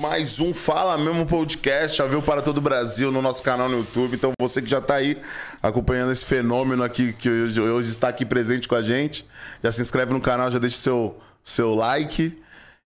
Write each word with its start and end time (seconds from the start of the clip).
Mais 0.00 0.40
um 0.40 0.54
Fala 0.54 0.96
Mesmo 0.96 1.26
Podcast, 1.26 1.98
já 1.98 2.06
viu 2.06 2.22
para 2.22 2.40
todo 2.40 2.58
o 2.58 2.60
Brasil 2.60 3.12
no 3.12 3.20
nosso 3.20 3.42
canal 3.42 3.68
no 3.68 3.78
YouTube. 3.78 4.14
Então 4.14 4.32
você 4.40 4.62
que 4.62 4.68
já 4.68 4.78
está 4.78 4.94
aí 4.96 5.20
acompanhando 5.62 6.12
esse 6.12 6.24
fenômeno 6.24 6.82
aqui, 6.82 7.12
que 7.12 7.28
hoje, 7.28 7.60
hoje 7.60 7.90
está 7.90 8.08
aqui 8.08 8.24
presente 8.24 8.66
com 8.66 8.74
a 8.74 8.82
gente, 8.82 9.26
já 9.62 9.70
se 9.70 9.82
inscreve 9.82 10.12
no 10.12 10.20
canal, 10.20 10.50
já 10.50 10.58
deixa 10.58 10.78
seu, 10.78 11.18
seu 11.44 11.74
like. 11.74 12.40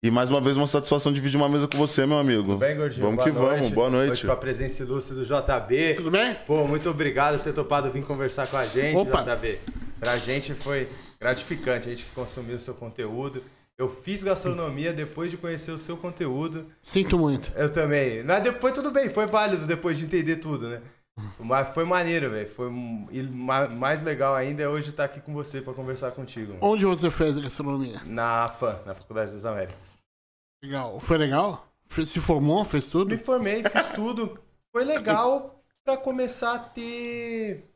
E 0.03 0.09
mais 0.09 0.29
uma 0.29 0.41
vez 0.41 0.57
uma 0.57 0.65
satisfação 0.67 1.13
dividir 1.13 1.37
uma 1.37 1.47
mesa 1.49 1.67
com 1.67 1.77
você, 1.77 2.05
meu 2.05 2.17
amigo. 2.17 2.43
Tudo 2.53 2.57
bem, 2.57 2.75
gordinho? 2.75 3.01
Vamos 3.03 3.17
Boa 3.17 3.27
que 3.31 3.39
noite. 3.39 3.55
vamos, 3.57 3.71
boa 3.71 3.89
noite. 3.89 4.25
com 4.25 4.31
a 4.31 4.37
presença 4.37 4.81
ilustre 4.83 5.15
do 5.15 5.23
JB. 5.25 5.93
Tudo 5.95 6.11
bem? 6.11 6.35
Pô, 6.47 6.65
muito 6.67 6.89
obrigado 6.89 7.37
por 7.37 7.43
ter 7.43 7.53
topado 7.53 7.91
vir 7.91 8.03
conversar 8.03 8.47
com 8.47 8.57
a 8.57 8.65
gente, 8.65 8.97
Opa. 8.97 9.23
JB. 9.23 9.59
Pra 9.99 10.17
gente 10.17 10.53
foi 10.55 10.89
gratificante, 11.19 11.87
a 11.87 11.91
gente 11.91 12.05
que 12.05 12.11
consumiu 12.15 12.57
o 12.57 12.59
seu 12.59 12.73
conteúdo. 12.73 13.43
Eu 13.81 13.89
fiz 13.89 14.21
gastronomia 14.23 14.93
depois 14.93 15.31
de 15.31 15.37
conhecer 15.37 15.71
o 15.71 15.79
seu 15.79 15.97
conteúdo. 15.97 16.67
Sinto 16.83 17.17
muito. 17.17 17.51
Eu 17.55 17.71
também. 17.71 18.23
Mas 18.23 18.43
depois 18.43 18.73
tudo 18.73 18.91
bem, 18.91 19.09
foi 19.09 19.25
válido 19.25 19.65
depois 19.65 19.97
de 19.97 20.05
entender 20.05 20.35
tudo, 20.35 20.69
né? 20.69 20.81
Mas 21.39 21.67
foi 21.73 21.83
maneiro, 21.83 22.29
velho. 22.29 22.47
Foi 22.47 22.67
e 23.11 23.23
ma- 23.23 23.67
mais 23.67 24.03
legal 24.03 24.35
ainda 24.35 24.61
é 24.63 24.67
hoje 24.67 24.89
estar 24.91 25.05
aqui 25.05 25.19
com 25.19 25.33
você 25.33 25.61
pra 25.61 25.73
conversar 25.73 26.11
contigo. 26.11 26.53
mano. 26.53 26.59
Onde 26.63 26.85
você 26.85 27.09
fez 27.09 27.37
a 27.37 27.41
gastronomia? 27.41 28.01
Na 28.05 28.45
AFA, 28.45 28.81
na 28.85 28.93
Faculdade 28.93 29.31
das 29.31 29.45
Américas. 29.45 29.77
Legal. 30.63 30.99
Foi 30.99 31.17
legal? 31.17 31.67
Se 32.05 32.19
formou, 32.19 32.63
fez 32.63 32.85
Me 32.85 32.91
tudo? 32.91 33.17
formei, 33.17 33.63
fiz 33.63 33.89
tudo. 33.89 34.39
Foi 34.71 34.85
legal 34.85 35.61
pra 35.83 35.97
começar 35.97 36.53
a 36.53 36.59
ter. 36.59 37.67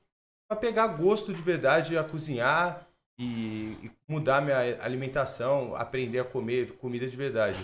pra 0.48 0.56
pegar 0.56 0.88
gosto 0.88 1.34
de 1.34 1.42
verdade 1.42 1.98
a 1.98 2.03
cozinhar 2.03 2.88
e, 3.18 3.78
e 3.84 3.92
mudar 4.08 4.42
minha 4.42 4.58
alimentação, 4.84 5.76
aprender 5.76 6.20
a 6.20 6.26
comer 6.26 6.73
comida 6.78 7.08
de 7.08 7.16
verdade. 7.16 7.58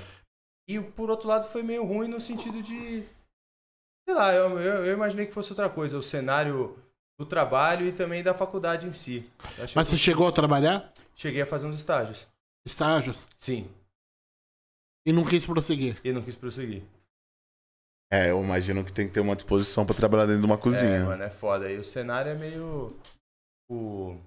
E 0.68 0.80
por 0.80 1.10
outro 1.10 1.28
lado 1.28 1.48
foi 1.48 1.64
meio 1.64 1.84
ruim 1.86 2.08
no 2.08 2.22
sentido 2.22 2.62
de. 2.62 3.04
Sei 4.08 4.16
lá, 4.16 4.34
eu, 4.34 4.60
eu, 4.60 4.86
eu 4.86 4.94
imaginei 4.94 5.26
que 5.26 5.34
fosse 5.34 5.52
outra 5.52 5.70
coisa, 5.70 5.98
o 5.98 6.04
cenário 6.04 6.78
do 7.20 7.26
trabalho 7.26 7.86
e 7.88 7.92
também 7.92 8.24
da 8.24 8.34
faculdade 8.34 8.88
em 8.88 8.94
si. 8.94 9.30
Mas 9.58 9.72
que 9.72 9.76
você 9.76 9.98
chegou 9.98 10.28
a 10.28 10.32
trabalhar? 10.32 10.92
cheguei 11.16 11.42
a 11.42 11.46
fazer 11.46 11.68
uns 11.68 11.76
estágios. 11.76 12.28
Estágios? 12.66 13.28
Sim, 13.38 13.70
E 15.06 15.12
não 15.12 15.24
quis 15.26 15.46
prosseguir? 15.46 15.98
e 16.04 16.12
não 16.12 16.22
quis 16.22 16.36
prosseguir. 16.36 16.84
É, 18.12 18.30
eu 18.32 18.44
imagino 18.44 18.84
que 18.84 18.92
tem 18.92 19.08
que 19.08 19.14
ter 19.14 19.20
uma 19.22 19.36
disposição 19.36 19.86
para 19.86 19.96
trabalhar 19.96 20.26
dentro 20.26 20.42
de 20.42 20.46
uma 20.46 20.56
É, 20.56 20.58
cozinha. 20.58 21.06
mano, 21.06 21.24
é 21.24 21.30
foda. 21.30 21.72
E 21.72 21.78
o 21.78 21.84
cenário 21.84 22.32
é 22.32 22.36
meio. 22.36 22.96
O... 23.70 24.18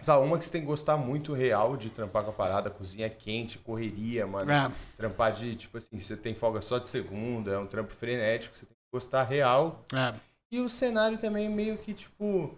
Sabe, 0.00 0.24
uma 0.24 0.38
que 0.38 0.44
você 0.44 0.52
tem 0.52 0.60
que 0.60 0.66
gostar 0.66 0.96
muito 0.96 1.32
real 1.32 1.76
de 1.76 1.90
trampar 1.90 2.22
com 2.22 2.30
a 2.30 2.32
parada, 2.32 2.70
cozinha 2.70 3.06
é 3.06 3.10
quente, 3.10 3.58
correria, 3.58 4.26
mano. 4.26 4.50
É. 4.50 4.70
Trampar 4.96 5.32
de, 5.32 5.56
tipo 5.56 5.76
assim, 5.76 5.98
você 5.98 6.16
tem 6.16 6.34
folga 6.34 6.60
só 6.60 6.78
de 6.78 6.86
segunda, 6.86 7.52
é 7.52 7.58
um 7.58 7.66
trampo 7.66 7.92
frenético, 7.92 8.56
você 8.56 8.64
tem 8.64 8.74
que 8.74 8.92
gostar 8.92 9.24
real. 9.24 9.84
É. 9.92 10.14
E 10.52 10.60
o 10.60 10.68
cenário 10.68 11.18
também 11.18 11.46
é 11.46 11.48
meio 11.48 11.76
que, 11.78 11.92
tipo, 11.92 12.56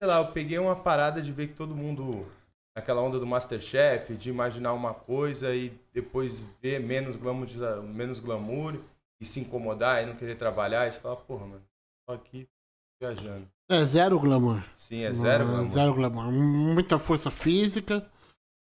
sei 0.00 0.08
lá, 0.08 0.18
eu 0.18 0.28
peguei 0.28 0.58
uma 0.58 0.76
parada 0.76 1.20
de 1.20 1.32
ver 1.32 1.48
que 1.48 1.54
todo 1.54 1.74
mundo, 1.74 2.26
naquela 2.74 3.02
onda 3.02 3.18
do 3.18 3.26
Masterchef, 3.26 4.14
de 4.14 4.30
imaginar 4.30 4.72
uma 4.72 4.94
coisa 4.94 5.54
e 5.54 5.78
depois 5.92 6.46
ver 6.62 6.80
menos 6.80 7.16
glamour, 7.16 7.48
menos 7.82 8.20
glamour 8.20 8.80
e 9.20 9.26
se 9.26 9.40
incomodar 9.40 10.02
e 10.02 10.06
não 10.06 10.14
querer 10.14 10.36
trabalhar, 10.36 10.86
e 10.86 10.92
você 10.92 11.00
fala, 11.00 11.16
porra, 11.16 11.46
mano, 11.46 11.62
tô 12.06 12.14
aqui 12.14 12.48
viajando. 13.00 13.46
É 13.68 13.84
zero 13.84 14.18
glamour. 14.20 14.62
Sim, 14.76 15.02
é 15.02 15.12
zero 15.12 15.44
Ah, 15.44 15.46
glamour. 15.48 15.66
Zero 15.66 15.94
glamour. 15.94 16.32
Muita 16.32 16.98
força 16.98 17.30
física, 17.30 18.06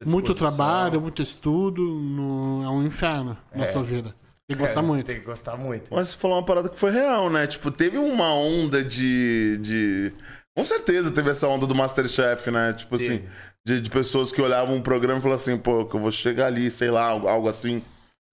muito 0.05 0.33
trabalho, 0.35 0.99
muito 1.01 1.21
estudo. 1.21 1.81
no- 1.81 2.63
É 2.63 2.69
um 2.69 2.83
inferno 2.85 3.37
na 3.55 3.63
É. 3.63 3.67
sua 3.67 3.83
vida. 3.83 4.13
Tem 4.47 4.57
que 4.57 4.63
gostar 4.63 4.79
É, 4.81 4.83
muito. 4.83 5.05
Tem 5.05 5.19
que 5.19 5.25
gostar 5.25 5.57
muito. 5.57 5.93
Mas 5.93 6.09
você 6.09 6.17
falou 6.17 6.37
uma 6.37 6.45
parada 6.45 6.67
que 6.69 6.77
foi 6.77 6.91
real, 6.91 7.29
né? 7.29 7.47
Tipo, 7.47 7.71
teve 7.71 7.97
uma 7.97 8.33
onda 8.33 8.83
de. 8.83 9.57
de... 9.59 10.13
Com 10.57 10.65
certeza 10.65 11.11
teve 11.11 11.29
essa 11.29 11.47
onda 11.47 11.65
do 11.65 11.73
Masterchef, 11.73 12.51
né? 12.51 12.73
Tipo 12.73 12.95
assim, 12.95 13.19
Teve. 13.19 13.29
de, 13.65 13.81
de 13.81 13.89
pessoas 13.89 14.33
que 14.33 14.41
olhavam 14.41 14.75
um 14.75 14.81
programa 14.81 15.19
e 15.19 15.21
falavam 15.21 15.37
assim, 15.41 15.57
pô, 15.57 15.85
que 15.85 15.95
eu 15.95 15.99
vou 16.01 16.11
chegar 16.11 16.47
ali, 16.47 16.69
sei 16.69 16.91
lá, 16.91 17.05
algo, 17.05 17.29
algo 17.29 17.47
assim. 17.47 17.81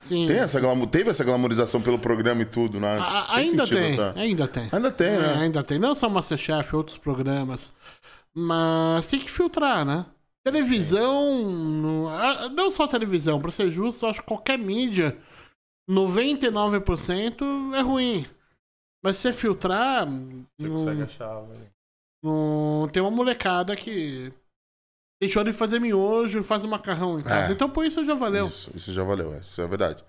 Sim. 0.01 0.27
Tem 0.27 0.39
essa 0.39 0.61
glamour, 0.61 0.87
teve 0.89 1.11
essa 1.11 1.25
glamorização 1.25 1.83
pelo 1.83 1.99
programa 1.99 2.43
e 2.43 2.47
tudo, 2.47 2.79
né? 2.79 2.99
A- 3.01 3.35
ainda 3.37 3.67
tem, 3.67 3.97
tá? 3.97 4.13
ainda 4.17 4.47
tem. 4.49 4.69
Ainda 4.71 4.93
tem, 4.93 5.07
É, 5.09 5.19
né? 5.19 5.35
ainda 5.43 5.63
tem. 5.65 5.79
Não 5.79 5.95
só 5.95 6.09
Masterchef, 6.09 6.75
outros 6.77 6.97
programas. 6.97 7.73
Mas 8.35 9.09
tem 9.09 9.19
que 9.19 9.31
filtrar, 9.31 9.85
né? 9.85 10.07
Televisão. 10.47 11.51
Não, 11.51 12.49
não 12.51 12.71
só 12.71 12.87
televisão, 12.87 13.41
pra 13.41 13.51
ser 13.51 13.71
justo, 13.71 14.07
eu 14.07 14.11
acho 14.11 14.21
que 14.21 14.27
qualquer 14.29 14.57
mídia, 14.59 15.17
99% 15.91 17.45
é 17.75 17.81
ruim. 17.81 18.25
Mas 19.03 19.17
se 19.17 19.23
você 19.23 19.33
filtrar. 19.33 20.07
Você 20.07 20.69
não- 20.69 20.77
consegue 20.77 21.03
achar, 21.03 21.41
velho. 21.43 21.71
não- 22.23 22.89
tem 22.93 23.03
uma 23.03 23.11
molecada 23.11 23.75
que 23.77 24.33
deixou 25.21 25.43
de 25.45 25.53
fazer 25.53 25.81
miojo 25.81 26.39
e 26.39 26.43
faz 26.43 26.65
um 26.65 26.69
macarrão 26.69 27.19
em 27.19 27.23
casa. 27.23 27.53
É. 27.53 27.55
Então 27.55 27.69
por 27.69 27.85
isso 27.85 28.05
já 28.05 28.15
valeu. 28.15 28.47
Isso, 28.47 28.71
isso 28.75 28.93
já 28.93 29.03
valeu, 29.03 29.37
isso 29.39 29.61
é 29.61 29.67
verdade. 29.67 30.05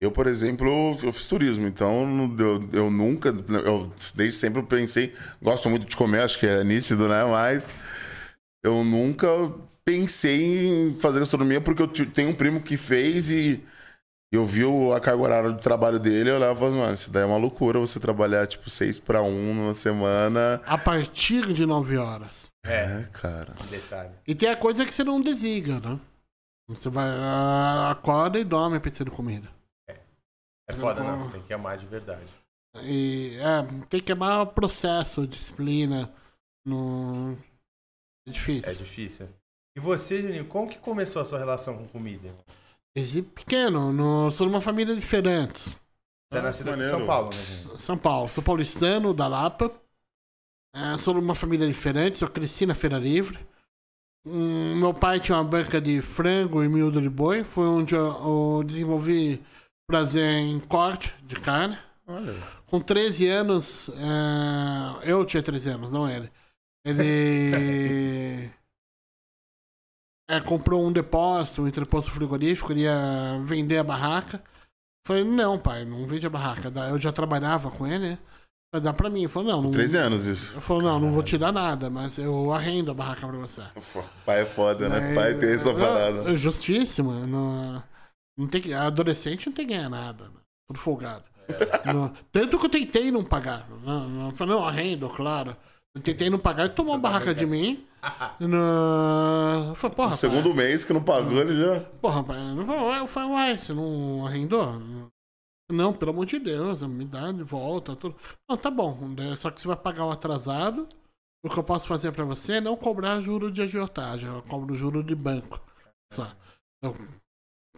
Eu, 0.00 0.10
por 0.10 0.26
exemplo, 0.26 0.98
eu 1.00 1.12
fiz 1.12 1.26
turismo, 1.26 1.66
então 1.66 2.34
eu, 2.36 2.68
eu 2.72 2.90
nunca, 2.90 3.28
eu 3.64 3.92
desde 4.16 4.36
sempre 4.36 4.60
pensei, 4.64 5.14
gosto 5.40 5.70
muito 5.70 5.86
de 5.86 5.96
comer, 5.96 6.22
acho 6.22 6.40
que 6.40 6.46
é 6.46 6.64
nítido, 6.64 7.08
né? 7.08 7.24
Mas 7.24 7.72
eu 8.64 8.82
nunca 8.82 9.28
pensei 9.84 10.66
em 10.66 10.98
fazer 10.98 11.20
gastronomia 11.20 11.60
porque 11.60 11.82
eu 11.82 11.88
tenho 11.88 12.30
um 12.30 12.34
primo 12.34 12.60
que 12.60 12.76
fez 12.76 13.30
e 13.30 13.62
eu 14.36 14.46
vi 14.46 14.62
a 14.94 15.00
carga 15.00 15.22
horária 15.22 15.52
do 15.52 15.60
trabalho 15.60 15.98
dele 15.98 16.30
eu 16.30 16.36
olhava 16.36 16.54
e 16.54 16.56
falava, 16.58 16.76
mano, 16.76 16.94
isso 16.94 17.10
daí 17.10 17.22
é 17.22 17.26
uma 17.26 17.36
loucura 17.36 17.78
você 17.78 18.00
trabalhar 18.00 18.46
tipo 18.46 18.70
seis 18.70 18.98
para 18.98 19.22
um 19.22 19.54
numa 19.54 19.74
semana. 19.74 20.62
A 20.64 20.78
partir 20.78 21.52
de 21.52 21.66
9 21.66 21.98
horas. 21.98 22.50
É, 22.64 22.84
É, 22.84 23.08
cara. 23.12 23.54
detalhe. 23.68 24.14
E 24.26 24.34
tem 24.34 24.48
a 24.48 24.56
coisa 24.56 24.86
que 24.86 24.94
você 24.94 25.04
não 25.04 25.20
desliga, 25.20 25.80
né? 25.80 26.00
Você 26.68 26.88
vai, 26.88 27.08
ah, 27.08 27.90
acorda 27.90 28.38
e 28.38 28.44
dorme 28.44 28.80
pensando 28.80 29.08
em 29.10 29.14
comida. 29.14 29.48
É 30.68 30.74
foda, 30.74 31.02
não. 31.02 31.20
Você 31.20 31.32
tem 31.32 31.42
que 31.42 31.52
amar 31.52 31.76
de 31.76 31.86
verdade. 31.86 32.26
E 32.82 33.36
é, 33.38 33.86
tem 33.88 34.00
que 34.00 34.12
amar 34.12 34.42
o 34.42 34.46
processo, 34.46 35.26
disciplina. 35.26 36.10
No... 36.64 37.36
É 38.26 38.30
difícil. 38.30 38.70
É 38.70 38.74
difícil. 38.74 39.28
E 39.76 39.80
você, 39.80 40.22
Juninho, 40.22 40.46
como 40.46 40.68
que 40.70 40.78
começou 40.78 41.20
a 41.20 41.24
sua 41.24 41.38
relação 41.38 41.76
com 41.76 41.88
comida? 41.88 42.32
Desde 42.94 43.22
pequeno, 43.22 43.92
no... 43.92 44.30
sou 44.30 44.46
de 44.46 44.52
uma 44.52 44.60
família 44.60 44.94
diferente. 44.94 45.60
Você 46.30 46.36
é 46.36 46.38
Ah, 46.38 46.42
nascido 46.42 46.70
em. 46.74 46.84
São 46.84 47.06
Paulo, 47.06 47.30
né? 47.30 47.78
São 47.78 47.98
Paulo, 47.98 48.28
sou 48.28 48.42
paulistano, 48.42 49.14
da 49.14 49.26
Lapa. 49.26 49.70
É, 50.74 50.96
sou 50.96 51.14
de 51.14 51.20
uma 51.20 51.34
família 51.34 51.66
diferente, 51.66 52.22
eu 52.22 52.30
cresci 52.30 52.64
na 52.64 52.74
Feira 52.74 52.98
Livre. 52.98 53.38
Hum, 54.26 54.76
meu 54.76 54.94
pai 54.94 55.20
tinha 55.20 55.36
uma 55.36 55.44
banca 55.44 55.80
de 55.80 56.00
frango 56.00 56.62
e 56.62 56.68
miúdo 56.68 57.00
de 57.00 57.08
boi. 57.08 57.44
Foi 57.44 57.66
onde 57.66 57.94
eu, 57.94 58.58
eu 58.58 58.62
desenvolvi 58.64 59.42
prazer 59.86 60.24
em 60.24 60.58
corte 60.60 61.14
de 61.24 61.36
carne. 61.36 61.76
Olha. 62.06 62.34
Com 62.66 62.80
13 62.80 63.28
anos, 63.28 63.88
é, 63.90 65.10
eu 65.10 65.24
tinha 65.24 65.42
13 65.42 65.70
anos, 65.70 65.92
não 65.92 66.08
ele. 66.08 66.30
Ele 66.84 68.50
é, 70.32 70.40
comprou 70.40 70.84
um 70.86 70.92
depósito, 70.92 71.62
um 71.62 71.68
entreposto 71.68 72.10
frigorífico, 72.10 72.72
ele 72.72 72.82
ia 72.82 73.38
vender 73.44 73.78
a 73.78 73.84
barraca. 73.84 74.42
Falei, 75.06 75.24
não, 75.24 75.58
pai, 75.58 75.84
não 75.84 76.06
vende 76.06 76.26
a 76.26 76.30
barraca. 76.30 76.72
Eu 76.88 76.98
já 76.98 77.12
trabalhava 77.12 77.70
com 77.70 77.86
ele, 77.86 78.10
né? 78.10 78.18
Dá 78.80 78.92
pra 78.92 79.10
mim. 79.10 79.20
Ele 79.20 79.28
falou, 79.28 79.52
não, 79.52 79.62
não. 79.62 79.70
13 79.70 79.98
anos 79.98 80.26
isso. 80.26 80.56
Eu 80.56 80.60
falei, 80.60 80.84
não, 80.84 80.98
não 80.98 81.12
vou 81.12 81.22
te 81.22 81.36
dar 81.36 81.52
nada, 81.52 81.90
mas 81.90 82.16
eu 82.18 82.52
arrendo 82.52 82.90
a 82.90 82.94
barraca 82.94 83.26
pra 83.26 83.36
você. 83.36 83.62
Pai 84.24 84.42
é 84.42 84.46
foda, 84.46 84.88
né? 84.88 85.00
Mas- 85.00 85.14
Pai 85.14 85.34
tem 85.34 85.52
essa 85.52 85.72
Não, 85.72 85.78
parada. 85.80 86.30
é 86.30 86.34
Justíssimo. 86.34 87.12
Não, 87.26 87.82
não 88.38 88.46
tem 88.46 88.60
que, 88.62 88.72
adolescente 88.72 89.46
não 89.46 89.52
tem 89.52 89.66
que 89.66 89.74
ganhar 89.74 89.90
nada. 89.90 90.24
Né? 90.24 90.40
Tudo 90.68 90.78
folgado. 90.78 91.24
Não- 91.84 92.12
tanto 92.30 92.58
que 92.58 92.64
eu 92.66 92.70
tentei 92.70 93.10
não 93.10 93.24
pagar. 93.24 93.68
Não, 93.84 94.08
não, 94.08 94.30
eu 94.30 94.36
falei, 94.36 94.54
não, 94.54 94.64
arrendo, 94.64 95.08
claro. 95.10 95.54
Eu 95.94 96.00
tentei 96.00 96.30
não 96.30 96.38
pagar, 96.38 96.64
ele 96.64 96.72
tomou 96.74 96.94
uma 96.94 97.00
barraca 97.00 97.34
de 97.34 97.44
mim. 97.44 97.84
Falei, 99.76 99.96
porra, 99.96 100.10
No 100.10 100.16
segundo 100.16 100.54
mês 100.54 100.84
que 100.84 100.92
não 100.92 101.02
pagou, 101.02 101.38
ele 101.38 101.54
já. 101.56 101.80
pai, 101.80 101.90
porra, 102.00 102.24
pai. 102.24 102.38
Eu 103.00 103.06
falei, 103.06 103.30
uai, 103.30 103.58
você 103.58 103.72
não 103.72 104.26
arrendou? 104.26 104.80
Não, 105.70 105.92
pelo 105.92 106.10
amor 106.10 106.26
de 106.26 106.38
Deus, 106.38 106.82
me 106.82 107.04
dá 107.04 107.30
de 107.32 107.42
volta. 107.42 107.94
Tudo. 107.96 108.16
Não, 108.48 108.56
tá 108.56 108.70
bom. 108.70 109.08
né, 109.08 109.36
Só 109.36 109.50
que 109.50 109.60
você 109.60 109.68
vai 109.68 109.76
pagar 109.76 110.04
o 110.04 110.10
atrasado. 110.10 110.88
O 111.44 111.48
que 111.48 111.58
eu 111.58 111.64
posso 111.64 111.86
fazer 111.88 112.12
pra 112.12 112.24
você 112.24 112.54
é 112.54 112.60
não 112.60 112.76
cobrar 112.76 113.20
juro 113.20 113.50
de 113.50 113.62
agiotagem. 113.62 114.28
Eu 114.28 114.42
cobro 114.42 114.74
juro 114.74 115.02
de 115.02 115.14
banco. 115.14 115.60
Só. 116.12 116.30
Eu 116.82 116.94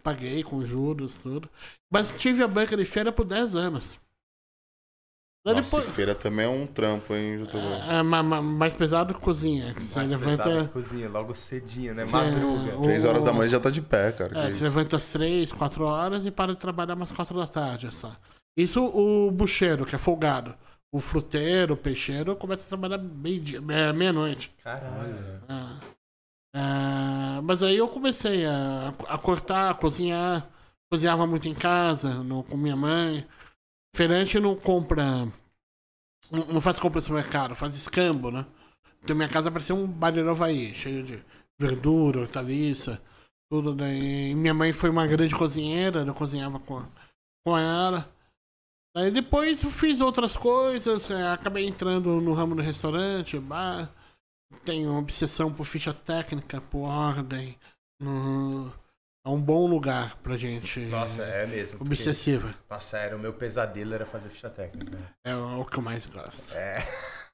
paguei 0.03 0.43
com 0.43 0.65
juros, 0.65 1.17
tudo. 1.21 1.49
Mas 1.91 2.11
tive 2.11 2.43
a 2.43 2.47
banca 2.47 2.75
de 2.75 2.85
feira 2.85 3.11
por 3.11 3.25
10 3.25 3.55
anos. 3.55 3.97
Daí 5.45 5.53
Nossa, 5.53 5.77
depois- 5.77 5.95
feira 5.95 6.15
também 6.15 6.45
é 6.45 6.49
um 6.49 6.65
trampo, 6.65 7.13
hein, 7.13 7.37
Jotobá? 7.37 7.63
É, 7.87 8.01
ma- 8.01 8.23
ma- 8.23 8.41
mais 8.41 8.73
pesado 8.73 9.13
que 9.13 9.19
cozinha. 9.21 9.75
que 9.75 9.83
Você 9.85 9.99
Mais 9.99 10.11
pesado 10.11 10.41
que 10.41 10.49
levanta. 10.49 10.67
cozinha, 10.73 11.07
logo 11.07 11.35
cedinho, 11.35 11.93
né? 11.93 12.03
Cê- 12.07 12.17
Madruga. 12.17 12.77
o- 12.79 12.81
Três 12.81 13.05
horas 13.05 13.23
da 13.23 13.31
manhã 13.31 13.47
já 13.49 13.59
tá 13.59 13.69
de 13.69 13.79
pé, 13.81 14.11
cara. 14.11 14.39
É, 14.39 14.49
você 14.49 14.63
levanta 14.63 14.95
às 14.97 15.05
três, 15.11 15.51
quatro 15.51 15.85
horas 15.85 16.25
e 16.25 16.31
para 16.31 16.53
de 16.53 16.59
trabalhar 16.59 16.95
umas 16.95 17.11
quatro 17.11 17.37
da 17.37 17.45
tarde 17.45 17.95
só. 17.95 18.15
Isso 18.57 18.83
o 18.83 19.29
bucheiro, 19.29 19.85
que 19.85 19.93
é 19.93 19.97
folgado. 19.99 20.55
O 20.91 20.99
fruteiro, 20.99 21.75
o 21.75 21.77
peixeiro, 21.77 22.35
começa 22.35 22.63
a 22.65 22.69
trabalhar 22.69 22.97
meia-noite. 22.97 24.51
Caralho. 24.63 25.15
Ah. 25.47 25.75
Ah, 26.55 27.39
mas 27.43 27.61
aí 27.61 27.77
eu 27.77 27.87
comecei 27.87 28.45
a, 28.45 28.93
a 29.09 29.17
cortar, 29.17 29.71
a 29.71 29.73
cozinhar. 29.73 30.47
Cozinhava 30.91 31.27
muito 31.27 31.47
em 31.47 31.53
casa, 31.53 32.09
no, 32.23 32.43
com 32.43 32.55
minha 32.55 32.75
mãe. 32.75 33.25
Feirante 33.95 34.39
não 34.41 34.57
compra. 34.57 35.25
Não, 36.29 36.59
faz 36.59 36.77
compra 36.77 36.97
no 36.97 37.01
supermercado, 37.01 37.55
faz 37.55 37.75
escambo, 37.75 38.29
né? 38.29 38.45
Então 39.01 39.15
minha 39.15 39.29
casa 39.29 39.49
parecia 39.49 39.73
um 39.73 39.87
barreiro 39.87 40.29
Havaí, 40.31 40.73
cheio 40.73 41.01
de 41.01 41.23
verdura, 41.57 42.19
hortaliça, 42.21 43.01
tudo. 43.49 43.73
Daí 43.73 44.35
minha 44.35 44.53
mãe 44.53 44.73
foi 44.73 44.89
uma 44.89 45.07
grande 45.07 45.33
cozinheira, 45.33 46.01
eu 46.01 46.13
cozinhava 46.13 46.59
com, 46.59 46.83
com 47.45 47.57
ela. 47.57 48.11
Aí 48.97 49.11
depois 49.11 49.63
fiz 49.63 50.01
outras 50.01 50.35
coisas, 50.35 51.09
eh, 51.09 51.27
acabei 51.31 51.65
entrando 51.65 52.19
no 52.19 52.33
ramo 52.33 52.55
do 52.55 52.61
restaurante, 52.61 53.39
bar. 53.39 53.89
Tenho 54.65 54.93
obsessão 54.97 55.53
por 55.53 55.65
ficha 55.65 55.93
técnica, 55.93 56.59
por 56.59 56.81
ordem. 56.89 57.57
no- 58.01 58.73
É 59.25 59.29
um 59.29 59.41
bom 59.41 59.65
lugar 59.65 60.17
pra 60.21 60.37
gente. 60.37 60.81
Nossa, 60.81 61.23
é 61.23 61.47
mesmo. 61.47 61.79
porque- 61.79 61.93
Obsessiva. 61.93 62.53
Nossa, 62.69 62.97
era 62.99 63.15
o 63.15 63.19
meu 63.19 63.33
pesadelo 63.33 63.93
era 63.95 64.05
fazer 64.05 64.29
ficha 64.29 64.49
técnica. 64.51 64.97
É 65.23 65.35
o 65.35 65.65
que 65.65 65.77
eu 65.79 65.81
mais 65.83 66.05
gosto. 66.05 66.53
É. 66.55 66.85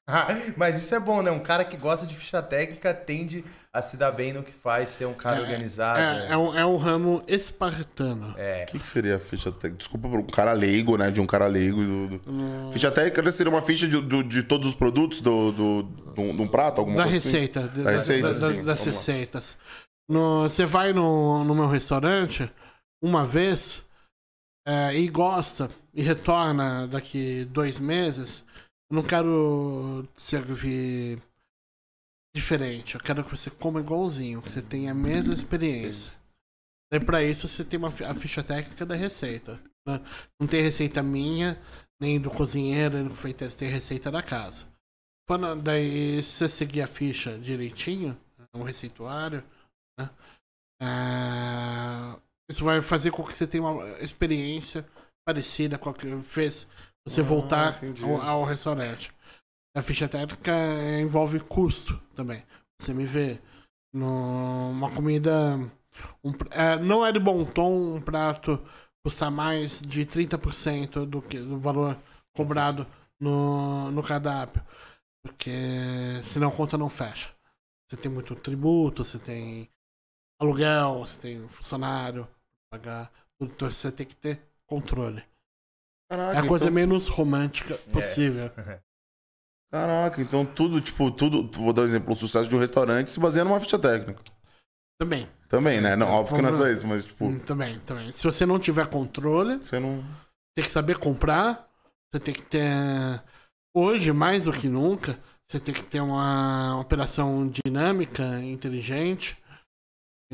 Mas 0.56 0.80
isso 0.82 0.94
é 0.94 0.98
bom, 1.00 1.22
né? 1.22 1.30
Um 1.30 1.38
cara 1.38 1.64
que 1.64 1.76
gosta 1.76 2.04
de 2.06 2.14
ficha 2.14 2.42
técnica 2.42 2.92
tende 2.92 3.44
a 3.72 3.80
se 3.80 3.96
dar 3.96 4.10
bem 4.10 4.32
no 4.32 4.42
que 4.42 4.50
faz, 4.52 4.88
ser 4.90 5.06
um 5.06 5.14
cara 5.14 5.38
É, 5.38 5.40
organizado. 5.42 6.00
É, 6.00 6.32
é, 6.32 6.36
um, 6.36 6.54
é 6.58 6.66
um 6.66 6.76
ramo 6.76 7.22
espartano. 7.28 8.34
É. 8.36 8.64
O 8.68 8.72
que, 8.72 8.78
que 8.80 8.86
seria 8.86 9.16
a 9.16 9.20
ficha 9.20 9.50
técnica? 9.52 9.76
Desculpa 9.78 10.08
por 10.08 10.18
um 10.18 10.26
cara 10.26 10.52
leigo, 10.52 10.96
né? 10.98 11.10
De 11.10 11.20
um 11.20 11.26
cara 11.26 11.46
leigo. 11.46 11.82
Do, 11.82 12.18
do- 12.18 12.32
No- 12.32 12.72
Ficha 12.72 12.90
técnica 12.90 13.30
seria 13.32 13.50
uma 13.50 13.62
ficha 13.62 13.86
de, 13.86 14.00
do- 14.00 14.24
de 14.24 14.42
todos 14.42 14.68
os 14.68 14.74
produtos 14.74 15.20
do, 15.20 15.52
do, 15.52 15.82
do- 15.84 16.32
de 16.32 16.42
um 16.42 16.48
prato, 16.48 16.80
alguma 16.80 16.96
da 16.96 17.02
coisa 17.04 17.16
assim? 17.18 17.28
receita. 17.30 17.68
da- 17.68 17.90
receita, 17.92 18.22
da- 18.26 18.28
da- 18.28 18.34
sim, 18.34 18.62
das 18.62 18.78
vamos 18.80 18.86
lá. 18.86 18.92
Você 20.08 20.66
vai 20.66 20.92
no, 20.92 21.44
no 21.44 21.54
meu 21.54 21.66
restaurante 21.66 22.50
uma 23.02 23.24
vez 23.24 23.84
é, 24.66 24.96
e 24.96 25.08
gosta 25.08 25.70
e 25.94 26.02
retorna 26.02 26.86
daqui 26.86 27.44
dois 27.46 27.80
meses. 27.80 28.44
Eu 28.90 28.96
não 28.96 29.02
quero 29.02 30.06
servir 30.14 31.18
diferente. 32.34 32.94
Eu 32.94 33.00
quero 33.00 33.24
que 33.24 33.30
você 33.30 33.50
coma 33.50 33.80
igualzinho, 33.80 34.42
que 34.42 34.50
você 34.50 34.62
tenha 34.62 34.92
a 34.92 34.94
mesma 34.94 35.34
experiência. 35.34 36.12
Daí 36.92 37.00
pra 37.00 37.22
isso 37.22 37.48
você 37.48 37.64
tem 37.64 37.78
uma, 37.78 37.88
a 37.88 38.14
ficha 38.14 38.42
técnica 38.42 38.84
da 38.84 38.94
receita. 38.94 39.58
né? 39.86 40.00
Não 40.38 40.46
tem 40.46 40.60
receita 40.60 41.02
minha, 41.02 41.58
nem 42.00 42.20
do 42.20 42.30
cozinheiro, 42.30 42.96
nem 42.98 43.08
do 43.08 43.14
feiteiro, 43.14 43.50
você 43.50 43.58
tem 43.58 43.68
receita 43.70 44.10
da 44.10 44.22
casa. 44.22 44.66
Quando, 45.26 45.56
daí, 45.62 46.22
se 46.22 46.32
você 46.32 46.48
seguir 46.48 46.82
a 46.82 46.86
ficha 46.86 47.38
direitinho, 47.38 48.18
o 48.52 48.62
receituário, 48.62 49.42
né? 50.02 50.10
ah, 50.80 52.18
isso 52.50 52.64
vai 52.64 52.80
fazer 52.80 53.10
com 53.10 53.22
que 53.24 53.36
você 53.36 53.46
tenha 53.46 53.62
uma 53.62 53.88
experiência 54.00 54.86
parecida 55.24 55.78
com 55.78 55.90
a 55.90 55.94
que 55.94 56.22
fez 56.22 56.68
você 57.06 57.20
Ah, 57.20 57.24
voltar 57.24 57.80
ao, 58.02 58.22
ao 58.22 58.44
restaurante. 58.44 59.12
A 59.76 59.82
ficha 59.82 60.08
técnica 60.08 60.52
envolve 61.00 61.40
custo 61.40 61.98
também. 62.14 62.44
Você 62.80 62.92
me 62.92 63.06
vê 63.06 63.40
numa 63.94 64.90
comida. 64.90 65.58
um 66.24 66.32
eh, 66.50 66.76
não 66.78 67.04
é 67.04 67.12
de 67.12 67.18
bom 67.18 67.44
tom 67.44 67.96
um 67.96 68.00
prato 68.00 68.58
custar 69.04 69.30
mais 69.30 69.80
de 69.80 70.06
30% 70.06 71.06
do, 71.06 71.22
que, 71.22 71.38
do 71.38 71.58
valor 71.58 71.98
cobrado 72.34 72.86
no, 73.20 73.90
no 73.90 74.02
cardápio. 74.02 74.62
Porque 75.22 75.50
senão 76.22 76.48
a 76.48 76.52
conta 76.52 76.76
não 76.78 76.88
fecha. 76.88 77.30
Você 77.88 77.96
tem 77.96 78.10
muito 78.10 78.34
tributo, 78.36 79.04
você 79.04 79.18
tem 79.18 79.68
aluguel, 80.42 80.98
você 81.00 81.18
tem 81.18 81.48
funcionário 81.48 82.26
pagar. 82.70 83.10
tudo. 83.38 83.52
Então 83.52 83.70
você 83.70 83.90
tem 83.92 84.06
que 84.06 84.16
ter 84.16 84.40
controle. 84.66 85.22
Caraca, 86.10 86.38
É 86.38 86.40
a 86.40 86.46
coisa 86.46 86.64
então, 86.66 86.74
menos 86.74 87.08
romântica 87.08 87.76
possível. 87.92 88.50
Caraca, 89.72 90.20
então 90.20 90.44
tudo, 90.44 90.80
tipo, 90.80 91.10
tudo. 91.10 91.50
Vou 91.58 91.72
dar 91.72 91.82
um 91.82 91.84
exemplo: 91.86 92.12
o 92.12 92.16
sucesso 92.16 92.48
de 92.48 92.54
um 92.54 92.58
restaurante 92.58 93.10
se 93.10 93.18
baseia 93.18 93.44
numa 93.44 93.58
ficha 93.60 93.78
técnica. 93.78 94.22
Também. 95.00 95.28
Também, 95.48 95.80
né? 95.80 95.96
Não, 95.96 96.08
óbvio 96.08 96.36
que 96.36 96.42
não 96.42 96.50
é 96.50 96.52
só 96.52 96.68
isso, 96.68 96.86
mas, 96.86 97.04
tipo, 97.04 97.24
Hum, 97.26 97.38
Também, 97.40 97.78
também. 97.80 98.12
Se 98.12 98.22
você 98.24 98.44
não 98.46 98.58
tiver 98.58 98.86
controle, 98.88 99.56
você 99.56 99.80
não. 99.80 100.04
tem 100.54 100.64
que 100.64 100.70
saber 100.70 100.98
comprar. 100.98 101.68
Você 102.12 102.20
tem 102.20 102.34
que 102.34 102.42
ter. 102.42 102.62
Hoje, 103.74 104.12
mais 104.12 104.44
do 104.44 104.52
que 104.52 104.68
nunca, 104.68 105.18
você 105.48 105.58
tem 105.58 105.74
que 105.74 105.82
ter 105.82 106.00
uma 106.00 106.78
operação 106.78 107.50
dinâmica, 107.64 108.22
inteligente. 108.42 109.41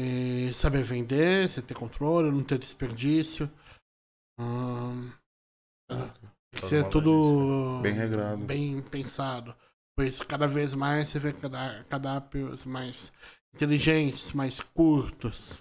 E 0.00 0.52
saber 0.52 0.84
vender, 0.84 1.48
você 1.48 1.60
ter 1.60 1.74
controle, 1.74 2.30
não 2.30 2.44
ter 2.44 2.56
desperdício. 2.56 3.50
Hum, 4.38 5.10
tem 5.88 6.12
que 6.52 6.64
ser 6.64 6.84
mundo 6.84 6.92
tudo 6.92 7.80
Bem 7.82 7.94
regrado. 7.94 8.44
bem 8.44 8.80
pensado. 8.80 9.52
Por 9.96 10.04
isso, 10.04 10.24
cada 10.24 10.46
vez 10.46 10.72
mais 10.72 11.08
você 11.08 11.18
vê 11.18 11.32
cardápios 11.88 12.64
mais 12.64 13.12
inteligentes, 13.52 14.32
mais 14.32 14.60
curtos. 14.60 15.60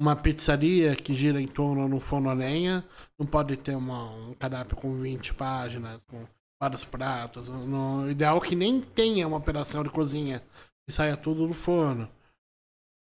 Uma 0.00 0.16
pizzaria 0.16 0.96
que 0.96 1.14
gira 1.14 1.40
em 1.40 1.46
torno 1.46 1.88
no 1.88 2.00
forno 2.00 2.28
a 2.28 2.34
lenha 2.34 2.84
não 3.16 3.24
pode 3.24 3.56
ter 3.56 3.76
uma, 3.76 4.10
um 4.10 4.34
cardápio 4.34 4.76
com 4.76 4.96
20 4.96 5.34
páginas, 5.34 6.02
com 6.02 6.26
vários 6.60 6.82
pratos. 6.82 7.48
No, 7.48 8.02
o 8.02 8.10
ideal 8.10 8.38
é 8.38 8.40
que 8.40 8.56
nem 8.56 8.80
tenha 8.80 9.28
uma 9.28 9.36
operação 9.36 9.84
de 9.84 9.90
cozinha, 9.90 10.42
que 10.84 10.92
saia 10.92 11.16
tudo 11.16 11.46
do 11.46 11.54
forno. 11.54 12.10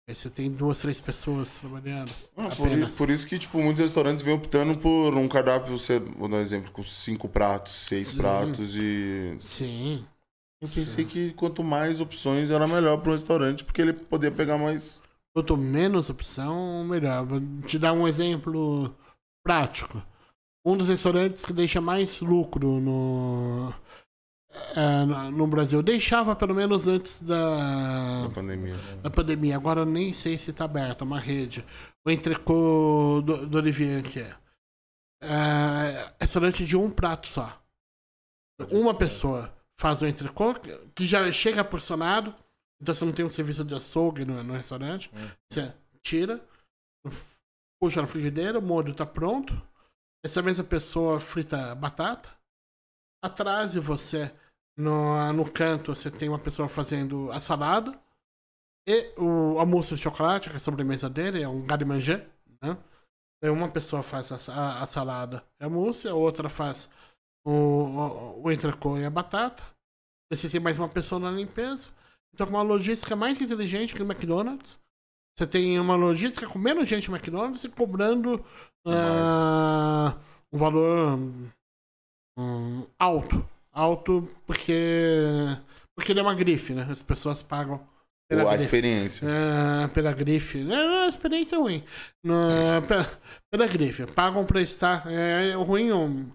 Aí 0.07 0.13
você 0.13 0.29
tem 0.29 0.51
duas, 0.51 0.79
três 0.79 0.99
pessoas 0.99 1.59
trabalhando. 1.59 2.11
Ah, 2.35 2.49
por, 2.49 2.67
por 2.97 3.09
isso 3.09 3.25
que, 3.25 3.39
tipo, 3.39 3.57
muitos 3.59 3.81
restaurantes 3.81 4.21
vêm 4.21 4.35
optando 4.35 4.77
por 4.77 5.15
um 5.15 5.27
cardápio, 5.29 5.77
você, 5.77 5.97
vou 5.99 6.27
dar 6.27 6.37
um 6.37 6.41
exemplo, 6.41 6.71
com 6.71 6.83
cinco 6.83 7.29
pratos, 7.29 7.71
seis 7.71 8.09
Sim. 8.09 8.17
pratos 8.17 8.75
e. 8.75 9.37
Sim. 9.39 10.05
Eu 10.61 10.67
pensei 10.67 11.05
que 11.05 11.31
quanto 11.33 11.63
mais 11.63 12.01
opções 12.01 12.49
era 12.49 12.67
melhor 12.67 12.97
para 12.97 13.11
um 13.11 13.13
restaurante, 13.13 13.63
porque 13.63 13.81
ele 13.81 13.93
podia 13.93 14.31
pegar 14.31 14.57
mais. 14.57 15.01
Quanto 15.33 15.57
menos 15.57 16.09
opção, 16.09 16.83
melhor. 16.85 17.25
Vou 17.25 17.41
te 17.65 17.79
dar 17.79 17.93
um 17.93 18.07
exemplo 18.07 18.93
prático. 19.43 20.01
Um 20.65 20.77
dos 20.77 20.87
restaurantes 20.87 21.43
que 21.43 21.51
deixa 21.51 21.81
mais 21.81 22.21
lucro 22.21 22.79
no, 22.79 23.73
é, 24.75 25.05
no- 25.31 25.47
Brasil. 25.47 25.81
Deixava 25.81 26.35
pelo 26.35 26.53
menos 26.53 26.87
antes 26.87 27.21
da, 27.21 28.23
Na 28.23 28.29
pandemia. 28.29 28.75
da 29.01 29.09
pandemia. 29.09 29.55
Agora 29.55 29.81
eu 29.81 29.85
nem 29.85 30.13
sei 30.13 30.37
se 30.37 30.53
tá 30.53 30.65
aberto, 30.65 31.01
é 31.01 31.03
uma 31.05 31.19
rede. 31.19 31.65
O 32.05 32.11
entrecô 32.11 33.21
do, 33.25 33.47
do 33.47 33.57
Olivier 33.57 34.03
que 34.03 34.19
é. 34.19 34.35
é. 35.23 36.13
Restaurante 36.19 36.65
de 36.65 36.77
um 36.77 36.89
prato 36.91 37.27
só. 37.27 37.59
Uma 38.71 38.95
pessoa 38.95 39.53
faz 39.79 40.01
o 40.01 40.07
entrecô, 40.07 40.53
que 40.95 41.05
já 41.05 41.29
chega 41.31 41.63
porcionado. 41.63 42.33
Então 42.81 42.93
você 42.93 43.05
não 43.05 43.13
tem 43.13 43.25
um 43.25 43.29
serviço 43.29 43.63
de 43.63 43.73
açougue 43.73 44.25
no, 44.25 44.43
no 44.43 44.53
restaurante. 44.53 45.09
Hum. 45.15 45.29
Você 45.51 45.73
tira, 46.01 46.45
puxa 47.81 48.01
na 48.01 48.07
frigideira, 48.07 48.59
o 48.59 48.61
molho 48.61 48.93
tá 48.93 49.05
pronto. 49.05 49.59
Essa 50.23 50.41
mesma 50.41 50.63
pessoa 50.63 51.19
frita 51.19 51.73
batata. 51.75 52.29
Atrás 53.23 53.71
de 53.71 53.79
você, 53.79 54.33
no, 54.77 55.33
no 55.33 55.51
canto, 55.51 55.93
você 55.93 56.09
tem 56.09 56.29
uma 56.29 56.39
pessoa 56.39 56.67
fazendo 56.67 57.31
a 57.31 57.39
salada. 57.39 57.99
E 58.87 59.13
o 59.17 59.59
almoço 59.59 59.95
de 59.95 60.01
chocolate, 60.01 60.49
que 60.49 60.55
é 60.55 60.57
a 60.57 60.59
sobremesa 60.59 61.09
dele, 61.09 61.41
é 61.41 61.47
um 61.47 61.65
garde 61.65 61.85
manger, 61.85 62.27
né? 62.61 62.77
Aí 63.41 63.49
uma 63.49 63.69
pessoa 63.69 64.03
faz 64.03 64.31
a, 64.31 64.53
a, 64.53 64.81
a 64.81 64.85
salada 64.85 65.43
e 65.59 65.65
a 65.65 65.69
mousse, 65.69 66.07
a 66.07 66.15
outra 66.15 66.49
faz 66.49 66.89
o, 67.45 67.51
o, 67.51 68.43
o 68.43 68.51
entrecô 68.51 68.97
e 68.97 69.05
a 69.05 69.09
batata. 69.09 69.63
Você 70.31 70.49
tem 70.49 70.59
mais 70.59 70.79
uma 70.79 70.89
pessoa 70.89 71.19
na 71.19 71.31
limpeza. 71.31 71.91
Então, 72.33 72.47
com 72.47 72.53
uma 72.53 72.63
logística 72.63 73.15
mais 73.15 73.39
inteligente 73.39 73.93
que 73.93 74.01
o 74.01 74.05
McDonald's. 74.05 74.79
Você 75.37 75.47
tem 75.47 75.79
uma 75.79 75.95
logística 75.95 76.47
com 76.47 76.59
menos 76.59 76.87
gente 76.87 77.09
no 77.09 77.15
McDonald's 77.15 77.63
e 77.63 77.69
cobrando 77.69 78.43
ah, 78.85 80.17
um 80.51 80.57
valor 80.57 81.19
hum, 82.37 82.87
alto. 82.99 83.47
Alto 83.73 84.29
porque, 84.45 84.75
porque 85.95 86.11
ele 86.11 86.19
é 86.19 86.23
uma 86.23 86.35
grife, 86.35 86.73
né? 86.73 86.87
As 86.89 87.01
pessoas 87.01 87.41
pagam 87.41 87.81
pela 88.29 88.43
Ou 88.43 88.49
a 88.49 88.51
grife. 88.51 88.65
experiência. 88.65 89.27
Ah, 89.27 89.87
pela 89.89 90.11
grife. 90.13 90.59
Não, 90.59 91.03
a 91.03 91.07
experiência 91.07 91.55
é 91.55 91.59
ruim. 91.59 91.83
No, 92.23 92.47
pela, 92.87 93.11
pela 93.51 93.67
grife. 93.67 94.05
Pagam 94.07 94.45
pra 94.45 94.61
estar. 94.61 95.05
É, 95.11 95.49
é 95.49 95.53
ruim. 95.55 95.91
um- 95.91 96.29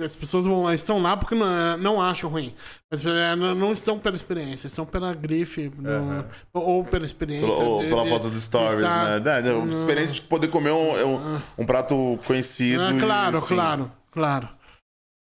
As 0.00 0.16
pessoas 0.16 0.46
vão 0.46 0.62
lá, 0.62 0.74
estão 0.74 0.98
lá 1.00 1.14
porque 1.14 1.34
não, 1.34 1.76
não 1.76 2.00
acham 2.02 2.30
ruim. 2.30 2.54
Mas 2.90 3.04
é, 3.04 3.36
não, 3.36 3.70
estão 3.72 3.98
pela 3.98 4.16
experiência, 4.16 4.66
estão 4.66 4.86
pela 4.86 5.12
grife 5.14 5.70
no- 5.76 6.24
ou 6.54 6.82
pela 6.84 7.04
experiência. 7.04 7.46
Ou 7.52 7.82
de- 7.82 7.88
pela 7.88 8.06
foto 8.06 8.30
do 8.30 8.40
Stories, 8.40 8.78
estar- 8.86 9.20
né? 9.20 9.30
É, 9.46 9.48
é, 9.50 9.52
uma 9.52 9.70
experiência 9.70 10.14
de 10.14 10.22
poder 10.22 10.48
comer 10.48 10.72
um, 10.72 10.96
é 10.98 11.04
um, 11.04 11.40
um 11.58 11.66
prato 11.66 12.18
conhecido. 12.26 12.82
Ah, 12.82 12.92
e, 12.94 12.98
claro, 12.98 13.36
assim, 13.36 13.54
claro, 13.54 13.92
claro. 14.10 14.48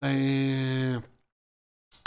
É, 0.04 1.02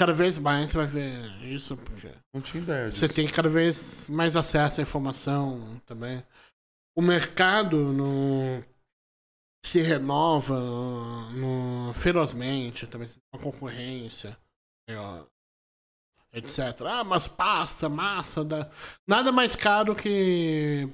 Cada 0.00 0.14
vez 0.14 0.38
mais 0.38 0.70
você 0.70 0.78
vai 0.78 0.86
ver 0.86 1.44
isso, 1.44 1.76
porque 1.76 2.08
Não 2.32 2.40
tinha 2.40 2.62
ideia 2.62 2.88
disso. 2.88 3.00
você 3.00 3.06
tem 3.12 3.28
cada 3.28 3.50
vez 3.50 4.08
mais 4.08 4.34
acesso 4.34 4.80
à 4.80 4.82
informação 4.82 5.78
também. 5.84 6.24
O 6.96 7.02
mercado 7.02 7.76
no... 7.92 8.64
se 9.62 9.82
renova 9.82 10.58
no... 11.32 11.92
ferozmente, 11.92 12.86
também 12.86 13.10
uma 13.30 13.42
concorrência, 13.42 14.38
etc. 16.32 16.80
Ah, 16.86 17.04
mas 17.04 17.28
pasta, 17.28 17.86
massa, 17.86 18.42
dá... 18.42 18.70
nada 19.06 19.30
mais 19.30 19.54
caro 19.54 19.94
que 19.94 20.88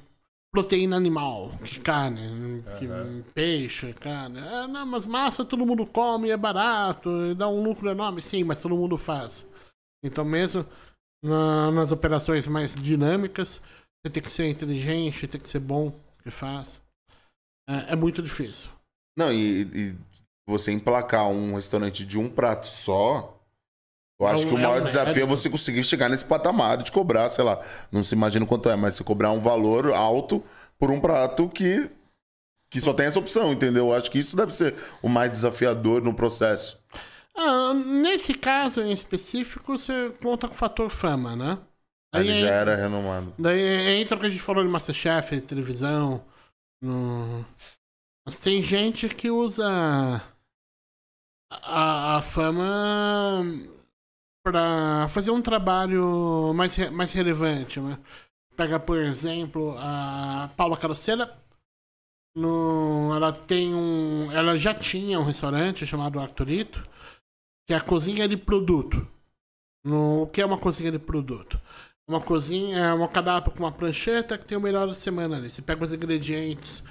proteína 0.57 0.97
animal, 0.97 1.51
que 1.63 1.79
carne, 1.81 2.63
que 2.79 2.87
Aham. 2.87 3.23
peixe, 3.35 3.93
carne. 3.93 4.39
Ah, 4.39 4.67
não, 4.67 4.87
mas 4.87 5.05
massa 5.05 5.45
todo 5.45 5.67
mundo 5.67 5.85
come, 5.85 6.31
é 6.31 6.37
barato, 6.37 7.35
dá 7.35 7.47
um 7.47 7.63
lucro 7.63 7.91
enorme, 7.91 8.23
sim, 8.23 8.43
mas 8.43 8.59
todo 8.59 8.75
mundo 8.75 8.97
faz. 8.97 9.47
Então 10.03 10.25
mesmo 10.25 10.65
na- 11.23 11.71
nas 11.73 11.93
operações 11.93 12.47
mais 12.47 12.75
dinâmicas, 12.75 13.61
você 14.01 14.11
tem 14.11 14.23
que 14.23 14.31
ser 14.31 14.49
inteligente, 14.49 15.29
tem 15.29 15.39
que 15.39 15.51
ser 15.51 15.61
bom 15.61 15.93
que 16.23 16.31
faz. 16.31 16.81
É, 17.69 17.93
é 17.93 17.97
muito 17.97 18.23
difícil. 18.23 18.71
Não, 19.15 19.31
e, 19.31 19.63
e 19.63 19.97
você 20.49 20.73
emplacar 20.73 21.29
um 21.29 21.55
restaurante 21.55 22.03
de 22.03 22.19
um 22.19 22.31
prato 22.31 22.67
só. 22.67 23.36
Eu 24.19 24.29
É 24.29 24.33
acho 24.33 24.47
um- 24.47 24.49
que 24.49 24.55
o 24.55 24.59
é 24.59 24.63
maior 24.63 24.83
um- 24.83 24.85
desafio 24.85 25.21
é 25.21 25.25
é- 25.25 25.27
você 25.27 25.51
conseguir 25.51 25.85
chegar 25.85 26.09
nesse 26.09 26.25
patamar 26.25 26.79
de 26.79 26.91
cobrar, 26.91 27.29
sei 27.29 27.45
lá, 27.45 27.61
não 27.93 28.03
se 28.03 28.15
imagina 28.15 28.47
quanto 28.47 28.69
é, 28.71 28.77
mas 28.77 28.95
você 28.95 29.05
cobrar 29.05 29.31
um 29.31 29.41
valor 29.43 29.93
alto 29.93 30.43
por 30.79 30.91
um 30.91 31.01
prato 31.01 31.49
que, 31.51 31.91
que 32.71 32.81
só 32.81 32.93
tem 32.95 33.07
essa 33.07 33.19
opção, 33.19 33.53
entendeu? 33.53 33.89
Eu 33.89 33.95
acho 33.95 34.11
que 34.11 34.19
isso 34.19 34.35
deve 34.37 34.53
ser 34.55 34.75
o 35.03 35.09
mais 35.09 35.31
desafiador 35.31 36.03
no 36.03 36.15
processo. 36.15 36.79
Ah, 37.35 37.75
nesse 37.75 38.33
caso 38.33 38.81
em 38.81 38.91
específico, 38.91 39.77
você 39.77 40.11
conta 40.23 40.49
com 40.49 40.55
o 40.55 40.57
fator 40.57 40.89
fama, 40.89 41.37
né? 41.37 41.59
Ele 42.15 42.31
Aí 42.33 42.41
já 42.41 42.47
entra- 42.47 42.55
era 42.73 42.77
renomado. 42.77 43.35
Daí 43.39 44.01
entra 44.01 44.17
o 44.17 44.21
que 44.21 44.27
a 44.27 44.31
gente 44.31 44.43
falou 44.43 44.65
de 44.65 44.71
Masterchef, 44.71 45.39
televisão. 45.43 46.25
No... 46.81 47.45
Mas 48.25 48.39
tem 48.39 48.63
gente 48.63 49.09
que 49.11 49.31
usa 49.31 50.23
a, 51.51 52.17
a 52.17 52.23
fama 52.23 53.45
pra 54.47 55.09
fazer 55.09 55.33
um 55.33 55.43
trabalho 55.43 56.53
mais, 56.55 56.79
mais 56.91 57.13
relevante. 57.13 57.81
Né? 57.81 57.99
Pega, 58.57 58.79
por 58.79 58.97
exemplo, 58.97 59.75
a 59.77 60.49
Paula 60.57 60.77
Carosella. 60.77 61.37
No, 62.37 63.13
ela 63.13 63.33
tem 63.33 63.75
um. 63.75 64.31
Ela 64.31 64.57
já 64.57 64.73
tinha 64.73 65.19
um 65.19 65.25
restaurante 65.25 65.85
chamado 65.85 66.21
Arturito, 66.21 66.81
que 67.67 67.75
é 67.75 67.77
a 67.77 67.81
cozinha 67.81 68.29
de 68.29 68.37
produto. 68.37 69.05
No, 69.85 70.23
o 70.23 70.27
que 70.29 70.41
é 70.41 70.47
uma 70.47 70.59
cozinha 70.59 70.93
de 70.93 70.99
produto? 70.99 71.61
Uma 72.09 72.21
cozinha, 72.21 72.79
é 72.79 72.95
um 72.95 73.09
cardápio 73.09 73.51
com 73.51 73.59
uma 73.59 73.73
prancheta 73.73 74.39
que 74.39 74.45
tem 74.45 74.57
o 74.57 74.61
melhor 74.61 74.87
da 74.87 74.95
semana 74.95 75.39
ali. 75.39 75.51
Você 75.51 75.61
pega 75.61 75.83
os 75.83 75.93
ingredientes 75.93 76.85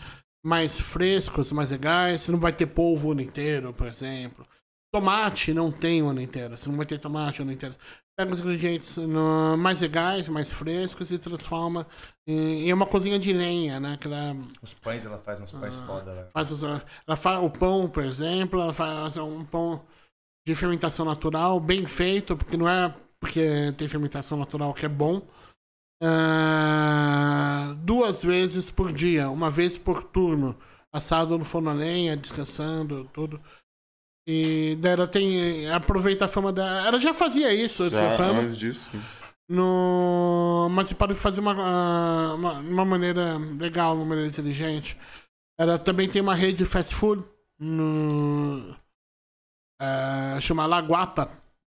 mais 0.43 0.79
frescos, 0.81 1.53
mais 1.53 1.71
legais, 1.71 2.21
você 2.21 2.31
não 2.33 2.39
vai 2.39 2.51
ter 2.51 2.65
polvo 2.65 3.13
inteiro, 3.21 3.73
por 3.73 3.87
exemplo. 3.87 4.45
Tomate 4.99 5.53
não 5.53 5.71
tem 5.71 6.01
o 6.01 6.07
ano 6.07 6.21
inteiro, 6.21 6.57
você 6.57 6.69
não 6.69 6.77
vai 6.77 6.85
ter 6.85 6.97
tomate 6.99 7.41
o 7.41 7.43
ano 7.43 7.51
inteiro. 7.51 7.75
Pega 8.17 8.31
os 8.31 8.39
ingredientes 8.39 8.95
no- 8.95 9.57
mais 9.57 9.81
legais, 9.81 10.29
mais 10.29 10.49
frescos 10.53 11.11
e 11.11 11.17
transforma 11.19 11.85
em, 12.25 12.69
em 12.69 12.73
uma 12.73 12.85
cozinha 12.85 13.19
de 13.19 13.33
lenha, 13.33 13.77
né? 13.77 13.97
Que 13.99 14.07
ela 14.07 14.33
Os 14.61 14.73
pães, 14.73 15.05
ela 15.05 15.17
faz 15.17 15.41
uns 15.41 15.51
pães 15.51 15.77
Ah. 15.79 15.85
foda, 15.85 16.13
né? 16.15 16.25
faz 16.33 16.49
os, 16.49 16.63
ela 16.63 17.15
faz 17.17 17.43
o 17.43 17.49
pão, 17.49 17.89
por 17.89 18.03
exemplo, 18.05 18.61
ela 18.61 18.71
faz 18.71 19.17
um 19.17 19.43
pão 19.43 19.83
de 20.47 20.55
fermentação 20.55 21.05
natural, 21.05 21.59
bem 21.59 21.85
feito, 21.85 22.37
porque 22.37 22.55
não 22.55 22.69
é 22.69 22.93
porque 23.19 23.73
tem 23.77 23.87
fermentação 23.87 24.37
natural 24.37 24.73
que 24.73 24.85
é 24.85 24.89
bom. 24.89 25.21
Ah, 26.01 27.75
duas 27.79 28.23
vezes 28.23 28.69
por 28.71 28.91
dia, 28.93 29.29
uma 29.29 29.49
vez 29.49 29.77
por 29.77 30.03
turno, 30.03 30.55
assado 30.93 31.37
no 31.37 31.43
forno 31.43 31.69
a 31.69 31.73
lenha, 31.73 32.15
descansando, 32.15 33.09
tudo. 33.13 33.41
E 34.27 34.77
ela 34.83 35.07
tem. 35.07 35.69
Aproveita 35.69 36.25
a 36.25 36.27
fama 36.27 36.51
dela. 36.51 36.87
Ela 36.87 36.99
já 36.99 37.13
fazia 37.13 37.53
isso 37.53 37.83
antes 37.83 37.99
da 37.99 38.09
Já 38.09 38.17
fama. 38.17 38.39
antes 38.39 38.57
disso. 38.57 38.89
No... 39.47 40.67
Mas 40.71 40.87
você 40.87 40.95
pode 40.95 41.13
fazer 41.13 41.39
uma, 41.39 41.53
ah, 41.53 42.33
uma, 42.33 42.53
uma 42.59 42.85
maneira 42.85 43.37
legal, 43.37 43.95
uma 43.95 44.05
maneira 44.05 44.27
inteligente. 44.29 44.97
Ela 45.57 45.77
também 45.77 46.09
tem 46.09 46.21
uma 46.21 46.33
rede 46.35 46.59
de 46.59 46.65
fast 46.65 46.93
food 46.95 47.23
no... 47.59 48.75
ah, 49.79 50.39
chama 50.41 50.65
Laguapa, 50.65 51.29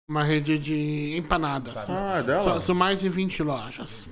uma 0.10 0.24
rede 0.24 0.58
de 0.58 1.18
empanadas. 1.18 1.90
Ah, 1.90 2.20
é 2.20 2.24
dela? 2.24 2.42
São, 2.42 2.62
são 2.62 2.76
mais 2.76 3.02
de 3.02 3.10
20 3.10 3.44
lojas. 3.44 4.08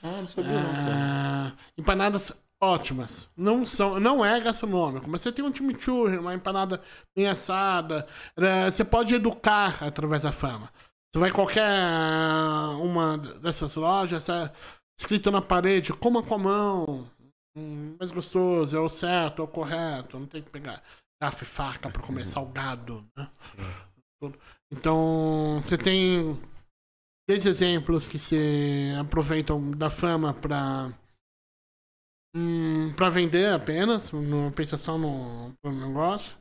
Ah, 0.00 0.18
não 0.20 0.26
sabia 0.26 0.52
não. 0.52 0.70
Ah, 0.70 1.52
empanadas 1.76 2.32
ótimas. 2.60 3.30
Não 3.36 3.64
são, 3.64 4.00
não 4.00 4.24
é 4.24 4.40
gastronômico, 4.40 5.08
mas 5.08 5.22
você 5.22 5.32
tem 5.32 5.44
um 5.44 5.54
chimichurri, 5.54 6.18
uma 6.18 6.34
empanada 6.34 6.82
bem 7.16 7.26
assada. 7.28 8.06
Eh, 8.36 8.70
Você 8.70 8.84
pode 8.84 9.14
educar 9.14 9.82
através 9.82 10.22
da 10.22 10.32
fama. 10.32 10.70
Você 11.12 11.18
vai 11.20 11.30
qualquer 11.30 11.64
ah, 11.66 12.76
uma 12.80 13.16
dessas 13.18 13.76
lojas, 13.76 14.24
tá 14.24 14.52
escrito 14.98 15.30
na 15.30 15.40
parede, 15.40 15.92
coma 15.92 16.22
com 16.22 16.34
a 16.34 16.38
mão. 16.38 17.10
Hum, 17.56 17.96
mais 17.98 18.10
gostoso, 18.10 18.76
é 18.76 18.80
o 18.80 18.88
certo, 18.88 19.42
é 19.42 19.44
o 19.44 19.48
correto. 19.48 20.18
Não 20.18 20.26
tem 20.26 20.42
que 20.42 20.50
pegar 20.50 20.82
garfo 21.20 21.44
e 21.44 21.46
faca 21.46 21.90
pra 21.90 22.02
comer 22.02 22.26
salgado, 22.26 23.04
né? 23.16 23.28
Então, 24.70 25.60
você 25.64 25.78
tem 25.78 26.38
três 27.26 27.46
exemplos 27.46 28.06
que 28.08 28.18
se 28.18 28.94
aproveitam 28.98 29.70
da 29.72 29.88
fama 29.90 30.34
para 30.34 30.92
para 32.96 33.08
vender 33.08 33.52
apenas, 33.52 34.10
não 34.12 34.50
pensa 34.52 34.76
só 34.76 34.96
no, 34.98 35.52
no 35.64 35.72
negócio. 35.72 36.36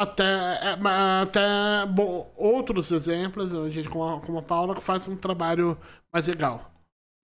Até, 0.00 0.24
é, 0.24 0.78
até 1.22 1.86
bom, 1.86 2.32
outros 2.36 2.90
exemplos, 2.90 3.54
a 3.54 3.70
gente 3.70 3.88
como 3.88 4.04
a, 4.16 4.20
como 4.20 4.38
a 4.38 4.42
Paula, 4.42 4.74
que 4.74 4.80
faz 4.82 5.06
um 5.06 5.16
trabalho 5.16 5.78
mais 6.12 6.26
legal. 6.26 6.72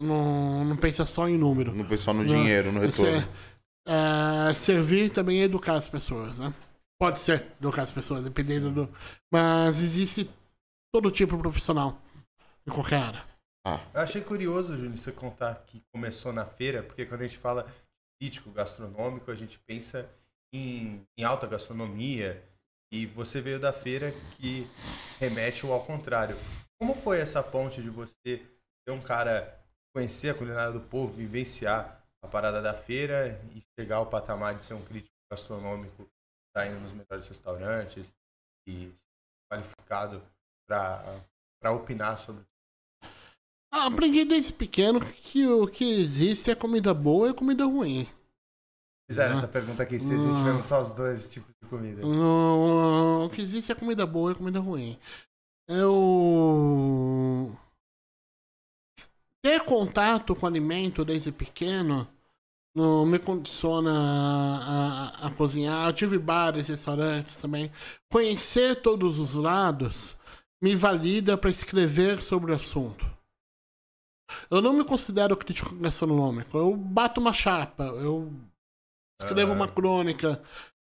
Não, 0.00 0.64
não 0.64 0.76
pensa 0.76 1.04
só 1.04 1.28
em 1.28 1.36
número. 1.36 1.74
No 1.74 1.84
pessoal 1.84 2.16
no 2.16 2.22
Não, 2.22 2.28
dinheiro, 2.28 2.72
no 2.72 2.80
Você, 2.80 3.10
retorno. 3.10 3.28
é, 3.86 4.54
servir 4.54 5.10
também 5.10 5.40
é 5.40 5.44
educar 5.44 5.74
as 5.74 5.88
pessoas, 5.88 6.38
né? 6.38 6.54
Pode 6.98 7.20
ser 7.20 7.46
educar 7.60 7.82
as 7.82 7.90
pessoas, 7.90 8.24
dependendo 8.24 8.70
do. 8.70 8.88
Mas 9.32 9.82
existe 9.82 10.30
todo 10.94 11.10
tipo 11.10 11.36
de 11.36 11.42
profissional 11.42 12.00
em 12.66 12.70
qualquer 12.70 12.96
área. 13.02 13.29
Ah, 13.64 13.86
Eu 13.94 14.00
achei 14.00 14.22
curioso, 14.22 14.76
Júnior, 14.76 14.96
você 14.96 15.12
contar 15.12 15.54
que 15.66 15.82
começou 15.92 16.32
na 16.32 16.46
feira, 16.46 16.82
porque 16.82 17.04
quando 17.04 17.22
a 17.22 17.26
gente 17.26 17.38
fala 17.38 17.70
crítico 18.18 18.50
gastronômico, 18.50 19.30
a 19.30 19.34
gente 19.34 19.58
pensa 19.60 20.08
em, 20.52 21.06
em 21.16 21.24
alta 21.24 21.46
gastronomia, 21.46 22.42
e 22.92 23.06
você 23.06 23.40
veio 23.40 23.60
da 23.60 23.72
feira 23.72 24.12
que 24.36 24.66
remete 25.18 25.64
ao 25.64 25.84
contrário. 25.84 26.36
Como 26.78 26.94
foi 26.94 27.20
essa 27.20 27.42
ponte 27.42 27.80
de 27.80 27.88
você 27.88 28.44
ser 28.82 28.90
um 28.90 29.00
cara 29.00 29.56
conhecer 29.94 30.30
a 30.30 30.34
culinária 30.34 30.72
do 30.72 30.80
povo, 30.80 31.12
vivenciar 31.12 32.02
a 32.22 32.28
parada 32.28 32.60
da 32.60 32.74
feira 32.74 33.40
e 33.54 33.62
chegar 33.78 33.96
ao 33.96 34.06
patamar 34.06 34.56
de 34.56 34.64
ser 34.64 34.74
um 34.74 34.84
crítico 34.84 35.14
gastronômico, 35.30 36.08
tá 36.52 36.66
indo 36.66 36.80
nos 36.80 36.92
melhores 36.92 37.28
restaurantes 37.28 38.12
e 38.66 38.92
qualificado 39.48 40.22
para 40.66 41.72
opinar 41.72 42.18
sobre 42.18 42.44
aprendi 43.70 44.24
desde 44.24 44.52
pequeno 44.52 45.00
que 45.00 45.46
o 45.46 45.66
que 45.66 45.84
existe 46.00 46.50
é 46.50 46.54
comida 46.54 46.92
boa 46.94 47.30
e 47.30 47.34
comida 47.34 47.64
ruim. 47.64 48.06
Fizeram 49.08 49.34
Ah. 49.34 49.38
essa 49.38 49.48
pergunta 49.48 49.82
aqui, 49.82 49.98
se 49.98 50.12
existem 50.12 50.42
mesmo 50.44 50.62
só 50.62 50.80
os 50.80 50.94
dois 50.94 51.28
tipos 51.28 51.52
de 51.62 51.68
comida. 51.68 52.02
No- 52.02 53.24
O 53.24 53.30
que 53.30 53.42
existe 53.42 53.70
é 53.72 53.74
comida 53.74 54.06
boa 54.06 54.32
e 54.32 54.34
comida 54.34 54.60
ruim. 54.60 54.98
Eu. 55.68 57.56
Ter 59.42 59.60
contato 59.64 60.34
com 60.36 60.46
alimento 60.46 61.04
desde 61.04 61.32
pequeno 61.32 62.06
não 62.74 63.04
me 63.06 63.18
condiciona 63.18 63.90
a, 63.90 65.24
a- 65.24 65.26
a 65.26 65.30
cozinhar. 65.34 65.88
Eu 65.88 65.92
tive 65.92 66.18
bares, 66.18 66.68
restaurantes 66.68 67.36
também. 67.36 67.70
Conhecer 68.10 68.80
todos 68.82 69.18
os 69.18 69.34
lados 69.34 70.16
me 70.62 70.74
valida 70.76 71.36
para 71.38 71.50
escrever 71.50 72.22
sobre 72.22 72.52
o 72.52 72.54
assunto. 72.54 73.04
Eu 74.50 74.60
não 74.60 74.72
me 74.72 74.84
considero 74.84 75.36
crítico 75.36 75.74
gastronômico. 75.76 76.56
Eu 76.56 76.76
bato 76.76 77.20
uma 77.20 77.32
chapa, 77.32 77.84
eu 77.84 78.32
escrevo 79.20 79.52
Ah. 79.52 79.54
uma 79.54 79.68
crônica 79.68 80.42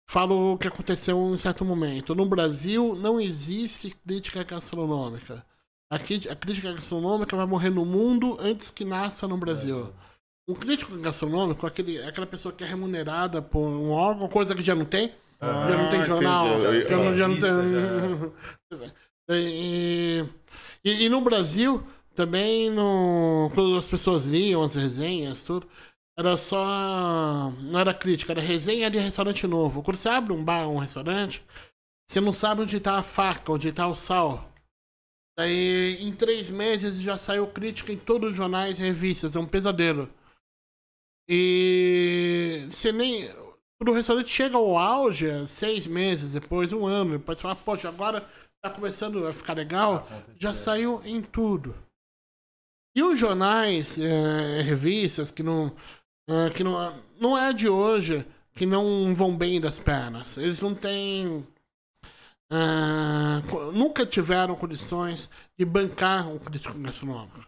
falo 0.09 0.53
o 0.53 0.59
que 0.59 0.69
aconteceu 0.69 1.17
em 1.17 1.33
um 1.33 1.39
certo 1.39 1.65
momento. 1.65 2.15
No 2.15 2.27
Brasil 2.27 2.95
não 2.95 3.21
existe 3.21 3.91
crítica 4.07 4.45
gastronômica. 4.45 5.45
A, 5.91 5.97
a 5.97 5.99
crítica 6.37 6.73
gastronômica 6.73 7.37
vai 7.37 7.47
morrer 7.47 7.71
no 7.71 7.85
mundo 7.85 8.37
antes 8.41 8.71
que 8.71 8.85
nasça 8.85 9.27
no 9.27 9.37
Brasil. 9.39 9.93
Um 10.49 10.55
crítico 10.55 10.97
gastronômico 10.99 11.65
é 11.65 11.69
aquele, 11.69 11.97
é 11.97 12.07
aquela 12.09 12.27
pessoa 12.27 12.53
que 12.55 12.63
é 12.63 12.67
remunerada 12.67 13.41
por 13.41 13.61
um 13.67 13.91
órgão, 13.91 14.29
coisa 14.29 14.55
que 14.55 14.63
já 14.63 14.75
não 14.75 14.85
tem. 14.85 15.11
já 15.41 15.77
não 15.77 15.91
tem 15.91 16.01
Ah, 16.01 16.05
jornal. 16.05 16.61
Já, 16.61 16.97
não, 16.97 17.15
já 17.17 17.29
não 17.29 17.41
tem. 17.41 18.93
E, 19.31 20.23
e 20.85 21.09
no 21.09 21.21
Brasil, 21.23 21.83
também, 22.15 22.71
no, 22.71 23.51
quando 23.55 23.77
as 23.77 23.87
pessoas 23.89 24.25
liam 24.27 24.63
as 24.63 24.75
resenhas, 24.75 25.45
tudo, 25.45 25.69
era 26.17 26.37
só. 26.37 27.51
Não 27.61 27.79
era 27.79 27.93
crítica, 27.93 28.33
era 28.33 28.41
resenha 28.41 28.91
de 28.91 28.99
restaurante 28.99 29.47
novo. 29.47 29.83
Quando 29.83 29.97
você 29.97 30.09
abre 30.09 30.33
um 30.33 30.45
bar, 30.45 30.69
um 30.69 30.79
restaurante, 30.79 31.45
você 32.09 32.21
não 32.21 32.33
sabe 32.33 32.63
onde 32.63 32.81
tá 32.81 32.99
a 32.99 33.03
faca, 33.03 33.53
onde 33.53 33.73
tá 33.73 33.87
o 33.89 33.95
sal. 33.97 34.51
Daí, 35.37 35.99
em 36.01 36.15
três 36.15 36.49
meses, 36.51 37.01
já 37.03 37.17
saiu 37.17 37.47
crítica 37.49 37.93
em 37.93 37.99
todos 37.99 38.31
os 38.31 38.37
jornais 38.37 38.79
e 38.79 38.83
revistas. 38.83 39.35
É 39.35 39.41
um 39.41 39.47
pesadelo. 39.47 40.09
E 41.29 42.67
você 42.71 42.93
nem. 42.93 43.29
Quando 43.79 43.91
o 43.91 43.95
restaurante 43.95 44.29
chega 44.29 44.57
ao 44.57 44.79
auge, 44.79 45.27
seis 45.49 45.87
meses 45.87 46.33
depois, 46.35 46.73
um 46.73 46.87
ano, 46.87 47.19
depois 47.19 47.39
você 47.39 47.43
fala, 47.43 47.57
poxa, 47.57 47.89
agora 47.89 48.29
tá 48.63 48.71
começando 48.71 49.27
a 49.27 49.33
ficar 49.33 49.55
legal, 49.55 50.09
já 50.39 50.55
saiu 50.55 51.03
em 51.05 51.21
tudo. 51.21 51.75
E 52.95 53.03
os 53.03 53.19
jornais, 53.19 53.99
eh, 53.99 54.63
revistas 54.63 55.31
que 55.31 55.43
não. 55.43 55.75
eh, 56.29 56.51
que 56.51 56.63
não, 56.65 56.95
não 57.21 57.37
é 57.37 57.53
de 57.53 57.69
hoje, 57.69 58.25
que 58.55 58.65
não 58.67 59.15
vão 59.15 59.37
bem 59.37 59.61
das 59.61 59.79
pernas. 59.79 60.37
Eles 60.39 60.63
não 60.63 60.75
têm. 60.75 61.47
co- 63.51 63.73
nunca 63.73 64.07
tiveram 64.07 64.55
condições 64.55 65.29
de 65.59 65.65
bancar 65.65 66.29
um 66.29 66.39
crítico 66.39 66.79
gastronômico. 66.79 67.45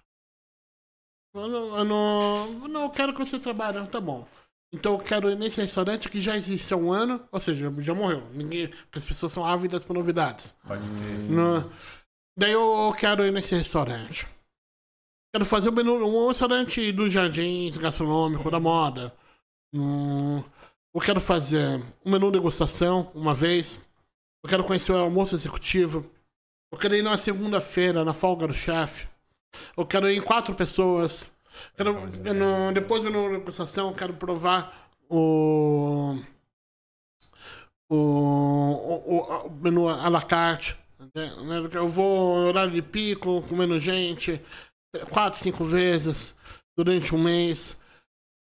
Eu 1.35 1.49
não, 1.49 1.79
eu 1.79 1.85
não, 1.85 2.69
não 2.69 2.91
quero 2.91 3.13
que 3.13 3.19
você 3.25 3.39
trabalhe, 3.39 3.87
tá 3.89 4.01
bom. 4.01 4.27
Então 4.73 4.95
eu 4.95 4.99
quero 4.99 5.31
ir 5.31 5.37
nesse 5.37 5.61
restaurante 5.61 6.09
que 6.09 6.21
já 6.21 6.37
existe 6.37 6.73
há 6.75 6.77
um 6.77 6.93
ano, 6.93 7.23
ou 7.31 7.39
seja, 7.39 7.73
já 7.79 7.95
morreu. 7.95 8.27
Ninguém, 8.33 8.73
as 8.93 9.05
pessoas 9.05 9.33
são 9.33 9.45
ávidas 9.47 9.85
por 9.85 9.95
novidades. 9.95 10.55
Pode 10.67 10.87
crer. 10.89 11.19
No- 11.31 11.71
Daí 12.39 12.53
eu 12.53 12.95
quero 12.99 13.25
ir 13.25 13.33
nesse 13.33 13.55
restaurante. 13.55 14.27
Quero 15.37 15.45
fazer 15.45 15.69
um, 15.69 15.73
menu, 15.73 16.29
restaurante 16.29 16.91
dos 16.93 17.13
jardins 17.13 17.77
gastronômico 17.77 18.51
da 18.51 18.59
moda. 18.59 19.13
Hum, 19.71 20.43
eu 20.95 21.01
quero 21.03 21.21
fazer 21.21 21.79
um 22.03 22.11
menu 22.11 22.31
degustação 22.31 23.11
uma 23.15 23.35
vez. 23.35 23.87
Eu 24.43 24.49
quero 24.49 24.65
conhecer 24.65 24.93
o 24.93 24.97
almoço 24.97 25.35
executivo. 25.37 26.11
Eu 26.73 26.79
quero 26.79 26.95
ir 26.95 27.03
na 27.03 27.19
segunda-feira, 27.19 28.03
na 28.03 28.15
folga 28.15 28.49
do 28.49 28.55
chefe. 28.55 29.07
Eu 29.77 29.85
quero 29.85 30.09
ir 30.09 30.17
em 30.17 30.23
quatro 30.23 30.55
pessoas. 30.55 31.31
Quero, 31.77 32.09
eu 32.25 32.33
não- 32.33 32.73
depois 32.73 33.03
do 33.03 33.11
menu 33.11 33.31
degustação, 33.39 33.91
eu 33.91 33.95
quero 33.95 34.15
provar 34.15 34.89
o 35.11 36.19
o, 37.91 37.97
o, 37.97 39.47
o 39.49 39.51
menu 39.51 39.87
à 39.87 40.09
la 40.09 40.23
carte. 40.23 40.75
né? 41.15 41.31
Eu 41.75 41.87
vou 41.87 42.37
horário 42.49 42.73
de 42.73 42.81
pico, 42.81 43.43
comendo 43.43 43.79
gente, 43.79 44.41
quatro, 45.11 45.39
cinco 45.39 45.65
vezes 45.65 46.35
durante 46.77 47.15
um 47.15 47.23
mês. 47.23 47.79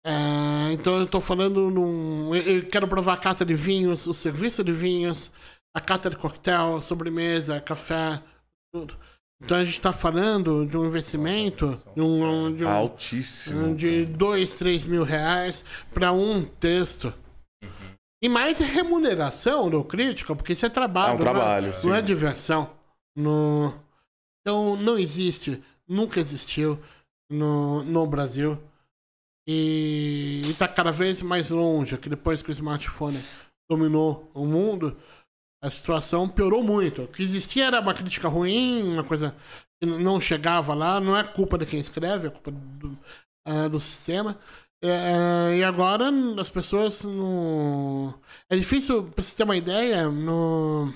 É, 0.05 0.73
então 0.73 0.99
eu 1.01 1.07
tô 1.07 1.21
falando 1.21 1.71
num. 1.71 2.35
Eu 2.35 2.67
quero 2.67 2.87
provar 2.89 3.15
a 3.15 3.19
cata 3.19 3.45
de 3.45 3.55
vinhos, 3.55 4.07
o 4.07 4.15
serviço 4.15 4.63
de 4.63 4.73
vinhos, 4.73 5.31
a 5.75 5.81
cata 5.81 6.09
de 6.09 6.17
coquetel, 6.17 6.81
sobremesa, 6.81 7.61
café, 7.61 8.23
tudo. 8.73 8.97
Então 9.43 9.57
a 9.57 9.65
gente 9.65 9.81
tá 9.81 9.93
falando 9.93 10.67
de 10.67 10.77
um 10.77 10.85
investimento 10.85 11.81
de 11.95 12.01
um, 12.01 12.55
de 12.55 12.65
um, 12.65 12.69
Altíssimo. 12.69 13.75
de 13.75 14.05
2, 14.05 14.55
3 14.55 14.87
mil 14.87 15.05
reais 15.05 15.65
para 15.95 16.13
um 16.13 16.45
texto. 16.45 17.15
E 18.21 18.29
mais 18.29 18.59
remuneração 18.59 19.71
do 19.71 19.85
crítico, 19.85 20.35
porque 20.35 20.53
isso 20.53 20.67
é 20.67 20.69
trabalho. 20.69 21.11
É 21.11 21.15
um 21.15 21.17
não 21.17 21.23
trabalho, 21.23 21.73
sim. 21.73 21.89
Não 21.89 21.95
é 21.95 22.03
diversão. 22.03 22.71
No... 23.17 23.73
Então 24.41 24.77
não 24.77 24.99
existe, 24.99 25.63
nunca 25.89 26.21
existiu 26.21 26.79
no, 27.31 27.83
no 27.83 28.07
Brasil. 28.07 28.59
E 29.47 30.43
está 30.51 30.69
cada 30.69 30.93
vez 30.93 31.23
mais 31.23 31.49
longe, 31.49 31.97
que 31.97 32.09
depois 32.09 32.43
que 32.43 32.51
o 32.51 32.53
smartphone 32.53 33.19
dominou 33.71 34.31
o 34.35 34.45
mundo, 34.45 34.97
a 35.63 35.71
situação 35.71 36.29
piorou 36.29 36.63
muito. 36.63 37.03
O 37.03 37.09
que 37.09 37.23
existia 37.23 37.67
era 37.67 37.81
uma 37.81 37.95
crítica 37.95 38.29
ruim, 38.29 38.93
uma 38.93 39.05
coisa 39.05 39.35
que 39.81 39.87
não 39.87 40.21
chegava 40.21 40.75
lá, 40.75 41.01
não 41.01 41.17
é 41.17 41.25
culpa 41.25 41.57
de 41.57 41.67
quem 41.67 41.81
escreve, 41.81 42.27
é 42.29 42.31
culpa 42.31 42.51
do, 42.51 42.99
ah, 43.47 43.69
do 43.69 43.81
sistema. 43.81 44.39
É, 44.83 45.57
e 45.57 45.65
agora 45.65 46.11
as 46.39 46.51
pessoas 46.51 47.03
não. 47.03 48.15
É 48.51 48.57
difícil, 48.57 49.05
pra 49.05 49.23
você 49.23 49.37
ter 49.37 49.45
uma 49.45 49.57
ideia, 49.57 50.09
no... 50.09 50.93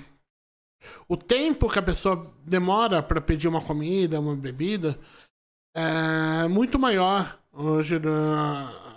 o 1.09 1.16
tempo 1.16 1.68
que 1.68 1.79
a 1.79 1.83
pessoa 1.83 2.33
demora 2.45 3.03
para 3.03 3.21
pedir 3.21 3.49
uma 3.49 3.64
comida, 3.64 4.21
uma 4.21 4.37
bebida, 4.37 4.99
é 5.75 6.47
muito 6.49 6.79
maior 6.79 7.38
hoje, 7.53 8.01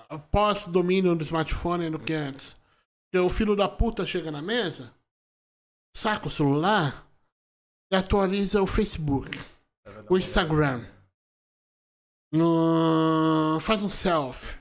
após 0.09 0.67
domínio 0.67 1.15
do 1.15 1.23
smartphone 1.23 1.89
do 1.89 1.99
que 1.99 2.13
antes. 2.13 2.59
O 3.13 3.29
filho 3.29 3.55
da 3.55 3.69
puta 3.69 4.05
chega 4.05 4.29
na 4.29 4.41
mesa, 4.41 4.93
saca 5.95 6.27
o 6.27 6.29
celular 6.29 7.07
e 7.91 7.95
atualiza 7.95 8.61
o 8.61 8.67
Facebook, 8.67 9.39
o 10.09 10.17
Instagram. 10.17 10.85
No... 12.33 13.57
Faz 13.61 13.83
um 13.83 13.89
selfie. 13.89 14.59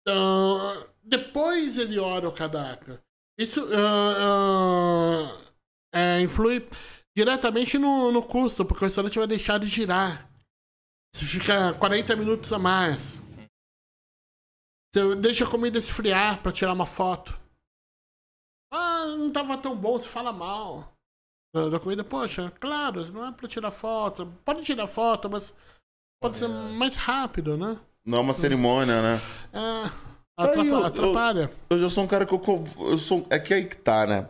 Então, 0.00 0.86
depois 1.02 1.78
ele 1.78 1.98
olha 1.98 2.28
o 2.28 2.34
cardápio. 2.34 3.00
Isso 3.36 3.68
ah, 3.74 5.36
ah, 5.36 5.45
é, 5.96 6.20
influi 6.20 6.68
diretamente 7.16 7.78
no, 7.78 8.12
no 8.12 8.22
custo, 8.22 8.64
porque 8.64 8.84
o 8.84 8.86
restaurante 8.86 9.18
vai 9.18 9.26
deixar 9.26 9.58
de 9.58 9.66
girar. 9.66 10.28
Você 11.14 11.24
fica 11.24 11.72
40 11.74 12.14
minutos 12.16 12.52
a 12.52 12.58
mais. 12.58 13.18
Você 14.94 15.16
deixa 15.16 15.44
a 15.44 15.50
comida 15.50 15.78
esfriar 15.78 16.42
pra 16.42 16.52
tirar 16.52 16.72
uma 16.72 16.86
foto. 16.86 17.34
Ah, 18.72 19.06
não 19.16 19.30
tava 19.32 19.56
tão 19.58 19.76
bom, 19.76 19.98
você 19.98 20.08
fala 20.08 20.32
mal 20.32 20.92
da, 21.54 21.68
da 21.70 21.80
comida. 21.80 22.04
Poxa, 22.04 22.50
claro, 22.60 23.04
não 23.12 23.26
é 23.26 23.32
pra 23.32 23.48
tirar 23.48 23.70
foto. 23.70 24.26
Pode 24.44 24.62
tirar 24.64 24.86
foto, 24.86 25.30
mas 25.30 25.54
pode 26.22 26.36
ser 26.36 26.48
mais 26.48 26.96
rápido, 26.96 27.56
né? 27.56 27.78
Não 28.04 28.18
é 28.18 28.20
uma 28.20 28.32
cerimônia, 28.34 29.00
né? 29.02 29.20
É, 29.52 29.84
aí, 30.38 30.48
atrapa- 30.50 30.68
eu- 30.68 30.78
eu- 30.80 30.84
atrapalha. 30.84 31.50
Eu 31.70 31.78
já 31.78 31.88
sou 31.88 32.04
um 32.04 32.08
cara 32.08 32.26
que 32.26 32.32
eu. 32.34 32.42
eu 32.80 32.98
sou, 32.98 33.26
é 33.30 33.38
que 33.38 33.54
aí 33.54 33.66
que 33.66 33.76
tá, 33.76 34.06
né? 34.06 34.28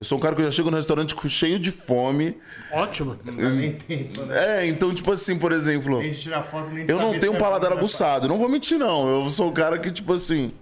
Eu 0.00 0.06
sou 0.06 0.16
um 0.16 0.20
cara 0.20 0.34
que 0.36 0.40
eu 0.42 0.44
já 0.44 0.50
chego 0.52 0.70
no 0.70 0.76
restaurante 0.76 1.12
com- 1.12 1.28
cheio 1.28 1.58
de 1.58 1.72
fome. 1.72 2.40
Ótimo. 2.70 3.18
Não 3.24 3.50
nem 3.50 3.72
tempo, 3.72 4.22
né? 4.26 4.60
É, 4.62 4.66
então, 4.66 4.94
tipo 4.94 5.10
assim, 5.10 5.36
por 5.36 5.50
exemplo. 5.50 5.98
Nem 5.98 6.14
tirar 6.14 6.44
foto, 6.44 6.70
nem 6.70 6.86
Eu 6.88 6.98
não 6.98 7.18
tenho 7.18 7.32
um 7.32 7.34
vai 7.34 7.42
paladar 7.42 7.72
aguçado. 7.72 8.28
Não 8.28 8.38
vou 8.38 8.48
mentir, 8.48 8.78
não. 8.78 9.24
Eu 9.24 9.28
sou 9.28 9.48
um 9.48 9.52
cara 9.52 9.76
que, 9.78 9.90
tipo 9.90 10.12
assim. 10.12 10.52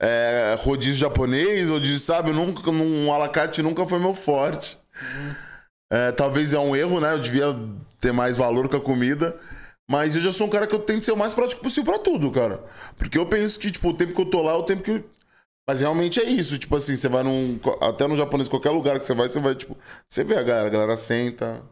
É, 0.00 0.56
rodízio 0.60 0.94
japonês, 1.00 1.68
rodízio, 1.68 1.98
sabe? 1.98 2.30
Nunca, 2.32 2.70
um 2.70 3.12
alacarte 3.12 3.60
nunca 3.60 3.84
foi 3.84 3.98
meu 3.98 4.14
forte. 4.14 4.78
É, 5.92 6.12
talvez 6.12 6.52
é 6.54 6.58
um 6.60 6.76
erro, 6.76 7.00
né? 7.00 7.12
Eu 7.12 7.18
devia 7.18 7.46
ter 8.00 8.12
mais 8.12 8.36
valor 8.36 8.68
com 8.68 8.76
a 8.76 8.80
comida. 8.80 9.38
Mas 9.90 10.14
eu 10.14 10.20
já 10.22 10.30
sou 10.30 10.46
um 10.46 10.50
cara 10.50 10.68
que 10.68 10.74
eu 10.74 10.78
tento 10.78 11.04
ser 11.04 11.10
o 11.10 11.16
mais 11.16 11.34
prático 11.34 11.60
possível 11.60 11.92
pra 11.92 12.00
tudo, 12.00 12.30
cara. 12.30 12.62
Porque 12.96 13.18
eu 13.18 13.26
penso 13.26 13.58
que, 13.58 13.68
tipo, 13.72 13.88
o 13.88 13.94
tempo 13.94 14.14
que 14.14 14.20
eu 14.20 14.26
tô 14.26 14.40
lá 14.42 14.52
é 14.52 14.54
o 14.54 14.62
tempo 14.62 14.84
que. 14.84 15.02
Mas 15.70 15.80
realmente 15.80 16.18
é 16.18 16.24
isso. 16.24 16.58
Tipo 16.58 16.74
assim, 16.74 16.96
você 16.96 17.08
vai 17.08 17.22
num. 17.22 17.60
Até 17.80 18.04
no 18.08 18.16
japonês, 18.16 18.48
qualquer 18.48 18.70
lugar 18.70 18.98
que 18.98 19.06
você 19.06 19.14
vai, 19.14 19.28
você 19.28 19.38
vai, 19.38 19.54
tipo. 19.54 19.78
Você 20.08 20.24
vê 20.24 20.34
a 20.36 20.42
galera, 20.42 20.66
a 20.66 20.70
galera 20.70 20.96
senta, 20.96 21.62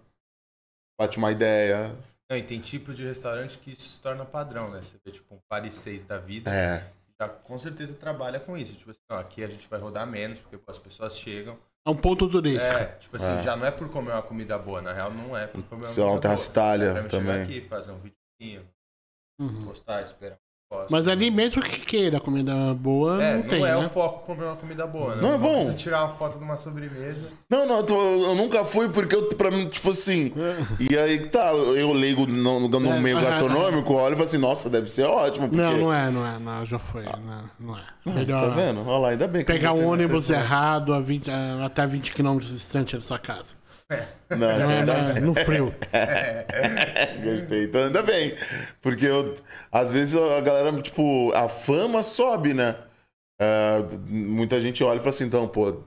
bate 0.96 1.18
uma 1.18 1.32
ideia. 1.32 1.96
Não, 2.30 2.36
e 2.36 2.42
tem 2.44 2.60
tipos 2.60 2.96
de 2.96 3.04
restaurante 3.04 3.58
que 3.58 3.72
isso 3.72 3.88
se 3.88 4.00
torna 4.00 4.24
padrão, 4.24 4.70
né? 4.70 4.80
Você 4.82 4.94
vê, 5.04 5.10
tipo, 5.10 5.34
um 5.34 5.38
Paris 5.48 5.74
6 5.74 6.04
da 6.04 6.16
vida, 6.16 6.48
É. 6.54 6.86
já 7.20 7.28
com 7.28 7.58
certeza 7.58 7.92
trabalha 7.94 8.38
com 8.38 8.56
isso. 8.56 8.74
Tipo 8.76 8.92
assim, 8.92 9.00
ó, 9.10 9.16
aqui 9.18 9.42
a 9.42 9.48
gente 9.48 9.66
vai 9.68 9.80
rodar 9.80 10.06
menos, 10.06 10.38
porque 10.38 10.56
pô, 10.58 10.70
as 10.70 10.78
pessoas 10.78 11.18
chegam. 11.18 11.58
É 11.84 11.90
um 11.90 11.96
ponto 11.96 12.28
turístico. 12.28 12.72
É, 12.76 12.84
tipo 13.00 13.16
assim, 13.16 13.36
É. 13.40 13.42
já 13.42 13.56
não 13.56 13.66
é 13.66 13.72
por 13.72 13.88
comer 13.88 14.12
uma 14.12 14.22
comida 14.22 14.56
boa, 14.56 14.80
na 14.80 14.92
real 14.92 15.10
não 15.10 15.36
é 15.36 15.48
por 15.48 15.60
comer 15.64 15.86
uma 15.86 15.88
Sei 15.92 16.04
lá, 16.04 16.10
um 16.10 16.12
comida 16.20 16.28
boa. 16.36 16.46
Itália 16.46 16.84
É 16.86 16.92
pra 16.92 17.02
me 17.02 17.10
chegar 17.10 17.24
também. 17.32 17.42
aqui, 17.42 17.60
fazer 17.62 17.90
um 17.90 17.98
videozinho, 17.98 18.68
Uhum. 19.40 19.64
postar, 19.64 20.02
esperar 20.02 20.38
Gosto. 20.70 20.90
Mas 20.90 21.08
ali 21.08 21.30
mesmo 21.30 21.62
que 21.62 21.80
queira 21.80 22.20
comida 22.20 22.52
boa, 22.74 23.22
É, 23.22 23.32
não, 23.32 23.38
não, 23.40 23.48
tem, 23.48 23.64
é 23.64 23.68
né? 23.68 23.76
o 23.78 23.88
foco 23.88 24.26
comer 24.26 24.44
uma 24.44 24.56
comida 24.56 24.86
boa, 24.86 25.14
né? 25.16 25.22
Não 25.22 25.32
é 25.34 25.38
bom. 25.38 25.54
precisa 25.56 25.76
tirar 25.78 26.04
uma 26.04 26.10
foto 26.14 26.36
de 26.36 26.44
uma 26.44 26.58
sobremesa. 26.58 27.24
Não, 27.48 27.64
não, 27.66 27.78
eu, 27.78 27.82
tô- 27.84 27.98
eu 28.28 28.34
nunca 28.34 28.62
fui 28.66 28.86
porque 28.90 29.14
eu, 29.16 29.28
pra 29.30 29.50
mim, 29.50 29.66
tipo 29.66 29.88
assim. 29.88 30.30
E 30.78 30.94
aí 30.98 31.20
tá, 31.26 31.52
eu 31.54 31.90
leigo 31.94 32.26
no, 32.26 32.60
no, 32.60 32.68
no 32.80 32.92
É. 32.92 33.00
meio 33.00 33.18
gastronômico, 33.18 33.94
olho 33.94 34.12
e 34.12 34.16
falo 34.16 34.24
assim, 34.26 34.36
nossa, 34.36 34.68
deve 34.68 34.90
ser 34.90 35.04
ótimo. 35.04 35.48
Porque... 35.48 35.62
Não, 35.62 35.74
não 35.78 35.94
é, 35.94 36.10
não 36.10 36.26
é, 36.26 36.38
não, 36.38 36.64
já 36.66 36.78
foi, 36.78 37.04
não, 37.04 37.44
não 37.58 37.74
é. 37.78 37.80
Tá 38.04 38.12
Melhor 38.12 38.50
vendo? 38.54 38.86
Olha 38.86 38.98
lá, 38.98 39.08
ainda 39.08 39.26
bem 39.26 39.42
que 39.42 39.50
eu 39.50 39.56
pegar 39.56 39.68
não 39.68 39.74
um 39.76 39.78
tenho 39.78 39.90
ônibus 39.92 40.30
atenção. 40.30 40.44
errado 40.46 40.92
a 40.92 41.00
20, 41.00 41.30
a- 41.30 41.64
até 41.64 41.86
20 41.86 42.12
km 42.12 42.36
distante 42.40 42.94
da 42.94 43.00
sua 43.02 43.18
casa. 43.18 43.54
Não, 44.30 44.36
Não 44.36 44.68
ainda 44.68 45.14
não 45.20 45.26
no 45.28 45.34
frio. 45.34 45.74
Gostei. 47.24 47.64
Então 47.64 47.84
ainda 47.84 48.02
bem. 48.02 48.34
Porque 48.82 49.06
eu, 49.06 49.36
às 49.72 49.90
vezes 49.90 50.14
a 50.16 50.40
galera, 50.40 50.70
tipo, 50.82 51.32
a 51.32 51.48
fama 51.48 52.02
sobe, 52.02 52.52
né? 52.52 52.76
É, 53.40 53.78
muita 54.08 54.60
gente 54.60 54.82
olha 54.84 54.96
e 54.96 55.00
fala 55.00 55.10
assim, 55.10 55.24
então, 55.24 55.46
pô, 55.48 55.80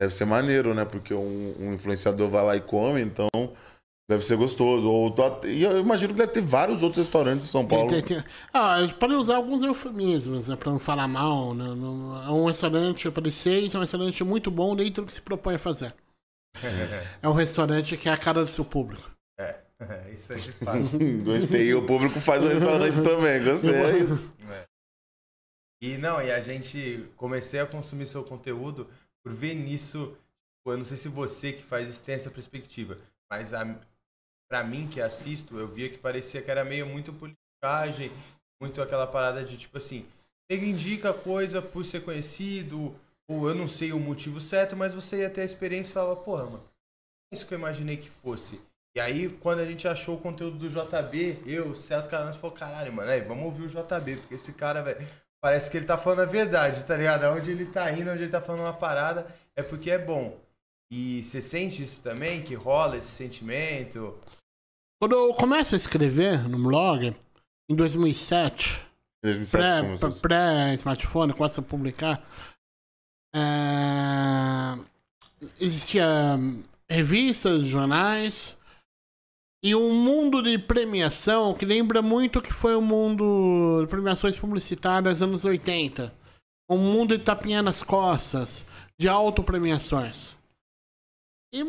deve 0.00 0.14
ser 0.14 0.24
maneiro, 0.24 0.72
né? 0.74 0.84
Porque 0.84 1.12
um, 1.12 1.54
um 1.58 1.74
influenciador 1.74 2.28
vai 2.30 2.44
lá 2.44 2.56
e 2.56 2.60
come, 2.60 3.02
então 3.02 3.28
deve 4.10 4.24
ser 4.24 4.36
gostoso. 4.36 4.90
Ou, 4.90 5.10
tô- 5.10 5.46
e 5.46 5.62
eu 5.62 5.78
imagino 5.78 6.14
que 6.14 6.18
deve 6.20 6.32
ter 6.32 6.40
vários 6.42 6.82
outros 6.82 7.04
restaurantes 7.04 7.46
em 7.46 7.50
São 7.50 7.66
Tem- 7.66 7.76
Paulo. 7.78 7.92
tem- 7.92 8.02
tem- 8.02 8.24
Ah, 8.52 8.76
a 8.76 8.80
gente 8.82 8.94
pode 8.94 9.12
usar 9.14 9.36
alguns 9.36 9.62
eufemismos, 9.62 10.48
né, 10.48 10.56
pra 10.56 10.72
não 10.72 10.78
falar 10.78 11.06
mal. 11.08 11.54
Né? 11.54 11.66
É 11.66 12.30
um 12.30 12.46
restaurante 12.46 13.10
para 13.10 13.30
seis, 13.30 13.74
é 13.74 13.78
um 13.78 13.82
restaurante 13.82 14.24
muito 14.24 14.50
bom 14.50 14.74
dentro 14.74 15.02
do 15.02 15.06
que 15.06 15.12
se 15.12 15.20
propõe 15.20 15.56
a 15.56 15.58
fazer. 15.58 15.92
É 17.22 17.28
um 17.28 17.32
restaurante 17.32 17.96
que 17.96 18.08
é 18.08 18.12
a 18.12 18.16
cara 18.16 18.42
do 18.42 18.50
seu 18.50 18.64
público. 18.64 19.10
É, 19.38 20.10
isso 20.14 20.32
aí 20.32 20.40
de 20.40 20.52
fato. 20.52 20.78
Gostei. 21.24 21.68
E 21.68 21.74
o 21.74 21.84
público 21.84 22.20
faz 22.20 22.44
o 22.44 22.48
restaurante 22.48 23.02
também. 23.02 23.42
Gostei, 23.42 23.74
é 23.74 23.98
isso. 23.98 24.34
É. 24.50 24.64
E 25.82 25.98
não, 25.98 26.22
e 26.22 26.30
a 26.30 26.40
gente 26.40 27.04
comecei 27.16 27.58
a 27.58 27.66
consumir 27.66 28.06
seu 28.06 28.22
conteúdo 28.22 28.88
por 29.24 29.32
ver 29.32 29.54
nisso. 29.54 30.16
pô, 30.64 30.72
Eu 30.72 30.78
não 30.78 30.84
sei 30.84 30.96
se 30.96 31.08
você 31.08 31.52
que 31.52 31.62
faz 31.62 31.88
isso 31.88 32.04
tem 32.04 32.14
essa 32.14 32.30
perspectiva, 32.30 32.98
mas 33.28 33.52
a, 33.52 33.64
pra 34.48 34.62
mim 34.62 34.86
que 34.86 35.00
assisto, 35.00 35.58
eu 35.58 35.66
via 35.66 35.88
que 35.88 35.98
parecia 35.98 36.40
que 36.40 36.50
era 36.50 36.64
meio 36.64 36.86
muito 36.86 37.12
politicagem, 37.12 38.12
muito 38.60 38.80
aquela 38.80 39.06
parada 39.06 39.42
de 39.42 39.56
tipo 39.56 39.78
assim, 39.78 40.06
ele 40.48 40.66
indica 40.66 41.12
coisa 41.12 41.60
por 41.60 41.84
ser 41.84 42.02
conhecido, 42.04 42.94
ou 43.32 43.48
eu 43.48 43.54
não 43.54 43.68
sei 43.68 43.92
o 43.92 43.98
motivo 44.00 44.40
certo, 44.40 44.76
mas 44.76 44.92
você 44.94 45.20
ia 45.20 45.30
ter 45.30 45.42
a 45.42 45.44
experiência 45.44 45.90
e 45.90 45.94
falava, 45.94 46.16
porra, 46.16 46.44
mano, 46.44 46.64
é 47.32 47.36
isso 47.36 47.46
que 47.46 47.54
eu 47.54 47.58
imaginei 47.58 47.96
que 47.96 48.08
fosse. 48.08 48.60
E 48.94 49.00
aí, 49.00 49.28
quando 49.28 49.60
a 49.60 49.64
gente 49.64 49.88
achou 49.88 50.16
o 50.16 50.20
conteúdo 50.20 50.58
do 50.58 50.68
JB, 50.68 51.42
eu, 51.46 51.70
o 51.70 51.76
César 51.76 52.08
Caranço 52.08 52.38
falou, 52.38 52.54
caralho, 52.54 52.92
mano, 52.92 53.10
aí, 53.10 53.22
vamos 53.22 53.44
ouvir 53.46 53.62
o 53.62 53.68
JB, 53.68 54.16
porque 54.18 54.34
esse 54.34 54.52
cara, 54.52 54.82
velho, 54.82 55.06
parece 55.40 55.70
que 55.70 55.76
ele 55.78 55.86
tá 55.86 55.96
falando 55.96 56.20
a 56.20 56.26
verdade, 56.26 56.84
tá 56.84 56.96
ligado? 56.96 57.24
Onde 57.24 57.50
ele 57.50 57.66
tá 57.66 57.90
indo, 57.90 58.10
onde 58.10 58.22
ele 58.24 58.30
tá 58.30 58.40
falando 58.40 58.62
uma 58.62 58.72
parada, 58.74 59.26
é 59.56 59.62
porque 59.62 59.90
é 59.90 59.98
bom. 59.98 60.38
E 60.90 61.24
você 61.24 61.40
sente 61.40 61.82
isso 61.82 62.02
também, 62.02 62.42
que 62.42 62.54
rola 62.54 62.98
esse 62.98 63.08
sentimento? 63.10 64.18
Quando 65.00 65.14
eu 65.14 65.32
começo 65.32 65.74
a 65.74 65.78
escrever 65.78 66.46
no 66.46 66.62
blog, 66.62 67.16
em 67.70 67.74
2007, 67.74 68.82
2007, 69.24 69.58
pré- 69.58 69.80
como 69.80 69.96
vocês... 69.96 70.20
pré-smartphone, 70.20 71.32
começo 71.32 71.60
a 71.60 71.62
publicar, 71.62 72.22
é, 73.34 74.78
existia 75.60 76.36
hum, 76.38 76.62
revistas, 76.88 77.66
jornais 77.66 78.58
e 79.64 79.74
um 79.74 79.94
mundo 79.94 80.42
de 80.42 80.58
premiação 80.58 81.54
que 81.54 81.64
lembra 81.64 82.02
muito 82.02 82.42
que 82.42 82.52
foi 82.52 82.74
o 82.74 82.82
mundo 82.82 83.80
de 83.82 83.86
premiações 83.88 84.38
publicitárias 84.38 85.22
anos 85.22 85.44
80. 85.44 86.12
Um 86.70 86.78
mundo 86.78 87.16
de 87.16 87.24
tapinha 87.24 87.62
nas 87.62 87.82
costas, 87.82 88.64
de 88.98 89.08
autopremiações. 89.08 90.34
E 91.54 91.62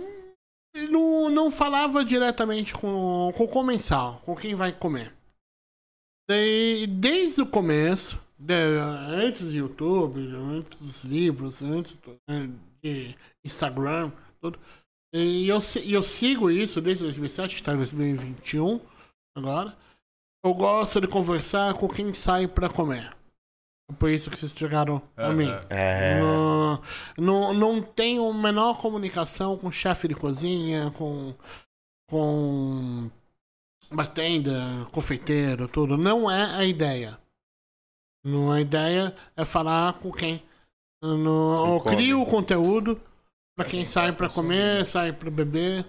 e 0.76 0.88
não, 0.88 1.30
não 1.30 1.52
falava 1.52 2.04
diretamente 2.04 2.74
com, 2.74 3.32
com 3.38 3.44
o 3.44 3.48
comensal, 3.48 4.22
com 4.26 4.36
quem 4.36 4.56
vai 4.56 4.72
comer. 4.72 5.14
Daí, 6.28 6.88
desde 6.88 7.42
o 7.42 7.46
começo, 7.46 8.20
antes 8.50 9.52
do 9.52 9.56
YouTube, 9.56 10.20
antes 10.36 10.80
dos 10.80 11.04
livros, 11.06 11.62
antes 11.62 11.94
do- 11.94 12.18
eh, 12.30 12.48
de 12.84 13.16
Instagram, 13.46 14.12
tudo. 14.42 14.60
E 15.14 15.48
eu, 15.48 15.60
eu 15.86 16.02
sigo 16.04 16.50
isso 16.50 16.82
desde 16.82 17.04
2007, 17.04 17.56
está 17.56 17.74
em 17.74 17.78
2021 17.78 18.80
agora. 19.38 19.78
Eu 20.44 20.54
gosto 20.54 21.00
de 21.00 21.08
conversar 21.08 21.74
com 21.76 21.88
quem 21.88 22.14
sai 22.14 22.48
para 22.48 22.68
comer. 22.70 23.16
É 23.90 23.94
por 23.94 24.10
isso 24.10 24.30
que 24.30 24.38
vocês 24.38 24.52
chegaram 24.56 25.02
a 25.16 25.30
mim. 25.32 25.48
É. 25.70 26.20
Não, 26.20 26.82
não, 27.18 27.54
não 27.54 27.82
tenho 27.82 28.28
a 28.28 28.34
menor 28.34 28.82
comunicação 28.82 29.58
com 29.58 29.72
chefe 29.72 30.08
de 30.08 30.16
cozinha, 30.16 30.92
com, 30.98 31.34
com 32.10 33.10
batenda, 33.92 34.88
confeiteiro, 34.92 35.68
tudo. 35.68 35.98
Não 35.98 36.30
é 36.30 36.56
a 36.56 36.66
ideia. 36.66 37.20
Não, 38.24 38.52
a 38.52 38.62
ideia 38.62 39.16
é 39.36 39.44
falar 39.46 39.94
com 40.00 40.12
quem. 40.12 40.42
No, 41.02 41.18
Quem 41.66 41.74
eu 41.74 41.80
crio 41.98 42.22
o 42.22 42.26
conteúdo 42.26 43.00
para 43.58 43.68
quem 43.70 43.84
sai 43.86 44.14
para 44.14 44.30
comer, 44.30 44.86
sai 44.86 45.12
para 45.12 45.30
beber. 45.30 45.86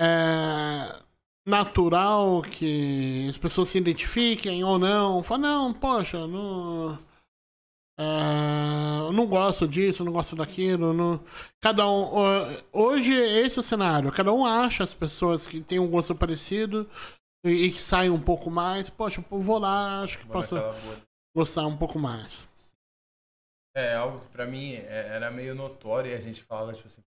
É 0.00 1.02
natural 1.48 2.42
que 2.42 3.26
as 3.28 3.38
pessoas 3.38 3.68
se 3.68 3.78
identifiquem 3.78 4.62
ou 4.64 4.78
não. 4.78 5.22
Fala, 5.22 5.40
não, 5.42 5.74
poxa, 5.74 6.26
não. 6.26 6.98
É, 7.98 8.98
eu 9.06 9.12
não 9.12 9.26
gosto 9.26 9.66
disso, 9.66 10.04
não 10.04 10.12
gosto 10.12 10.36
daquilo. 10.36 10.92
Não... 10.92 11.20
Cada 11.60 11.88
um. 11.88 12.02
ho- 12.14 12.62
Hoje, 12.72 13.12
esse 13.14 13.58
é 13.58 13.60
o 13.60 13.64
cenário. 13.64 14.12
Cada 14.12 14.32
um 14.32 14.44
acha 14.44 14.84
as 14.84 14.92
pessoas 14.94 15.46
que 15.46 15.60
têm 15.60 15.78
um 15.78 15.88
gosto 15.90 16.14
parecido 16.14 16.88
e, 17.44 17.50
e 17.66 17.70
que 17.70 17.80
saem 17.80 18.10
um 18.10 18.20
pouco 18.20 18.50
mais. 18.50 18.90
Poxa, 18.90 19.24
eu 19.30 19.40
vou 19.40 19.58
lá, 19.58 20.02
acho 20.02 20.18
que 20.18 20.26
posso. 20.26 20.56
Gostar 21.36 21.66
um 21.66 21.76
pouco 21.76 21.98
mais. 21.98 22.48
É 23.76 23.94
algo 23.94 24.20
que 24.20 24.28
pra 24.28 24.46
mim 24.46 24.72
é- 24.74 25.08
era 25.08 25.30
meio 25.30 25.54
notório 25.54 26.10
e 26.10 26.14
a 26.14 26.20
gente 26.20 26.42
falava, 26.42 26.72
tipo 26.72 26.86
assim, 26.86 27.02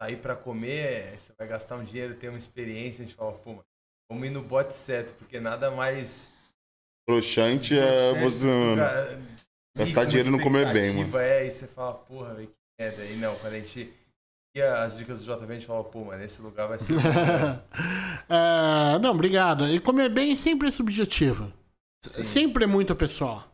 sair 0.00 0.16
pra 0.16 0.36
comer, 0.36 1.18
você 1.18 1.32
vai 1.36 1.48
gastar 1.48 1.76
um 1.76 1.84
dinheiro, 1.84 2.14
ter 2.14 2.28
uma 2.28 2.38
experiência, 2.38 3.02
a 3.02 3.06
gente 3.06 3.16
fala, 3.16 3.32
pô, 3.32 3.50
mano, 3.50 3.64
vamos 4.08 4.26
ir 4.28 4.30
no 4.30 4.42
bote 4.42 4.74
certo, 4.74 5.12
porque 5.14 5.40
nada 5.40 5.72
mais. 5.72 6.32
Broxante 7.08 7.76
é 7.76 8.14
você. 8.22 8.76
Cara, 8.76 9.20
gastar 9.76 10.04
dinheiro 10.04 10.28
e 10.28 10.30
não 10.32 10.38
comer 10.38 10.72
bem, 10.72 10.86
expectativa, 10.90 11.22
É, 11.22 11.46
e 11.46 11.50
você 11.52 11.66
fala, 11.66 11.94
porra, 11.94 12.34
velho, 12.34 12.46
que 12.48 12.54
merda. 12.78 13.04
E 13.04 13.16
não, 13.16 13.36
quando 13.40 13.54
a 13.54 13.58
gente 13.58 13.92
ia 14.56 14.84
as 14.84 14.96
dicas 14.96 15.20
do 15.20 15.24
JB, 15.24 15.50
a 15.52 15.54
gente 15.56 15.66
fala, 15.66 15.82
pô, 15.82 16.04
mano, 16.04 16.22
esse 16.22 16.40
lugar 16.40 16.68
vai 16.68 16.78
ser. 16.78 16.94
É, 18.26 18.98
não, 19.00 19.10
obrigado. 19.10 19.68
E 19.68 19.78
comer 19.80 20.08
bem 20.08 20.34
sempre 20.34 20.68
é 20.68 20.70
subjetivo. 20.70 21.52
Sim. 22.10 22.22
Sempre 22.22 22.64
é 22.64 22.66
muito 22.66 22.94
pessoal. 22.94 23.48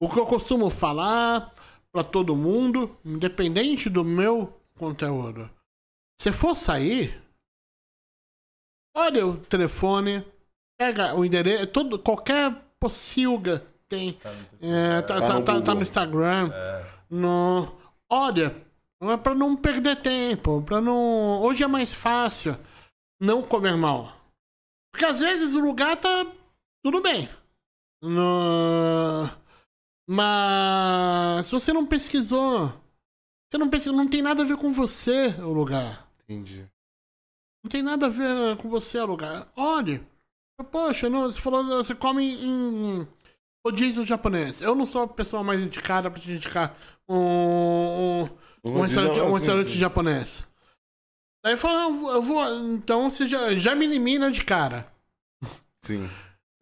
O 0.00 0.08
que 0.08 0.18
eu 0.18 0.26
costumo 0.26 0.68
falar 0.70 1.54
pra 1.92 2.04
todo 2.04 2.36
mundo, 2.36 2.96
independente 3.04 3.88
do 3.88 4.04
meu 4.04 4.52
conteúdo. 4.78 5.50
Se 6.20 6.32
for 6.32 6.54
sair, 6.54 7.20
olha 8.94 9.26
o 9.26 9.36
telefone, 9.38 10.24
pega 10.78 11.14
o 11.14 11.24
endereço, 11.24 11.66
todo, 11.68 11.98
qualquer 11.98 12.54
pocilga 12.80 13.66
tem. 13.88 14.14
Tá 14.14 14.30
É, 14.60 15.02
tá, 15.02 15.20
Tá 15.20 15.26
tá- 15.26 15.34
no 15.34 15.44
tá- 15.44 15.62
tá 15.62 15.74
no 15.74 15.82
Instagram. 15.82 16.50
É, 16.52 16.96
No... 17.10 17.72
Olha, 18.10 18.54
não 19.00 19.10
é 19.12 19.16
pra 19.16 19.34
não 19.34 19.56
perder 19.56 20.00
tempo, 20.02 20.62
para 20.62 20.80
não. 20.80 21.40
Hoje 21.42 21.62
é 21.64 21.66
mais 21.66 21.92
fácil 21.94 22.56
não 23.20 23.42
comer 23.42 23.76
mal. 23.76 24.12
Porque 24.92 25.04
às 25.04 25.20
vezes 25.20 25.54
o 25.54 25.60
lugar 25.60 25.96
tá 26.00 26.26
tudo 26.84 27.00
bem. 27.00 27.28
No... 28.02 29.28
Mas 30.08 31.46
se 31.46 31.52
você 31.52 31.72
não 31.72 31.86
pesquisou, 31.86 32.68
você 33.50 33.58
não 33.58 33.68
pesquisou, 33.68 33.96
não 33.96 34.08
tem 34.08 34.22
nada 34.22 34.42
a 34.42 34.46
ver 34.46 34.56
com 34.56 34.72
você 34.72 35.28
o 35.40 35.52
lugar. 35.52 36.08
Entendi. 36.22 36.66
Não 37.64 37.68
tem 37.70 37.82
nada 37.82 38.06
a 38.06 38.10
ver 38.10 38.56
com 38.58 38.68
você 38.68 38.98
o 39.00 39.06
lugar. 39.06 39.50
Olhe. 39.56 40.06
Poxa, 40.70 41.10
não, 41.10 41.22
você 41.22 41.40
falou, 41.40 41.64
você 41.64 41.94
come 41.94 42.24
em 42.24 43.06
rodízio 43.66 44.06
japonês. 44.06 44.62
Eu 44.62 44.74
não 44.74 44.86
sou 44.86 45.02
a 45.02 45.08
pessoa 45.08 45.42
mais 45.42 45.60
indicada 45.60 46.10
pra 46.10 46.20
te 46.20 46.30
indicar 46.30 46.76
um, 47.08 47.16
um, 47.16 48.28
um 48.64 48.80
restaurante, 48.80 49.20
um 49.20 49.32
restaurante 49.34 49.76
japonês. 49.76 50.46
Daí 51.44 51.56
vou- 51.56 52.10
eu 52.12 52.22
vou. 52.22 52.44
Então 52.74 53.10
você 53.10 53.26
já, 53.26 53.54
já 53.56 53.74
me 53.74 53.84
elimina 53.84 54.30
de 54.30 54.44
cara. 54.44 54.90
Sim. 55.84 56.08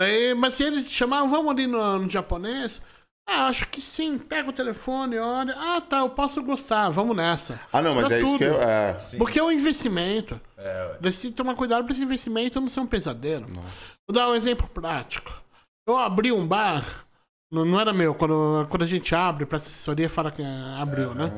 Daí, 0.00 0.34
mas 0.34 0.54
se 0.54 0.64
ele 0.64 0.82
te 0.82 0.90
chamar, 0.90 1.24
vamos 1.24 1.50
ali 1.52 1.66
no, 1.66 1.98
no 2.00 2.10
japonês. 2.10 2.82
Ah, 3.26 3.46
acho 3.46 3.68
que 3.68 3.80
sim. 3.80 4.18
Pega 4.18 4.50
o 4.50 4.52
telefone, 4.52 5.16
olha. 5.18 5.54
Ah, 5.56 5.80
tá, 5.80 6.00
eu 6.00 6.10
posso 6.10 6.42
gostar, 6.42 6.90
vamos 6.90 7.16
nessa. 7.16 7.58
Ah, 7.72 7.80
não, 7.80 7.94
mas 7.94 8.08
Pra 8.08 8.16
é 8.16 8.20
isso 8.20 8.32
que 8.38 8.44
tudo. 8.44 8.56
eu. 8.56 8.62
É. 8.62 8.98
Porque 9.16 9.38
é 9.38 9.42
um 9.42 9.52
investimento. 9.52 10.38
É, 10.58 10.98
Você 11.00 11.22
tem 11.22 11.30
que 11.30 11.36
tomar 11.36 11.54
cuidado 11.54 11.84
pra 11.84 11.92
esse 11.94 12.02
investimento 12.02 12.60
não 12.60 12.68
ser 12.68 12.80
um 12.80 12.86
pesadelo. 12.86 13.46
Vou 13.46 14.12
dar 14.14 14.28
um 14.28 14.34
exemplo 14.34 14.68
prático. 14.68 15.32
Eu 15.88 15.96
abri 15.96 16.32
um 16.32 16.46
bar, 16.46 17.06
não, 17.52 17.64
não 17.64 17.78
era 17.80 17.92
meu, 17.92 18.14
quando, 18.14 18.66
quando 18.70 18.82
a 18.82 18.86
gente 18.86 19.14
abre 19.14 19.44
pra 19.46 19.56
assessoria, 19.56 20.08
fala 20.08 20.30
que 20.30 20.42
é, 20.42 20.46
abriu, 20.80 21.14
né? 21.14 21.30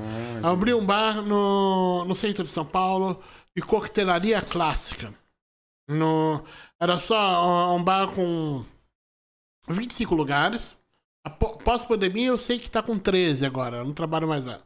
Eu 0.42 0.48
abri 0.50 0.72
um 0.72 0.84
bar 0.84 1.20
no, 1.20 2.04
no 2.04 2.14
centro 2.14 2.42
de 2.44 2.50
São 2.50 2.64
Paulo, 2.64 3.20
de 3.56 3.62
coquetelaria 3.62 4.40
clássica. 4.40 5.12
No, 5.88 6.42
era 6.80 6.98
só 6.98 7.74
um 7.74 7.82
bar 7.82 8.12
com 8.14 8.64
25 9.68 10.14
lugares. 10.14 10.76
Apó- 11.24 11.56
Pós-pandemia, 11.56 12.28
eu 12.28 12.38
sei 12.38 12.58
que 12.58 12.70
tá 12.70 12.82
com 12.82 12.98
13 12.98 13.44
agora, 13.46 13.82
não 13.84 13.92
trabalho 13.92 14.28
mais 14.28 14.46
lá. 14.46 14.60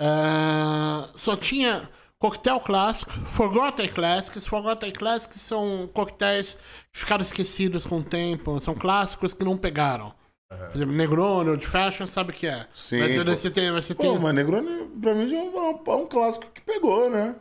É, 0.00 1.08
só 1.14 1.36
tinha 1.36 1.88
coquetel 2.18 2.60
clássico, 2.60 3.12
Forgotten 3.26 3.88
Classics. 3.88 4.46
Forgotten 4.46 4.92
Classics 4.92 5.40
são 5.40 5.88
coquetéis 5.92 6.54
que 6.92 6.98
ficaram 7.00 7.22
esquecidos 7.22 7.86
com 7.86 7.98
o 7.98 8.04
tempo, 8.04 8.58
são 8.60 8.74
clássicos 8.74 9.34
que 9.34 9.44
não 9.44 9.56
pegaram. 9.56 10.14
Por 10.48 10.76
exemplo, 10.76 10.94
Negroni, 10.94 11.50
Old 11.50 11.66
Fashion, 11.66 12.06
sabe 12.06 12.30
o 12.30 12.34
que 12.34 12.46
é? 12.46 12.68
Sim, 12.72 13.00
Mas 13.00 13.16
você 13.40 13.50
tem, 13.50 13.70
você 13.72 13.94
tem... 13.96 14.12
Pô, 14.12 14.18
mas 14.18 14.32
Negroni, 14.34 14.88
pra 15.00 15.12
mim, 15.12 15.34
é 15.34 15.42
um, 15.42 15.58
é 15.92 15.96
um 15.96 16.06
clássico 16.06 16.46
que 16.52 16.60
pegou, 16.60 17.10
né? 17.10 17.34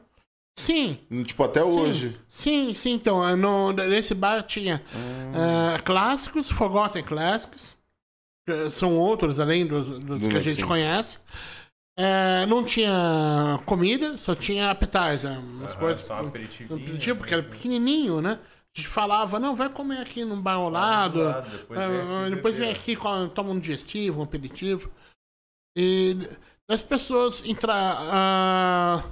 Sim, 0.58 0.98
Tipo, 1.26 1.44
até 1.44 1.64
hoje. 1.64 2.18
Sim, 2.30 2.74
sim, 2.74 2.94
então, 2.94 3.28
eh, 3.28 3.36
no, 3.36 3.72
nesse 3.74 4.14
bar 4.16 4.42
tinha 4.44 4.82
Hum. 4.96 5.34
eh, 5.36 5.80
clássicos, 5.80 6.50
Forgotten 6.50 7.04
Classics, 7.04 7.76
que 8.48 8.70
são 8.70 8.98
outros 8.98 9.40
além 9.40 9.68
dos, 9.68 9.88
dos 9.90 10.24
Do 10.24 10.30
que 10.30 10.38
a 10.38 10.40
gente 10.40 10.62
sim. 10.62 10.66
conhece. 10.68 11.20
Eh, 11.98 12.46
não 12.48 12.64
tinha 12.64 13.60
comida, 13.66 14.18
só 14.18 14.34
tinha 14.34 14.72
appetizer, 14.72 15.38
umas 15.40 15.72
Aham, 15.72 15.80
coisas. 15.80 16.06
só 16.06 16.22
um 16.24 16.28
aperitivo, 16.28 17.18
porque 17.18 17.34
era 17.34 17.44
né? 17.44 17.50
pequenininho, 17.50 18.22
né? 18.22 18.40
A 18.42 18.78
gente 18.78 18.90
falava, 18.90 19.40
não, 19.40 19.56
vai 19.56 19.70
comer 19.70 20.00
aqui 20.00 20.26
num 20.26 20.42
bar 20.42 20.56
ao 20.56 20.70
lado. 20.70 21.20
do 21.20 21.24
lado, 21.24 21.50
depois 21.50 21.80
eh, 21.82 21.88
vem 21.88 22.00
aqui 22.24 22.36
depois 22.36 22.56
vem 22.56 22.72
aqui, 22.72 22.98
toma 23.34 23.52
um 23.52 23.60
digestivo, 23.60 24.20
um 24.20 24.24
aperitivo. 24.24 24.90
E 25.78 26.18
as 26.70 26.82
pessoas 26.84 27.44
entrar. 27.46 29.04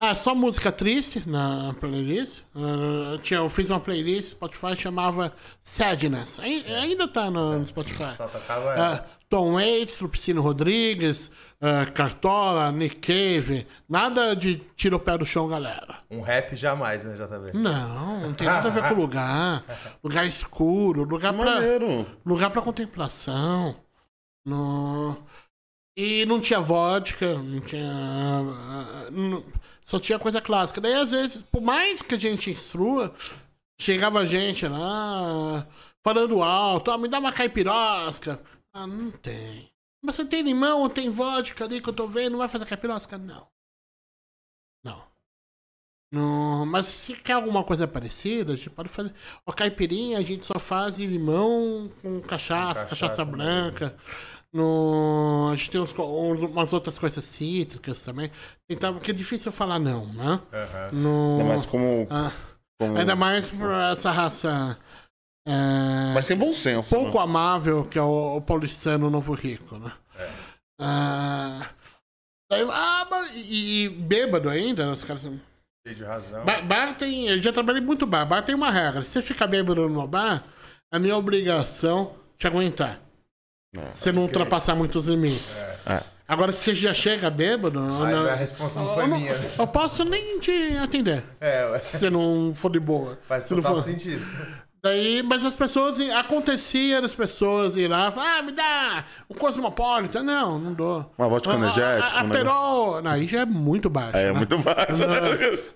Ah, 0.00 0.14
só 0.14 0.34
música 0.34 0.70
triste 0.70 1.22
na 1.28 1.74
playlist. 1.80 2.40
Ah, 2.54 3.18
tinha, 3.22 3.40
eu 3.40 3.48
fiz 3.48 3.68
uma 3.70 3.80
playlist 3.80 4.30
Spotify 4.32 4.76
chamava 4.76 5.32
Sadness. 5.62 6.38
Ai- 6.40 6.64
Ainda 6.82 7.08
tá 7.08 7.30
no, 7.30 7.58
no 7.58 7.66
Spotify. 7.66 8.12
Só 8.12 8.28
tocava 8.28 8.74
Ah, 8.74 9.04
Tom 9.28 9.54
Waits, 9.54 10.00
Lupicino 10.00 10.40
Rodrigues, 10.40 11.30
ah, 11.60 11.84
Cartola, 11.92 12.70
Nick 12.72 12.96
Cave. 12.96 13.66
Nada 13.88 14.34
de 14.34 14.56
tira 14.76 14.96
o 14.96 15.00
pé 15.00 15.18
do 15.18 15.26
chão, 15.26 15.48
galera. 15.48 15.98
um 16.10 16.20
rap 16.22 16.54
jamais, 16.56 17.04
né, 17.04 17.14
JB? 17.16 17.58
Não, 17.58 18.20
não 18.22 18.32
tem 18.34 18.46
nada 18.46 18.68
a 18.68 18.70
ver 18.70 18.88
com 18.88 18.94
lugar. 19.00 19.64
Lugar 20.02 20.26
escuro, 20.26 21.02
lugar 21.04 21.32
pra, 21.34 21.44
Maneiro. 21.44 22.06
lugar 22.24 22.50
pra 22.50 22.62
contemplação. 22.62 23.76
No... 24.46 25.16
E 25.96 26.24
não 26.26 26.40
tinha 26.40 26.60
vodka, 26.60 27.34
não 27.34 27.60
tinha. 27.60 27.92
não- 29.10 29.42
Só 29.88 29.98
tinha 29.98 30.18
coisa 30.18 30.38
clássica. 30.38 30.82
Daí, 30.82 30.92
às 30.92 31.12
vezes, 31.12 31.40
por 31.40 31.62
mais 31.62 32.02
que 32.02 32.14
a 32.14 32.18
gente 32.18 32.50
instrua, 32.50 33.14
chegava 33.80 34.26
gente 34.26 34.68
lá 34.68 35.66
falando 36.04 36.42
alto, 36.42 36.90
ah, 36.90 36.98
me 36.98 37.08
dá 37.08 37.18
uma 37.18 37.32
caipirosca. 37.32 38.38
Ah, 38.70 38.86
não 38.86 39.10
tem. 39.10 39.72
Mas 40.04 40.16
você 40.16 40.26
tem 40.26 40.42
limão, 40.42 40.90
tem 40.90 41.08
vodka 41.08 41.64
ali 41.64 41.80
que 41.80 41.88
eu 41.88 41.94
tô 41.94 42.06
vendo, 42.06 42.32
não 42.32 42.38
vai 42.38 42.48
fazer 42.48 42.66
caipirosca? 42.66 43.16
Não. 43.16 43.48
Não. 44.84 45.02
Não, 46.12 46.66
mas 46.66 46.84
se 46.84 47.14
quer 47.14 47.32
alguma 47.32 47.64
coisa 47.64 47.88
parecida, 47.88 48.52
a 48.52 48.56
gente 48.56 48.68
pode 48.68 48.90
fazer. 48.90 49.14
O 49.46 49.54
caipirinha 49.54 50.18
a 50.18 50.22
gente 50.22 50.44
só 50.44 50.58
faz 50.58 50.98
em 50.98 51.06
limão 51.06 51.90
com 52.02 52.20
cachaça, 52.20 52.84
Com 52.84 52.90
cachaça, 52.90 53.08
cachaça 53.08 53.24
branca. 53.24 53.96
No, 54.52 55.48
a 55.52 55.56
gente 55.56 55.70
tem 55.70 55.80
uns 55.80 55.92
umas 55.92 56.72
outras 56.72 56.98
coisas 56.98 57.22
cítricas 57.24 58.00
também. 58.02 58.30
Então, 58.68 58.94
porque 58.94 59.10
é 59.10 59.14
difícil 59.14 59.52
falar 59.52 59.78
não, 59.78 60.06
né? 60.06 60.40
Aham. 60.52 60.90
No, 60.92 61.32
Ainda 61.32 61.44
mais 61.44 61.66
como. 61.66 62.06
ah, 62.10 62.32
como- 62.80 62.96
ainda 62.98 63.14
mais 63.14 63.50
pra 63.50 63.90
essa 63.90 64.10
raça 64.10 64.78
é, 65.46 66.12
Mas 66.14 66.26
sem 66.26 66.36
bom 66.36 66.52
senso. 66.52 66.94
pouco 66.94 67.18
né? 67.18 67.24
amável 67.24 67.84
que 67.84 67.98
é 67.98 68.02
o, 68.02 68.36
o 68.36 68.40
paulistano 68.40 69.10
novo 69.10 69.34
rico, 69.34 69.76
né? 69.78 69.92
É. 70.16 70.30
Ah, 70.80 71.70
ah, 72.50 73.06
mas- 73.10 73.32
e, 73.34 73.88
bêbado 73.88 74.48
ainda, 74.48 74.90
os 74.90 75.02
caras 75.04 75.28
de 75.86 76.04
razão. 76.04 76.44
Bar, 76.44 76.66
bar 76.66 76.96
tem. 76.98 77.28
Eu 77.28 77.40
já 77.42 77.50
trabalhei 77.52 77.80
muito 77.80 78.06
bar. 78.06 78.24
Bar 78.26 78.42
tem 78.42 78.54
uma 78.54 78.70
regra. 78.70 79.02
Se 79.02 79.10
você 79.12 79.22
ficar 79.22 79.46
bêbado 79.46 79.88
no 79.88 80.06
bar, 80.06 80.44
é 80.92 80.98
minha 80.98 81.16
obrigação 81.16 82.14
te 82.36 82.46
aguentar. 82.46 83.00
É. 83.76 83.90
Você 83.90 84.10
não 84.12 84.22
ultrapassar 84.22 84.74
muitos 84.74 85.06
limites. 85.06 85.62
É. 85.86 86.00
Agora, 86.26 86.52
se 86.52 86.58
você 86.64 86.74
já 86.74 86.92
chega 86.94 87.30
bêbado, 87.30 87.78
eu 87.78 88.02
Aí 88.04 88.14
não- 88.14 88.26
a 88.26 88.34
resposta 88.34 88.80
não 88.80 88.88
eu 88.88 88.94
foi 88.94 89.06
não- 89.06 89.18
minha. 89.18 89.36
né? 89.36 89.50
eu 89.58 89.66
posso 89.66 90.04
nem 90.04 90.38
te 90.38 90.76
atender. 90.76 91.22
É, 91.40 91.64
ué, 91.70 91.78
Se 91.78 91.98
você 91.98 92.10
não 92.10 92.52
for 92.54 92.70
de 92.70 92.80
boa. 92.80 93.18
faz 93.26 93.44
Se 93.44 93.50
não 93.50 93.62
total 93.62 93.76
for- 93.76 93.82
sentido. 93.82 94.24
Daí, 94.80 95.24
mas 95.24 95.44
as 95.44 95.56
pessoas, 95.56 95.98
acontecia 95.98 97.02
das 97.02 97.12
pessoas 97.12 97.74
ir 97.74 97.88
lá, 97.88 98.12
falar, 98.12 98.38
ah, 98.38 98.42
me 98.42 98.52
dá 98.52 99.04
um 99.28 99.34
cosmopolita. 99.34 100.22
Não, 100.22 100.56
não 100.56 100.72
dou. 100.72 101.12
Uma 101.18 101.28
vodka 101.28 101.52
Ah, 101.52 101.56
energética, 101.56 102.16
ah, 102.18 102.22
um 102.22 102.26
Aperol, 102.28 103.02
não, 103.02 103.10
aí 103.10 103.26
já 103.26 103.40
é 103.40 103.44
muito 103.44 103.90
baixo. 103.90 104.16
É, 104.16 104.26
né? 104.26 104.32
muito 104.32 104.56
baixo. 104.58 105.02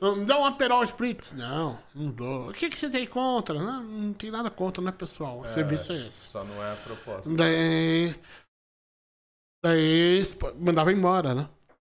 Não, 0.01 0.17
Me 0.17 0.25
dá 0.25 0.39
um 0.39 0.45
Aperol 0.45 0.85
Spritz. 0.85 1.33
Não, 1.33 1.79
não 1.93 2.11
dou. 2.13 2.51
O 2.51 2.53
que, 2.53 2.71
que 2.71 2.79
você 2.79 2.89
tem 2.89 3.05
contra? 3.07 3.59
Não, 3.61 3.83
não 3.83 4.13
tem 4.13 4.31
nada 4.31 4.51
contra, 4.51 4.83
né, 4.83 4.93
pessoal? 4.93 5.41
O 5.41 5.47
serviço 5.47 5.93
é 5.93 6.07
esse. 6.07 6.29
Só 6.29 6.45
não 6.45 6.63
é 6.63 6.73
a 6.73 6.77
proposta. 6.77 7.29
Daí. 7.35 8.15
Daí 9.65 10.23
mandava 10.59 10.93
embora, 10.93 11.35
né? 11.35 11.49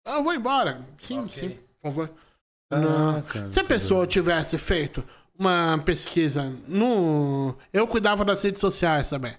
Ah, 0.06 0.16
eu 0.16 0.22
vou 0.24 0.34
embora. 0.34 0.84
Sim, 0.98 1.20
Ok. 1.20 1.30
sim, 1.30 1.48
por 1.80 1.90
favor. 1.90 2.10
Não. 2.72 3.22
Caraca, 3.22 3.48
Se 3.48 3.58
a 3.60 3.64
pessoa 3.64 4.06
tivesse 4.06 4.56
feito 4.56 5.04
uma 5.40 5.78
pesquisa 5.82 6.44
no. 6.68 7.56
Eu 7.72 7.86
cuidava 7.88 8.24
das 8.26 8.42
redes 8.42 8.60
sociais 8.60 9.08
também. 9.08 9.34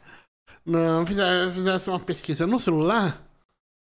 Não, 0.65 1.05
fizesse, 1.05 1.89
uma 1.89 1.99
pesquisa 1.99 2.47
no 2.47 2.59
celular. 2.59 3.21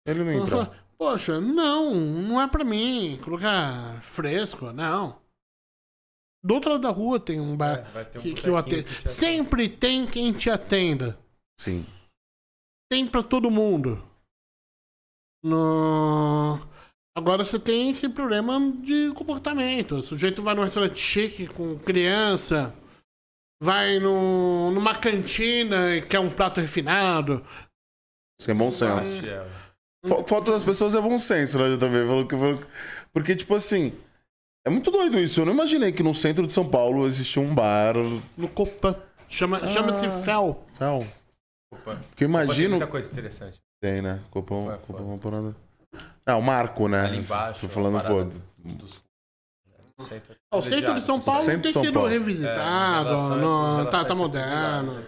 Ele 0.05 0.23
não 0.23 0.31
entrou. 0.31 0.65
falo, 0.65 0.75
Poxa, 0.97 1.41
não, 1.41 1.95
não 1.95 2.39
é 2.39 2.47
pra 2.47 2.63
mim. 2.63 3.19
Lugar 3.25 3.99
fresco, 4.03 4.71
não. 4.71 5.19
Do 6.43 6.53
outro 6.55 6.71
lado 6.71 6.81
da 6.83 6.89
rua 6.89 7.19
tem 7.19 7.39
um 7.39 7.53
É, 7.53 7.57
bar 7.57 8.05
ter 8.11 8.19
um 8.19 8.21
que, 8.21 8.33
que 8.35 8.47
eu 8.47 8.55
atendo. 8.57 8.83
que 8.83 8.89
te 8.89 8.97
atende. 8.99 9.09
Sempre 9.11 9.69
tem 9.69 10.05
quem 10.05 10.31
te 10.31 10.49
atenda. 10.49 11.17
Sim. 11.59 11.85
Tem 12.91 13.07
pra 13.07 13.23
todo 13.23 13.49
mundo. 13.49 14.03
No... 15.43 16.59
Agora 17.15 17.43
você 17.43 17.59
tem 17.59 17.89
esse 17.89 18.07
problema 18.07 18.59
de 18.81 19.11
comportamento. 19.13 19.95
O 19.95 20.03
sujeito 20.03 20.41
vai 20.41 20.55
num 20.55 20.63
restaurante 20.63 20.97
chique 20.99 21.45
com 21.47 21.77
criança, 21.77 22.73
vai 23.61 23.99
no, 23.99 24.71
numa 24.71 24.95
cantina 24.95 25.95
e 25.95 26.01
quer 26.01 26.19
um 26.19 26.29
prato 26.29 26.61
refinado. 26.61 27.45
Sem 28.39 28.55
bom 28.55 28.71
senso. 28.71 29.25
Ela. 29.25 29.47
Fa- 30.05 30.23
Falta 30.23 30.51
das 30.51 30.63
pessoas 30.63 30.95
é 30.95 31.01
bom 31.01 31.19
senso, 31.19 31.59
né, 31.59 31.77
também. 31.77 32.01
Porque, 33.13 33.35
tipo 33.35 33.53
assim, 33.55 33.93
é 34.65 34.69
muito 34.69 34.89
doido 34.89 35.19
isso. 35.19 35.41
Eu 35.41 35.45
não 35.45 35.53
imaginei 35.53 35.91
que 35.91 36.01
no 36.01 36.13
centro 36.15 36.47
de 36.47 36.53
São 36.53 36.67
Paulo 36.67 37.05
existia 37.05 37.41
um 37.41 37.53
bar. 37.53 37.93
No 38.37 38.47
Copan. 38.49 38.95
Chama, 39.27 39.67
Chama-se 39.67 40.09
Fel. 40.23 40.65
Fel. 40.73 41.05
Opa. 41.73 41.95
Porque 42.09 42.25
Opa, 42.25 42.37
Tem 42.37 42.43
imagino. 42.45 42.69
muita 42.71 42.87
coisa 42.87 43.11
interessante. 43.11 43.59
Tem, 43.81 44.01
né? 44.01 44.21
Copão, 44.31 44.65
Foi, 44.65 44.77
Copão 44.77 44.95
foi. 44.97 45.05
uma 45.05 45.17
Ah, 46.25 46.37
o 46.37 46.41
Marco, 46.41 46.87
né? 46.87 47.01
Ali 47.05 47.17
embaixo. 47.19 47.61
Tô 47.61 47.69
falando, 47.69 47.93
uma 47.95 48.03
pô. 48.03 48.23
dos- 48.23 49.01
Centro 50.01 50.35
O 50.51 50.61
centro 50.63 50.95
de 50.95 51.03
São 51.03 51.19
Paulo 51.21 51.43
Centro 51.43 51.61
tem 51.61 51.71
São 51.71 51.83
sido 51.83 51.93
Paulo. 51.93 52.09
É, 52.09 52.11
revisitado, 52.13 53.35
no- 53.35 53.85
tá, 53.85 54.03
tá 54.03 54.15
moderno. 54.15 55.03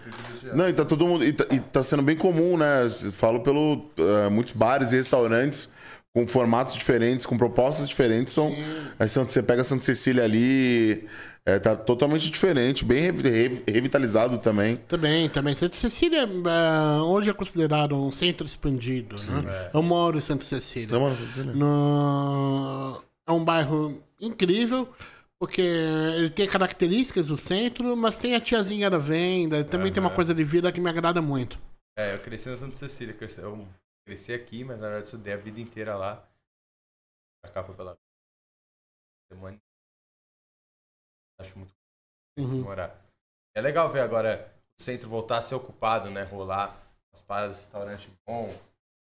Não, 0.54 0.68
e 0.68 0.72
tá 0.72 0.84
todo 0.84 1.04
mundo. 1.06 1.24
E 1.24 1.32
tá, 1.32 1.44
e 1.50 1.58
tá 1.58 1.82
sendo 1.82 2.02
bem 2.02 2.16
comum, 2.16 2.56
né? 2.56 2.88
Falo 3.12 3.40
pelo. 3.40 3.90
eh, 3.98 4.28
muitos 4.30 4.52
bares 4.52 4.92
e 4.92 4.96
restaurantes 4.96 5.72
com 6.14 6.28
formatos 6.28 6.76
diferentes, 6.76 7.26
com 7.26 7.36
propostas 7.36 7.88
diferentes. 7.88 8.32
São, 8.32 8.54
aí 8.96 9.08
são- 9.08 9.24
você 9.28 9.42
pega 9.42 9.64
Santa 9.64 9.82
Cecília 9.82 10.22
ali. 10.22 11.08
É, 11.46 11.58
tá 11.58 11.76
totalmente 11.76 12.30
diferente, 12.30 12.84
bem 12.84 13.02
revi- 13.02 13.28
revi- 13.28 13.64
revitalizado 13.70 14.38
também. 14.38 14.76
Também, 14.76 15.28
também. 15.28 15.54
Santa 15.54 15.76
Cecília 15.76 16.22
eh, 16.22 17.00
hoje 17.02 17.30
é 17.30 17.34
considerado 17.34 17.94
um 17.96 18.10
centro 18.10 18.46
expandido, 18.46 19.16
né? 19.42 19.70
Eu 19.74 19.82
moro 19.82 20.16
em 20.16 20.20
Santa 20.20 20.44
Cecília. 20.44 20.88
Você 20.88 20.98
mora 20.98 21.12
em 21.12 21.16
Santa 21.16 21.30
Cecília? 21.32 21.52
No... 21.54 23.02
É 23.26 23.32
um 23.32 23.44
bairro 23.44 24.02
incrível, 24.20 24.88
porque 25.38 25.60
ele 25.60 26.30
tem 26.30 26.46
características 26.48 27.28
do 27.28 27.36
centro, 27.36 27.96
mas 27.96 28.16
tem 28.18 28.34
a 28.34 28.40
tiazinha 28.40 28.88
da 28.90 28.98
venda, 28.98 29.64
também 29.64 29.92
tem 29.92 30.00
uma 30.02 30.10
coisa 30.14 30.34
de 30.34 30.44
vida 30.44 30.70
que 30.72 30.80
me 30.80 30.88
agrada 30.90 31.20
muito. 31.22 31.58
É, 31.96 32.14
eu 32.14 32.18
cresci 32.20 32.48
na 32.48 32.56
Santa 32.56 32.74
Cecília. 32.76 33.14
cresci- 33.14 33.40
Eu 33.40 33.66
cresci 34.06 34.32
aqui, 34.32 34.64
mas 34.64 34.80
na 34.80 34.86
verdade 34.88 35.06
estudei 35.06 35.32
a 35.32 35.36
vida 35.36 35.60
inteira 35.60 35.94
lá. 35.96 36.26
Pra 37.42 37.52
cá, 37.52 37.62
pra 37.62 37.74
pela 37.74 37.94
semana. 39.30 39.58
Acho 41.38 41.58
muito 41.58 41.72
Uhum. 42.38 42.62
morar. 42.62 43.00
É 43.56 43.60
legal 43.60 43.88
ver 43.90 44.00
agora 44.00 44.52
o 44.78 44.82
centro 44.82 45.08
voltar 45.08 45.38
a 45.38 45.42
ser 45.42 45.54
ocupado, 45.54 46.10
né? 46.10 46.24
Rolar 46.24 46.76
as 47.12 47.22
paradas, 47.22 47.58
restaurante 47.58 48.10
bom. 48.26 48.52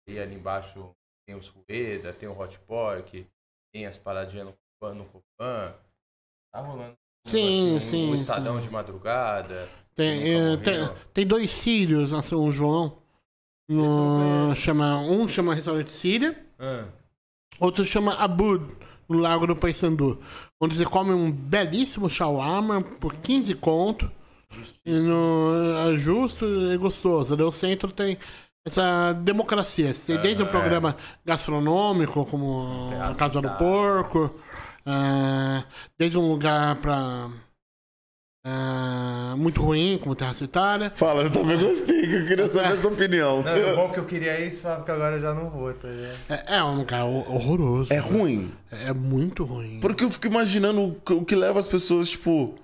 E 0.08 0.18
ali 0.18 0.34
embaixo 0.34 0.90
tem 1.26 1.36
os 1.36 1.48
Rueda, 1.48 2.12
tem 2.12 2.28
o 2.28 2.36
Hot 2.38 2.58
Pork, 2.60 3.24
tem 3.72 3.86
as 3.86 3.96
paradinhas 3.96 4.46
no 4.46 4.52
Copan, 4.80 4.94
no 4.94 5.04
Copan. 5.04 5.74
Tá 6.52 6.60
rolando. 6.60 6.96
Sim, 7.24 7.76
um, 7.76 7.80
sim, 7.80 8.10
Um 8.10 8.14
estadão 8.14 8.56
sim. 8.56 8.62
de 8.66 8.70
madrugada. 8.72 9.68
Tem, 9.94 10.34
é, 10.34 10.56
tem, 10.56 10.74
tem 11.14 11.26
dois 11.26 11.50
sírios 11.50 12.10
na 12.10 12.20
São 12.22 12.50
João. 12.50 13.00
No, 13.68 14.52
chama, 14.56 14.98
um 14.98 15.28
chama 15.28 15.54
Restaurante 15.54 15.92
Síria, 15.92 16.44
Ah, 16.58 16.88
outro 17.60 17.84
chama 17.84 18.14
Abud, 18.16 18.76
no 19.12 19.18
Lago 19.18 19.46
do 19.46 19.56
Paissandu. 19.56 20.18
Onde 20.60 20.74
você 20.74 20.84
come 20.84 21.12
um 21.12 21.30
belíssimo 21.30 22.08
shawarma 22.08 22.82
por 22.82 23.14
15 23.14 23.54
conto. 23.54 24.10
E 24.84 24.92
no, 24.92 25.52
é 25.88 25.96
justo 25.96 26.44
e 26.44 26.76
gostoso. 26.76 27.34
Ali 27.34 27.42
o 27.42 27.50
centro 27.50 27.90
tem 27.90 28.18
essa 28.66 29.12
democracia. 29.12 29.92
Você 29.92 30.14
tem 30.14 30.22
desde 30.22 30.42
o 30.42 30.46
programa 30.46 30.96
gastronômico, 31.24 32.24
como 32.26 32.90
a 33.00 33.14
Casa 33.14 33.40
do. 33.40 33.50
Porco, 33.50 34.34
ah, 34.86 35.64
desde 35.98 36.18
um 36.18 36.28
lugar 36.28 36.76
pra. 36.76 37.30
Ah, 38.44 39.34
muito 39.38 39.62
ruim, 39.62 39.98
como 40.02 40.14
Terraça 40.16 40.42
Itália. 40.44 40.90
Fala, 40.94 41.22
eu 41.22 41.30
também 41.30 41.56
gostei, 41.58 42.02
que 42.06 42.14
eu 42.14 42.26
queria 42.26 42.48
saber 42.48 42.72
a 42.72 42.76
sua 42.78 42.90
opinião. 42.92 43.42
Não, 43.42 43.50
é 43.52 43.74
bom 43.74 43.90
que 43.90 43.98
eu 44.00 44.04
queria 44.04 44.40
isso, 44.40 44.62
só 44.62 44.76
que 44.80 44.90
agora 44.90 45.16
eu 45.16 45.20
já 45.20 45.32
não 45.32 45.48
vou, 45.48 45.72
tá 45.74 45.88
ligado? 45.88 46.16
É, 46.28 46.56
é 46.56 46.64
um 46.64 46.74
lugar 46.76 47.04
ho- 47.04 47.24
horroroso. 47.32 47.92
É 47.92 47.98
ruim. 47.98 48.52
É, 48.70 48.88
é 48.88 48.92
muito 48.92 49.44
ruim. 49.44 49.78
Porque 49.80 50.02
eu 50.04 50.10
fico 50.10 50.26
imaginando 50.26 50.82
o 50.82 50.94
que- 51.24 51.34
o 51.34 51.38
leva 51.38 51.58
as 51.60 51.66
pessoas, 51.68 52.10
tipo. 52.10 52.54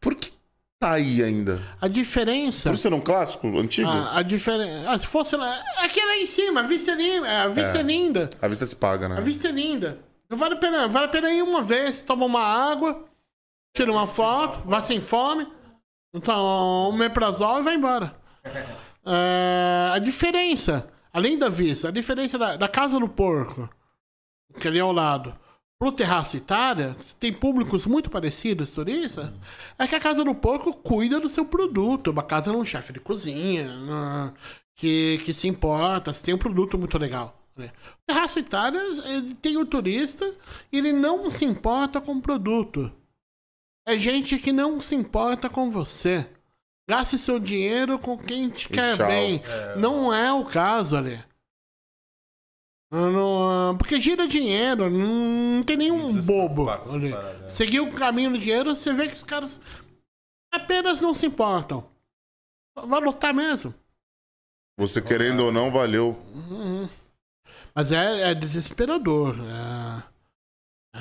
Por 0.00 0.14
que 0.14 0.30
tá 0.78 0.92
aí 0.92 1.22
ainda? 1.22 1.60
A 1.80 1.88
diferença. 1.88 2.68
Por 2.70 2.78
ser 2.78 2.92
um 2.92 3.00
clássico 3.00 3.48
antigo? 3.58 3.88
A, 3.88 4.18
a 4.18 4.22
diferença. 4.22 4.88
Ah, 4.90 4.96
se 4.98 5.06
fosse 5.06 5.36
lá. 5.36 5.58
Aqui 5.78 6.00
lá 6.00 6.16
em 6.18 6.26
cima, 6.26 6.60
a 6.60 6.62
vista 6.62 6.92
é 6.92 6.94
linda. 6.94 7.42
A 7.42 7.48
vista 7.48 7.78
é, 7.78 7.82
linda. 7.82 8.30
A 8.40 8.46
vista 8.46 8.64
se 8.66 8.76
paga, 8.76 9.08
né? 9.08 9.16
A 9.16 9.20
vista 9.20 9.48
é 9.48 9.52
linda. 9.52 9.98
Não 10.30 10.36
vale 10.38 10.54
a 10.54 10.58
pena. 10.58 10.86
Vale 10.86 11.06
a 11.06 11.08
pena 11.08 11.30
ir 11.32 11.42
uma 11.42 11.62
vez, 11.62 12.00
toma 12.00 12.24
uma 12.26 12.42
água, 12.42 13.04
tira 13.76 13.92
uma 13.92 14.06
foto, 14.06 14.66
vá 14.66 14.80
sem 14.80 15.00
fome. 15.00 15.46
Então, 16.14 16.88
um 16.90 16.96
meprazol 16.96 17.60
e 17.60 17.62
vai 17.62 17.74
embora. 17.74 18.16
É, 19.08 19.90
a 19.92 20.00
diferença, 20.00 20.88
além 21.12 21.38
da 21.38 21.48
vista, 21.48 21.86
a 21.86 21.92
diferença 21.92 22.36
da, 22.36 22.56
da 22.56 22.66
Casa 22.66 22.98
do 22.98 23.08
Porco, 23.08 23.70
que 24.58 24.66
ali 24.66 24.80
ao 24.80 24.90
lado, 24.90 25.32
pro 25.78 25.92
Terraço 25.92 26.36
Itália, 26.36 26.96
tem 27.20 27.32
públicos 27.32 27.86
muito 27.86 28.10
parecidos, 28.10 28.72
turistas, 28.72 29.30
é 29.78 29.86
que 29.86 29.94
a 29.94 30.00
Casa 30.00 30.24
do 30.24 30.34
Porco 30.34 30.72
cuida 30.72 31.20
do 31.20 31.28
seu 31.28 31.44
produto. 31.44 32.10
Uma 32.10 32.24
casa 32.24 32.50
de 32.50 32.56
um 32.56 32.64
chefe 32.64 32.94
de 32.94 32.98
cozinha, 32.98 33.68
né, 33.78 34.32
que, 34.74 35.18
que 35.24 35.32
se 35.32 35.46
importa, 35.46 36.12
se 36.12 36.24
tem 36.24 36.34
um 36.34 36.38
produto 36.38 36.76
muito 36.76 36.98
legal. 36.98 37.40
né? 37.56 37.70
O 38.02 38.12
Terraço 38.12 38.40
Itália, 38.40 38.80
ele 39.04 39.34
tem 39.36 39.56
o 39.56 39.64
turista 39.64 40.34
e 40.72 40.78
ele 40.78 40.92
não 40.92 41.30
se 41.30 41.44
importa 41.44 42.00
com 42.00 42.14
o 42.14 42.20
produto. 42.20 42.90
É 43.86 43.96
gente 43.98 44.38
que 44.38 44.52
não 44.52 44.80
se 44.80 44.94
importa 44.94 45.48
com 45.48 45.70
você. 45.70 46.28
Gaste 46.88 47.18
seu 47.18 47.38
dinheiro 47.38 47.98
com 47.98 48.16
quem 48.18 48.48
te 48.50 48.68
quer 48.68 48.96
tchau. 48.96 49.06
bem. 49.06 49.42
Não 49.76 50.12
é 50.12 50.32
o 50.32 50.44
caso 50.44 50.96
ali. 50.96 51.22
Não- 52.90 53.76
porque 53.76 54.00
gira 54.00 54.26
dinheiro, 54.26 54.88
não 54.88 55.62
tem 55.64 55.76
nenhum 55.76 56.20
bobo 56.22 56.70
ali. 56.70 57.10
né? 57.10 57.48
Seguir 57.48 57.80
o 57.80 57.92
caminho 57.92 58.30
do 58.30 58.38
dinheiro, 58.38 58.74
você 58.74 58.92
vê 58.92 59.08
que 59.08 59.14
os 59.14 59.24
caras 59.24 59.60
apenas 60.52 61.00
não 61.00 61.12
se 61.12 61.26
importam. 61.26 61.88
Vai 62.76 63.00
lutar 63.00 63.34
mesmo. 63.34 63.74
Você 64.78 65.00
querendo 65.02 65.40
ou 65.40 65.52
não, 65.52 65.70
valeu. 65.72 66.10
Uhum. 66.32 66.88
Mas 67.74 67.90
é, 67.92 68.30
é 68.30 68.34
desesperador. 68.34 69.36
É, 70.94 70.98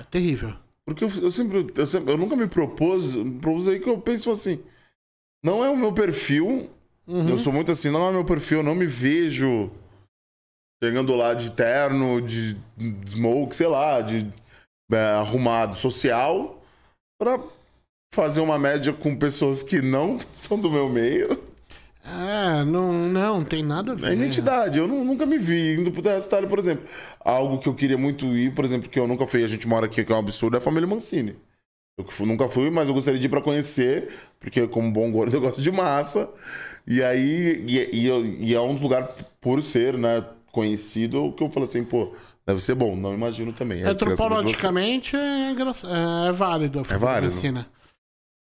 é 0.00 0.02
terrível. 0.10 0.56
Porque 0.88 1.04
eu, 1.04 1.10
eu 1.22 1.30
sempre, 1.30 1.70
eu 1.76 1.86
sempre. 1.86 2.12
Eu 2.12 2.16
nunca 2.16 2.34
me 2.34 2.48
propus. 2.48 3.14
Propus 3.42 3.68
aí 3.68 3.78
que 3.78 3.88
eu 3.88 4.00
penso 4.00 4.30
assim. 4.30 4.58
Não 5.44 5.62
é 5.62 5.68
o 5.68 5.76
meu 5.76 5.92
perfil. 5.92 6.70
Uhum. 7.06 7.28
Eu 7.28 7.38
sou 7.38 7.52
muito 7.52 7.70
assim, 7.70 7.90
não 7.90 8.06
é 8.06 8.08
o 8.08 8.12
meu 8.12 8.24
perfil. 8.24 8.58
Eu 8.58 8.64
não 8.64 8.74
me 8.74 8.86
vejo 8.86 9.70
chegando 10.82 11.14
lá 11.14 11.34
de 11.34 11.52
terno, 11.52 12.22
de, 12.22 12.54
de 12.76 13.10
smoke, 13.10 13.54
sei 13.54 13.66
lá, 13.66 14.00
de 14.00 14.26
é, 14.90 14.96
arrumado 14.96 15.76
social, 15.76 16.62
pra 17.20 17.38
fazer 18.14 18.40
uma 18.40 18.58
média 18.58 18.92
com 18.92 19.16
pessoas 19.16 19.62
que 19.62 19.82
não 19.82 20.18
são 20.32 20.58
do 20.58 20.70
meu 20.70 20.88
meio. 20.88 21.47
É, 22.10 22.64
não, 22.64 22.92
não 23.08 23.44
tem 23.44 23.62
nada 23.62 23.92
a 23.92 23.94
ver. 23.94 24.10
É 24.10 24.12
identidade. 24.14 24.78
Eu 24.78 24.88
nu- 24.88 25.04
nunca 25.04 25.26
me 25.26 25.38
vi 25.38 25.74
indo 25.80 25.90
pro 25.90 26.00
Itália, 26.00 26.48
por 26.48 26.58
exemplo. 26.58 26.86
Algo 27.20 27.58
que 27.58 27.68
eu 27.68 27.74
queria 27.74 27.98
muito 27.98 28.26
ir, 28.36 28.54
por 28.54 28.64
exemplo, 28.64 28.88
que 28.88 28.98
eu 28.98 29.06
nunca 29.06 29.26
fui, 29.26 29.44
a 29.44 29.48
gente 29.48 29.66
mora 29.68 29.86
aqui, 29.86 30.04
que 30.04 30.12
é 30.12 30.14
um 30.14 30.18
absurdo, 30.18 30.56
é 30.56 30.58
a 30.58 30.60
família 30.62 30.86
Mancini. 30.86 31.36
Eu 31.98 32.26
nunca 32.26 32.48
fui, 32.48 32.70
mas 32.70 32.88
eu 32.88 32.94
gostaria 32.94 33.18
de 33.18 33.26
ir 33.26 33.28
pra 33.28 33.42
conhecer, 33.42 34.08
porque 34.40 34.66
como 34.68 34.92
bom 34.92 35.10
gordo 35.10 35.34
eu 35.36 35.40
gosto 35.40 35.62
de 35.62 35.70
massa. 35.70 36.30
E 36.86 37.02
aí, 37.02 37.64
e, 37.66 38.06
e 38.08 38.50
e 38.50 38.54
é 38.54 38.60
um 38.60 38.72
dos 38.72 38.82
lugares, 38.82 39.08
por 39.40 39.62
ser, 39.62 39.98
né, 39.98 40.24
conhecido, 40.52 41.32
que 41.32 41.42
eu 41.44 41.50
falo 41.50 41.66
assim, 41.66 41.84
pô, 41.84 42.14
deve 42.46 42.60
ser 42.62 42.74
bom. 42.74 42.96
Não 42.96 43.12
imagino 43.14 43.52
também. 43.52 43.82
É. 43.82 43.88
Antropologicamente 43.88 45.16
é, 45.16 45.50
é, 45.50 46.28
é 46.28 46.32
válido. 46.32 46.80
a 46.80 46.96
válido? 46.96 47.26
medicina. 47.26 47.66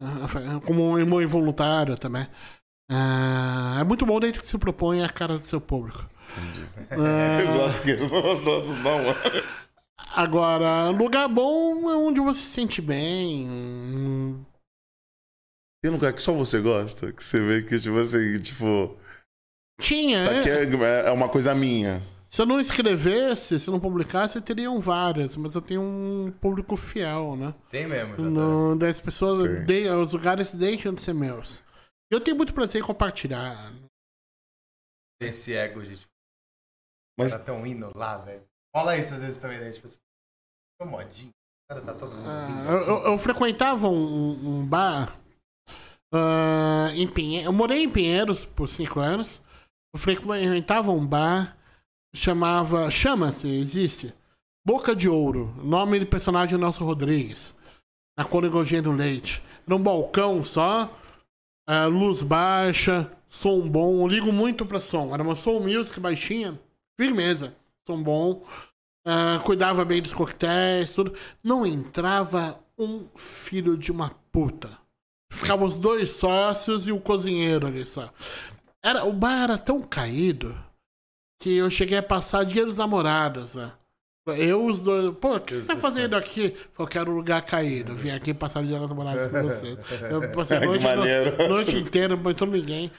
É, 0.00 0.60
Como 0.66 0.90
um 0.90 1.20
involuntário 1.22 1.96
também. 1.96 2.26
É, 2.90 3.80
é 3.80 3.84
muito 3.84 4.06
bom 4.06 4.20
desde 4.20 4.38
que 4.40 4.46
se 4.46 4.56
propõe 4.58 5.02
a 5.02 5.08
cara 5.08 5.38
do 5.38 5.46
seu 5.46 5.60
público. 5.60 6.08
É, 6.90 7.42
Eu 7.42 7.52
gosto 7.54 7.82
que 7.82 7.96
não, 7.96 8.40
não, 8.42 8.82
não. 8.82 9.14
agora, 10.14 10.90
lugar 10.90 11.28
bom 11.28 11.90
é 11.90 11.96
onde 11.96 12.20
você 12.20 12.40
se 12.40 12.46
sente 12.50 12.80
bem. 12.82 14.44
Tem 15.82 15.90
lugar 15.90 16.12
que 16.12 16.22
só 16.22 16.32
você 16.32 16.60
gosta, 16.60 17.12
que 17.12 17.22
você 17.22 17.40
vê 17.40 17.62
que, 17.62 17.78
tipo 17.78 17.96
assim, 17.98 18.38
tipo, 18.40 18.96
Tinha, 19.80 20.18
isso 20.18 20.30
aqui 20.30 20.50
é. 20.50 20.64
é, 20.64 21.08
é 21.08 21.10
uma 21.10 21.28
coisa 21.28 21.54
minha. 21.54 22.02
Se 22.26 22.42
eu 22.42 22.46
não 22.46 22.58
escrevesse, 22.58 23.58
se 23.60 23.68
eu 23.68 23.72
não 23.72 23.80
publicasse, 23.80 24.40
teriam 24.40 24.80
várias, 24.80 25.36
mas 25.36 25.54
eu 25.54 25.62
tenho 25.62 25.80
um 25.80 26.32
público 26.40 26.76
fiel, 26.76 27.36
né? 27.36 27.54
Tem 27.70 27.86
mesmo, 27.86 28.16
já 28.16 28.22
No, 28.22 28.74
das 28.76 29.00
pessoas, 29.00 29.64
de- 29.64 29.88
os 29.88 30.12
lugares 30.12 30.52
deixam 30.52 30.92
de 30.92 31.00
ser 31.02 31.14
meus. 31.14 31.62
Eu 32.10 32.20
tenho 32.20 32.36
muito 32.36 32.54
prazer 32.54 32.80
em 32.82 32.84
compartilhar. 32.84 33.72
Tem 35.20 35.30
esse 35.30 35.52
ego 35.54 35.82
tipo, 35.82 36.06
Mas 37.18 37.32
cara 37.32 37.44
tão 37.44 37.66
indo 37.66 37.90
lá, 37.96 38.18
velho. 38.18 38.44
Rola 38.74 38.96
isso 38.96 39.14
às 39.14 39.20
vezes 39.20 39.38
também, 39.40 39.58
né? 39.58 39.70
Tipo 39.72 39.86
assim, 39.86 39.96
"Tô 40.80 40.86
modinho. 40.86 41.30
Cara, 41.68 41.80
tá 41.82 41.94
todo 41.94 42.14
mundo 42.14 42.28
Ah, 42.28 42.64
eu, 42.70 42.78
aqui." 42.80 42.90
eu- 42.90 43.12
eu 43.12 43.18
frequentava 43.18 43.88
um, 43.88 44.58
um 44.60 44.66
bar 44.66 45.18
ah, 46.12 46.90
em 46.94 47.08
Pinheiros. 47.10 47.46
Eu 47.46 47.52
morei 47.52 47.82
em 47.84 47.90
Pinheiros 47.90 48.44
por 48.44 48.68
cinco 48.68 49.00
anos. 49.00 49.40
Eu 49.94 49.98
frequentava 50.00 50.90
um 50.92 51.04
bar, 51.04 51.56
chamava. 52.14 52.90
Chama-se, 52.90 53.48
existe. 53.48 54.14
Boca 54.64 54.94
de 54.94 55.08
Ouro. 55.08 55.46
Nome 55.64 55.98
do 56.00 56.06
personagem 56.06 56.58
Nelson 56.58 56.84
Rodrigues. 56.84 57.54
Na 58.18 58.24
Coringogênia 58.24 58.82
do 58.82 58.92
Leite. 58.92 59.42
Era 59.66 59.74
um 59.74 59.82
balcão 59.82 60.44
só. 60.44 60.90
Ah, 61.66 61.86
luz 61.86 62.22
baixa, 62.22 63.10
som 63.28 63.68
bom. 63.68 64.02
Eu 64.02 64.08
ligo 64.08 64.32
muito 64.32 64.64
pra 64.64 64.80
som. 64.80 65.12
Era 65.12 65.22
uma 65.22 65.34
som 65.34 65.60
music 65.60 65.98
baixinha. 65.98 66.58
Firmeza. 66.98 67.54
Som 67.86 68.02
bom. 68.02 68.44
Ah, 69.04 69.40
cuidava 69.44 69.84
bem 69.84 70.00
dos 70.00 70.12
coquetéis, 70.12 70.92
tudo. 70.92 71.14
Não 71.42 71.66
entrava 71.66 72.58
um 72.78 73.06
filho 73.16 73.76
de 73.76 73.90
uma 73.90 74.10
puta. 74.30 74.78
Ficavam 75.32 75.66
os 75.66 75.76
dois 75.76 76.12
sócios 76.12 76.86
e 76.86 76.92
o 76.92 77.00
cozinheiro 77.00 77.66
ali 77.66 77.84
só. 77.84 78.12
Era, 78.82 79.04
o 79.04 79.12
bar 79.12 79.42
era 79.42 79.58
tão 79.58 79.82
caído 79.82 80.56
que 81.40 81.56
eu 81.56 81.70
cheguei 81.70 81.98
a 81.98 82.02
passar 82.02 82.44
dia 82.44 82.64
dos 82.64 82.78
namorados, 82.78 83.54
né? 83.54 83.72
Eu, 84.26 84.64
os 84.64 84.80
dois. 84.80 85.14
Pô, 85.18 85.36
o 85.36 85.40
que 85.40 85.54
você 85.54 85.66
tá 85.68 85.76
fazendo 85.76 86.14
aqui? 86.16 86.56
Eu 86.78 86.86
quero 86.86 87.12
um 87.12 87.14
lugar 87.16 87.42
caído. 87.44 87.92
Eu 87.92 87.96
vim 87.96 88.10
aqui 88.10 88.34
passar 88.34 88.60
o 88.60 88.66
dia 88.66 88.78
dos 88.78 88.88
namorados 88.88 89.26
com 89.26 89.42
vocês. 89.42 89.78
Eu 90.10 90.30
passei 90.32 90.56
a 90.56 90.60
Que 90.60 90.66
noite, 90.66 90.82
maneiro. 90.84 91.48
noite 91.48 91.76
inteira, 91.76 92.16
não 92.16 92.22
botou 92.22 92.48
ninguém. 92.48 92.90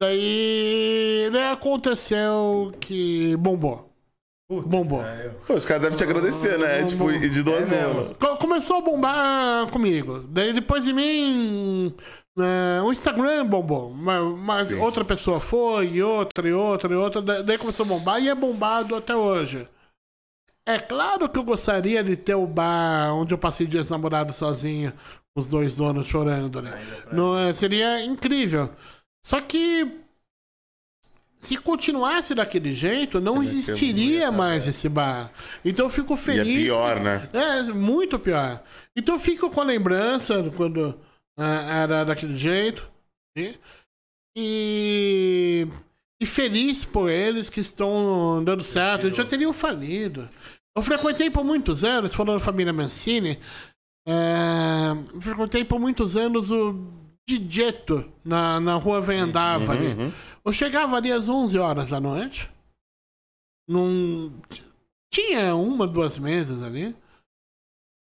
Daí 0.00 1.28
né, 1.30 1.52
aconteceu 1.52 2.72
que 2.80 3.36
bombou. 3.36 3.90
Puta, 4.50 4.68
Bombou. 4.68 5.02
Pô, 5.46 5.54
os 5.54 5.64
caras 5.64 5.82
devem 5.82 5.96
te 5.96 6.04
agradecer, 6.04 6.58
né? 6.58 6.80
Não, 6.80 6.86
tipo, 6.86 7.10
de 7.12 7.42
duas 7.42 7.70
É. 7.72 7.84
Co- 8.18 8.36
Começou 8.36 8.78
a 8.78 8.80
bombar 8.80 9.70
comigo. 9.70 10.20
Daí 10.28 10.52
depois 10.52 10.84
de 10.84 10.92
mim, 10.92 11.94
é, 12.38 12.82
o 12.82 12.90
Instagram 12.92 13.46
bombou. 13.46 13.90
Mas, 13.90 14.22
mas 14.38 14.72
outra 14.72 15.04
pessoa 15.04 15.38
foi, 15.40 15.92
e 15.92 16.02
outra, 16.02 16.46
e 16.48 16.52
outra, 16.52 16.92
e 16.92 16.96
outra. 16.96 17.22
da- 17.22 17.42
Daí 17.42 17.56
começou 17.56 17.84
a 17.86 17.88
bombar 17.88 18.20
e 18.22 18.28
é 18.28 18.34
bombado 18.34 18.94
até 18.96 19.14
hoje. 19.16 19.66
É 20.66 20.78
claro 20.78 21.28
que 21.28 21.38
eu 21.38 21.42
gostaria 21.44 22.02
de 22.04 22.16
ter 22.16 22.34
o 22.34 22.46
bar 22.46 23.14
onde 23.14 23.34
eu 23.34 23.38
passei 23.38 23.66
dias 23.66 23.90
namorado 23.90 24.32
sozinho, 24.32 24.92
os 25.36 25.48
dois 25.48 25.74
donos 25.74 26.06
chorando, 26.06 26.62
né? 26.62 26.72
Não, 27.12 27.36
é, 27.38 27.52
seria 27.52 28.04
incrível. 28.04 28.70
Só 29.24 29.40
que 29.40 30.00
se 31.38 31.56
continuasse 31.56 32.34
daquele 32.34 32.70
jeito, 32.70 33.20
não 33.20 33.42
existiria 33.42 34.30
mais 34.30 34.68
esse 34.68 34.88
bar. 34.88 35.32
Então 35.64 35.86
eu 35.86 35.90
fico 35.90 36.12
E 36.12 36.14
é 36.14 36.18
feliz. 36.18 36.64
pior, 36.64 37.00
né? 37.00 37.28
É, 37.32 37.62
muito 37.72 38.18
pior. 38.18 38.62
Então 38.96 39.16
eu 39.16 39.18
fico 39.18 39.50
com 39.50 39.60
a 39.60 39.64
lembrança 39.64 40.48
quando 40.56 40.96
ah, 41.36 41.82
era 41.82 42.04
daquele 42.04 42.36
jeito. 42.36 42.88
né? 43.36 43.54
E, 44.36 45.66
e 46.22 46.26
feliz 46.26 46.84
por 46.84 47.10
eles 47.10 47.50
que 47.50 47.58
estão 47.58 48.44
dando 48.44 48.62
certo. 48.62 49.08
Eles 49.08 49.16
já 49.16 49.24
teriam 49.24 49.52
falido. 49.52 50.28
Eu 50.76 50.80
frequentei 50.80 51.28
por 51.28 51.42
muitos 51.42 51.82
anos, 51.84 52.14
falando 52.14 52.38
família 52.38 52.72
Mancini, 52.72 53.40
é, 54.06 55.20
frequentei 55.20 55.64
por 55.64 55.80
muitos 55.80 56.16
anos 56.16 56.48
o 56.52 56.78
Digeto 57.28 58.08
na, 58.24 58.60
na 58.60 58.76
rua 58.76 59.00
Vendava 59.00 59.72
ali. 59.72 59.88
Uhum. 59.88 60.12
Eu 60.44 60.52
chegava 60.52 60.96
ali 60.96 61.10
às 61.10 61.28
11 61.28 61.58
horas 61.58 61.88
da 61.88 61.98
noite. 61.98 62.48
Num... 63.68 64.32
Tinha 65.12 65.56
uma, 65.56 65.88
duas 65.88 66.18
mesas 66.18 66.62
ali. 66.62 66.94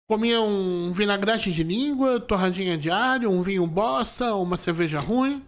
Comia 0.10 0.42
um 0.42 0.92
vinagrete 0.92 1.52
de 1.52 1.64
língua, 1.64 2.20
torradinha 2.20 2.80
de 2.80 2.90
alho, 2.90 3.30
um 3.30 3.44
vinho 3.44 3.68
bosta, 3.68 4.34
uma 4.34 4.58
cerveja 4.58 5.00
ruim. 5.00 5.46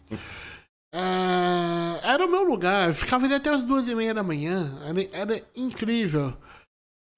É, 0.93 1.99
Era 2.11 2.25
o 2.25 2.29
meu 2.31 2.43
lugar. 2.43 2.89
Eu 2.89 2.93
ficava 2.93 3.25
ali 3.25 3.35
até 3.35 3.49
as 3.49 3.63
duas 3.63 3.87
e 3.87 3.95
meia 3.95 4.13
da 4.13 4.23
manhã. 4.23 4.77
Era, 4.85 5.33
era 5.33 5.43
incrível. 5.55 6.33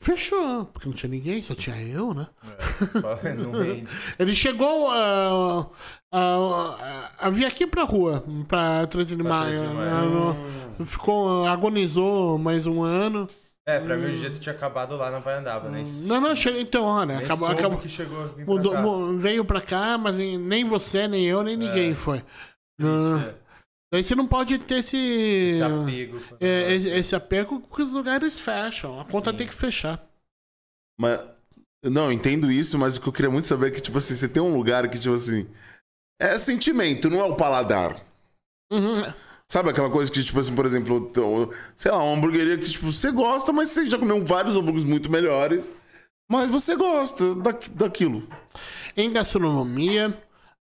Fechou, 0.04 0.66
porque 0.66 0.88
não 0.88 0.96
tinha 0.96 1.12
ninguém, 1.12 1.44
só 1.44 1.54
tinha 1.54 1.80
eu, 1.80 2.12
né? 2.12 2.28
É, 3.24 3.34
não. 3.34 3.52
Ele 4.18 4.34
chegou 4.34 4.90
a, 4.90 5.70
a, 6.12 6.20
a, 6.20 7.12
a 7.20 7.30
vir 7.30 7.46
aqui 7.46 7.68
pra 7.68 7.84
rua, 7.84 8.24
pra 8.48 8.88
13 8.88 9.16
de 9.16 9.22
maio. 9.22 9.60
13 9.60 9.68
de 9.68 9.74
maio. 9.76 10.10
No- 10.80 10.86
Ficou, 10.88 11.46
agonizou 11.48 12.40
mais 12.40 12.66
um 12.66 12.82
ano. 12.82 13.30
É, 13.68 13.80
pra 13.80 13.96
mim 13.96 14.06
o 14.06 14.18
jeito 14.18 14.40
tinha 14.40 14.56
acabado 14.56 14.98
lá 14.98 15.12
na 15.12 15.20
Vai 15.20 15.36
Andava, 15.38 15.70
né? 15.70 15.84
Não, 16.08 16.20
não, 16.20 16.36
chega, 16.36 16.60
então, 16.60 16.86
olha, 16.86 17.18
Nem 17.18 17.26
acabou, 17.26 17.48
acabou, 17.48 17.78
que 17.78 17.88
chegou 17.88 18.28
pra 18.30 18.44
mudou, 18.44 19.16
veio 19.20 19.46
pra 19.46 19.62
cá, 19.62 20.00
mas 20.00 20.16
nem 20.18 20.66
você, 20.66 21.08
nem 21.08 21.26
eu, 21.28 21.44
nem 21.44 21.56
ninguém 21.56 21.92
É. 21.92 21.96
foi. 21.96 22.24
Triste, 22.80 23.28
é. 23.28 23.36
Daí 23.92 24.04
você 24.04 24.16
não 24.16 24.26
pode 24.26 24.58
ter 24.60 24.76
esse, 24.76 24.98
Esse 24.98 25.62
apego. 25.64 26.22
é, 26.40 26.74
esse, 26.74 26.90
esse 26.90 27.16
apego 27.16 27.60
porque 27.60 27.82
os 27.82 27.92
lugares 27.92 28.40
fecham. 28.40 29.00
A 29.00 29.06
conta 29.06 29.32
Sim. 29.32 29.38
tem 29.38 29.48
que 29.48 29.54
fechar. 29.54 30.02
Mas. 31.00 31.20
Não, 31.84 32.06
eu 32.06 32.12
entendo 32.12 32.52
isso, 32.52 32.78
mas 32.78 32.96
o 32.96 33.02
que 33.02 33.08
eu 33.10 33.14
queria 33.14 33.32
muito 33.32 33.48
saber 33.48 33.68
é 33.68 33.72
que, 33.72 33.82
tipo 33.82 33.98
assim, 33.98 34.14
você 34.14 34.30
tem 34.30 34.42
um 34.42 34.56
lugar 34.56 34.88
que, 34.90 35.00
tipo 35.00 35.14
assim. 35.14 35.48
É 36.22 36.38
sentimento, 36.38 37.10
não 37.10 37.20
é 37.20 37.24
o 37.24 37.36
paladar. 37.36 38.00
Uhum. 38.72 39.02
Sabe 39.52 39.72
aquela 39.72 39.90
coisa 39.90 40.10
que, 40.10 40.24
tipo 40.24 40.40
assim, 40.40 40.56
por 40.56 40.66
exemplo, 40.66 41.12
sei 41.76 41.92
lá, 41.92 42.02
uma 42.02 42.16
hamburgueria 42.16 42.58
que, 42.58 42.70
tipo, 42.70 42.90
você 42.90 43.12
gosta, 43.12 43.52
mas 43.52 43.70
você 43.70 43.86
já 43.88 43.98
comeu 43.98 44.24
vários 44.24 44.56
hambúrgueres 44.56 44.88
muito 44.88 45.12
melhores. 45.12 45.76
Mas 46.30 46.50
você 46.50 46.76
gosta 46.76 47.36
da, 47.36 47.52
daquilo. 47.74 48.26
Em 48.96 49.12
gastronomia, 49.12 50.14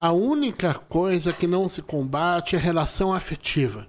a 0.01 0.11
única 0.11 0.73
coisa 0.73 1.33
que 1.33 1.45
não 1.47 1.67
se 1.67 1.81
combate 1.81 2.55
é 2.55 2.59
relação 2.59 3.13
afetiva. 3.13 3.87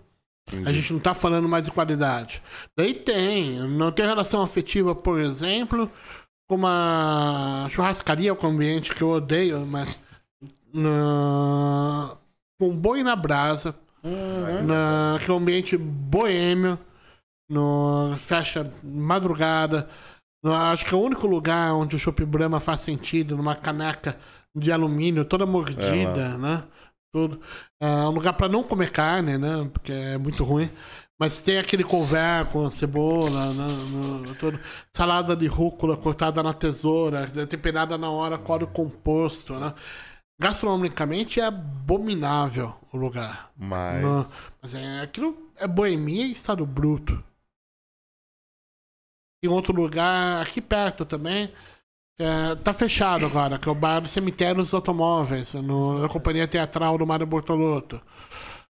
A 0.66 0.72
gente 0.72 0.92
não 0.92 0.98
tá 0.98 1.14
falando 1.14 1.48
mais 1.48 1.64
de 1.64 1.70
qualidade. 1.70 2.42
Daí 2.76 2.92
tem. 2.94 3.60
Não 3.68 3.92
tem 3.92 4.04
relação 4.04 4.42
afetiva, 4.42 4.94
por 4.96 5.20
exemplo, 5.20 5.88
com 6.48 6.56
uma 6.56 7.68
churrascaria 7.70 8.34
com 8.34 8.48
ambiente 8.48 8.92
que 8.94 9.02
eu 9.02 9.10
odeio, 9.10 9.64
mas. 9.64 10.00
na- 10.74 12.16
com 12.60 12.74
boi 12.76 13.02
na 13.02 13.16
brasa, 13.16 13.74
na, 14.66 15.18
que 15.24 15.30
é 15.30 15.34
um 15.34 15.38
ambiente 15.38 15.76
boêmio, 15.76 16.78
no, 17.48 18.14
fecha 18.16 18.70
madrugada. 18.82 19.88
No- 20.42 20.52
acho 20.54 20.84
que 20.84 20.94
é 20.94 20.96
o 20.96 21.00
único 21.02 21.26
lugar 21.26 21.72
onde 21.74 21.96
o 21.96 21.98
Chopp 21.98 22.24
Brahma 22.24 22.60
faz 22.60 22.80
sentido, 22.80 23.36
numa 23.36 23.54
caneca 23.56 24.18
de 24.56 24.72
alumínio 24.72 25.24
toda 25.24 25.46
mordida, 25.46 26.36
né? 26.38 26.64
Tudo. 27.12 27.40
É 27.80 27.86
um 28.06 28.10
lugar 28.10 28.34
para 28.34 28.48
não 28.48 28.62
comer 28.62 28.90
carne, 28.92 29.36
né? 29.36 29.68
Porque 29.72 29.92
é 29.92 30.18
muito 30.18 30.44
ruim. 30.44 30.70
Mas 31.20 31.42
tem 31.42 31.58
aquele 31.58 31.84
couvert 31.84 32.50
com 32.50 32.70
cebola, 32.70 33.52
né? 33.52 33.66
no- 33.90 34.34
tudo. 34.36 34.58
salada 34.94 35.36
de 35.36 35.46
rúcula 35.46 35.96
cortada 35.96 36.42
na 36.42 36.54
tesoura, 36.54 37.26
temperada 37.46 37.98
na 37.98 38.10
hora 38.10 38.38
com 38.38 38.52
óleo 38.52 38.66
composto, 38.68 39.54
né? 39.58 39.74
Gastronomicamente 40.40 41.38
é 41.38 41.44
abominável 41.44 42.74
o 42.92 42.96
lugar. 42.96 43.50
Mas. 43.56 44.02
Não, 44.02 44.26
mas 44.62 44.74
é, 44.74 45.00
aquilo 45.00 45.36
é 45.56 45.66
boemia 45.68 46.24
e 46.26 46.32
estado 46.32 46.64
bruto. 46.64 47.22
Tem 49.42 49.50
outro 49.50 49.74
lugar 49.74 50.42
aqui 50.42 50.60
perto 50.60 51.04
também. 51.04 51.52
É, 52.20 52.54
tá 52.56 52.72
fechado 52.72 53.26
agora, 53.26 53.58
que 53.58 53.68
é 53.68 53.72
o 53.72 53.74
bar 53.74 54.00
do 54.00 54.08
Cemitério 54.08 54.56
dos 54.56 54.74
Automóveis, 54.74 55.54
no, 55.54 56.00
na 56.00 56.08
Companhia 56.08 56.46
Teatral 56.48 56.98
do 56.98 57.06
Mário 57.06 57.26
Bortolotto. 57.26 58.00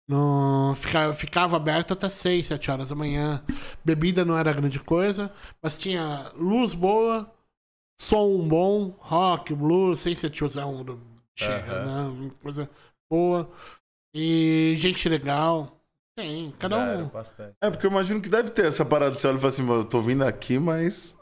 No, 0.08 0.74
fica- 0.76 1.14
ficava 1.14 1.56
aberto 1.56 1.94
até 1.94 2.10
6, 2.10 2.48
7 2.48 2.70
horas 2.72 2.90
da 2.90 2.96
manhã. 2.96 3.44
Bebida 3.84 4.26
não 4.26 4.38
era 4.38 4.52
grande 4.54 4.80
coisa, 4.80 5.32
mas 5.64 5.78
tinha 5.78 6.32
luz 6.36 6.74
boa, 6.74 7.32
som 8.00 8.48
bom, 8.48 8.96
rock, 9.00 9.54
blues, 9.54 10.00
sem 10.00 10.16
ser 10.16 10.30
tiozão 10.30 10.84
do 10.84 11.00
chega, 11.38 11.86
né? 11.86 12.02
Uma 12.10 12.30
Coisa 12.42 12.70
boa. 13.12 13.50
E 14.16 14.74
gente 14.78 15.08
legal. 15.08 15.78
Tem, 16.18 16.52
cada 16.60 16.78
um. 17.00 17.10
É, 17.64 17.70
porque 17.72 17.86
eu 17.86 17.92
imagino 17.92 18.22
que 18.22 18.30
deve 18.30 18.50
ter 18.52 18.66
essa 18.66 18.84
parada 18.84 19.14
de 19.14 19.20
você 19.20 19.28
olha 19.28 19.38
e 19.38 19.40
fala 19.40 19.50
assim, 19.50 19.64
"Mano, 19.64 19.82
eu 19.82 19.86
tô 19.86 20.02
vindo 20.02 20.24
aqui, 20.24 20.60
mas. 20.60 21.18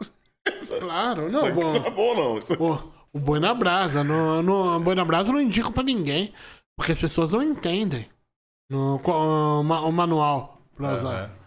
Claro, 0.79 1.27
Isso 1.27 1.37
não, 1.37 1.45
aqui 1.47 1.55
bom. 1.55 1.73
não 1.73 1.85
é 1.85 1.89
bom, 1.91 2.15
não. 2.15 2.37
Isso- 2.39 2.57
Pô, 2.57 2.77
o 3.13 3.19
boi 3.19 3.39
na 3.39 3.53
brasa. 3.53 4.03
No, 4.03 4.41
no, 4.41 4.77
o 4.77 4.79
boi 4.79 4.95
na 4.95 5.05
brasa 5.05 5.29
eu 5.29 5.33
não 5.33 5.41
indico 5.41 5.71
pra 5.71 5.83
ninguém. 5.83 6.33
Porque 6.77 6.91
as 6.93 6.99
pessoas 6.99 7.33
não 7.33 7.41
entendem 7.43 8.09
no, 8.69 8.99
co- 8.99 9.11
o 9.59 9.63
ma- 9.63 9.81
o 9.81 9.91
manual 9.91 10.61
pra 10.75 10.93
usar. 10.93 11.09
Aham. 11.25 11.39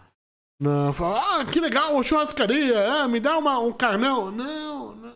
Não, 0.61 0.93
fala, 0.93 1.39
ah, 1.41 1.45
que 1.45 1.59
legal, 1.59 2.01
churrascaria, 2.03 2.87
ah, 2.93 3.07
me 3.07 3.19
dá 3.19 3.37
uma, 3.37 3.59
um 3.59 3.73
carnão. 3.73 4.31
Não, 4.31 4.95
não. 4.95 5.13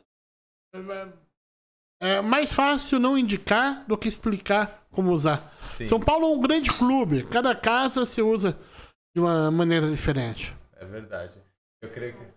É 2.01 2.21
mais 2.21 2.53
fácil 2.53 2.99
não 2.99 3.17
indicar 3.17 3.85
do 3.87 3.97
que 3.97 4.07
explicar 4.07 4.85
como 4.91 5.11
usar. 5.11 5.53
Sim, 5.63 5.85
São 5.85 5.99
Paulo 5.99 6.25
é 6.25 6.29
um 6.29 6.39
grande 6.41 6.71
clube. 6.71 7.23
Cada 7.27 7.55
casa 7.55 8.05
se 8.05 8.21
usa 8.21 8.57
de 9.15 9.21
uma 9.21 9.49
maneira 9.51 9.89
diferente. 9.89 10.55
é 10.75 10.85
verdade. 10.85 11.33
Eu 11.81 11.89
creio 11.91 12.13
que. 12.17 12.36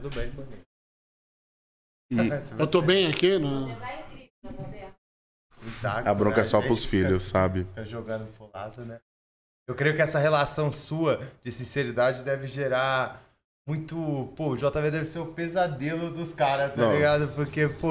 Tudo 0.00 0.14
bem 0.14 0.30
comigo. 0.30 0.62
E 2.12 2.16
Eu 2.60 2.66
tô 2.66 2.80
bem 2.80 3.06
aqui, 3.08 3.38
no... 3.38 3.68
Intacto, 5.66 6.08
a 6.08 6.14
bronca 6.14 6.36
é 6.36 6.38
né? 6.38 6.44
só 6.44 6.58
gente 6.58 6.66
pros 6.66 6.84
fica- 6.84 6.90
filhos, 7.06 7.24
sabe? 7.24 7.64
Fica 7.64 7.84
jogando 7.84 8.26
pro 8.36 8.48
lado, 8.54 8.84
né? 8.84 9.00
Eu 9.68 9.74
creio 9.74 9.94
que 9.96 10.00
essa 10.00 10.18
relação 10.18 10.70
sua 10.72 11.20
de 11.44 11.50
sinceridade 11.52 12.22
deve 12.22 12.46
gerar 12.46 13.22
muito. 13.68 14.32
Pô, 14.36 14.50
o 14.50 14.56
JV 14.56 14.90
deve 14.90 15.04
ser 15.06 15.18
o 15.18 15.26
pesadelo 15.26 16.10
dos 16.10 16.32
caras, 16.32 16.72
tá 16.74 16.80
Não. 16.82 16.94
ligado? 16.94 17.28
Porque, 17.34 17.68
pô, 17.68 17.90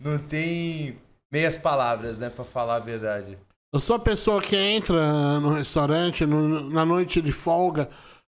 não 0.00 0.18
tem 0.18 0.98
meias 1.30 1.56
palavras, 1.56 2.16
né, 2.18 2.28
pra 2.30 2.44
falar 2.44 2.76
a 2.76 2.80
verdade. 2.80 3.38
Eu 3.72 3.78
sou 3.80 3.96
a 3.96 4.00
pessoa 4.00 4.40
que 4.42 4.56
entra 4.56 5.38
no 5.38 5.50
restaurante 5.50 6.24
no- 6.26 6.68
na 6.70 6.84
noite 6.84 7.20
de 7.22 7.30
folga 7.30 7.88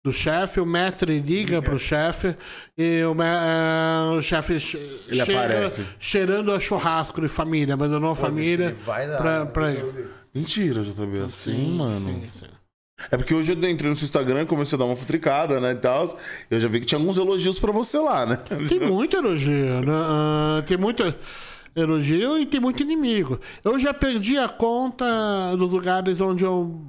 do 0.05 0.12
chefe, 0.12 0.61
o 0.61 0.66
maître 0.66 1.20
liga 1.20 1.62
pro 1.62 1.78
chefe 1.78 2.34
e 2.76 3.03
o, 3.05 3.14
eh, 3.22 4.16
o 4.18 4.20
chefe 4.20 4.59
che- 4.59 4.76
Ele 5.09 5.20
aparece. 5.20 5.84
cheirando 6.00 6.50
a 6.53 6.59
churrasco 6.59 7.20
de 7.20 7.28
família, 7.28 7.74
abandonou 7.74 8.11
a 8.11 8.16
família. 8.16 8.66
Ele 8.66 8.74
vai 8.84 9.07
lá, 9.07 9.16
pra- 9.16 9.38
né, 9.44 9.50
pra- 9.53 9.68
resolver. 9.68 10.11
Mentira, 10.34 10.82
JB, 10.82 11.18
assim, 11.24 11.76
mano. 11.76 11.94
Sim, 12.00 12.22
sim. 12.32 12.46
É 13.11 13.16
porque 13.16 13.34
hoje 13.34 13.53
eu 13.53 13.68
entrei 13.70 13.90
no 13.90 13.96
seu 13.96 14.07
Instagram, 14.07 14.46
comecei 14.46 14.76
a 14.76 14.78
dar 14.78 14.84
uma 14.86 14.96
futricada, 14.96 15.61
né, 15.61 15.72
e 15.72 15.76
tal. 15.76 16.18
Eu 16.50 16.59
já 16.59 16.68
vi 16.68 16.80
que 16.80 16.86
tinha 16.86 16.98
alguns 16.98 17.18
elogios 17.18 17.59
pra 17.59 17.70
você 17.72 17.98
lá, 17.98 18.24
né? 18.26 18.36
Tem 18.68 18.80
muito 18.80 19.16
elogio, 19.16 19.80
né? 19.82 19.92
Ah, 19.92 20.62
tem 20.66 20.76
muito 20.76 21.14
elogio 21.74 22.38
e 22.38 22.46
tem 22.46 22.61
muito 22.61 22.82
inimigo. 22.82 23.40
Eu 23.64 23.78
já 23.78 23.92
perdi 23.94 24.36
a 24.38 24.48
conta 24.48 25.05
dos 25.57 25.72
lugares 25.72 26.20
onde 26.20 26.44
eu 26.44 26.80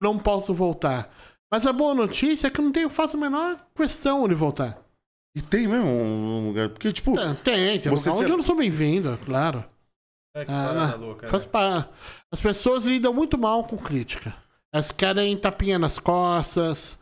não 0.00 0.18
posso 0.18 0.52
voltar. 0.52 1.10
Mas 1.52 1.66
a 1.66 1.72
boa 1.72 1.94
notícia 1.94 2.46
é 2.46 2.50
que 2.50 2.58
eu 2.60 2.64
não 2.64 2.72
tenho, 2.72 2.88
faço 2.88 3.16
a 3.16 3.20
menor 3.20 3.58
questão 3.74 4.26
de 4.26 4.34
voltar. 4.34 4.82
E 5.36 5.42
tem 5.42 5.66
mesmo 5.68 5.86
um 5.86 6.48
lugar. 6.48 6.68
Porque, 6.70 6.92
tipo, 6.92 7.14
Tem, 7.14 7.34
tem, 7.36 7.80
tem 7.80 7.90
Você 7.92 8.08
lugar 8.08 8.18
se- 8.18 8.24
onde 8.24 8.30
eu 8.32 8.36
não 8.38 8.44
sou 8.44 8.56
bem-vindo, 8.56 9.18
claro. 9.24 9.64
É, 10.34 10.44
que 10.46 10.50
Ah, 10.52 10.94
louca, 10.98 11.28
faz 11.28 11.44
né? 11.44 11.50
pa- 11.52 11.88
As 12.32 12.40
pessoas 12.40 12.84
lidam 12.86 13.12
muito 13.12 13.36
mal 13.36 13.64
com 13.64 13.76
crítica. 13.76 14.34
Elas 14.72 14.90
querem 14.90 15.36
tapinha 15.36 15.78
nas 15.78 15.98
costas. 15.98 16.98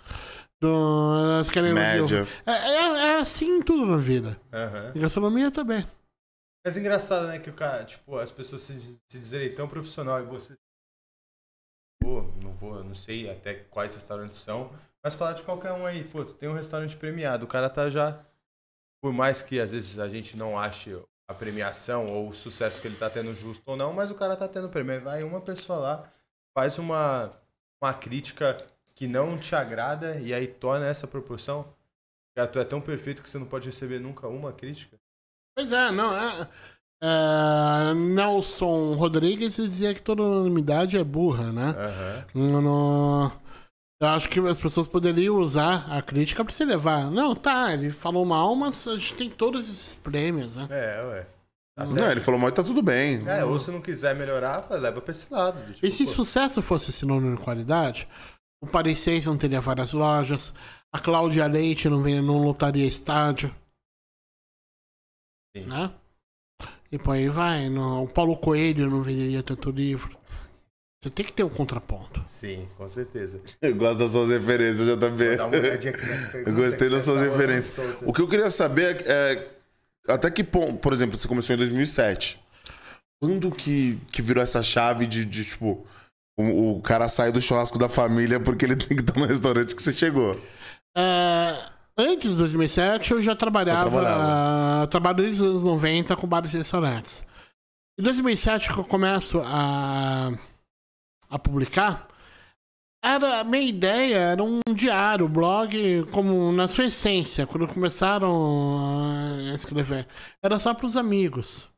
do- 0.63 1.15
Elas 1.37 1.49
querem 1.49 1.73
média. 1.73 2.29
É, 2.45 2.53
é- 2.53 3.07
é 3.15 3.19
assim 3.21 3.63
tudo 3.63 3.87
na 3.87 3.97
vida. 3.97 4.39
Aham. 4.53 4.93
Em 4.95 5.01
gastronomia 5.01 5.51
também. 5.51 5.87
Mas 6.67 6.77
engraçado, 6.77 7.29
né, 7.29 7.39
que 7.39 7.49
o 7.49 7.55
cara, 7.55 7.83
tipo, 7.85 8.19
as 8.19 8.31
pessoas 8.31 8.61
se, 8.61 8.79
se 8.79 8.99
dizerem 9.19 9.55
tão 9.55 9.67
profissional 9.67 10.21
e 10.21 10.27
você 10.27 10.55
vou, 12.03 12.77
eu 12.77 12.85
não 12.85 12.95
sei 12.95 13.31
até 13.31 13.55
quais 13.55 13.95
restaurantes 13.95 14.39
são, 14.39 14.71
mas 15.03 15.15
falar 15.15 15.33
de 15.33 15.43
qualquer 15.43 15.73
um 15.73 15.87
aí, 15.87 16.05
pô, 16.05 16.25
tem 16.25 16.49
um 16.49 16.55
restaurante 16.55 16.97
premiado, 16.97 17.45
o 17.45 17.49
cara 17.49 17.71
tá 17.71 17.89
já, 17.89 18.21
por 19.01 19.13
mais 19.13 19.43
que 19.43 19.59
às 19.61 19.73
vezes 19.73 19.99
a 19.99 20.09
gente 20.09 20.37
não 20.37 20.59
ache 20.59 20.97
a 21.31 21.35
premiação 21.35 22.07
ou 22.07 22.29
o 22.29 22.35
sucesso 22.35 22.81
que 22.81 22.89
ele 22.89 22.97
tá 22.97 23.09
tendo 23.09 23.33
justo 23.35 23.63
ou 23.65 23.77
não, 23.77 23.93
mas 23.93 24.11
o 24.11 24.17
cara 24.17 24.37
tá 24.37 24.49
tendo 24.49 24.69
prêmio. 24.69 25.01
Vai 25.01 25.23
uma 25.23 25.41
pessoa 25.41 25.79
lá, 25.79 26.13
faz 26.53 26.77
uma, 26.77 27.33
uma 27.81 27.95
crítica 27.95 28.57
que 28.97 29.07
não 29.07 29.39
te 29.39 29.55
agrada 29.55 30.17
e 30.17 30.35
aí 30.35 30.49
torna 30.49 30.87
essa 30.87 31.07
proporção. 31.07 31.73
Cara, 32.35 32.49
tu 32.49 32.59
é 32.59 32.65
tão 32.65 32.81
perfeito 32.81 33.23
que 33.23 33.29
você 33.29 33.39
não 33.39 33.47
pode 33.47 33.67
receber 33.67 34.01
nunca 34.01 34.27
uma 34.27 34.53
crítica. 34.53 34.99
Pois 35.55 35.71
é, 35.73 35.93
não, 35.93 36.13
é. 36.13 36.49
É, 37.03 37.95
Nelson 37.95 38.95
Rodrigues 38.95 39.57
dizia 39.57 39.95
que 39.95 40.03
toda 40.03 40.23
unanimidade 40.23 40.99
é 40.99 41.05
burra, 41.05 41.53
né? 41.53 41.75
Aham. 41.77 42.25
No- 42.35 42.61
no- 42.63 43.33
eu 44.03 44.09
acho 44.09 44.29
que 44.31 44.41
as 44.41 44.59
pessoas 44.59 44.87
poderiam 44.87 45.37
usar 45.37 45.87
a 45.93 46.01
crítica 46.01 46.43
pra 46.45 46.53
se 46.55 46.65
levar. 46.65 47.11
Não, 47.11 47.35
tá, 47.35 47.73
ele 47.75 47.91
falou 47.91 48.25
mal, 48.25 48.55
mas 48.57 48.87
a 48.89 48.97
gente 48.97 49.15
tem 49.15 49.31
todos 49.31 49.69
esses 49.69 49.95
prêmios, 49.95 50.57
né? 50.57 50.67
É, 50.71 51.03
ué. 51.05 51.27
Não, 51.87 52.11
ele 52.11 52.21
falou 52.21 52.39
mal 52.39 52.51
e 52.51 52.53
tá 52.53 52.63
tudo 52.63 52.83
bem. 52.83 53.21
É, 53.27 53.43
ou 53.45 53.59
se 53.59 53.71
não 53.71 53.81
quiser 53.81 54.15
melhorar, 54.15 54.67
leva 54.71 55.01
pra 55.01 55.13
esse 55.13 55.33
lado. 55.33 55.73
Tipo, 55.73 55.87
E 55.87 55.91
se 55.91 56.05
pô, 56.05 56.11
sucesso 56.11 56.61
fosse 56.61 56.93
sinônimo 56.93 57.37
de 57.37 57.43
qualidade, 57.43 58.07
o 58.63 58.67
Paris 58.67 58.99
6 58.99 59.25
não 59.27 59.39
teria 59.39 59.61
várias 59.63 59.93
lojas, 59.95 60.53
a 60.93 60.99
Cláudia 60.99 61.47
Leite 61.47 61.89
não, 61.89 62.03
vem, 62.03 62.21
não 62.21 62.43
lotaria 62.45 62.87
estádio. 62.87 63.55
Sim. 65.57 65.65
Né? 65.67 65.91
E 66.93 66.99
por 66.99 67.13
aí 67.13 67.29
vai. 67.29 67.69
no- 67.69 68.05
o 68.05 68.09
Paulo 68.09 68.37
Coelho 68.37 68.89
não 68.91 69.03
venderia 69.03 69.43
tanto 69.43 69.71
livro. 69.71 70.19
Você 71.03 71.09
tem 71.09 71.25
que 71.25 71.33
ter 71.33 71.45
um 71.45 71.49
contraponto. 71.49 72.23
Sim, 72.27 72.69
com 72.77 72.87
certeza. 72.87 73.41
Eu 73.63 73.75
gosto 73.75 73.99
das 74.01 74.11
suas 74.11 74.29
referências, 74.29 74.87
JB. 74.87 75.37
Dá 75.37 75.47
uma 75.47 75.57
olhadinha 75.57 75.93
aqui 75.95 76.07
nas 76.07 76.25
perguntas. 76.25 76.47
Eu 76.47 76.55
gostei 76.55 76.91
das 76.91 77.03
suas 77.05 77.21
Tá 77.21 77.27
referências. 77.27 77.79
O 78.03 78.13
que 78.13 78.21
eu 78.21 78.29
queria 78.29 78.51
saber 78.51 79.03
é 79.07 79.49
até 80.09 80.31
que 80.31 80.45
ponto, 80.45 80.77
por 80.79 80.93
exemplo, 80.93 81.17
você 81.17 81.27
começou 81.27 81.55
em 81.55 81.59
2007. 81.59 82.39
Quando 83.23 83.51
que, 83.51 83.99
que 84.13 84.21
virou 84.21 84.43
essa 84.43 84.63
chave 84.63 85.07
de, 85.07 85.25
de, 85.25 85.45
tipo, 85.45 85.87
o, 86.39 86.77
o 86.77 86.83
cara 86.83 87.09
sai 87.09 87.33
do 87.33 87.41
churrasco 87.41 87.79
da 87.79 87.89
família 87.89 88.39
porque 88.41 88.65
ele 88.67 88.77
tem 88.77 88.97
que 88.97 89.03
estar 89.03 89.19
no 89.19 89.27
restaurante 89.27 89.75
que 89.75 89.83
você 89.83 89.93
chegou? 89.93 90.39
É, 90.95 91.65
antes 91.97 92.31
de 92.31 92.37
2007, 92.37 93.13
eu 93.13 93.23
já 93.23 93.35
trabalhava. 93.37 93.87
Eu 93.87 93.91
trabalhava. 93.91 94.83
ah, 94.83 94.87
trabalho 94.87 95.17
desde 95.19 95.43
os 95.43 95.49
anos 95.49 95.65
90 95.65 96.17
com 96.17 96.27
bares 96.27 96.55
e 96.55 96.59
restaurantes. 96.59 97.23
Em 97.99 98.03
2007, 98.03 98.73
que 98.73 98.81
eu 98.81 98.85
começo 98.85 99.41
a, 99.45 100.31
a 101.29 101.39
publicar, 101.39 102.09
era, 103.03 103.41
a 103.41 103.45
minha 103.45 103.65
ideia 103.65 104.17
era 104.17 104.43
um 104.43 104.61
diário, 104.75 105.27
um 105.27 105.29
blog, 105.29 106.07
como 106.13 106.53
na 106.53 106.69
sua 106.69 106.85
essência, 106.85 107.47
quando 107.47 107.67
começaram 107.69 108.79
a 109.51 109.55
escrever. 109.55 110.07
Era 110.43 110.59
só 110.59 110.75
para 110.75 110.87
os 110.87 110.97
amigos. 110.97 111.69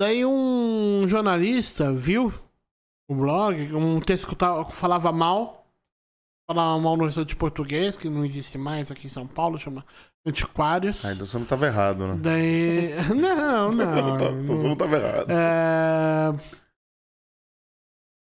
Daí 0.00 0.24
um 0.24 1.06
jornalista 1.06 1.92
viu 1.92 2.32
o 3.08 3.14
blog, 3.14 3.74
um 3.74 4.00
texto 4.00 4.26
que 4.26 4.44
eu 4.44 4.64
falava 4.66 5.12
mal 5.12 5.61
falar 6.54 6.78
mal 6.78 6.96
no 6.96 7.04
restaurante 7.04 7.36
português, 7.36 7.96
que 7.96 8.08
não 8.08 8.24
existe 8.24 8.58
mais 8.58 8.90
aqui 8.90 9.06
em 9.06 9.10
São 9.10 9.26
Paulo, 9.26 9.58
chama 9.58 9.84
Antiquários. 10.26 11.04
Ah, 11.04 11.12
então 11.12 11.26
você 11.26 11.38
não 11.38 11.46
tava 11.46 11.66
errado, 11.66 12.06
né? 12.06 12.18
Daí. 12.20 12.94
Não, 13.14 13.72
não. 13.72 14.14
então 14.14 14.44
você 14.46 14.66
não 14.66 14.76
tava 14.76 14.96
errado. 14.96 15.26
É, 15.30 16.32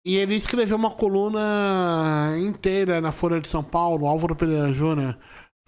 E 0.06 0.16
ele 0.16 0.34
escreveu 0.34 0.76
uma 0.76 0.90
coluna 0.90 2.34
inteira 2.38 3.00
na 3.00 3.12
Folha 3.12 3.40
de 3.40 3.48
São 3.48 3.62
Paulo, 3.62 4.06
Álvaro 4.06 4.36
Pereira 4.36 4.72
Júnior. 4.72 5.18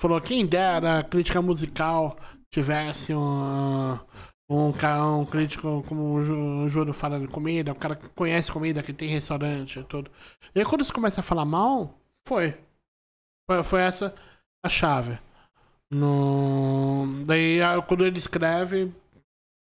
Falou: 0.01 0.21
quem 0.21 0.47
dera 0.47 1.01
a 1.01 1.05
crítica 1.05 1.43
musical 1.43 2.17
tivesse 2.53 3.15
um, 3.15 3.99
um, 4.51 4.73
um 5.19 5.25
crítico 5.27 5.85
como 5.89 6.15
o 6.15 6.69
Júlio 6.69 6.93
fala 6.93 7.19
de 7.21 7.29
comida, 7.29 7.73
um 7.73 7.77
cara 7.77 7.97
que 7.97 8.09
conhece 8.11 8.51
comida, 8.53 8.83
que 8.83 8.93
tem 8.93 9.09
restaurante 9.09 9.79
e 9.81 9.85
tudo. 9.85 10.11
E 10.55 10.61
aí 10.61 10.65
quando 10.65 10.85
você 10.85 10.93
começa 10.93 11.21
a 11.21 11.25
falar 11.25 11.45
mal, 11.45 12.02
foi. 12.27 12.55
Foi, 13.51 13.63
foi 13.63 13.81
essa 13.81 14.15
a 14.65 14.69
chave. 14.69 15.19
No... 15.91 17.23
Daí 17.27 17.59
quando 17.87 18.07
ele 18.07 18.17
escreve, 18.17 18.91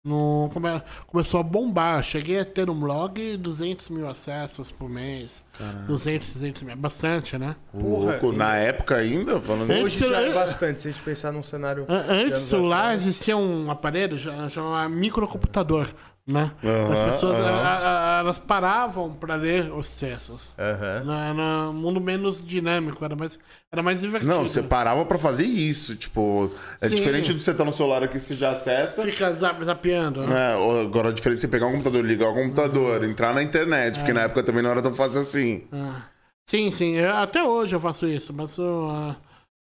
no... 0.06 0.50
come- 0.54 0.82
começou 1.08 1.40
a 1.40 1.44
bombar. 1.44 2.02
Cheguei 2.04 2.40
a 2.40 2.46
ter 2.46 2.70
um 2.70 2.80
blog 2.80 3.36
200 3.38 3.90
mil 3.90 4.08
acessos 4.10 4.72
por 4.72 4.90
mês. 4.90 5.44
200, 5.88 6.32
300 6.32 6.62
mil. 6.64 6.76
Bastante, 6.78 7.38
né? 7.38 7.56
Porra, 7.72 8.12
louco, 8.12 8.32
na 8.32 8.56
época 8.56 8.96
ainda, 8.96 9.40
falando 9.42 9.72
Antes-. 9.72 9.84
Hoje 10.02 10.10
já 10.10 10.22
é 10.22 10.34
bastante, 10.34 10.82
se 10.82 10.88
a 10.88 10.92
gente 10.92 11.04
pensar 11.04 11.32
num 11.32 11.44
cenário. 11.44 11.86
An- 11.90 11.98
Antes 12.00 12.08
do 12.08 12.26
anos 12.28 12.40
celular 12.40 12.78
atrás. 12.80 13.02
existia 13.02 13.36
um 13.36 13.70
aparelho 13.70 14.18
já- 14.18 14.48
chamado 14.50 14.90
microcomputador, 14.90 15.94
né? 16.28 16.52
Aham, 16.64 16.94
As 16.94 17.00
pessoas 17.02 17.40
a- 17.40 18.18
a- 18.18 18.20
elas 18.20 18.38
paravam 18.40 19.12
para 19.14 19.36
ler 19.36 19.72
os 19.74 19.96
textos. 19.98 20.54
Aham. 20.58 21.04
Na, 21.04 21.34
na 21.34 21.72
mundo 21.72 22.00
menos 22.00 22.46
dinâmico, 22.46 23.04
era 23.04 23.16
mais, 23.16 23.40
era 23.72 23.82
mais 23.82 24.02
divertido. 24.02 24.32
Não, 24.32 24.42
você 24.46 24.62
parava 24.62 25.04
pra 25.06 25.18
fazer 25.18 25.46
isso. 25.46 25.96
Tipo, 25.96 26.52
é 26.80 26.88
Sim. 26.88 26.96
diferente 26.96 27.34
do 27.34 27.40
você 27.40 27.52
estar 27.52 27.66
no 27.66 27.72
celular 27.74 28.04
aqui, 28.04 28.20
você 28.20 28.36
já 28.36 28.52
acessa. 28.52 29.04
Fica 29.04 29.32
zap, 29.32 29.64
zapeando. 29.66 30.26
né? 30.26 30.56
Ou 30.56 30.82
Agora 30.82 31.10
é 31.10 31.12
diferente 31.14 31.42
você 31.42 31.48
pegar 31.48 31.66
um 31.68 31.72
computador, 31.72 32.06
ligar 32.06 32.30
o 32.30 32.34
computador, 32.34 33.04
entrar 33.04 33.34
na 33.34 33.42
internet, 33.42 33.96
É. 33.96 34.00
porque 34.00 34.14
na 34.14 34.22
época 34.22 34.44
também 34.44 34.62
não 34.64 34.70
era 34.72 34.82
tão 34.82 34.94
fácil 34.94 35.22
assim. 35.22 35.68
Ah. 35.72 36.04
Sim, 36.48 36.70
sim. 36.70 36.96
eu- 36.96 37.16
até 37.16 37.44
hoje 37.44 37.76
eu 37.76 37.80
faço 37.80 38.06
isso, 38.08 38.34
mas 38.34 38.58
eu, 38.58 38.90
ah, 38.92 39.16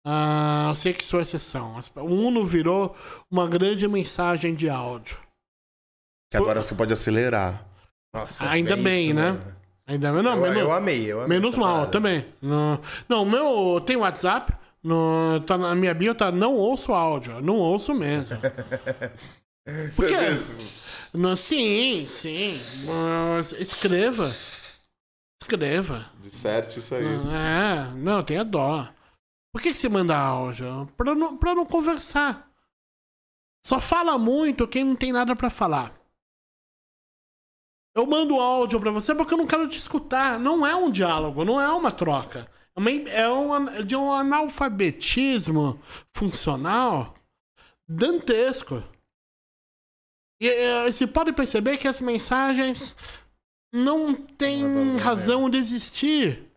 ah, 0.06 0.66
eu 0.70 0.74
sei 0.74 0.92
que 0.92 1.04
sou 1.04 1.20
exceção. 1.20 1.74
O 1.96 2.04
Uno 2.04 2.44
virou 2.44 2.94
uma 3.30 3.46
grande 3.48 3.86
mensagem 3.88 4.54
de 4.54 4.70
áudio. 4.70 5.18
Que 6.30 6.36
agora 6.36 6.62
você 6.62 6.74
pode 6.74 6.92
acelerar. 6.92 7.64
Nossa, 8.14 8.48
Ainda 8.48 8.72
é 8.74 8.76
bem, 8.76 9.06
isso, 9.06 9.14
né? 9.14 9.40
Ainda 9.86 10.12
não, 10.22 10.32
eu, 10.36 10.42
menos, 10.42 10.58
eu 10.58 10.72
amei, 10.72 11.06
eu 11.06 11.22
amei. 11.22 11.38
menos 11.38 11.56
mal 11.56 11.74
parada. 11.74 11.90
também. 11.90 12.26
No, 12.42 12.78
não, 13.08 13.22
o 13.22 13.26
meu 13.30 13.80
tem 13.80 13.96
WhatsApp. 13.96 14.52
No, 14.82 15.40
tá 15.46 15.56
na 15.58 15.74
minha 15.74 15.94
bio, 15.94 16.14
tá 16.14 16.30
não 16.30 16.54
ouço 16.54 16.92
áudio. 16.92 17.40
Não 17.40 17.56
ouço 17.56 17.94
mesmo. 17.94 18.38
Por 19.96 20.06
quê? 20.06 20.30
Você- 20.36 20.78
No, 21.14 21.36
sim, 21.36 22.04
sim. 22.06 22.60
Mas 22.84 23.52
escreva. 23.52 24.34
Escreva. 25.42 26.06
De 26.20 26.30
certo 26.30 26.78
isso 26.78 26.94
aí. 26.94 27.04
É, 27.04 27.94
não, 27.96 28.22
tenha 28.22 28.44
dó. 28.44 28.88
Por 29.52 29.62
que, 29.62 29.70
que 29.70 29.78
você 29.78 29.88
manda 29.88 30.16
áudio? 30.16 30.88
Pra 30.96 31.14
não, 31.14 31.36
pra 31.36 31.54
não 31.54 31.64
conversar. 31.64 32.46
Só 33.66 33.80
fala 33.80 34.18
muito 34.18 34.68
quem 34.68 34.84
não 34.84 34.94
tem 34.96 35.12
nada 35.12 35.34
pra 35.34 35.48
falar. 35.50 35.97
Eu 37.94 38.06
mando 38.06 38.38
áudio 38.38 38.80
pra 38.80 38.90
você 38.90 39.14
porque 39.14 39.34
eu 39.34 39.38
não 39.38 39.46
quero 39.46 39.68
te 39.68 39.78
escutar. 39.78 40.38
Não 40.38 40.66
é 40.66 40.74
um 40.74 40.90
diálogo, 40.90 41.44
não 41.44 41.60
é 41.60 41.68
uma 41.70 41.90
troca. 41.90 42.50
É, 42.76 43.22
é 43.22 43.28
um, 43.28 43.84
de 43.84 43.96
um 43.96 44.12
analfabetismo 44.12 45.80
funcional 46.14 47.14
dantesco. 47.88 48.82
E 50.40 50.48
você 50.84 51.06
pode 51.06 51.32
perceber 51.32 51.78
que 51.78 51.88
as 51.88 52.00
mensagens 52.00 52.94
não 53.72 54.14
têm 54.14 54.96
razão 54.98 55.50
de 55.50 55.58
existir. 55.58 56.47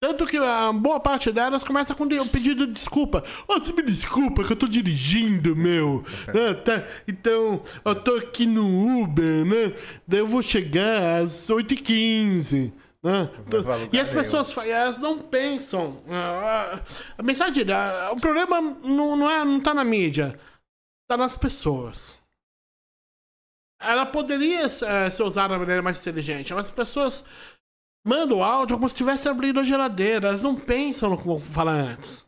Tanto 0.00 0.26
que 0.26 0.36
a 0.36 0.72
boa 0.72 1.00
parte 1.00 1.32
delas 1.32 1.64
começa 1.64 1.92
com 1.92 2.04
o 2.04 2.28
pedido 2.28 2.66
de 2.66 2.72
desculpa. 2.72 3.24
Ô, 3.48 3.58
você 3.58 3.72
me 3.72 3.82
desculpa 3.82 4.44
que 4.44 4.52
eu 4.52 4.56
tô 4.56 4.68
dirigindo, 4.68 5.56
meu. 5.56 6.04
Ah, 6.28 6.54
tá. 6.54 6.84
Então, 7.06 7.62
eu 7.84 7.94
tô 7.96 8.14
aqui 8.14 8.46
no 8.46 9.02
Uber, 9.02 9.44
né? 9.44 9.76
Daí 10.06 10.20
eu 10.20 10.26
vou 10.26 10.40
chegar 10.40 11.20
às 11.20 11.50
8h15. 11.50 12.72
Né? 13.02 13.30
E 13.92 13.98
as 13.98 14.12
pessoas 14.12 14.56
elas 14.58 14.98
não 15.00 15.18
pensam. 15.18 16.00
Ah, 16.08 16.80
A 17.16 17.22
mensagem, 17.22 17.64
ah, 17.72 18.10
o 18.12 18.20
problema 18.20 18.60
não, 18.60 19.16
não, 19.16 19.30
é, 19.30 19.44
não 19.44 19.60
tá 19.60 19.74
na 19.74 19.84
mídia, 19.84 20.38
tá 21.08 21.16
nas 21.16 21.36
pessoas. 21.36 22.18
Ela 23.80 24.04
poderia 24.04 24.62
eh, 24.66 25.10
ser 25.10 25.22
usada 25.22 25.54
de 25.54 25.60
maneira 25.60 25.80
mais 25.80 26.00
inteligente, 26.00 26.52
mas 26.52 26.66
as 26.66 26.72
pessoas 26.72 27.24
mandam 28.04 28.42
áudio 28.42 28.76
como 28.76 28.88
se 28.88 28.94
estivesse 28.94 29.28
abrindo 29.28 29.60
a 29.60 29.64
geladeira. 29.64 30.28
Elas 30.28 30.42
não 30.42 30.54
pensam 30.56 31.10
no 31.10 31.18
que 31.18 31.26
vão 31.26 31.38
falar 31.38 31.74
antes. 31.74 32.26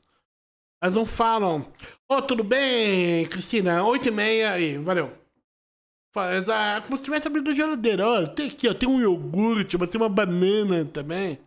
Elas 0.82 0.94
não 0.94 1.04
falam, 1.04 1.70
ô, 2.08 2.22
tudo 2.22 2.42
bem, 2.42 3.26
Cristina, 3.26 3.84
8 3.84 4.08
e 4.08 4.10
meia 4.10 4.52
aí, 4.52 4.78
valeu. 4.78 5.12
Faz, 6.12 6.48
ah, 6.48 6.80
como 6.82 6.96
se 6.96 7.02
estivesse 7.02 7.28
abrindo 7.28 7.50
a 7.50 7.54
geladeira. 7.54 8.08
Olha, 8.08 8.26
tem 8.26 8.48
aqui, 8.48 8.66
ó, 8.66 8.74
tem 8.74 8.88
um 8.88 9.00
iogurte, 9.00 9.76
mas 9.76 9.90
tem 9.90 10.00
uma 10.00 10.08
banana 10.08 10.84
também. 10.86 11.38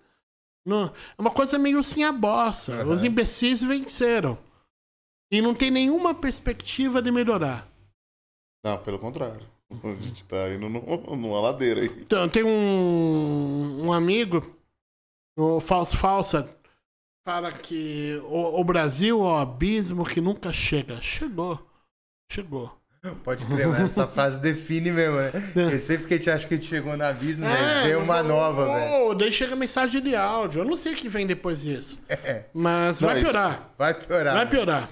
Não, 0.65 0.86
é 0.86 1.21
uma 1.21 1.32
coisa 1.32 1.59
meio 1.59 1.84
sem 1.84 2.03
a 2.03 2.11
bossa. 2.11 2.74
Aham. 2.74 2.91
Os 2.91 3.03
imbecis 3.03 3.61
venceram. 3.61 4.38
E 5.32 5.41
não 5.41 5.53
tem 5.53 5.71
nenhuma 5.71 6.13
perspectiva 6.13 7.01
de 7.01 7.11
melhorar. 7.11 7.67
Não, 8.63 8.78
pelo 8.78 8.99
contrário. 8.99 9.53
A 9.84 10.01
gente 10.01 10.24
tá 10.26 10.49
indo 10.49 10.69
no- 10.69 11.15
numa 11.15 11.41
ladeira 11.41 11.82
aí. 11.82 11.88
Então, 12.01 12.28
tem 12.30 12.43
um, 12.43 13.86
um 13.86 13.93
amigo 13.93 14.55
O 15.38 15.59
Falso 15.59 15.97
Falsa 15.97 16.49
fala 17.26 17.51
que 17.51 18.21
o, 18.26 18.59
o 18.59 18.63
Brasil 18.63 19.19
é 19.19 19.24
o 19.24 19.36
abismo 19.38 20.05
que 20.05 20.19
nunca 20.21 20.51
chega. 20.51 20.99
Chegou. 21.01 21.59
Chegou. 22.32 22.78
Pode 23.24 23.45
crer, 23.45 23.67
mas 23.67 23.82
essa 23.82 24.07
frase 24.07 24.39
define 24.39 24.89
mesmo, 24.91 25.17
né? 25.17 25.32
Porque 25.53 25.78
sempre 25.78 26.07
que 26.07 26.13
a 26.13 26.17
gente 26.17 26.30
acha 26.30 26.47
que 26.47 26.53
a 26.53 26.57
gente 26.57 26.69
chegou 26.69 26.95
no 26.95 27.03
abismo, 27.03 27.45
né? 27.45 27.84
Vem 27.84 27.95
uma 27.97 28.05
mas, 28.05 28.26
nova, 28.26 28.61
oh, 28.65 28.74
velho. 28.74 29.13
Daí 29.15 29.32
chega 29.32 29.57
mensagem 29.57 30.01
de 30.01 30.15
áudio. 30.15 30.61
Eu 30.61 30.65
não 30.65 30.78
sei 30.78 30.93
o 30.93 30.95
que 30.95 31.09
vem 31.09 31.28
depois 31.28 31.61
disso. 31.61 31.99
Mas 32.53 33.01
Não, 33.01 33.09
vai 33.09 33.21
piorar. 33.21 33.74
Vai 33.78 33.93
piorar. 33.93 34.34
Vai 34.36 34.49
piorar. 34.49 34.89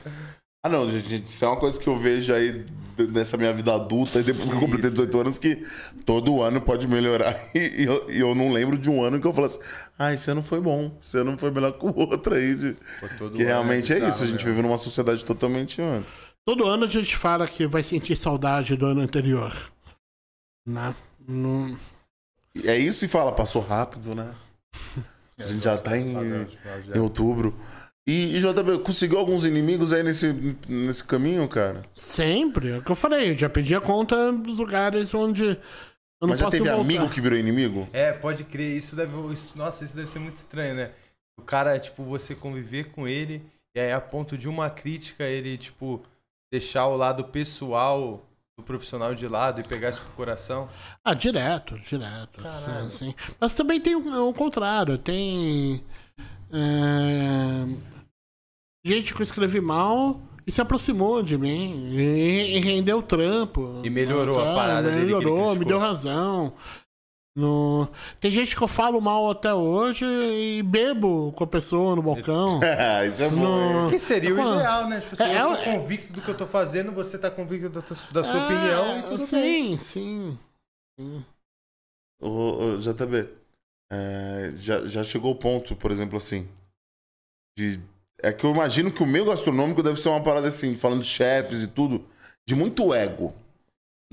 Ah, 0.64 0.68
não, 0.70 0.90
gente, 0.90 1.26
isso 1.26 1.44
é 1.44 1.48
uma 1.48 1.58
coisa 1.60 1.80
que 1.80 1.88
eu 1.88 1.96
vejo 1.96 2.34
aí 2.34 2.66
nessa 3.10 3.38
minha 3.38 3.54
vida 3.54 3.74
adulta, 3.74 4.20
e 4.20 4.24
depois 4.24 4.50
que 4.50 4.56
eu 4.56 4.60
completei 4.60 4.90
18 4.90 5.20
anos, 5.20 5.38
que 5.38 5.66
todo 6.06 6.42
ano 6.42 6.60
pode 6.62 6.88
melhorar. 6.88 7.36
E, 7.54 7.84
eu, 7.84 8.10
e 8.10 8.20
eu 8.20 8.34
não 8.36 8.52
lembro 8.52 8.78
de 8.78 8.90
um 8.90 9.04
ano 9.04 9.20
que 9.20 9.28
eu 9.28 9.34
falasse, 9.34 9.60
ah, 9.98 10.14
esse 10.14 10.30
ano 10.32 10.42
foi 10.42 10.60
bom, 10.60 10.98
esse 11.02 11.18
ano 11.18 11.38
foi 11.38 11.52
melhor 11.52 11.74
que 11.74 11.86
o 11.86 11.96
outro 11.98 12.36
aí. 12.36 12.56
De... 12.56 12.76
Que 13.18 13.24
ano 13.24 13.38
realmente 13.38 13.92
é, 13.92 13.96
bizarro 13.96 14.12
isso, 14.12 14.24
a 14.24 14.28
gente 14.28 14.36
mesmo. 14.46 14.50
vive 14.52 14.62
numa 14.68 14.78
sociedade 14.78 15.24
totalmente, 15.26 15.82
mano. 15.82 16.06
Todo 16.46 16.66
ano 16.68 16.86
a 16.86 16.88
gente 16.88 17.16
fala 17.16 17.48
que 17.48 17.68
vai 17.68 17.84
sentir 17.84 18.16
saudade 18.16 18.76
do 18.76 18.86
ano 18.86 19.02
anterior. 19.02 19.56
Né? 20.66 20.96
Não- 21.28 21.78
E 22.56 22.68
É 22.68 22.78
isso 22.78 23.06
e 23.06 23.08
fala, 23.08 23.32
passou 23.32 23.62
rápido, 23.62 24.16
né? 24.16 24.36
A 25.40 25.46
gente 25.48 25.64
já 25.64 25.76
tá 25.76 25.98
em, 25.98 26.14
em 26.94 27.00
outubro. 27.00 27.58
E, 28.08 28.36
e 28.36 28.40
JB, 28.40 28.80
conseguiu 28.84 29.20
alguns 29.20 29.46
inimigos 29.46 29.94
aí 29.94 30.02
nesse, 30.04 30.34
nesse 30.68 31.04
caminho, 31.04 31.48
cara? 31.48 31.84
Sempre. 31.94 32.72
É 32.72 32.78
o 32.80 32.82
que 32.82 32.92
eu 32.92 32.96
falei. 32.96 33.32
Eu 33.32 33.38
já 33.38 33.48
pedi 33.50 33.76
a 33.76 33.82
conta 33.82 34.32
dos 34.32 34.58
lugares 34.58 35.14
onde 35.14 35.44
eu 35.46 35.58
não 36.22 36.30
Mas 36.30 36.40
já 36.40 36.46
posso 36.46 36.58
teve 36.58 36.70
voltar. 36.70 36.84
amigo 36.84 37.10
que 37.10 37.22
virou 37.22 37.38
inimigo? 37.38 37.88
É, 37.94 38.12
pode 38.12 38.44
crer. 38.44 38.76
Isso 38.76 38.96
deve. 38.96 39.16
isso- 39.34 39.56
nossa, 39.58 39.84
isso 39.86 39.96
deve 39.96 40.10
ser 40.10 40.20
muito 40.20 40.36
estranho, 40.36 40.74
né? 40.76 40.92
O 41.40 41.44
cara, 41.44 41.78
tipo, 41.80 42.04
você 42.04 42.34
conviver 42.36 42.86
com 42.92 43.08
ele 43.08 43.42
e 43.76 43.80
aí 43.80 43.92
a 43.92 44.02
ponto 44.02 44.38
de 44.38 44.50
uma 44.50 44.70
crítica 44.70 45.24
ele, 45.24 45.58
tipo, 45.58 46.02
deixar 46.52 46.88
o 46.88 46.96
lado 46.98 47.24
pessoal 47.26 48.26
do 48.58 48.64
profissional 48.64 49.14
de 49.16 49.28
lado 49.28 49.62
e 49.62 49.64
pegar 49.64 49.90
isso 49.92 50.02
pro 50.02 50.12
coração. 50.12 50.68
Ah, 51.04 51.14
direto, 51.14 51.80
direto. 51.80 52.42
Caralho. 52.42 52.90
Sim, 52.92 52.98
sim. 53.12 53.16
Mas 53.40 53.54
também 53.54 53.80
tem 53.80 53.96
o, 53.96 54.28
o 54.30 54.34
contrário. 54.34 54.98
Tem. 54.98 55.84
é, 56.52 57.66
gente 58.84 59.14
que 59.14 59.22
eu 59.22 59.24
escrevi 59.24 59.62
mal 59.62 60.22
e 60.46 60.52
se 60.52 60.62
aproximou 60.62 61.22
de 61.22 61.38
mim. 61.38 61.88
E, 61.96 62.58
e 62.58 62.60
rendeu 62.60 63.02
trampo. 63.02 63.82
E 63.84 63.90
melhorou 63.90 64.40
a 64.40 64.46
Tá, 64.46 64.56
parada 64.56 64.90
dele 64.92 65.06
que 65.08 65.12
ele 65.14 65.26
Melhorou, 65.26 65.56
me 65.56 65.66
deu 65.66 65.80
razão. 65.80 66.54
No... 67.34 67.88
Tem 68.20 68.30
gente 68.30 68.54
que 68.58 68.62
eu 68.62 68.68
falo 68.68 69.00
mal 69.00 69.30
até 69.32 69.54
hoje 69.54 70.04
e 70.06 70.62
bebo 70.64 71.32
com 71.32 71.46
a 71.46 71.48
pessoa 71.48 71.96
no 71.96 72.02
balcão. 72.02 72.60
isso 73.08 73.24
é 73.24 73.30
bom. 73.30 73.84
No-? 73.86 73.90
Que 73.90 73.98
seria 74.00 74.36
o 74.36 74.40
ideal, 74.40 74.90
né? 74.90 75.00
Tipo 75.00 75.14
assim, 75.14 75.24
É, 75.24 75.42
eu 75.42 75.48
tô 75.48 75.54
é- 75.54 75.64
convicto 75.64 76.12
do 76.14 76.22
que 76.22 76.30
eu 76.30 76.38
tô 76.38 76.46
fazendo, 76.46 76.92
você 76.92 77.18
tá 77.18 77.32
convicto 77.32 77.70
da, 77.70 77.80
da 77.80 77.86
sua 78.24 78.38
Ah, 78.38 78.46
opinião 78.46 78.98
e 79.00 79.02
tudo 79.04 79.28
bem. 79.32 79.78
sim, 79.78 79.78
sim, 79.78 80.40
sim. 81.00 81.26
Ô, 82.22 82.28
ô, 82.74 82.78
JB, 82.78 83.30
é, 83.92 84.52
já, 84.58 84.86
já 84.86 85.02
chegou 85.04 85.32
o 85.32 85.40
ponto, 85.40 85.74
por 85.76 85.90
exemplo, 85.90 86.18
assim. 86.18 86.50
De, 87.58 87.80
é 88.24 88.32
que 88.34 88.44
eu 88.46 88.52
imagino 88.52 88.92
que 88.92 89.02
o 89.04 89.06
meio 89.08 89.26
gastronômico 89.26 89.82
deve 89.84 90.00
ser 90.00 90.10
uma 90.10 90.22
parada 90.24 90.48
assim, 90.48 90.76
falando 90.76 91.02
de 91.02 91.08
chefes 91.08 91.64
e 91.64 91.68
tudo, 91.68 92.06
de 92.48 92.56
muito 92.56 92.94
ego. 92.94 93.34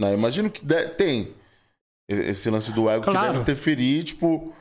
Né? 0.00 0.14
Imagino 0.14 0.50
que 0.50 0.64
de- 0.64 0.88
tem 0.90 1.34
esse 2.08 2.48
lance 2.50 2.72
do 2.72 2.88
ego 2.88 3.04
que 3.04 3.10
Claro. 3.10 3.28
deve 3.28 3.40
interferir, 3.42 4.02
tipo, 4.04 4.54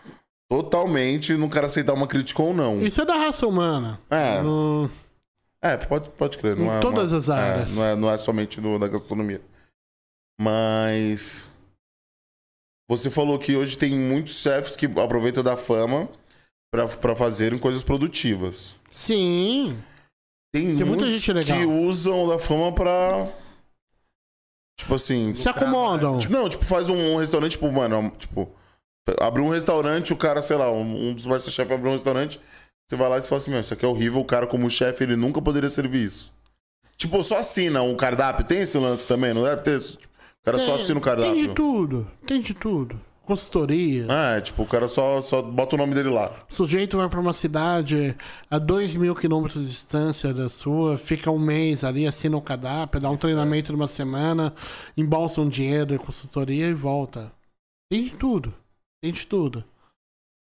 totalmente 0.49 1.33
no 1.33 1.49
cara 1.49 1.67
aceitar 1.67 1.93
uma 1.93 2.07
crítica 2.07 2.41
ou 2.41 2.53
não. 2.53 2.81
Isso 2.85 3.01
é 3.01 3.05
da 3.05 3.15
raça 3.15 3.45
humana. 3.47 3.99
É, 4.09 4.41
No- 4.41 4.89
é 5.61 5.77
pode, 5.77 6.09
pode 6.09 6.37
crer. 6.37 6.55
Não 6.55 6.65
Em 6.65 6.77
é 6.77 6.79
todas 6.79 7.11
uma- 7.11 7.17
as 7.17 7.29
áreas. 7.29 7.71
é, 7.71 7.75
não, 7.75 7.85
é, 7.85 7.95
não 7.95 8.09
é 8.11 8.17
somente 8.17 8.59
do, 8.59 8.77
da 8.79 8.87
gastronomia. 8.87 9.41
Mas. 10.39 11.49
Você 12.89 13.09
falou 13.09 13.37
que 13.37 13.55
hoje 13.55 13.77
tem 13.77 13.93
muitos 13.97 14.35
chefs 14.35 14.75
que 14.77 14.85
aproveitam 14.85 15.43
da 15.43 15.57
fama 15.57 16.07
pra 16.71 17.15
fazerem 17.15 17.59
coisas 17.59 17.83
produtivas. 17.83 18.75
Sim. 18.97 19.77
Tem, 20.51 20.65
muita 20.69 20.85
muitos 20.85 21.11
gente 21.11 21.31
legal. 21.31 21.55
que 21.55 21.65
usam 21.65 22.27
da 22.27 22.39
fama 22.39 22.71
pra. 22.71 23.27
Tipo 24.79 24.95
assim. 24.95 25.35
Se 25.35 25.47
acomodam. 25.47 26.17
tipo, 26.17 26.33
não, 26.33 26.49
tipo, 26.49 26.65
faz 26.65 26.89
um, 26.89 27.13
um 27.13 27.17
restaurante, 27.17 27.51
tipo, 27.51 27.71
mano, 27.71 28.11
tipo. 28.17 28.49
Abriu 29.21 29.45
um 29.45 29.49
restaurante, 29.49 30.11
o 30.11 30.17
cara, 30.17 30.41
sei 30.41 30.57
lá, 30.57 30.71
um, 30.71 31.09
um 31.09 31.13
dos 31.13 31.27
mais 31.27 31.43
chefes 31.47 31.71
abriu 31.71 31.91
um 31.91 31.93
restaurante. 31.93 32.41
Você 32.89 32.95
vai 32.95 33.07
lá 33.07 33.17
e 33.19 33.21
fala 33.21 33.37
assim, 33.39 33.51
meu, 33.51 33.59
isso 33.59 33.73
aqui 33.73 33.85
é 33.85 33.87
horrível, 33.87 34.19
o 34.19 34.25
cara, 34.25 34.47
como 34.47 34.69
chefe, 34.69 35.03
ele 35.03 35.15
nunca 35.15 35.41
poderia 35.41 35.69
servir 35.69 36.03
isso. 36.03 36.33
Tipo, 36.97 37.21
só 37.23 37.37
assina 37.37 37.83
um 37.83 37.95
cardápio. 37.95 38.45
Tem 38.45 38.61
esse 38.61 38.77
lance 38.79 39.05
também, 39.05 39.31
não 39.33 39.43
deve 39.43 39.61
ter? 39.61 39.79
Tipo, 39.79 40.07
o 40.07 40.45
cara 40.45 40.57
só 40.57 40.65
Tem- 40.65 40.75
assina 40.75 40.99
o 40.99 41.03
Tem 41.03 41.13
de 41.13 41.21
cardápio. 41.23 41.53
tudo. 41.53 42.11
Tem 42.25 42.41
de 42.41 42.53
tudo. 42.55 42.99
Consultoria. 43.27 44.07
É, 44.09 44.39
tipo, 44.39 44.63
o 44.63 44.65
cara 44.65 44.87
só, 44.87 45.19
só 45.19 45.41
bota 45.41 45.75
o 45.75 45.77
nome 45.77 45.93
dele 45.93 46.09
lá. 46.09 46.31
O 46.49 46.55
sujeito 46.55 46.95
vai 46.95 47.09
pra 47.09 47.19
uma 47.19 47.33
cidade 47.33 48.15
a 48.49 48.57
dois 48.57 48.95
mil 48.95 49.13
quilômetros 49.13 49.61
de 49.61 49.67
distância 49.69 50.33
da 50.33 50.47
sua, 50.47 50.97
fica 50.97 51.29
um 51.29 51.37
mês 51.37 51.83
ali, 51.83 52.07
assina 52.07 52.37
um 52.37 52.41
cardápio, 52.41 53.01
dá 53.01 53.09
um 53.09 53.17
treinamento 53.17 53.73
de 53.73 53.75
uma 53.75 53.87
semana, 53.87 54.53
embolsa 54.95 55.41
um 55.41 55.49
dinheiro 55.49 55.87
de 55.87 55.97
consultoria 55.99 56.67
e 56.67 56.73
volta. 56.73 57.29
Tem 57.91 58.05
de 58.05 58.11
tudo. 58.11 58.53
Tem 59.03 59.11
de 59.11 59.27
tudo. 59.27 59.61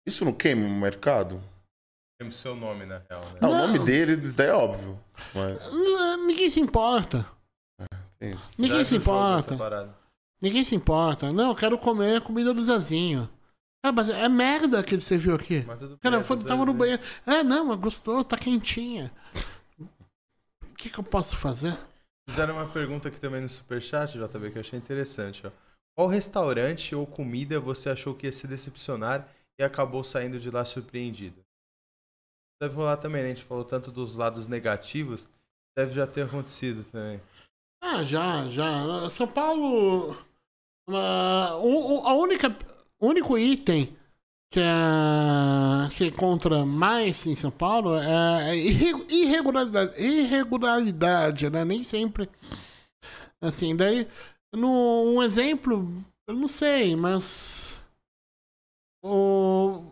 Isso 0.07 0.23
não 0.23 0.31
queima 0.31 0.65
o 0.65 0.69
mercado? 0.69 1.41
Tem 2.17 2.29
o 2.29 2.31
seu 2.31 2.55
nome, 2.55 2.85
na 2.85 3.01
real, 3.09 3.21
né? 3.25 3.39
Não, 3.41 3.49
o 3.49 3.53
Não. 3.53 3.67
nome 3.67 3.79
dele, 3.79 4.13
isso 4.13 4.37
daí 4.37 4.47
é 4.47 4.53
óbvio. 4.53 4.97
Mas 5.35 5.69
Ninguém 6.25 6.49
se 6.49 6.61
importa. 6.61 7.27
tem 8.17 8.31
isso. 8.31 8.51
Ninguém 8.57 8.79
Já 8.79 8.85
se 8.85 8.95
o 8.95 8.97
importa. 8.97 9.57
Ninguém 10.41 10.63
se 10.63 10.75
importa. 10.75 11.31
Não, 11.31 11.49
eu 11.49 11.55
quero 11.55 11.77
comer 11.77 12.17
a 12.17 12.21
comida 12.21 12.53
do 12.53 12.61
Zezinho. 12.63 13.29
Ah, 13.83 13.91
mas 13.91 14.09
é 14.09 14.27
merda 14.27 14.83
que 14.83 14.95
ele 14.95 15.01
serviu 15.01 15.35
aqui. 15.35 15.65
Cara, 16.01 16.21
foi, 16.21 16.37
tudo 16.37 16.47
tava 16.47 16.65
no 16.65 16.73
bem. 16.73 16.79
banheiro. 16.79 17.03
É, 17.25 17.43
não, 17.43 17.71
é 17.71 17.75
gostoso, 17.77 18.23
tá 18.23 18.37
quentinha. 18.37 19.11
O 19.79 20.75
que, 20.77 20.89
que 20.89 20.99
eu 20.99 21.03
posso 21.03 21.35
fazer? 21.35 21.77
Fizeram 22.29 22.55
uma 22.55 22.67
pergunta 22.67 23.07
aqui 23.07 23.19
também 23.19 23.41
no 23.41 23.49
Superchat, 23.49 24.17
JB, 24.17 24.51
que 24.51 24.57
eu 24.57 24.61
achei 24.61 24.77
interessante. 24.77 25.45
Ó. 25.47 25.51
Qual 25.95 26.07
restaurante 26.07 26.93
ou 26.93 27.07
comida 27.07 27.59
você 27.59 27.89
achou 27.89 28.13
que 28.13 28.27
ia 28.27 28.31
se 28.31 28.45
decepcionar 28.45 29.27
e 29.59 29.63
acabou 29.63 30.03
saindo 30.03 30.39
de 30.39 30.51
lá 30.51 30.63
surpreendido? 30.65 31.43
Deve 32.61 32.75
rolar 32.75 32.97
também, 32.97 33.23
né? 33.23 33.31
A 33.31 33.33
gente 33.33 33.45
falou 33.45 33.63
tanto 33.63 33.91
dos 33.91 34.15
lados 34.15 34.47
negativos, 34.47 35.27
deve 35.77 35.93
já 35.93 36.05
ter 36.05 36.25
acontecido 36.25 36.83
também. 36.91 37.21
Ah, 37.81 38.03
já, 38.03 38.47
já. 38.49 39.09
São 39.09 39.27
Paulo. 39.27 40.17
Uma- 40.87 41.57
o, 41.57 42.07
a 42.07 42.13
única, 42.13 42.55
único 42.99 43.37
item 43.37 43.95
que 44.51 44.59
é, 44.61 45.89
se 45.89 46.05
encontra 46.07 46.65
mais 46.65 47.25
em 47.25 47.35
São 47.35 47.51
Paulo 47.51 47.95
é 47.97 48.55
irre- 48.57 49.05
irregularidade, 49.09 50.01
irregularidade, 50.01 51.49
né? 51.49 51.65
Nem 51.65 51.83
sempre. 51.83 52.29
Assim, 53.41 53.75
daí, 53.75 54.07
no, 54.53 55.13
um 55.15 55.21
exemplo, 55.23 55.87
eu 56.27 56.33
não 56.35 56.47
sei, 56.47 56.95
mas. 56.95 57.79
O. 59.03 59.83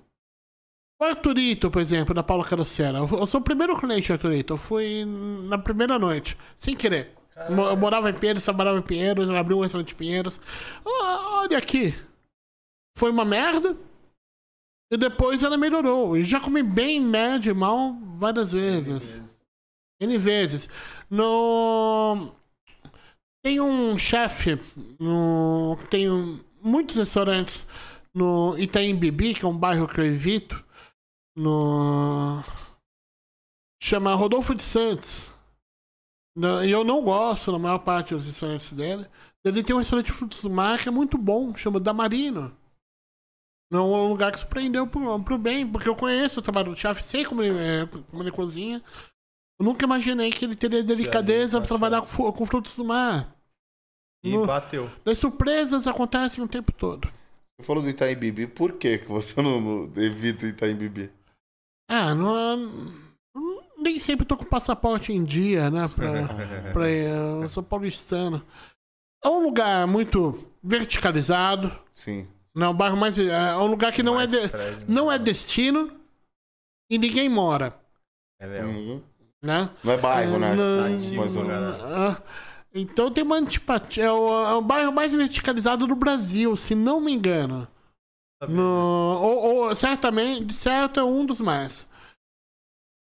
O 1.00 1.04
Arthurito, 1.04 1.70
por 1.70 1.82
exemplo, 1.82 2.14
da 2.16 2.24
Paula 2.24 2.46
Carosella. 2.48 3.00
Eu 3.00 3.26
sou 3.28 3.42
o 3.42 3.44
primeiro 3.44 3.78
cliente 3.78 4.08
do 4.08 4.14
Arthurito. 4.14 4.54
Eu 4.54 4.58
fui 4.58 5.04
na 5.06 5.58
primeira 5.58 6.00
noite, 6.00 6.38
sem 6.56 6.76
querer. 6.76 7.14
Eu 7.36 7.76
morava 7.76 8.10
em 8.10 8.14
Pinheiros, 8.14 8.44
trabalhava 8.44 8.80
em 8.80 8.82
Pinheiros, 8.82 9.28
eu 9.28 9.36
abri 9.36 9.54
um 9.54 9.60
restaurante 9.60 9.92
em 9.92 9.98
Pinheiros. 9.98 10.40
Olha 10.86 11.58
aqui. 11.58 11.94
Foi 12.98 13.12
uma 13.12 13.26
merda. 13.26 13.78
E 14.90 14.98
depois 14.98 15.44
ela 15.44 15.58
melhorou. 15.58 16.16
E 16.16 16.24
já 16.24 16.40
comi 16.40 16.64
bem, 16.64 17.02
médio 17.02 17.52
e 17.52 17.54
mal 17.54 17.94
várias 18.18 18.54
vezes. 18.54 19.22
N 20.00 20.18
vezes. 20.18 20.70
No... 21.10 22.32
Tem 23.44 23.60
um 23.60 23.98
chefe 23.98 24.58
no... 25.00 25.78
Tem 25.90 26.08
muitos 26.62 26.96
restaurantes 26.96 27.68
no 28.14 28.58
Itaim 28.58 28.96
Bibi, 28.96 29.36
que 29.36 29.44
é 29.44 29.48
um 29.48 29.58
bairro 29.58 29.88
que 29.88 30.00
eu 30.00 30.06
evito. 30.06 30.64
No... 31.36 32.42
Chama 33.84 34.16
Rodolfo 34.16 34.56
de 34.56 34.64
Santos. 34.64 35.35
E 36.38 36.70
eu 36.70 36.84
não 36.84 37.02
gosto, 37.04 37.52
na 37.52 37.60
maior 37.60 37.80
parte 37.80 38.14
dos 38.14 38.26
restaurantes 38.26 38.74
dele. 38.74 39.08
Ele 39.44 39.64
tem 39.64 39.76
um 39.76 39.80
restaurante 39.80 40.08
de 40.08 40.12
frutos 40.12 40.42
do 40.42 40.50
mar 40.50 40.80
que 40.82 40.90
é 40.90 40.92
muito 40.92 41.18
bom, 41.18 41.56
chama 41.56 41.80
Damarino. 41.80 42.56
Não 43.72 43.94
é 43.94 43.98
um 43.98 44.10
lugar 44.10 44.32
que 44.32 44.40
surpreendeu 44.40 44.86
pro, 44.88 45.24
pro 45.24 45.38
bem, 45.38 45.70
porque 45.70 45.88
eu 45.90 45.96
conheço 45.96 46.40
o 46.40 46.44
trabalho 46.44 46.72
do 46.72 46.78
chefe, 46.78 47.02
sei 47.04 47.26
como 47.26 47.42
ele, 47.42 47.58
é, 47.58 47.86
como 47.86 48.22
ele 48.24 48.32
cozinha. 48.32 48.84
Eu 49.60 49.66
nunca 49.66 49.86
imaginei 49.86 50.30
que 50.32 50.44
ele 50.46 50.56
teria 50.56 50.84
delicadeza 50.84 51.60
pra 51.62 51.66
encaixar. 51.66 51.68
trabalhar 51.80 52.02
com, 52.02 52.32
com 52.32 52.46
frutos 52.46 52.76
do 52.76 52.86
mar. 52.86 53.34
E 54.24 54.36
No- 54.36 54.46
bateu. 54.46 54.92
As 55.06 55.20
surpresas 55.20 55.88
acontecem 55.88 56.44
o 56.44 56.48
tempo 56.48 56.72
todo. 56.72 57.08
Você 57.58 57.66
falou 57.66 57.82
do 57.82 57.90
Itaim 57.90 58.16
Bibi, 58.16 58.48
por 58.48 58.74
que 58.74 58.98
que 58.98 59.08
você 59.08 59.42
não, 59.42 59.62
não 59.62 60.02
evita 60.04 60.46
o 60.46 60.50
Itaim 60.50 60.76
Bibi? 60.76 61.12
Ah, 61.90 62.14
não, 62.14 62.92
nem 63.86 64.00
sempre 64.00 64.26
tô 64.26 64.36
com 64.36 64.44
o 64.44 64.48
passaporte 64.50 65.14
em 65.14 65.24
dia, 65.24 65.70
né? 65.70 65.88
Pra, 65.88 66.12
pra, 66.74 66.90
eu 66.90 67.48
sou 67.48 67.64
paulistano. 67.64 68.44
É 69.24 69.30
um 69.30 69.44
lugar 69.44 69.88
muito 69.88 70.46
verticalizado. 70.64 71.72
Sim. 71.94 72.28
Não, 72.54 72.72
o 72.72 72.74
bairro 72.74 72.98
mais. 72.98 73.18
É 73.18 73.56
um 73.56 73.68
lugar 73.68 73.92
que 73.94 74.04
não, 74.04 74.20
é, 74.20 74.28
de- 74.28 74.48
prédio, 74.50 74.86
não 74.88 75.12
é 75.12 75.18
destino 75.18 75.92
e 76.90 76.98
ninguém 76.98 77.30
mora. 77.30 77.76
É 78.40 78.48
mesmo. 78.48 78.70
Uhum. 78.72 79.02
Né? 79.44 79.70
Não 79.84 79.94
é 79.94 79.98
bairro, 79.98 80.40
né? 80.40 80.56
Não- 80.56 81.20
ou 81.20 81.44
né? 81.44 81.56
Ah, 81.84 82.22
Então 82.74 83.12
tem 83.12 83.24
uma 83.24 83.38
antipatia. 83.38 84.06
É 84.06 84.12
o, 84.12 84.48
é 84.48 84.54
o 84.56 84.62
bairro 84.62 84.92
mais 84.92 85.14
verticalizado 85.14 85.86
do 85.88 85.96
Brasil, 85.96 86.56
se 86.56 86.74
não 86.76 87.00
me 87.00 87.12
engano. 87.14 87.68
Sabia 88.42 88.56
No, 88.56 88.64
ou, 88.64 89.44
ou 89.68 89.76
certamente, 89.76 90.54
certo, 90.54 91.00
é 91.00 91.04
um 91.04 91.26
dos 91.26 91.40
mais. 91.42 91.88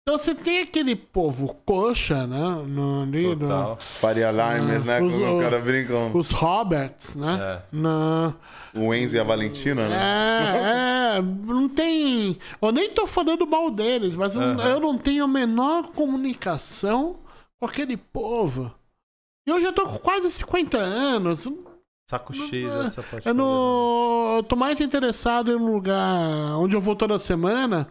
Então 0.09 0.17
você 0.17 0.35
tem 0.35 0.63
aquele 0.63 0.97
povo 0.97 1.55
coxa, 1.67 2.27
né? 2.27 2.39
No, 2.67 3.03
ali, 3.03 3.11
disso. 3.21 3.29
no- 3.37 3.41
Total. 3.41 3.77
Faria 3.79 4.31
Limes, 4.31 4.83
né? 4.83 5.03
Os- 5.03 5.15
Quando 5.15 5.37
os 5.37 5.43
caras 5.43 5.63
brincam. 5.63 6.11
os 6.17 6.31
Roberts, 6.31 7.15
né? 7.15 7.39
É. 7.39 7.63
No- 7.77 8.35
O 8.75 8.95
Enzo 8.95 9.17
e 9.17 9.21
a 9.21 9.25
Valentina, 9.25 9.87
né? 9.87 9.97
É, 10.01 11.19
é, 11.19 11.21
não 11.23 11.69
tem. 11.69 12.39
Eu 12.63 12.73
nem 12.73 12.89
tô 12.89 13.07
falando 13.07 13.47
mal 13.47 13.71
deles, 13.71 14.17
mas 14.17 14.35
eu, 14.35 14.81
não 14.81 14.97
tenho 14.97 15.25
a 15.25 15.29
menor 15.29 15.89
comunicação 15.91 17.17
com 17.61 17.67
aquele 17.67 17.99
povo. 17.99 18.73
E 19.47 19.51
eu 19.51 19.61
já 19.61 19.75
tô 19.75 19.83
com 19.87 19.99
quase 19.99 20.31
50 20.31 20.79
anos. 20.79 21.47
Saco 22.09 22.33
cheio 22.33 22.71
dessa 22.83 23.03
parte. 23.03 23.29
Eu, 23.29 23.35
toda, 23.35 23.35
né? 23.35 23.43
não, 23.43 24.37
eu 24.37 24.43
tô 24.43 24.57
mais 24.57 24.81
interessado 24.81 25.53
em 25.53 25.57
um 25.57 25.71
lugar 25.75 26.57
onde 26.59 26.75
eu 26.75 26.81
vou 26.81 26.97
toda 26.97 27.19
semana 27.19 27.91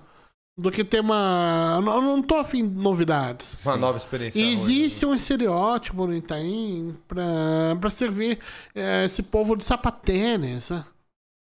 do 0.57 0.71
que 0.71 0.83
ter 0.83 1.01
uma. 1.01 1.73
Eu 1.77 1.81
não- 1.81 2.01
não 2.01 2.21
tô 2.23 2.35
afim 2.35 2.67
de 2.67 2.73
novidades. 2.75 3.63
Uma 3.65 3.77
nova 3.77 3.97
experiência. 3.97 4.39
E 4.39 4.43
ruim, 4.43 4.53
existe 4.53 5.05
né? 5.05 5.11
um 5.11 5.15
estereótipo 5.15 6.07
no 6.07 6.13
Itaim 6.15 6.97
pra, 7.07 7.75
pra 7.79 7.89
servir 7.89 8.39
eh, 8.73 9.05
esse 9.05 9.21
povo 9.23 9.55
de 9.55 9.63
sapatênis. 9.63 10.71
né? 10.71 10.85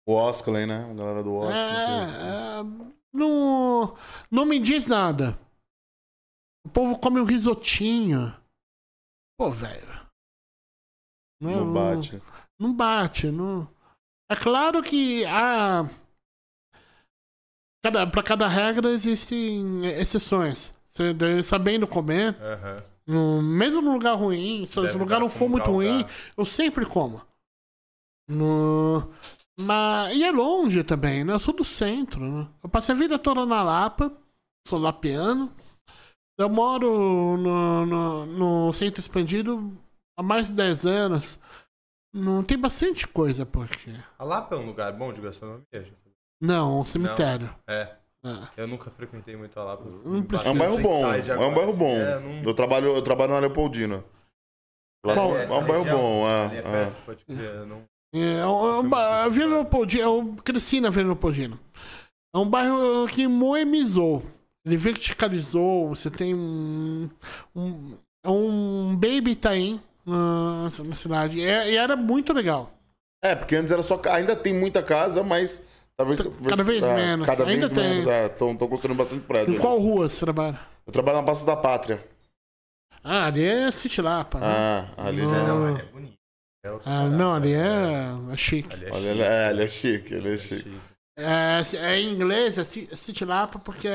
O 0.07 0.13
Oscar, 0.13 0.65
né? 0.67 0.89
A 0.89 0.93
galera 0.93 1.23
do 1.23 1.33
Oscar. 1.35 1.55
É, 1.55 2.03
é, 2.03 2.63
não, 3.13 3.95
não 4.29 4.45
me 4.45 4.59
diz 4.59 4.87
nada. 4.87 5.37
O 6.65 6.69
povo 6.69 6.99
come 6.99 7.19
um 7.19 7.25
risotinho. 7.25 8.35
Pô, 9.39 9.49
velho. 9.49 9.99
Não 11.41 11.71
bate. 11.73 12.21
Não 12.59 12.73
bate. 12.73 13.31
Não... 13.31 13.67
É 14.31 14.35
claro 14.35 14.83
que 14.83 15.25
há. 15.25 15.89
Cada, 17.83 18.05
pra 18.07 18.21
cada 18.23 18.47
regra 18.47 18.89
existem 18.91 19.85
exceções. 19.85 20.73
Você 20.87 21.13
deve- 21.13 21.43
sabendo 21.43 21.87
comer, 21.87 22.35
Aham. 22.41 22.83
no- 23.07 23.41
mesmo 23.41 23.81
num 23.81 23.93
lugar 23.93 24.15
ruim, 24.15 24.65
se 24.65 24.79
o 24.79 24.97
lugar 24.97 25.19
não 25.19 25.29
for 25.29 25.47
muito 25.49 25.69
ruim, 25.71 26.05
eu 26.37 26.45
sempre 26.45 26.85
como. 26.85 27.21
No... 28.27 29.09
Mas... 29.59 30.15
E 30.15 30.23
é 30.23 30.31
longe 30.31 30.83
também, 30.83 31.23
né? 31.23 31.33
Eu 31.33 31.39
sou 31.39 31.53
do 31.53 31.63
centro, 31.63 32.19
né? 32.21 32.47
Eu 32.63 32.69
passei 32.69 32.93
a 32.95 32.97
vida 32.97 33.17
toda 33.19 33.45
na 33.45 33.61
Lapa, 33.63 34.11
sou 34.67 34.79
lapiano. 34.79 35.51
Eu 36.37 36.49
moro 36.49 37.37
no, 37.37 37.85
no, 37.85 38.25
no 38.25 38.73
centro 38.73 38.99
expandido 39.01 39.77
há 40.17 40.23
mais 40.23 40.47
de 40.47 40.53
10 40.53 40.85
anos. 40.85 41.39
Não 42.13 42.43
tem 42.43 42.57
bastante 42.57 43.05
coisa 43.07 43.45
por 43.45 43.65
aqui. 43.65 43.93
A 44.17 44.23
Lapa 44.23 44.55
é 44.55 44.59
um 44.59 44.65
lugar 44.65 44.91
bom 44.93 45.11
de 45.11 45.21
gastronomia? 45.21 45.65
gente? 45.73 46.08
Não, 46.41 46.79
um 46.79 46.83
cemitério. 46.83 47.49
É. 47.67 47.89
É. 48.25 48.37
Eu 48.57 48.67
nunca 48.67 48.91
frequentei 48.91 49.35
muito 49.37 49.57
a 49.59 49.63
Lapa. 49.63 49.85
Não 50.03 50.21
precisa. 50.23 50.49
É 50.49 50.53
um 50.53 50.57
bairro 50.57 50.75
Bastante 50.75 51.31
bom. 51.31 51.33
É 51.43 51.47
um 51.47 51.53
bairro 51.53 51.69
assim. 51.69 51.79
bom. 51.79 51.95
É, 51.97 52.19
não- 52.19 52.41
Eu 52.43 52.53
trabalho, 52.53 52.87
eu 52.95 53.01
trabalho 53.01 53.31
na 53.31 53.39
Leopoldina. 53.39 54.03
Lá- 55.05 55.13
Qual? 55.13 55.37
É 55.37 55.43
Essa 55.45 55.55
um 55.55 55.65
bairro 55.65 55.85
bom, 55.85 56.27
é. 56.27 56.55
é 56.55 56.57
é. 56.57 56.61
perto, 56.61 56.97
pode 57.05 57.23
crer, 57.25 57.55
eu 57.55 57.65
não- 57.65 57.83
É, 58.13 58.19
é 58.19 58.39
é 58.39 58.43
Foi 58.43 58.89
ba- 58.89 59.21
muito 59.21 59.33
Vila. 59.35 59.53
Leopoldina, 59.55 60.03
eu 60.03 60.35
cresci 60.43 60.81
na 60.81 60.89
Vila 60.89 61.05
Leopoldina. 61.07 61.57
É 62.35 62.37
um 62.37 62.49
bairro 62.49 63.07
que 63.07 63.25
moemizou. 63.27 64.23
Ele 64.65 64.75
verticalizou. 64.75 65.87
Você 65.89 66.09
tem 66.11 66.35
um. 66.35 67.09
um 67.55 67.93
é 68.25 68.29
um 68.29 68.93
Baby 68.95 69.31
Itaim 69.31 69.81
na, 70.05 70.63
na 70.63 70.95
cidade. 70.95 71.39
E, 71.39 71.43
é- 71.43 71.71
e 71.71 71.77
era 71.77 71.95
muito 71.95 72.33
legal. 72.33 72.71
É, 73.23 73.33
porque 73.35 73.55
antes 73.55 73.71
era 73.71 73.81
só. 73.81 73.99
Ainda 74.11 74.35
tem 74.35 74.53
muita 74.53 74.83
casa, 74.83 75.23
mas. 75.23 75.65
Tá 76.05 76.23
vendo- 76.23 76.49
Cada 76.49 76.63
vez 76.63 76.83
é, 76.83 76.95
menos. 76.95 77.27
Cada 77.27 77.45
Ainda 77.45 77.67
vez 77.67 77.71
tem. 77.71 77.89
menos. 77.89 78.31
Estão 78.31 78.55
construindo 78.57 78.97
bastante 78.97 79.21
prédio. 79.25 79.49
Em 79.51 79.53
ali. 79.55 79.59
qual 79.61 79.77
rua 79.79 80.07
você 80.07 80.19
trabalha? 80.19 80.59
Eu 80.87 80.93
trabalho 80.93 81.17
na 81.17 81.23
Praça 81.23 81.45
da 81.45 81.55
Pátria. 81.55 82.03
Ah, 83.03 83.25
ali 83.27 83.43
é 83.45 83.71
City 83.71 84.01
Lapa. 84.01 84.39
Né? 84.39 84.45
Ah, 84.47 84.87
ali. 84.97 85.21
É, 85.21 85.25
não, 85.25 85.65
ali 85.67 85.81
é 85.81 85.85
bonito. 85.85 86.13
É 86.65 86.69
Ah, 86.85 87.03
não, 87.07 87.33
ali 87.33 87.53
né? 87.55 88.19
é, 88.29 88.33
é 88.33 88.37
chique. 88.37 88.73
Ali 88.75 88.85
é 88.85 88.93
chique, 88.93 89.07
ele, 89.07 89.21
é, 89.21 89.63
é 89.63 89.67
chique, 89.67 90.13
ele 90.13 90.29
é 90.29 90.33
é 90.33 90.37
chique. 90.37 90.81
É, 91.17 91.61
é 91.77 91.99
em 91.99 92.13
inglês, 92.13 92.57
é 92.57 92.63
Ci- 92.65 92.89
City 92.93 93.23
Lapa, 93.25 93.59
porque 93.59 93.87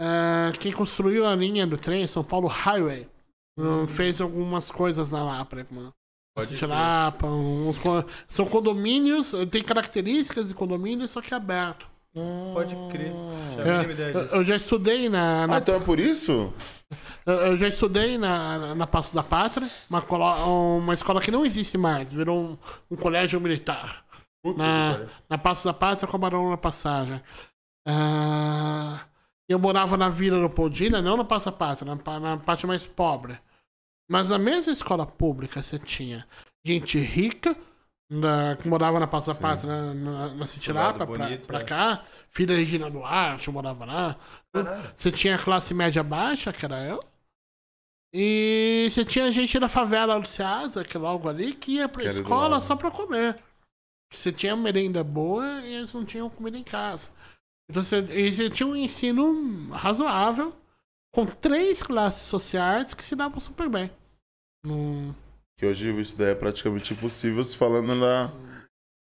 é, 0.00 0.52
quem 0.58 0.72
construiu 0.72 1.26
a 1.26 1.34
linha 1.34 1.66
do 1.66 1.76
trem, 1.76 2.06
São 2.06 2.22
Paulo 2.24 2.46
Highway, 2.48 3.08
hum, 3.58 3.86
fez 3.86 4.20
algumas 4.20 4.70
coisas 4.70 5.10
na 5.10 5.22
Lapa. 5.24 5.56
né, 5.56 5.64
como 5.64 5.92
Pode. 6.46 6.66
Lapa, 6.66 7.26
uns 7.26 7.80
são 8.26 8.46
condomínios, 8.46 9.32
tem 9.50 9.62
características 9.62 10.48
de 10.48 10.54
condomínios, 10.54 11.10
só 11.10 11.20
que 11.20 11.32
é 11.32 11.36
aberto. 11.36 11.86
Pode 12.52 12.74
crer. 12.90 13.12
A 13.58 14.34
É, 14.34 14.38
eu, 14.38 14.44
já 14.44 14.56
estudei 14.56 15.08
na, 15.08 15.46
na- 15.46 15.56
Ah, 15.56 15.58
então 15.58 15.74
é 15.76 15.80
por 15.80 16.00
isso? 16.00 16.52
eu- 17.26 17.34
eu 17.34 17.56
já 17.58 17.68
estudei 17.68 18.18
na, 18.18 18.74
na, 18.74 18.86
Passo 18.86 19.14
da 19.14 19.22
Pátria, 19.22 19.68
uma, 19.88 20.02
uma 20.44 20.94
escola 20.94 21.20
que 21.20 21.30
não 21.30 21.44
existe 21.46 21.78
mais, 21.78 22.10
virou 22.10 22.40
um, 22.40 22.58
um 22.90 22.96
colégio 22.96 23.40
militar. 23.40 24.04
Puta 24.42 24.58
na- 24.58 25.00
na 25.30 25.38
Passo 25.38 25.64
da 25.66 25.74
Pátria 25.74 26.08
com 26.08 26.16
a 26.16 26.20
Barão 26.20 26.50
na 26.50 26.56
Passagem. 26.56 27.20
Ah, 27.86 29.00
eu 29.48 29.58
morava 29.58 29.96
na 29.96 30.08
Vila 30.08 30.38
Leopoldina, 30.38 31.00
não 31.00 31.16
na 31.16 31.24
Passo 31.24 31.46
da 31.46 31.52
Pátria, 31.52 31.94
na, 31.94 32.20
na 32.20 32.36
parte 32.38 32.66
mais 32.66 32.86
pobre. 32.86 33.38
Mas 34.10 34.30
na 34.30 34.38
mesma 34.38 34.72
escola 34.72 35.04
pública 35.06 35.62
você 35.62 35.78
tinha 35.78 36.26
gente 36.66 36.98
rica, 36.98 37.56
da- 38.10 38.56
que 38.56 38.66
morava 38.66 38.98
na 38.98 39.06
da 39.28 39.34
Sim. 39.34 39.42
Pátria, 39.42 39.70
na, 39.72 39.94
na, 39.94 40.28
na 40.34 40.46
Lapa, 40.72 41.06
pra, 41.46 41.60
é. 41.60 41.64
cá. 41.64 42.04
Filha 42.30 42.56
Regina 42.56 42.90
Duarte, 42.90 43.50
morava 43.50 43.84
lá. 43.84 44.18
Caralho. 44.52 44.94
Você 44.96 45.12
tinha 45.12 45.34
a 45.34 45.38
classe 45.38 45.74
média 45.74 46.02
baixa, 46.02 46.52
que 46.52 46.64
era 46.64 46.82
eu. 46.84 47.02
E 48.12 48.88
você 48.90 49.04
tinha 49.04 49.30
gente 49.30 49.58
da 49.58 49.68
favela 49.68 50.18
do 50.18 50.26
Ceasa, 50.26 50.82
que 50.82 50.96
é 50.96 51.00
logo 51.00 51.28
ali, 51.28 51.54
que 51.54 51.72
ia 51.72 51.88
pra 51.88 52.02
Que 52.02 52.08
escola 52.08 52.60
só 52.60 52.74
pra 52.74 52.90
comer. 52.90 53.34
Que 54.10 54.18
Você 54.18 54.32
tinha 54.32 54.56
merenda 54.56 55.04
boa 55.04 55.60
e 55.60 55.74
eles 55.74 55.92
não 55.92 56.04
tinham 56.04 56.30
comida 56.30 56.56
em 56.56 56.64
casa. 56.64 57.10
Então 57.70 57.84
você, 57.84 57.98
e 57.98 58.32
você 58.32 58.48
tinha 58.48 58.66
um 58.66 58.74
ensino 58.74 59.68
razoável, 59.72 60.56
com 61.14 61.26
três 61.26 61.82
classes 61.82 62.22
sociais 62.22 62.94
que 62.94 63.04
se 63.04 63.14
davam 63.14 63.38
super 63.38 63.68
bem. 63.68 63.90
Não- 64.64 65.14
Que 65.58 65.66
hoje 65.66 65.90
isso 66.00 66.16
daí 66.16 66.30
é 66.30 66.34
praticamente 66.34 66.92
impossível 66.92 67.42
se 67.44 67.56
falando 67.56 67.98
da, 68.00 68.26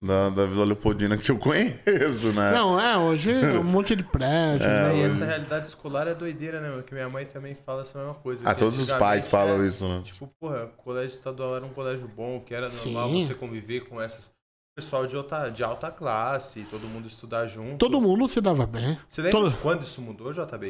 da, 0.02 0.30
da 0.30 0.46
Vila 0.46 0.64
Leopoldina 0.64 1.16
que 1.16 1.30
eu 1.30 1.38
conheço, 1.38 2.32
né? 2.32 2.52
Não, 2.52 2.78
é, 2.80 2.96
hoje 2.96 3.30
é 3.32 3.58
um 3.58 3.64
monte 3.64 3.94
de 3.94 4.02
prédio. 4.02 4.66
É, 4.66 4.68
né? 4.88 4.96
E 4.98 5.06
hoje- 5.06 5.16
essa 5.16 5.26
realidade 5.26 5.68
escolar 5.68 6.06
é 6.08 6.14
doideira, 6.14 6.60
né, 6.60 6.70
mano? 6.70 6.82
Que 6.82 6.92
minha 6.94 7.08
mãe 7.08 7.24
também 7.26 7.54
fala 7.54 7.82
essa 7.82 7.98
mesma 7.98 8.14
coisa. 8.14 8.42
Ah, 8.48 8.54
todos 8.54 8.78
os 8.80 8.90
pais 8.90 9.28
falam 9.28 9.58
né, 9.58 9.66
isso, 9.66 9.86
né? 9.88 10.02
Tipo, 10.04 10.28
porra, 10.40 10.64
o 10.64 10.82
colégio 10.82 11.14
estadual 11.14 11.56
era 11.56 11.64
um 11.66 11.72
colégio 11.74 12.08
bom, 12.08 12.40
que 12.40 12.54
era 12.54 12.68
Sim. 12.68 12.92
normal 12.94 13.20
você 13.22 13.34
conviver 13.34 13.80
com 13.88 14.00
essas 14.00 14.30
pessoal 14.76 15.06
de 15.06 15.14
alta, 15.14 15.50
de 15.50 15.62
alta 15.62 15.90
classe, 15.90 16.64
todo 16.64 16.86
mundo 16.86 17.06
estudar 17.06 17.46
junto. 17.48 17.76
Todo 17.76 18.00
mundo 18.00 18.26
se 18.26 18.40
dava 18.40 18.64
bem. 18.66 18.98
Você 19.06 19.20
lembra 19.20 19.38
todo- 19.40 19.50
de 19.50 19.56
quando 19.60 19.82
isso 19.82 20.00
mudou, 20.00 20.32
JB? 20.32 20.68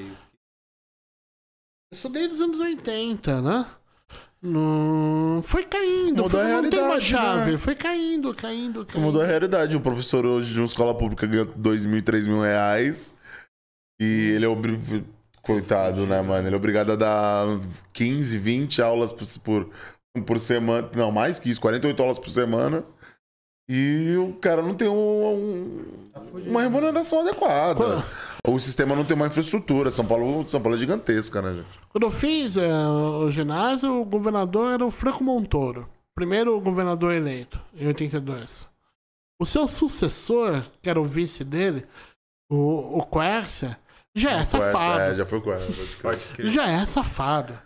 Eu 1.93 1.95
estudei 1.97 2.27
nos 2.27 2.41
anos 2.41 2.59
80, 2.61 3.41
né? 3.41 3.67
Não... 4.43 5.43
Foi 5.45 5.65
caindo, 5.65 6.23
Mudou 6.23 6.31
foi, 6.31 6.41
a 6.41 6.63
não 6.63 6.71
tem 6.71 6.81
uma 6.81 6.89
realidade, 6.89 7.05
chave. 7.05 7.51
né? 7.53 7.59
Foi 7.59 7.75
caindo, 7.75 8.35
caindo, 8.35 8.87
caindo. 8.87 9.05
Mudou 9.05 9.23
a 9.23 9.27
realidade. 9.27 9.77
O 9.77 9.81
professor 9.81 10.25
hoje 10.25 10.55
de 10.55 10.61
uma 10.61 10.67
escola 10.67 10.97
pública 10.97 11.27
ganha 11.27 11.45
dois 11.45 11.85
mil, 11.85 12.03
três 12.03 12.27
mil 12.27 12.41
reais. 12.41 13.15
E 14.01 14.33
ele 14.35 14.45
é 14.45 14.49
obrigado. 14.49 15.05
Coitado, 15.43 16.07
né, 16.07 16.21
mano? 16.21 16.47
Ele 16.47 16.55
é 16.55 16.57
obrigado 16.59 16.93
a 16.93 16.97
dar 16.97 17.47
15, 17.95 18.37
20 18.39 18.83
aulas 18.83 19.11
por, 19.11 19.27
por, 19.43 20.23
por 20.27 20.39
semana. 20.39 20.89
Não, 20.95 21.11
mais 21.11 21.39
que 21.39 21.49
isso, 21.51 21.61
48 21.61 22.03
aulas 22.03 22.19
por 22.19 22.29
semana. 22.29 22.85
E 23.73 24.17
o 24.17 24.33
cara 24.35 24.63
não 24.63 24.75
tem 24.75 24.89
um- 24.89 25.33
um- 25.33 26.11
Tá 26.13 26.21
uma 26.35 26.61
remuneração 26.63 27.21
adequada. 27.21 27.75
Quando, 27.77 28.05
O 28.49 28.59
sistema 28.59 28.97
não 28.97 29.05
tem 29.05 29.15
uma 29.15 29.27
infraestrutura. 29.29 29.91
São 29.93 30.05
Paulo, 30.05 30.45
São 30.49 30.61
Paulo 30.61 30.75
é 30.75 30.81
gigantesca, 30.81 31.41
né, 31.41 31.53
gente? 31.55 31.79
quando 31.91 32.05
eu 32.05 32.11
fiz 32.11 32.57
eh, 32.57 32.69
o 32.89 33.31
ginásio, 33.31 34.01
o 34.01 34.05
governador 34.05 34.73
era 34.73 34.85
o 34.85 34.91
Franco 34.91 35.23
Montoro. 35.23 35.89
Primeiro 36.17 36.59
governador 36.61 37.13
eleito, 37.13 37.61
em 37.77 37.87
82. 37.87 38.67
O 39.41 39.47
seu 39.47 39.69
sucessor, 39.69 40.65
que 40.83 40.91
era 40.91 41.01
o 41.01 41.05
vice 41.05 41.45
dele, 41.45 41.87
o, 42.51 42.99
o 42.99 43.07
Quércia, 43.07 43.79
já 44.17 44.33
é 44.33 44.39
essa- 44.41 44.59
safado. 44.59 45.01
É, 45.01 45.15
já 45.15 45.25
foi. 45.27 45.41
Pode 45.41 46.19
crer. 46.35 46.51
Já 46.51 46.67
é 46.69 46.85
safado. 46.87 47.57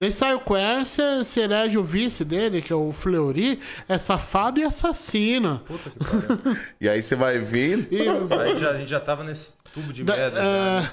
Daí 0.00 0.12
sai 0.12 0.32
o 0.34 0.40
Quercia, 0.40 1.24
se 1.24 1.40
elege 1.40 1.76
o 1.76 1.82
vice 1.82 2.24
dele, 2.24 2.62
que 2.62 2.72
é 2.72 2.76
o 2.76 2.92
Fleury, 2.92 3.58
é 3.88 3.98
safado 3.98 4.60
e 4.60 4.62
assassino. 4.64 5.60
Puta 5.66 5.90
que 5.90 5.98
pariu. 5.98 6.56
E 6.80 6.88
aí 6.88 7.02
você 7.02 7.16
vai 7.16 7.38
ver. 7.40 7.88
E, 7.90 8.02
Aí 8.02 8.56
já, 8.58 8.70
a 8.70 8.78
gente 8.78 8.88
já 8.88 9.00
tava 9.00 9.24
nesse 9.24 9.54
tubo 9.74 9.92
de 9.92 10.04
da- 10.04 10.16
merda. 10.16 10.36
já, 10.40 10.46
é, 10.46 10.80
né? 10.82 10.92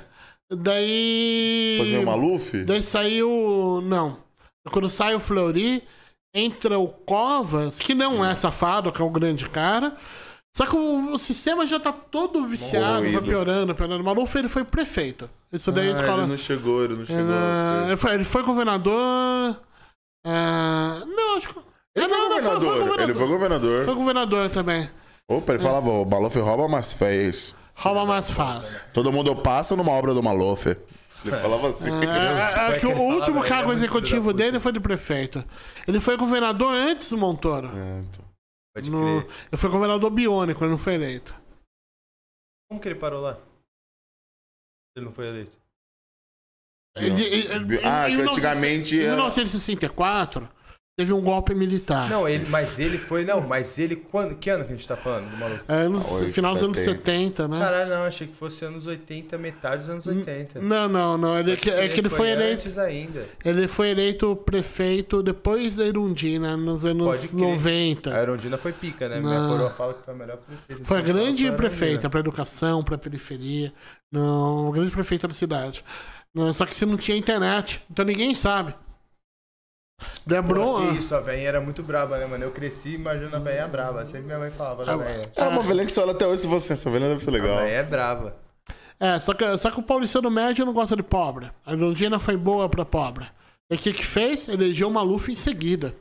daí. 0.51 1.75
Fazer 1.79 1.97
o 1.99 2.05
Maluf? 2.05 2.63
Daí 2.65 2.81
saiu. 2.81 3.81
Não. 3.85 4.17
Quando 4.71 4.89
sai 4.89 5.13
o 5.13 5.19
Fleury, 5.19 5.83
entra 6.33 6.79
o 6.79 6.87
Covas, 6.87 7.77
que 7.77 7.93
não 7.93 8.25
é 8.25 8.33
safado, 8.33 8.91
que 8.91 9.01
é 9.01 9.05
um 9.05 9.11
grande 9.11 9.47
cara. 9.49 9.95
Só 10.55 10.65
que 10.65 10.75
o, 10.75 11.11
o 11.11 11.17
sistema 11.19 11.67
já 11.67 11.77
tá 11.79 11.91
todo 11.91 12.45
viciado, 12.47 13.01
vai 13.01 13.11
Corroído. 13.11 13.21
piorando, 13.23 13.75
piorando. 13.75 14.01
O 14.01 14.05
Maluf 14.05 14.37
ele 14.37 14.47
foi 14.47 14.63
prefeito. 14.63 15.29
Isso 15.51 15.69
daí 15.69 15.87
a 15.87 15.89
Ah, 15.89 15.93
escola. 15.93 16.21
ele 16.21 16.27
não 16.31 16.37
chegou, 16.37 16.83
ele 16.85 16.95
não 16.95 17.05
chegou. 17.05 17.21
Ele, 17.23 17.33
a 17.33 17.63
ser- 17.81 17.87
ele 17.87 17.95
foi, 17.97 18.13
ele 18.13 18.23
foi 18.23 18.43
governador. 18.43 19.59
ah, 20.25 21.03
não, 21.05 21.35
acho 21.37 21.49
que. 21.49 21.59
Ele 21.95 22.05
Ah, 22.05 22.09
foi 22.09 22.17
não, 22.17 22.29
não, 22.29 22.35
governador. 22.37 22.99
Ele 23.01 23.13
foi 23.13 23.27
governador. 23.27 23.85
Foi 23.85 23.95
governador 23.95 24.49
também. 24.49 24.89
Opa, 25.27 25.53
ele 25.53 25.63
falava, 25.63 25.89
o 25.89 26.05
Maluf 26.05 26.39
rouba, 26.39 26.67
mas 26.67 26.93
fez. 26.93 27.53
Rouba 27.75 28.05
mais 28.05 28.31
fácil. 28.31 28.79
Todo 28.93 29.11
mundo 29.11 29.35
passa 29.35 29.75
numa 29.75 29.91
obra 29.91 30.13
do 30.13 30.23
Maluf. 30.23 30.67
Ele 30.67 31.35
falava 31.37 31.67
assim. 31.67 31.89
É, 31.91 32.05
é, 32.05 32.71
é 32.71 32.75
é 32.75 32.79
que 32.79 32.85
o 32.85 32.97
último 32.97 33.39
ele 33.39 33.49
cargo 33.49 33.71
é 33.71 33.73
executivo 33.73 34.31
dele 34.31 34.59
foi 34.59 34.71
de 34.71 34.79
prefeito. 34.79 35.43
Ele 35.87 35.99
foi 35.99 36.15
governador 36.15 36.71
antes 36.73 37.09
do 37.09 37.17
Montoro. 37.17 37.67
É, 37.75 37.99
então. 37.99 38.24
Pode 38.75 38.89
No, 38.91 39.21
crer. 39.23 39.35
ele 39.47 39.57
foi 39.57 39.69
governador 39.69 40.11
biônico, 40.11 40.63
ele 40.63 40.71
não 40.71 40.77
foi 40.77 40.95
eleito. 40.95 41.33
Como 42.69 42.81
que 42.81 42.89
ele 42.89 42.99
parou 42.99 43.21
lá? 43.21 43.39
Ele 44.97 45.05
não 45.05 45.13
foi 45.13 45.27
eleito. 45.27 45.57
Ele- 46.97 47.23
ele- 47.23 47.47
ele- 47.53 47.77
Ah, 47.85 48.05
que 48.05 48.11
1960 48.15 48.31
antigamente 48.31 48.95
Em 48.95 48.99
era- 48.99 49.11
1964, 49.15 50.49
teve 50.97 51.11
um 51.11 51.21
golpe 51.21 51.53
militar. 51.53 52.09
Não, 52.09 52.27
ele, 52.27 52.47
mas 52.47 52.79
ele 52.79 52.97
foi. 52.97 53.25
Não, 53.25 53.41
mas 53.41 53.77
ele. 53.77 53.97
Quando, 53.97 54.35
que 54.35 54.49
ano 54.49 54.63
que 54.63 54.71
a 54.71 54.75
gente 54.75 54.87
tá 54.87 54.95
falando 54.95 55.29
do 55.29 55.37
maluco? 55.37 55.63
É, 55.67 55.87
no 55.87 55.97
Oito, 55.97 56.31
final 56.31 56.53
dos 56.53 56.63
anos 56.63 56.79
70. 56.79 56.95
70, 56.95 57.47
né? 57.49 57.59
Caralho, 57.59 57.89
não, 57.89 58.03
achei 58.03 58.27
que 58.27 58.35
fosse 58.35 58.63
anos 58.63 58.87
80, 58.87 59.37
metade 59.37 59.79
dos 59.79 59.89
anos 59.89 60.07
80. 60.07 60.61
Não, 60.61 60.87
não, 60.87 61.17
não. 61.17 61.37
Ele, 61.37 61.57
Pode 61.57 61.69
é 61.69 61.87
que 61.89 61.99
ele 61.99 62.09
foi 62.09 62.29
eleito. 62.29 62.61
antes 62.61 62.77
ainda. 62.77 63.27
Ele 63.43 63.67
foi 63.67 63.89
eleito 63.89 64.35
prefeito 64.37 65.21
depois 65.21 65.75
da 65.75 65.85
Irundina, 65.85 66.55
nos 66.55 66.85
anos 66.85 67.07
Pode 67.07 67.27
crer. 67.29 67.41
90. 67.41 68.15
A 68.15 68.21
Erundina 68.21 68.57
foi 68.57 68.71
pica, 68.71 69.09
né? 69.09 69.19
Minha 69.19 69.39
Não. 69.39 69.49
coroa 69.49 69.69
fala 69.71 69.93
que 69.95 70.05
foi 70.05 70.13
a 70.13 70.17
melhor 70.17 70.37
prefeita. 70.37 70.85
Foi 70.85 70.97
a 70.97 71.01
grande 71.01 71.51
prefeita 71.51 72.09
para 72.09 72.19
educação, 72.21 72.83
para 72.83 72.97
periferia. 72.97 73.73
Não, 74.11 74.69
a 74.69 74.71
grande 74.71 74.91
prefeita 74.91 75.27
da 75.27 75.33
cidade. 75.33 75.83
Não, 76.33 76.51
só 76.53 76.65
que 76.65 76.75
você 76.75 76.85
não 76.85 76.97
tinha 76.97 77.17
internet, 77.17 77.81
então 77.89 78.03
ninguém 78.05 78.33
sabe. 78.33 78.73
Lembrou? 80.27 80.75
Pô, 80.79 80.87
que 80.87 80.97
isso, 80.97 81.15
a 81.15 81.21
velhinha 81.21 81.47
era 81.49 81.61
muito 81.61 81.83
braba, 81.83 82.17
né, 82.17 82.25
mano? 82.25 82.43
Eu 82.43 82.51
cresci 82.51 82.95
imaginando 82.95 83.35
a 83.35 83.39
velhinha 83.39 83.67
brava. 83.67 84.05
Sempre 84.05 84.23
minha 84.23 84.39
mãe 84.39 84.51
falava 84.51 84.83
da 84.85 84.93
Ah, 84.93 84.97
velhinha. 84.97 85.31
É 85.35 85.43
uma 85.47 85.63
velhinha 85.63 85.85
que 85.85 85.91
você 85.91 85.99
olha 85.99 86.11
até 86.11 86.25
hoje 86.27 86.41
se 86.41 86.47
você. 86.47 86.73
Essa 86.73 86.89
velhinha 86.89 87.09
deve 87.11 87.23
ser 87.23 87.29
A 87.29 87.33
legal. 87.33 87.57
velhinha 87.57 87.77
é 87.77 87.83
brava. 87.83 88.35
É, 88.99 89.19
só 89.19 89.33
que, 89.33 89.57
só 89.57 89.69
que 89.69 89.79
o 89.79 89.83
paulistano 89.83 90.31
médio 90.31 90.65
não 90.65 90.73
gosta 90.73 90.95
de 90.95 91.03
pobre. 91.03 91.51
A 91.65 91.73
Irundina 91.73 92.17
foi 92.17 92.35
boa 92.37 92.67
pra 92.69 92.85
pobre. 92.85 93.27
E 93.69 93.75
o 93.75 93.77
que 93.77 93.93
que 93.93 94.05
fez? 94.05 94.47
Elegeu 94.47 94.87
o 94.87 94.91
Maluf 94.91 95.31
em 95.31 95.35
seguida. 95.35 95.95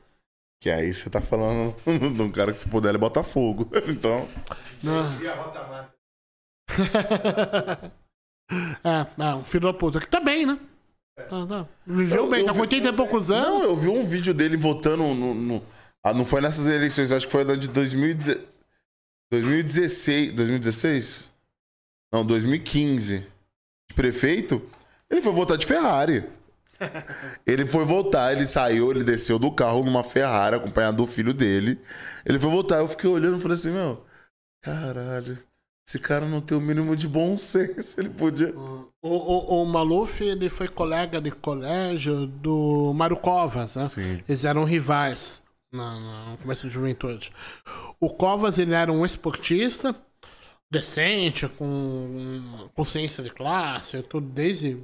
Que 0.62 0.70
aí 0.70 0.92
você 0.94 1.10
tá 1.10 1.20
falando 1.20 1.74
de 1.84 2.22
um 2.22 2.30
cara 2.30 2.52
que 2.52 2.58
se 2.58 2.68
puder 2.68 2.90
ele 2.90 2.98
bota 2.98 3.22
fogo. 3.22 3.68
Então. 3.88 4.26
Não. 4.82 5.00
A 5.00 5.90
é, 8.84 9.06
é, 9.18 9.34
um 9.34 9.44
filho 9.44 9.70
da 9.72 9.78
puta. 9.78 10.00
Que 10.00 10.08
tá 10.08 10.20
bem, 10.20 10.46
né? 10.46 10.58
Tá, 11.16 11.46
tá. 11.46 11.68
Viveu 11.86 12.24
Eu- 12.24 12.30
bem, 12.30 12.40
eu 12.40 12.46
tá 12.46 12.50
com 12.52 12.56
vi- 12.56 12.62
80 12.62 12.88
e 12.88 12.92
poucos 12.92 13.30
anos. 13.30 13.48
Não, 13.48 13.62
eu 13.62 13.76
vi 13.76 13.88
um 13.88 14.04
vídeo 14.04 14.34
dele 14.34 14.56
votando 14.56 15.04
no. 15.14 15.34
no- 15.34 15.62
ah, 16.02 16.12
não 16.12 16.24
foi 16.24 16.40
nessas 16.40 16.66
eleições, 16.66 17.12
acho 17.12 17.26
que 17.26 17.32
foi 17.32 17.44
da 17.44 17.54
de 17.54 17.68
2010 17.68 18.40
2016. 19.30 20.32
2016? 20.32 21.30
Não, 22.12 22.24
2015. 22.26 23.20
De 23.88 23.94
prefeito. 23.94 24.60
Ele 25.10 25.22
foi 25.22 25.32
votar 25.32 25.56
de 25.56 25.66
Ferrari. 25.66 26.24
Ele 27.46 27.64
foi 27.66 27.84
votar, 27.84 28.32
ele 28.32 28.44
saiu, 28.46 28.90
ele 28.90 29.04
desceu 29.04 29.38
do 29.38 29.50
carro 29.52 29.84
numa 29.84 30.02
Ferrari, 30.02 30.56
acompanhado 30.56 30.96
do 30.96 31.06
filho 31.06 31.32
dele. 31.32 31.80
Ele 32.26 32.36
foi 32.38 32.50
votar, 32.50 32.80
eu 32.80 32.88
fiquei 32.88 33.08
olhando 33.08 33.36
e 33.36 33.40
falei 33.40 33.54
assim, 33.54 33.70
meu, 33.70 34.04
caralho, 34.60 35.38
esse 35.86 35.98
cara 35.98 36.26
não 36.26 36.40
tem 36.40 36.56
o 36.56 36.60
mínimo 36.60 36.96
de 36.96 37.06
bom 37.06 37.36
senso, 37.38 38.00
ele 38.00 38.08
podia. 38.10 38.54
O, 38.56 38.88
o, 39.02 39.62
o 39.62 39.66
Maluf, 39.66 40.22
ele 40.22 40.48
foi 40.48 40.68
colega 40.68 41.20
de 41.20 41.30
colégio 41.30 42.26
do 42.26 42.92
Mário 42.94 43.16
Covas, 43.16 43.76
né? 43.76 43.84
Sim. 43.84 44.22
Eles 44.26 44.44
eram 44.44 44.64
rivais 44.64 45.42
na- 45.72 46.30
no 46.32 46.38
começo 46.38 46.66
de 46.66 46.72
juventude. 46.72 47.30
O 48.00 48.08
Covas, 48.10 48.58
ele 48.58 48.74
era 48.74 48.90
um 48.90 49.04
esportista 49.04 49.94
decente, 50.72 51.46
com 51.48 52.68
consciência 52.74 53.22
de 53.22 53.30
classe, 53.30 54.02
tudo 54.02 54.26
desde 54.28 54.82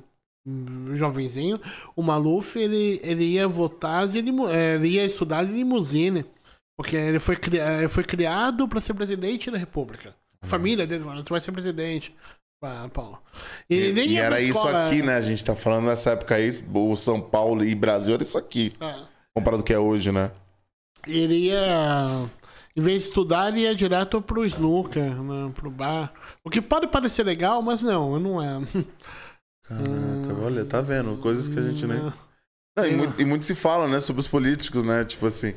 jovenzinho. 0.95 1.61
O 1.97 2.03
Maluf, 2.03 2.57
ele, 2.59 3.01
ele 3.03 3.25
ia 3.25 3.47
votar 3.49 4.07
de 4.09 4.19
eh, 4.19 4.75
ele 4.75 4.89
ia 4.89 5.05
estudar 5.05 5.45
de 5.45 5.53
limusine. 5.53 6.25
Porque 6.77 6.97
ele 6.97 7.19
foi, 7.19 7.37
eh, 7.37 7.79
ele 7.81 7.89
foi 7.89 8.05
criado 8.05 8.67
para 8.69 8.81
ser 8.81 8.95
presidente 8.95 9.51
da 9.51 9.59
república. 9.59 10.15
A 10.43 10.47
família 10.47 10.87
dele 10.87 11.05
falou, 11.05 11.23
você 11.23 11.29
vai 11.31 11.41
ser 11.41 11.53
presidente. 11.53 12.15
Ah, 12.63 12.89
Paulo. 12.93 13.19
E, 13.71 13.75
e 13.75 13.93
pra 14.17 14.25
era 14.25 14.41
isso 14.41 14.69
aqui, 14.69 15.03
né? 15.03 15.17
A 15.17 15.21
gente 15.21 15.45
tá 15.45 15.55
falando 15.55 15.87
nessa 15.87 16.11
época 16.11 16.35
aí, 16.35 16.51
o 16.75 16.97
São 16.97 17.21
Paulo 17.21 17.65
e 17.65 17.75
Brasil 17.75 18.15
era 18.15 18.23
isso 18.23 18.37
aqui, 18.37 18.75
É. 18.81 19.07
comparado 19.35 19.63
ao 19.63 19.65
que 19.67 19.73
é 19.73 19.79
hoje, 19.79 20.13
né? 20.13 20.31
Ele 21.07 21.47
ia. 21.47 22.29
Em 22.77 22.83
vez 22.83 23.03
de 23.03 23.09
estudar, 23.09 23.49
ele 23.49 23.61
ia 23.63 23.75
direto 23.75 24.21
pro 24.23 24.45
snooker, 24.45 25.23
né, 25.23 25.53
pro 25.55 25.71
bar. 25.71 26.13
O 26.45 26.51
que 26.51 26.61
pode 26.61 26.87
parecer 26.87 27.25
legal, 27.25 27.63
mas 27.63 27.83
não, 27.83 28.19
não 28.19 28.43
é. 28.43 28.61
Caraca, 29.67 30.43
olha, 30.43 30.65
tá 30.65 30.81
vendo? 30.81 31.17
Coisas 31.19 31.49
que 31.49 31.59
a 31.59 31.63
gente 31.63 31.87
nem. 31.87 31.99
Hum. 31.99 32.13
Não, 32.79 32.87
e, 32.87 32.97
muito, 32.97 33.21
e 33.21 33.25
muito 33.25 33.45
se 33.45 33.55
fala, 33.55 33.89
né, 33.89 34.01
sobre 34.01 34.21
os 34.21 34.29
políticos, 34.29 34.85
né? 34.85 35.05
Tipo 35.05 35.27
assim. 35.27 35.55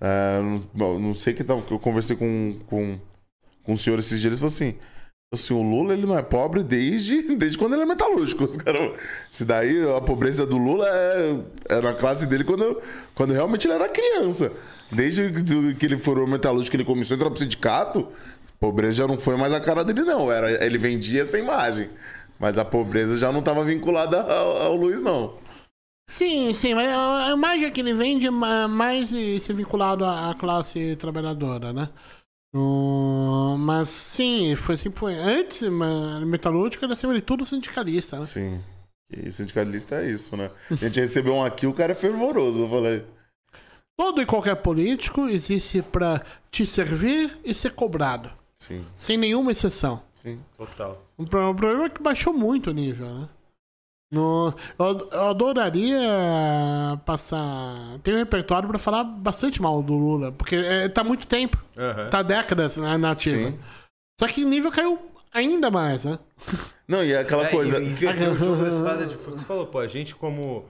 é, 0.00 0.40
não, 0.74 0.98
não 0.98 1.14
sei 1.14 1.32
que 1.34 1.42
tal, 1.44 1.62
que 1.62 1.72
eu 1.72 1.78
conversei 1.78 2.16
com, 2.16 2.58
com, 2.66 2.98
com 3.64 3.72
o 3.72 3.78
senhor 3.78 3.98
esses 3.98 4.20
dias, 4.20 4.32
ele 4.32 4.36
falou 4.36 4.48
assim. 4.48 4.76
O 5.52 5.62
Lula 5.62 5.94
ele 5.94 6.06
não 6.06 6.16
é 6.16 6.22
pobre 6.22 6.62
desde, 6.62 7.22
desde 7.34 7.58
quando 7.58 7.72
ele 7.72 7.82
é 7.82 7.86
metalúrgico. 7.86 8.46
Se 9.30 9.44
daí 9.44 9.82
a 9.96 10.00
pobreza 10.00 10.46
do 10.46 10.56
Lula 10.56 10.86
é, 10.88 11.40
é 11.70 11.80
na 11.80 11.92
classe 11.92 12.24
dele 12.24 12.44
quando, 12.44 12.80
quando 13.16 13.32
realmente 13.32 13.66
ele 13.66 13.74
era 13.74 13.88
criança. 13.88 14.52
Desde 14.92 15.32
que 15.74 15.86
ele 15.86 15.98
formou 15.98 16.28
metalúrgico, 16.28 16.76
ele 16.76 16.84
começou 16.84 17.14
a 17.14 17.16
entrar 17.16 17.30
pro 17.30 17.38
sindicato, 17.40 18.06
pobreza 18.60 18.98
já 18.98 19.08
não 19.08 19.18
foi 19.18 19.36
mais 19.36 19.52
a 19.52 19.60
cara 19.60 19.82
dele, 19.84 20.02
não. 20.02 20.30
Era, 20.30 20.64
ele 20.64 20.78
vendia 20.78 21.22
essa 21.22 21.36
imagem. 21.36 21.90
Mas 22.38 22.56
a 22.56 22.64
pobreza 22.64 23.18
já 23.18 23.32
não 23.32 23.40
estava 23.40 23.64
vinculada 23.64 24.20
ao, 24.22 24.56
ao 24.62 24.76
Luiz, 24.76 25.00
não. 25.02 25.34
Sim, 26.08 26.52
sim, 26.52 26.74
mas 26.74 26.86
a 26.88 27.30
imagem 27.32 27.72
que 27.72 27.80
ele 27.80 27.94
vende 27.94 28.26
é 28.26 28.30
ma- 28.30 28.68
mais 28.68 29.10
e 29.10 29.40
ser 29.40 29.54
vinculado 29.54 30.04
à 30.04 30.34
classe 30.38 30.94
trabalhadora, 30.96 31.72
né? 31.72 31.88
Mas 33.58 33.88
sim, 33.88 34.54
foi 34.54 34.76
sempre 34.76 34.98
foi. 34.98 35.14
Antes, 35.14 35.62
metalúrgico 36.26 36.84
era 36.84 36.92
acima 36.92 37.14
de 37.14 37.22
tudo 37.22 37.44
sindicalista, 37.44 38.16
né? 38.16 38.22
Sim. 38.22 38.60
E 39.10 39.30
sindicalista 39.30 39.96
é 39.96 40.10
isso, 40.10 40.36
né? 40.36 40.50
A 40.70 40.74
gente 40.76 41.00
recebeu 41.00 41.34
um 41.34 41.44
aqui, 41.44 41.66
o 41.66 41.74
cara 41.74 41.92
é 41.92 41.94
fervoroso, 41.94 42.62
eu 42.62 42.68
falei. 42.70 43.04
Todo 43.96 44.20
e 44.20 44.26
qualquer 44.26 44.56
político 44.56 45.28
existe 45.28 45.82
pra 45.82 46.22
te 46.50 46.66
servir 46.66 47.38
e 47.44 47.54
ser 47.54 47.72
cobrado. 47.72 48.30
Sim, 48.56 48.84
Sem 48.96 49.16
nenhuma 49.16 49.52
exceção. 49.52 50.02
sim. 50.12 50.40
Total. 50.56 51.04
O 51.18 51.26
problema 51.26 51.86
é 51.86 51.90
que 51.90 52.02
baixou 52.02 52.32
muito 52.32 52.70
o 52.70 52.72
nível, 52.72 53.12
né? 53.12 53.28
No, 54.10 54.54
eu, 54.78 55.08
eu 55.10 55.28
adoraria 55.28 55.98
passar. 57.04 57.98
Tem 58.02 58.14
um 58.14 58.18
repertório 58.18 58.68
pra 58.68 58.78
falar 58.78 59.02
bastante 59.04 59.60
mal 59.60 59.82
do 59.82 59.94
Lula, 59.94 60.30
porque 60.32 60.54
é, 60.56 60.88
tá 60.88 61.00
há 61.00 61.04
muito 61.04 61.26
tempo, 61.26 61.62
Aham. 61.76 62.08
tá 62.08 62.22
décadas 62.22 62.76
né, 62.76 62.96
na 62.96 63.10
ativa. 63.10 63.50
Sim. 63.50 63.58
Só 64.20 64.28
que 64.28 64.44
o 64.44 64.48
nível 64.48 64.70
caiu 64.70 64.98
ainda 65.32 65.70
mais, 65.70 66.04
né? 66.04 66.18
Não, 66.86 67.02
e 67.02 67.12
é 67.12 67.18
aquela 67.18 67.46
É, 67.46 67.50
coisa. 67.50 67.78
E, 67.78 67.86
e 67.86 67.90
inverter 67.90 68.30
o 68.30 68.36
jogo 68.38 68.62
da 68.62 68.68
espada 68.68 69.06
de 69.06 69.16
fogo. 69.16 69.38
Você 69.38 69.44
falou, 69.44 69.66
pô, 69.66 69.78
a 69.78 69.88
gente 69.88 70.14
como 70.14 70.66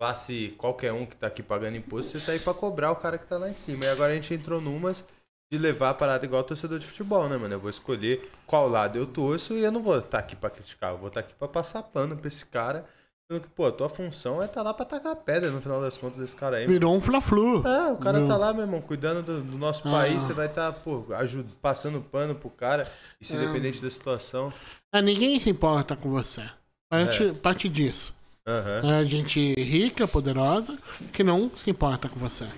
classe, 0.00 0.54
qualquer 0.56 0.92
um 0.92 1.04
que 1.04 1.14
tá 1.14 1.26
aqui 1.26 1.42
pagando 1.42 1.76
imposto, 1.76 2.18
você 2.18 2.24
tá 2.24 2.32
aí 2.32 2.40
pra 2.40 2.54
cobrar 2.54 2.90
o 2.90 2.96
cara 2.96 3.18
que 3.18 3.26
tá 3.26 3.36
lá 3.38 3.48
em 3.50 3.54
cima. 3.54 3.84
E 3.84 3.88
agora 3.88 4.12
a 4.12 4.14
gente 4.14 4.32
entrou 4.32 4.60
numas 4.60 5.04
de 5.50 5.58
levar 5.58 5.90
a 5.90 5.94
parada 5.94 6.24
igual 6.24 6.44
torcedor 6.44 6.78
de 6.78 6.86
futebol, 6.86 7.28
né, 7.28 7.36
mano? 7.36 7.54
Eu 7.54 7.60
vou 7.60 7.70
escolher 7.70 8.30
qual 8.46 8.68
lado 8.68 8.96
eu 8.96 9.06
torço 9.06 9.54
e 9.54 9.64
eu 9.64 9.72
não 9.72 9.82
vou 9.82 9.98
estar 9.98 10.18
aqui 10.18 10.36
pra 10.36 10.48
criticar. 10.48 10.92
Eu 10.92 10.98
vou 10.98 11.08
estar 11.08 11.20
aqui 11.20 11.34
pra 11.34 11.48
passar 11.48 11.82
pano 11.82 12.16
pra 12.16 12.28
esse 12.28 12.46
cara. 12.46 12.84
Sendo 13.30 13.42
que, 13.42 13.48
pô, 13.48 13.66
a 13.66 13.72
tua 13.72 13.88
função 13.88 14.42
é 14.42 14.46
estar 14.46 14.54
tá 14.54 14.62
lá 14.62 14.74
pra 14.74 14.84
tacar 14.84 15.14
pedra 15.16 15.50
no 15.50 15.60
final 15.60 15.80
das 15.80 15.96
contas 15.96 16.18
desse 16.18 16.34
cara 16.34 16.56
aí. 16.56 16.66
Virou 16.66 16.94
um 16.94 17.00
fla-flu. 17.00 17.66
É, 17.66 17.92
o 17.92 17.96
cara 17.96 18.26
tá 18.26 18.36
lá, 18.36 18.52
meu 18.52 18.62
irmão, 18.62 18.80
cuidando 18.80 19.22
do, 19.22 19.40
do 19.40 19.58
nosso 19.58 19.86
ah. 19.88 19.90
país. 19.90 20.22
Você 20.22 20.32
vai 20.32 20.46
estar, 20.46 20.72
tá, 20.72 20.78
pô, 20.78 21.04
ajuda, 21.14 21.48
passando 21.60 22.00
pano 22.00 22.34
pro 22.34 22.50
cara. 22.50 22.90
Isso 23.20 23.34
é. 23.34 23.36
independente 23.36 23.82
da 23.82 23.90
situação. 23.90 24.52
É, 24.92 25.00
ninguém 25.02 25.38
se 25.38 25.50
importa 25.50 25.96
com 25.96 26.10
você. 26.10 26.48
Parte, 26.88 27.24
é. 27.24 27.32
parte 27.32 27.68
disso. 27.68 28.12
Uhum. 28.46 28.90
É 28.90 29.04
gente 29.04 29.54
rica, 29.54 30.08
poderosa, 30.08 30.76
que 31.12 31.22
não 31.22 31.50
se 31.54 31.70
importa 31.70 32.08
com 32.08 32.18
você. 32.18 32.48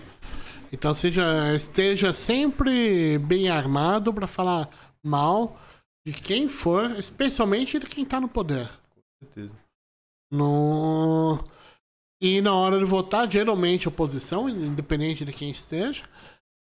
Então 0.73 0.95
seja, 0.95 1.55
esteja 1.55 2.14
sempre 2.14 3.18
bem 3.18 3.51
armado 3.51 4.12
para 4.12 4.27
falar 4.27 4.70
mal 5.05 5.61
de 6.07 6.14
quem 6.14 6.49
for, 6.49 6.99
especialmente 6.99 7.79
de 7.79 7.87
quem 7.87 8.05
tá 8.05 8.18
no 8.18 8.29
poder. 8.29 8.68
Com 8.95 9.27
certeza. 9.27 9.53
No... 10.33 11.45
E 12.23 12.41
na 12.41 12.55
hora 12.55 12.79
de 12.79 12.85
votar, 12.85 13.31
geralmente 13.31 13.89
oposição, 13.89 14.49
independente 14.49 15.25
de 15.25 15.33
quem 15.33 15.51
esteja. 15.51 16.05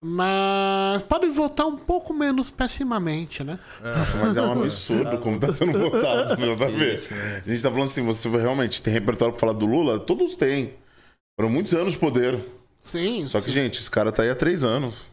Mas 0.04 1.02
pode 1.04 1.28
votar 1.28 1.66
um 1.66 1.78
pouco 1.78 2.14
menos 2.14 2.50
pessimamente, 2.50 3.44
né? 3.44 3.58
Nossa, 3.82 4.18
mas 4.18 4.36
é 4.36 4.42
um 4.42 4.52
absurdo 4.52 5.18
como 5.20 5.40
tá 5.40 5.52
sendo 5.52 5.80
votado, 5.80 6.36
meu 6.40 6.58
tá? 6.58 6.66
A 6.66 7.50
gente 7.50 7.64
tá 7.64 7.70
falando 7.70 7.86
assim, 7.86 8.04
você 8.04 8.28
realmente 8.30 8.84
tem 8.84 8.92
repertório 8.92 9.34
pra 9.34 9.40
falar 9.40 9.54
do 9.54 9.66
Lula? 9.66 10.00
Todos 10.00 10.36
têm. 10.36 10.74
Foram 11.40 11.50
muitos 11.50 11.74
anos 11.74 11.94
de 11.94 12.00
poder. 12.00 12.44
Sim. 12.84 13.26
Só 13.26 13.42
que, 13.42 13.50
gente, 13.50 13.80
esse 13.80 13.90
cara 13.90 14.12
tá 14.12 14.22
aí 14.22 14.30
há 14.30 14.36
três 14.36 14.64
anos. 14.64 15.12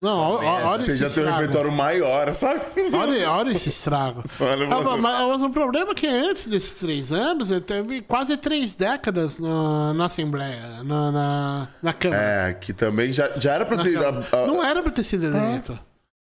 Não, 0.00 0.16
olha 0.16 0.78
Você 0.78 0.96
já 0.96 1.10
tem 1.10 1.24
um 1.24 1.30
repertório 1.30 1.72
maior, 1.72 2.32
sabe? 2.32 2.60
Olha, 2.94 3.30
olha 3.32 3.50
esse 3.50 3.68
estrago. 3.68 4.22
ah, 4.70 4.96
mas, 4.96 5.00
mas, 5.00 5.42
o 5.42 5.50
problema 5.50 5.90
é 5.90 5.94
que 5.94 6.06
antes 6.06 6.46
desses 6.46 6.76
três 6.76 7.10
anos, 7.10 7.50
ele 7.50 7.60
teve 7.60 8.02
quase 8.02 8.36
três 8.36 8.76
décadas 8.76 9.40
no, 9.40 9.92
na 9.94 10.04
Assembleia, 10.04 10.84
na, 10.84 11.10
na, 11.10 11.68
na, 11.82 11.92
Câmara. 11.92 12.22
É, 12.22 12.54
que 12.54 12.72
também 12.72 13.12
já, 13.12 13.36
já 13.40 13.54
era 13.54 13.66
pra 13.66 13.82
ter. 13.82 13.98
A, 13.98 14.08
a... 14.08 14.46
Não 14.46 14.64
era 14.64 14.80
pra 14.80 14.92
ter 14.92 15.02
sido 15.02 15.26
eleito. 15.26 15.72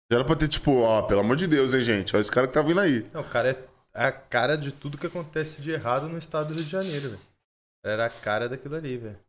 Já 0.09 0.19
era 0.19 0.25
pra 0.25 0.37
ter, 0.37 0.47
tipo, 0.47 0.83
ó, 0.83 1.03
pelo 1.03 1.21
amor 1.21 1.35
de 1.35 1.49
Deus, 1.49 1.75
hein, 1.75 1.81
gente? 1.81 2.15
Olha 2.15 2.21
esse 2.21 2.31
cara 2.31 2.47
que 2.47 2.55
tá 2.55 2.63
vindo 2.63 2.81
aí. 2.81 3.05
Não, 3.13 3.23
o 3.23 3.25
cara 3.25 3.51
é 3.51 3.57
a 3.93 4.13
cara 4.13 4.57
de 4.57 4.71
tudo 4.71 4.97
que 4.97 5.09
acontece 5.09 5.61
de 5.61 5.73
errado 5.73 6.09
no 6.09 6.19
estado 6.19 6.49
do 6.49 6.55
Rio 6.55 6.63
de 6.63 6.71
Janeiro, 6.71 7.09
velho. 7.09 7.21
Era 7.85 8.07
a 8.07 8.11
cara 8.11 8.49
daquilo 8.49 8.77
ali, 8.77 8.97
velho. 8.97 9.26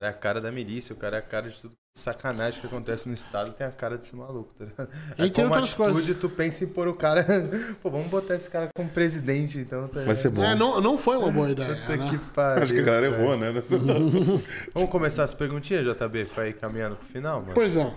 É 0.00 0.08
a 0.08 0.12
cara 0.12 0.40
da 0.40 0.52
milícia, 0.52 0.94
o 0.94 0.96
cara 0.96 1.16
é 1.16 1.18
a 1.18 1.22
cara 1.22 1.50
de 1.50 1.58
tudo 1.58 1.74
sacanagem 1.92 2.60
que 2.60 2.66
acontece 2.68 3.08
no 3.08 3.14
estado, 3.14 3.52
tem 3.52 3.66
a 3.66 3.72
cara 3.72 3.98
desse 3.98 4.14
maluco, 4.14 4.54
tá 4.54 4.64
ligado? 4.64 4.88
E 5.18 5.22
é 5.22 5.24
tem 5.24 5.32
como 5.32 5.46
outras 5.48 5.70
atitude, 5.70 5.92
coisas. 5.92 6.16
tu 6.16 6.30
pensa 6.30 6.64
em 6.64 6.68
pôr 6.68 6.86
o 6.86 6.94
cara. 6.94 7.26
Pô, 7.82 7.90
vamos 7.90 8.06
botar 8.08 8.36
esse 8.36 8.48
cara 8.48 8.68
como 8.74 8.88
presidente, 8.88 9.58
então. 9.58 9.88
Tá 9.88 10.04
Vai 10.04 10.14
ser 10.14 10.30
bom. 10.30 10.44
É, 10.44 10.54
não, 10.54 10.80
não 10.80 10.96
foi 10.96 11.16
uma 11.16 11.32
boa 11.32 11.50
ideia. 11.50 11.74
Puta 11.74 11.96
né? 11.96 12.08
que 12.08 12.18
pariu, 12.18 12.62
Acho 12.62 12.72
que 12.72 12.78
a 12.78 12.84
galera 12.84 13.06
errou, 13.06 13.36
né? 13.36 13.52
vamos 14.72 14.90
começar 14.90 15.24
as 15.24 15.34
perguntinhas, 15.34 15.84
JB, 15.84 16.26
pra 16.26 16.48
ir 16.48 16.54
caminhando 16.54 16.94
pro 16.94 17.06
final, 17.06 17.40
mano? 17.40 17.54
Pois 17.54 17.76
é. 17.76 17.92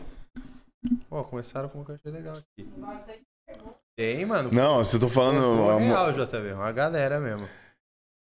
Ó, 1.11 1.23
começaram 1.23 1.69
com 1.69 1.77
uma 1.77 1.85
que 1.85 1.91
eu 1.91 1.95
achei 1.95 2.11
legal 2.11 2.35
aqui. 2.35 2.67
Tem, 3.95 4.25
mano. 4.25 4.49
Não, 4.51 4.83
se 4.83 4.95
eu 4.95 4.99
tô 4.99 5.07
falando. 5.07 5.69
É 5.79 5.85
real, 5.85 6.11
JB, 6.11 6.53
uma 6.53 6.71
galera 6.71 7.19
mesmo. 7.19 7.47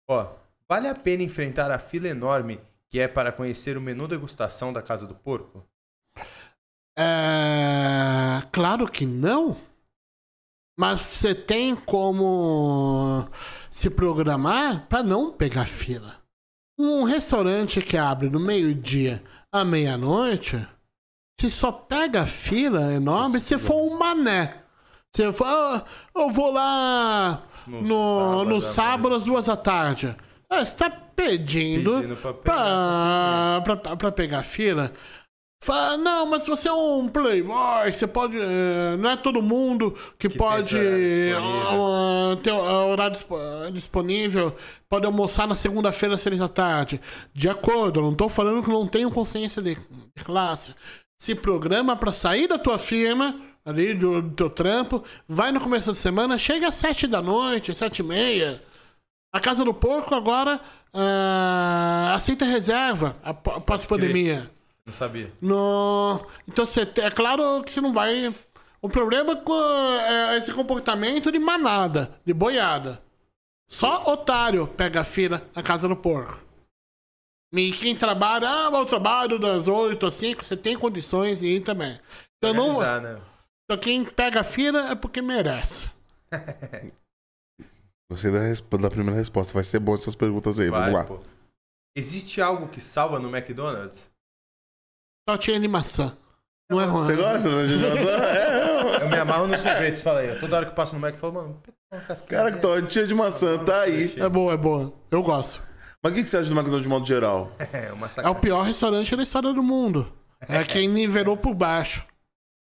Ó, 0.10 0.26
vale 0.68 0.88
a 0.88 0.96
pena 0.96 1.22
enfrentar 1.22 1.70
a 1.70 1.78
fila 1.78 2.08
enorme 2.08 2.60
que 2.90 3.00
é 3.00 3.08
para 3.08 3.32
conhecer 3.32 3.78
o 3.78 3.82
menu 3.82 4.08
degustação 4.08 4.74
da 4.74 4.82
Casa 4.82 5.06
do 5.06 5.16
Porco? 5.16 5.66
É... 6.98 8.42
Claro 8.52 8.90
que 8.90 9.06
não. 9.06 9.58
Mas 10.78 11.02
você 11.02 11.36
tem 11.36 11.76
como 11.76 13.28
se 13.70 13.90
programar 13.90 14.88
para 14.88 15.04
não 15.04 15.32
pegar 15.32 15.66
fila. 15.66 16.18
Um 16.78 17.04
restaurante 17.04 17.82
que 17.82 17.98
abre 17.98 18.30
no 18.30 18.40
meio-dia 18.40 19.22
à 19.52 19.66
meia-noite, 19.66 20.66
se 21.40 21.52
só 21.52 21.72
pega 21.72 22.26
fila 22.26 22.94
enorme 22.94 23.42
se 23.42 23.58
for 23.58 23.82
um 23.82 23.98
mané. 23.98 24.64
Você 25.14 25.32
fala, 25.34 25.86
ah, 25.86 26.20
eu 26.20 26.30
vou 26.30 26.52
lá 26.52 27.44
no, 27.68 27.82
no 27.82 27.86
sábado, 27.86 28.50
no 28.50 28.62
sábado 28.62 29.16
às 29.16 29.26
duas 29.26 29.46
da 29.46 29.58
tarde. 29.58 30.16
Ah, 30.50 30.64
você 30.64 30.78
tá 30.78 30.90
pedindo, 31.20 31.96
pedindo 31.96 32.18
pra, 32.18 32.34
pegar 32.34 33.62
pra, 33.64 33.76
pra, 33.76 33.96
pra, 33.98 34.12
pegar 34.12 34.44
fila. 34.44 34.94
Fala, 35.62 35.98
não, 35.98 36.26
mas 36.26 36.48
você 36.48 36.70
é 36.70 36.74
um 36.74 37.10
playboy, 37.10 37.92
você 37.92 38.08
pode. 38.08 38.38
Eh, 38.40 38.96
não 38.98 39.10
é 39.10 39.18
todo 39.18 39.42
mundo 39.42 39.92
que, 40.18 40.30
que 40.30 40.38
pode 40.38 40.78
uh, 40.78 42.36
ter 42.42 42.54
horário 42.54 43.18
disponível, 43.74 44.56
pode 44.88 45.06
almoçar 45.06 45.46
na 45.46 45.56
segunda-feira 45.56 46.16
às 46.16 46.22
seis 46.22 46.40
da 46.40 46.48
tarde. 46.48 47.02
De 47.34 47.50
acordo, 47.50 48.00
eu 48.00 48.04
não 48.04 48.16
tô 48.16 48.30
falando 48.30 48.64
que 48.64 48.70
não 48.70 48.88
tenho 48.88 49.12
consciência 49.12 49.62
de, 49.62 49.76
de 49.76 50.24
classe. 50.24 50.74
Se 51.22 51.36
programa 51.36 51.94
para 51.98 52.14
sair 52.14 52.48
da 52.48 52.58
tua 52.58 52.78
firma, 52.78 53.36
ali 53.66 53.94
do, 53.94 54.22
do 54.22 54.36
teu 54.36 54.50
trampo, 54.50 55.04
vai 55.28 55.52
no 55.52 55.60
começo 55.60 55.90
da 55.90 55.96
semana, 55.96 56.40
chega 56.40 56.70
às 56.70 56.76
sete 56.76 57.06
da 57.06 57.22
noite, 57.22 57.76
sete 57.76 58.00
e 58.00 58.04
meia. 58.04 58.64
A 59.32 59.40
Casa 59.40 59.64
do 59.64 59.74
Porco 59.74 60.16
agora 60.16 60.60
uh, 60.94 62.14
aceita 62.14 62.46
reserva 62.46 63.16
após 63.24 63.86
pandemia. 63.86 64.50
Não 64.86 64.94
sabia. 64.94 65.32
No... 65.42 66.26
Então, 66.48 66.66
você, 66.66 66.82
é 66.82 67.12
claro 67.12 67.64
que 67.64 67.72
você 67.72 67.82
não 67.82 67.94
vai. 67.94 68.34
O 68.82 68.90
problema 68.90 69.40
é 70.02 70.38
esse 70.38 70.52
comportamento 70.54 71.32
de 71.32 71.38
manada, 71.38 72.18
de 72.26 72.34
boiada. 72.34 73.02
Só 73.68 74.12
otário 74.12 74.68
pega 74.68 75.02
a 75.02 75.04
fila 75.04 75.48
na 75.56 75.62
Casa 75.62 75.88
do 75.88 75.96
Porco. 75.96 76.42
E 77.54 77.72
quem 77.72 77.96
trabalha, 77.96 78.48
ah, 78.48 78.72
eu 78.74 78.86
trabalho 78.86 79.40
das 79.40 79.68
8 79.68 80.06
às 80.06 80.14
5, 80.16 80.44
você 80.44 80.56
tem 80.56 80.78
condições 80.78 81.40
de 81.40 81.48
ir 81.48 81.62
também. 81.62 82.00
Então, 82.38 82.54
não, 82.54 82.80
né? 82.80 83.20
então 83.64 83.78
quem 83.78 84.06
pega 84.06 84.42
a 84.42 84.44
fila 84.44 84.92
é 84.92 84.96
porque 84.96 85.22
merece. 85.22 85.90
Gostei 88.12 88.32
da, 88.32 88.78
da 88.78 88.90
primeira 88.90 89.18
resposta. 89.18 89.54
Vai 89.54 89.64
ser 89.64 89.80
bom 89.80 89.94
essas 89.94 90.16
perguntas 90.16 90.60
aí. 90.60 90.70
Vai, 90.70 90.92
Vamos 90.92 90.96
lá. 90.96 91.06
Pô. 91.06 91.20
Existe 91.96 92.42
algo 92.42 92.68
que 92.68 92.82
salva 92.82 93.20
no 93.20 93.36
McDonald's? 93.36 94.10
Só 95.30 95.38
tinha 95.38 95.60
de 95.60 95.68
maçã. 95.68 96.18
Não 96.70 96.80
é 96.80 96.86
ruim. 96.86 97.06
Você 97.06 97.16
gosta 97.16 97.68
de 97.68 97.78
maçã? 97.78 98.10
é, 98.10 99.04
eu 99.04 99.10
me 99.10 99.18
amarro 99.18 99.48
nos 99.48 99.62
sorvetes, 99.62 100.02
fala 100.02 100.20
aí. 100.20 100.40
Toda 100.40 100.56
hora 100.56 100.66
que 100.66 100.72
eu 100.72 100.76
passo 100.76 100.94
no 100.94 101.02
Mac, 101.02 101.14
eu 101.14 101.20
falo, 101.20 101.34
mano, 101.34 101.62
uma 101.92 102.02
casquinha. 102.02 102.40
Cara, 102.40 102.52
que 102.52 102.62
tortinha 102.62 103.08
de 103.08 103.14
maçã, 103.14 103.58
tá 103.64 103.82
aí. 103.82 104.14
É 104.18 104.30
boa, 104.30 104.54
é 104.54 104.58
boa. 104.58 104.94
Eu 105.10 105.24
gosto. 105.24 105.62
Mas 106.02 106.14
o 106.14 106.16
que, 106.16 106.24
que 106.24 106.30
você 106.30 106.38
acha 106.38 106.48
do 106.48 106.54
McDonald's 106.54 106.84
de 106.84 106.90
modo 106.90 107.06
geral? 107.06 107.52
É, 107.74 107.92
uma 107.92 108.08
é 108.24 108.30
o 108.30 108.36
pior 108.36 108.62
restaurante 108.64 109.16
da 109.16 109.24
história 109.24 109.52
do 109.52 109.62
mundo. 109.62 110.12
É 110.48 110.64
quem 110.64 110.88
nivelou 110.88 111.36
por 111.36 111.54
baixo. 111.54 112.06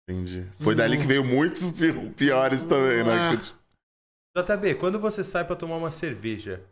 Entendi. 0.08 0.46
Foi 0.58 0.74
dali 0.74 0.98
que 0.98 1.06
veio 1.06 1.24
muitos 1.24 1.72
piores 2.16 2.64
também, 2.64 3.04
né? 3.04 3.34
É. 3.34 3.59
JB, 4.36 4.76
quando 4.76 4.98
você 4.98 5.24
sai 5.24 5.44
para 5.44 5.56
tomar 5.56 5.76
uma 5.76 5.90
cerveja. 5.90 6.62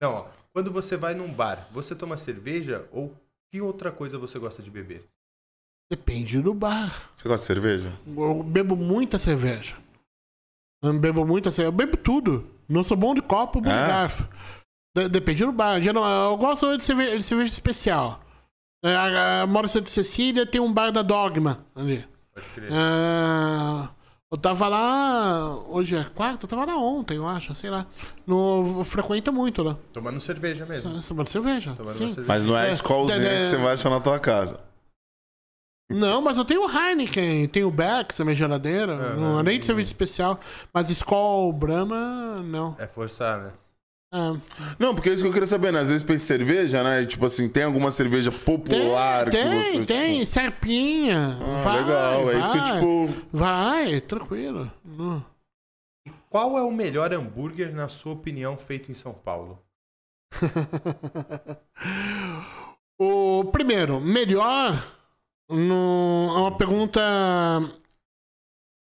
Não, 0.00 0.12
ó, 0.14 0.26
quando 0.52 0.72
você 0.72 0.96
vai 0.96 1.14
num 1.14 1.32
bar, 1.32 1.68
você 1.70 1.94
toma 1.94 2.16
cerveja 2.16 2.88
ou 2.90 3.14
que 3.50 3.60
outra 3.60 3.92
coisa 3.92 4.18
você 4.18 4.38
gosta 4.38 4.62
de 4.62 4.70
beber? 4.70 5.04
Depende 5.90 6.40
do 6.40 6.52
bar. 6.52 7.10
Você 7.14 7.28
gosta 7.28 7.42
de 7.42 7.46
cerveja? 7.46 7.92
Eu 8.06 8.42
bebo 8.42 8.74
muita 8.74 9.18
cerveja. 9.18 9.76
Eu 10.82 10.98
bebo 10.98 11.24
muita 11.24 11.50
cerveja. 11.50 11.68
Eu 11.68 11.72
bebo 11.72 11.96
tudo. 11.96 12.50
Não 12.68 12.82
sou 12.82 12.96
bom 12.96 13.14
de 13.14 13.22
copo, 13.22 13.60
bom 13.60 13.68
de 13.68 13.74
é? 13.74 13.86
garfo. 13.86 14.28
Depende 15.10 15.44
do 15.44 15.52
bar. 15.52 15.80
Eu 15.84 16.36
gosto 16.36 16.76
de 16.76 16.84
cerveja, 16.84 17.18
de 17.18 17.22
cerveja 17.22 17.52
especial. 17.52 18.24
É, 18.84 18.94
a 19.42 19.46
Moro 19.46 19.66
de 19.66 19.90
Cecília 19.90 20.46
tem 20.46 20.60
um 20.60 20.72
bar 20.72 20.90
da 20.90 21.02
Dogma 21.02 21.64
ali. 21.74 22.06
Pode 22.34 22.46
crer. 22.48 22.70
É... 22.70 23.88
Eu 24.34 24.38
tava 24.38 24.66
lá. 24.66 25.60
Hoje 25.68 25.94
é 25.94 26.02
quarta? 26.02 26.44
Eu 26.44 26.48
tava 26.48 26.64
lá 26.64 26.76
ontem, 26.76 27.14
eu 27.16 27.24
acho, 27.24 27.54
sei 27.54 27.70
lá. 27.70 27.86
No, 28.26 28.82
frequenta 28.82 29.30
muito 29.30 29.62
lá. 29.62 29.76
Tomando 29.92 30.18
cerveja 30.18 30.66
mesmo. 30.66 31.00
Tomando 31.00 31.28
cerveja. 31.28 31.72
Tomando 31.76 31.94
sim. 31.94 32.10
cerveja. 32.10 32.26
Mas 32.26 32.44
não 32.44 32.58
é 32.58 32.66
a 32.66 32.70
escolzinha 32.70 33.28
é, 33.28 33.38
que 33.38 33.44
você 33.44 33.56
vai 33.56 33.74
achar 33.74 33.90
na 33.90 34.00
tua 34.00 34.18
casa. 34.18 34.58
Não, 35.88 36.20
mas 36.20 36.36
eu 36.36 36.44
tenho 36.44 36.66
o 36.66 36.68
Heineken, 36.68 37.46
tenho 37.46 37.68
o 37.68 37.70
Beck's, 37.70 38.20
a 38.20 38.24
minha 38.24 38.34
geladeira. 38.34 38.92
É, 38.92 39.14
não, 39.14 39.40
nem 39.40 39.60
de 39.60 39.66
serviço 39.66 39.90
especial. 39.90 40.36
Mas 40.72 40.90
Skol, 40.90 41.52
Brahma, 41.52 42.42
não. 42.42 42.74
É 42.76 42.88
forçar, 42.88 43.40
né? 43.40 43.52
Ah. 44.16 44.36
Não, 44.78 44.94
porque 44.94 45.08
é 45.08 45.12
isso 45.12 45.24
que 45.24 45.28
eu 45.28 45.32
queria 45.32 45.48
saber, 45.48 45.72
né? 45.72 45.80
Às 45.80 45.88
vezes 45.88 46.04
pensa 46.04 46.24
cerveja, 46.24 46.84
né? 46.84 47.04
Tipo 47.04 47.26
assim, 47.26 47.48
tem 47.48 47.64
alguma 47.64 47.90
cerveja 47.90 48.30
popular 48.30 49.28
tem, 49.28 49.42
que 49.42 49.48
tem, 49.48 49.60
você. 49.60 49.84
Tem, 49.86 50.20
tipo... 50.20 50.26
serpinha. 50.26 51.36
Ah, 51.40 51.62
vai, 51.64 51.82
legal. 51.82 52.24
Vai, 52.24 52.34
é 52.34 52.38
isso 52.38 52.52
que 52.52 52.62
tipo. 52.62 53.08
Vai, 53.32 54.00
tranquilo. 54.02 54.70
Qual 56.30 56.56
é 56.56 56.62
o 56.62 56.70
melhor 56.70 57.12
hambúrguer, 57.12 57.74
na 57.74 57.88
sua 57.88 58.12
opinião, 58.12 58.56
feito 58.56 58.88
em 58.88 58.94
São 58.94 59.12
Paulo? 59.12 59.58
o 62.96 63.46
primeiro, 63.46 64.00
melhor. 64.00 64.80
No, 65.50 66.32
é 66.36 66.38
uma 66.38 66.56
pergunta. 66.56 67.00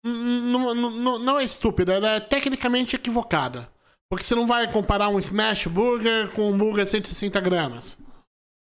Não, 0.02 0.74
não, 0.74 1.18
não 1.20 1.38
é 1.38 1.44
estúpida, 1.44 1.92
ela 1.94 2.10
é 2.14 2.20
tecnicamente 2.20 2.96
equivocada. 2.96 3.68
Porque 4.10 4.24
você 4.24 4.34
não 4.34 4.46
vai 4.46 4.70
comparar 4.72 5.08
um 5.08 5.18
smash 5.18 5.66
burger 5.68 6.30
com 6.32 6.50
um 6.50 6.58
burger 6.58 6.86
160 6.86 7.40
gramas. 7.40 7.96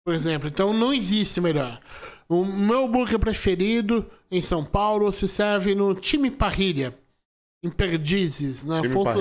Por 0.05 0.13
exemplo, 0.13 0.47
então 0.47 0.71
não 0.73 0.93
existe 0.93 1.41
melhor. 1.41 1.81
O 2.29 2.45
meu 2.45 2.87
burger 2.87 3.19
preferido 3.19 4.09
em 4.29 4.41
São 4.41 4.63
Paulo 4.63 5.11
se 5.11 5.27
serve 5.27 5.73
no 5.75 5.93
Time 5.95 6.29
Parrilha, 6.31 6.93
em 7.63 7.69
Perdizes, 7.69 8.63
na 8.63 8.81
Afonso. 8.89 9.11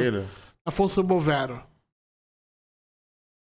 Afonso 0.67 1.03
Bovero. 1.03 1.63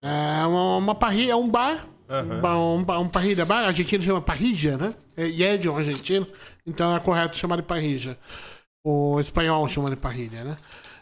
É 0.04 0.46
uma, 0.46 0.78
uma 0.78 0.96
parrilha, 0.96 1.34
é 1.34 1.36
um 1.36 1.48
bar, 1.48 1.88
um, 2.24 2.42
ba- 2.42 2.58
um, 2.58 2.84
ba- 2.84 3.00
um 3.00 3.08
parrilha 3.10 3.46
bar, 3.46 3.66
argentino 3.66 4.02
chama 4.04 4.22
parrilla, 4.22 4.78
né? 4.78 4.96
É- 5.16 5.28
E 5.30 5.44
é 5.44 5.58
de 5.58 5.70
um 5.70 5.78
argentino, 5.78 6.28
então 6.66 6.96
é 6.96 7.00
correto 7.00 7.38
chamar 7.38 7.58
de 7.58 7.64
parrilla. 7.64 8.18
O 8.84 9.20
espanhol 9.20 9.68
chama 9.68 9.90
de 9.92 9.96
parrilha, 9.96 10.44
né? 10.44 10.58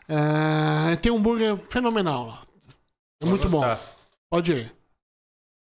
É, 0.10 0.95
tem 0.95 1.12
um 1.12 1.22
burger 1.22 1.57
fenomenal 1.70 2.26
lá. 2.28 2.43
É 3.22 3.26
muito 3.26 3.47
bom. 3.47 3.64
Pode 4.32 4.51
ir. 4.53 4.74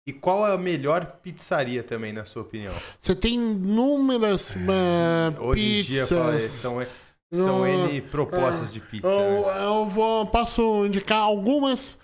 E 0.09 0.13
qual 0.13 0.47
é 0.47 0.55
a 0.55 0.59
melhor 0.59 1.05
pizzaria 1.23 1.83
também, 1.83 2.13
na 2.13 2.25
sua 2.25 2.43
opinião? 2.43 2.73
Você 2.99 3.15
tem 3.15 3.35
inúmeras 3.35 4.55
eh, 4.57 5.39
Hoje 5.41 5.63
em 5.63 5.83
dia 5.83 6.03
pizzas. 6.03 6.09
fala- 6.19 6.39
são, 6.39 6.87
são 7.33 7.59
Não, 7.59 7.67
N 7.67 8.01
propostas 8.03 8.73
de 8.73 8.81
pizza. 8.81 9.07
Eu, 9.07 9.47
né? 9.47 9.65
eu 9.67 9.87
vou, 9.87 10.27
posso 10.27 10.87
indicar 10.87 11.19
algumas 11.19 11.99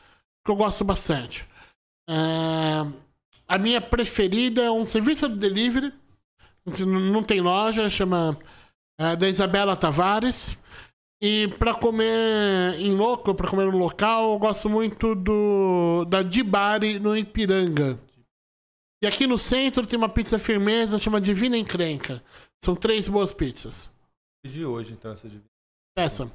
que 0.45 0.51
eu 0.51 0.57
gosto 0.57 0.85
bastante. 0.85 1.47
É, 2.09 2.15
a 3.49 3.59
minha 3.59 3.81
preferida 3.81 4.63
é 4.63 4.71
um 4.71 4.87
serviço 4.87 5.29
de 5.29 5.37
delivery, 5.37 5.93
que 6.77 6.85
não 6.85 7.23
tem 7.25 7.41
loja, 7.41 7.89
chama 7.91 8.39
é, 9.01 9.17
da 9.17 9.29
Isabela 9.29 9.77
Tavares. 9.77 10.57
E 11.21 11.49
pra 11.59 11.75
comer 11.75 12.75
em 12.79 12.95
louco, 12.95 13.35
pra 13.35 13.49
comer 13.49 13.71
no 13.71 13.79
local, 13.79 14.35
eu 14.35 14.39
gosto 14.39 14.69
muito 14.69 15.15
do 15.15 16.05
da 16.05 16.23
Dibari 16.23 16.99
no 16.99 17.17
Ipiranga. 17.17 17.99
E 19.03 19.07
aqui 19.07 19.27
no 19.27 19.39
centro 19.39 19.87
tem 19.87 19.99
uma 19.99 20.09
pizza 20.09 20.39
firmeza, 20.39 20.99
chama 20.99 21.21
Divina 21.21 21.57
Encrenca. 21.57 22.23
São 22.63 22.75
três 22.75 23.09
boas 23.09 23.33
pizzas. 23.33 23.89
De 24.45 24.65
hoje, 24.65 24.93
então, 24.93 25.13
essa. 25.13 25.29
Peça. 25.97 26.31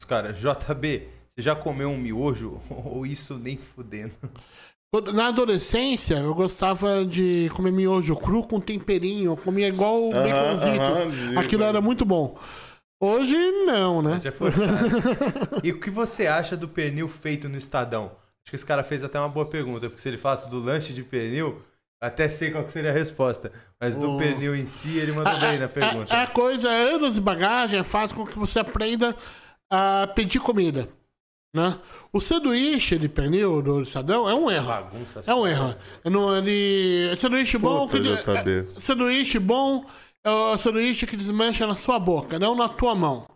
Os 0.00 0.06
caras, 0.06 0.38
JB, 0.38 1.08
você 1.34 1.42
já 1.42 1.54
comeu 1.54 1.90
um 1.90 1.98
miojo? 1.98 2.60
Ou 2.70 3.06
isso 3.06 3.38
nem 3.38 3.56
fudendo? 3.56 4.14
Na 5.14 5.28
adolescência, 5.28 6.16
eu 6.16 6.34
gostava 6.34 7.04
de 7.06 7.48
comer 7.56 7.70
miojo 7.72 8.14
cru 8.16 8.46
com 8.46 8.60
temperinho. 8.60 9.32
Eu 9.32 9.36
comia 9.38 9.68
igual 9.68 10.10
baconzitos. 10.10 11.36
Aquilo 11.36 11.62
era 11.62 11.80
muito 11.80 12.04
bom. 12.04 12.38
Hoje, 13.04 13.34
não, 13.66 14.00
né? 14.00 14.20
Já 14.22 14.30
foi 14.30 14.50
E 15.64 15.72
o 15.72 15.80
que 15.80 15.90
você 15.90 16.26
acha 16.28 16.56
do 16.56 16.68
pernil 16.68 17.08
feito 17.08 17.48
no 17.48 17.58
Estadão? 17.58 18.12
Acho 18.44 18.50
que 18.50 18.56
esse 18.56 18.64
cara 18.66 18.84
fez 18.84 19.02
até 19.02 19.18
uma 19.18 19.28
boa 19.28 19.46
pergunta, 19.46 19.88
porque 19.88 20.00
se 20.00 20.08
ele 20.08 20.18
falasse 20.18 20.48
do 20.48 20.60
lanche 20.60 20.92
de 20.92 21.02
pernil, 21.02 21.60
até 22.00 22.28
sei 22.28 22.50
qual 22.52 22.64
que 22.64 22.70
seria 22.72 22.90
a 22.90 22.94
resposta. 22.94 23.50
Mas 23.80 23.96
do 23.96 24.12
O- 24.12 24.18
pernil 24.18 24.54
em 24.54 24.66
si, 24.66 24.98
ele 24.98 25.10
mandou 25.12 25.32
A- 25.32 25.38
bem 25.40 25.58
na 25.58 25.68
pergunta. 25.68 26.14
A, 26.14 26.22
a 26.22 26.26
coisa, 26.28 26.68
anos 26.68 27.14
de 27.14 27.20
bagagem, 27.20 27.82
faz 27.82 28.12
com 28.12 28.24
que 28.26 28.38
você 28.38 28.60
aprenda 28.60 29.16
a 29.70 30.06
pedir 30.14 30.38
comida. 30.40 30.88
Né? 31.54 31.78
O 32.12 32.18
sanduíche 32.20 32.96
de 32.98 33.08
pernil 33.08 33.60
do 33.60 33.82
Estadão 33.82 34.28
é 34.28 34.34
um 34.34 34.50
erro. 34.50 34.68
Bagunça 34.68 35.20
É 35.26 35.34
um 35.34 35.46
erro. 35.46 35.74
É 36.04 36.08
no- 36.08 36.34
Ele... 36.36 37.14
Sanduíche 37.16 37.58
bom. 37.58 37.86
Puta, 37.86 38.42
que- 38.44 38.50
é- 38.50 38.80
sanduíche 38.80 39.38
bom 39.38 39.84
é 40.24 40.30
o 40.30 40.56
sanduíche 40.56 41.06
que 41.06 41.16
desmancha 41.16 41.66
na 41.66 41.74
sua 41.74 41.98
boca, 41.98 42.38
não 42.38 42.54
na 42.54 42.68
tua 42.68 42.94
mão. 42.94 43.26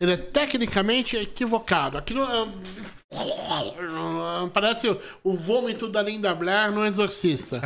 Ele 0.00 0.14
é 0.14 0.16
tecnicamente 0.16 1.16
equivocado. 1.16 1.96
Aquilo 1.96 2.22
é... 2.24 2.48
Parece 4.52 4.88
o- 5.22 5.34
vômito 5.34 5.88
da 5.88 6.02
Linda 6.02 6.34
Blair 6.34 6.72
no 6.72 6.84
Exorcista. 6.84 7.60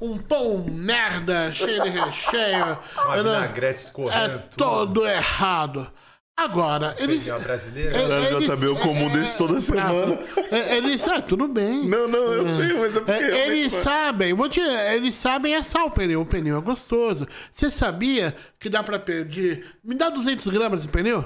um, 0.00 0.12
um 0.12 0.18
pão 0.18 0.58
merda, 0.68 1.50
cheio 1.50 1.82
de 1.82 1.88
recheio. 1.88 2.78
Uma 3.04 3.16
vinagrete 3.22 3.80
escorrendo. 3.80 4.34
é 4.34 4.38
todo 4.56 5.06
errado. 5.06 5.90
Agora, 6.36 6.96
eles. 6.98 7.24
Pernil 7.24 7.42
brasileiro. 7.42 7.92
Caralho, 7.92 8.40
JB, 8.40 8.66
eu 8.66 8.76
como 8.76 9.08
desse 9.10 9.38
toda 9.38 9.60
semana. 9.60 10.18
É, 10.50 10.76
Eles. 10.76 11.06
Ah, 11.06 11.22
tudo 11.22 11.46
bem. 11.46 11.86
Não, 11.88 12.08
não, 12.08 12.18
eu 12.32 12.48
sei, 12.56 12.72
mas 12.76 12.96
é 12.96 13.00
porque. 13.00 13.12
É, 13.12 13.46
eles 13.46 13.72
vai- 13.72 13.82
sabem, 13.82 14.34
vou 14.34 14.48
te, 14.48 14.60
eles 14.60 15.14
sabem 15.14 15.54
assar 15.54 15.84
o 15.86 15.90
pneu, 15.92 16.20
o 16.22 16.26
pneu 16.26 16.58
é 16.58 16.60
gostoso. 16.60 17.28
Você 17.52 17.70
sabia 17.70 18.34
que 18.58 18.68
dá 18.68 18.82
pra 18.82 18.98
pedir? 18.98 19.64
Me 19.84 19.94
dá 19.94 20.08
200 20.10 20.48
gramas 20.48 20.82
de 20.82 20.88
pneu? 20.88 21.24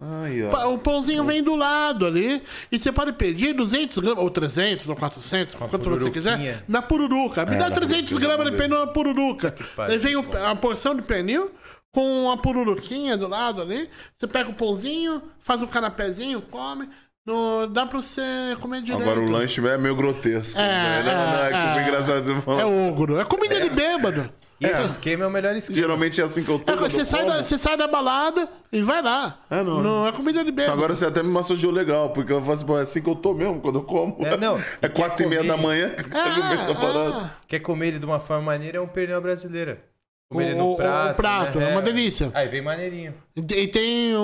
Ai, 0.00 0.42
O 0.68 0.78
pãozinho 0.78 1.24
vem 1.24 1.42
do 1.42 1.54
lado 1.56 2.04
ali. 2.06 2.42
E 2.70 2.78
você 2.78 2.92
pode 2.92 3.12
pedir 3.14 3.54
200 3.54 3.98
gramas, 3.98 4.22
ou 4.22 4.30
300, 4.30 4.88
ou 4.88 4.94
400, 4.96 5.54
quanto 5.54 5.78
você 5.90 6.10
quiser, 6.10 6.62
na 6.68 6.80
pururuca. 6.82 7.44
Me 7.46 7.54
É, 7.56 7.58
dá 7.58 7.68
na 7.70 7.74
300 7.74 8.12
pururuquinha, 8.12 8.36
gramas 8.36 8.52
de 8.52 8.58
pneu 8.58 8.78
na 8.80 8.86
pururuca. 8.86 9.54
Aí 9.78 9.98
vem 9.98 10.14
o- 10.16 10.24
a 10.46 10.54
porção 10.54 10.94
de 10.94 11.02
pneu 11.02 11.50
com 11.94 12.28
a 12.30 12.36
pururuquinha 12.36 13.16
do 13.16 13.28
lado 13.28 13.62
ali. 13.62 13.88
Você 14.18 14.26
pega 14.26 14.50
o 14.50 14.54
pãozinho, 14.54 15.22
faz 15.38 15.62
um 15.62 15.66
canapézinho, 15.66 16.42
come. 16.42 16.88
No, 17.24 17.66
dá 17.68 17.86
pra 17.86 18.02
você 18.02 18.20
comer 18.60 18.82
direito. 18.82 19.08
Agora 19.08 19.20
o 19.24 19.30
lanche 19.30 19.66
é 19.66 19.78
meio 19.78 19.96
grotesco. 19.96 20.58
É, 20.58 21.02
né? 21.02 21.02
não, 21.04 21.32
não, 21.32 21.44
é, 21.44 21.48
é, 21.48 21.72
foi 21.72 21.82
engraçado 21.82 22.22
você 22.22 22.60
É 22.60 22.66
ogro. 22.66 23.18
É 23.18 23.24
comida 23.24 23.58
de 23.60 23.70
bêbado. 23.70 24.28
E 24.60 24.66
esse 24.66 24.86
esquema 24.86 25.24
é 25.24 25.26
o 25.26 25.30
melhor 25.30 25.54
esquema. 25.56 25.78
Geralmente 25.78 26.20
é 26.20 26.24
assim 26.24 26.44
que 26.44 26.50
eu 26.50 26.58
tô. 26.58 26.72
É, 26.72 26.76
você, 26.76 27.00
eu 27.00 27.06
sai 27.06 27.24
da, 27.24 27.42
você 27.42 27.58
sai 27.58 27.76
da 27.76 27.86
balada 27.86 28.48
e 28.70 28.82
vai 28.82 29.00
lá. 29.00 29.38
É, 29.48 29.62
não. 29.62 29.82
Não 29.82 30.06
é 30.06 30.12
comida 30.12 30.44
de 30.44 30.50
bêbado. 30.50 30.76
Agora 30.76 30.94
você 30.94 31.06
até 31.06 31.22
me 31.22 31.30
massageou 31.30 31.72
legal, 31.72 32.10
porque 32.10 32.32
eu 32.32 32.42
faço 32.42 32.66
pô, 32.66 32.78
é 32.78 32.82
assim 32.82 33.00
que 33.00 33.08
eu 33.08 33.16
tô 33.16 33.32
mesmo 33.32 33.60
quando 33.60 33.78
eu 33.78 33.82
como. 33.84 34.16
É, 34.20 34.36
não. 34.36 34.60
É 34.82 34.88
quatro 34.88 35.24
e 35.24 35.28
meia 35.28 35.44
da 35.44 35.56
manhã 35.56 35.90
que 35.90 36.02
eu 36.02 36.42
começo 36.42 36.70
a 36.70 36.74
parar. 36.74 37.40
Quer 37.48 37.60
comer 37.60 37.88
ele 37.88 37.98
de 37.98 38.06
uma 38.06 38.20
forma 38.20 38.42
maneira, 38.42 38.78
é 38.78 38.80
um 38.80 38.88
pernil 38.88 39.20
brasileira. 39.20 39.93
Comer 40.30 40.54
no 40.56 40.74
prato. 40.76 41.12
o 41.12 41.16
prato, 41.16 41.58
né? 41.58 41.68
é 41.70 41.72
uma 41.72 41.82
delícia. 41.82 42.30
Aí 42.34 42.48
vem 42.48 42.62
maneirinho. 42.62 43.14
E 43.36 43.68
tem- 43.68 44.14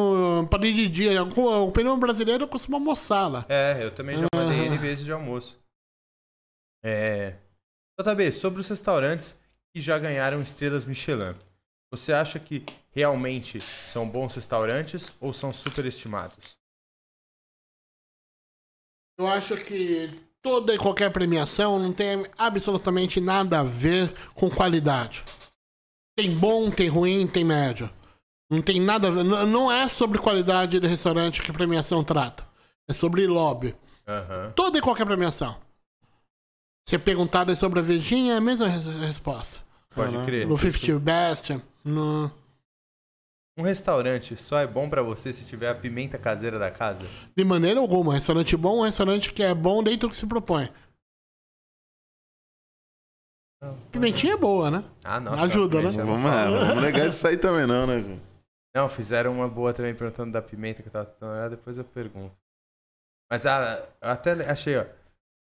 padrinho 0.51 0.75
de 0.75 0.89
dia. 0.89 1.23
O 1.23 1.67
o 1.69 1.73
pneu 1.73 1.97
brasileiro 1.97 2.49
costuma 2.49 2.79
almoçar 2.79 3.29
lá. 3.29 3.45
É, 3.49 3.83
eu 3.85 3.91
também 3.91 4.17
já 4.19 4.27
mandei 4.35 4.67
N 4.67 4.79
vezes 4.79 5.05
de 5.05 5.13
almoço. 5.13 5.59
É. 6.83 7.35
JB, 8.01 8.33
sobre 8.33 8.61
os 8.61 8.69
restaurantes 8.69 9.39
que 9.73 9.81
já 9.81 9.99
ganharam 9.99 10.41
estrelas 10.41 10.85
Michelin. 10.85 11.35
Você 11.93 12.13
acha 12.13 12.39
que 12.41 12.65
realmente 12.93 13.61
são 13.61 14.09
bons 14.09 14.35
restaurantes 14.35 15.13
ou 15.21 15.33
são 15.33 15.53
superestimados? 15.53 16.57
Eu 19.19 19.29
acho 19.29 19.57
que 19.59 20.19
toda 20.41 20.75
e 20.75 20.79
qualquer 20.79 21.13
premiação 21.13 21.79
não 21.79 21.93
tem 21.93 22.27
absolutamente 22.39 23.21
nada 23.21 23.61
a 23.61 23.63
ver 23.63 24.13
com 24.35 24.49
qualidade. 24.49 25.23
Tem 26.17 26.35
bom, 26.35 26.71
tem 26.71 26.89
ruim, 26.89 27.27
tem 27.27 27.45
médio. 27.45 27.91
Não 28.51 28.61
tem 28.61 28.81
nada 28.81 29.09
a 29.09 29.11
ver. 29.11 29.25
n- 29.25 29.47
Não 29.47 29.71
é 29.71 29.87
sobre 29.89 30.19
qualidade 30.19 30.81
de 30.81 30.87
restaurante 30.87 31.41
que 31.43 31.51
a 31.51 31.55
premiação 31.55 32.03
trata. 32.05 32.45
É 32.89 32.93
sobre 32.93 33.27
lobby. 33.27 33.75
Aham. 34.07 34.53
Toda 34.57 34.79
e 34.79 34.81
qualquer 34.81 35.07
premiação. 35.07 35.57
Se 36.89 36.97
é 36.97 36.99
perguntado 36.99 37.55
sobre 37.55 37.79
a 37.79 37.83
Vejinha, 37.83 38.35
é 38.35 38.37
a 38.37 38.41
mesma 38.41 38.67
res- 38.67 38.85
resposta. 38.85 39.61
Pode 39.95 40.11
Caralho. 40.11 40.27
crer. 40.27 40.47
No 40.49 40.59
50 40.59 40.99
Best, 40.99 41.61
no... 41.85 42.31
Um 43.57 43.63
restaurante 43.63 44.37
só 44.37 44.59
é 44.59 44.67
bom 44.67 44.89
pra 44.89 45.03
você 45.03 45.33
se 45.33 45.45
tiver 45.45 45.69
a 45.69 45.75
pimenta 45.75 46.17
caseira 46.17 46.59
da 46.59 46.71
casa? 46.71 47.05
de 47.37 47.45
maneira 47.45 47.79
alguma. 47.79 48.15
Restaurante 48.15 48.57
bom 48.57 48.79
é 48.79 48.81
um 48.81 48.85
restaurante 48.85 49.33
que 49.33 49.43
é 49.43 49.53
bom 49.55 49.83
dentro 49.83 50.09
do 50.09 50.11
que 50.11 50.17
se 50.17 50.27
propõe. 50.27 50.69
Pimentinha 53.91 54.35
é 54.35 54.37
boa, 54.37 54.71
né? 54.71 54.85
Ah, 55.05 55.21
nossa. 55.21 55.45
Ajuda, 55.45 55.79
a 55.79 55.83
né? 55.83 55.91
pimenta 55.91 56.07
Vamos, 56.07 56.33
é, 56.33 56.45
não 56.49 56.67
vamos 56.67 56.83
negar 56.83 57.07
isso 57.07 57.27
aí 57.27 57.37
também, 57.37 57.67
não, 57.67 57.87
né, 57.87 58.01
gente? 58.01 58.23
Não, 58.75 58.89
fizeram 58.89 59.33
uma 59.33 59.49
boa 59.49 59.75
também 59.75 59.95
perguntando 59.95 60.33
da 60.33 60.41
pimenta 60.41 60.83
que 60.83 60.89
eu 60.89 60.93
tava 60.93 61.07
tentando 61.07 61.33
olhar, 61.33 61.51
depois 61.51 61.77
eu 61.77 61.85
pergunto. 61.85 62.39
Mas 63.31 63.45
ah, 63.45 63.87
eu 64.01 64.11
até 64.11 64.33
achei, 64.51 64.79
ó. 64.79 64.87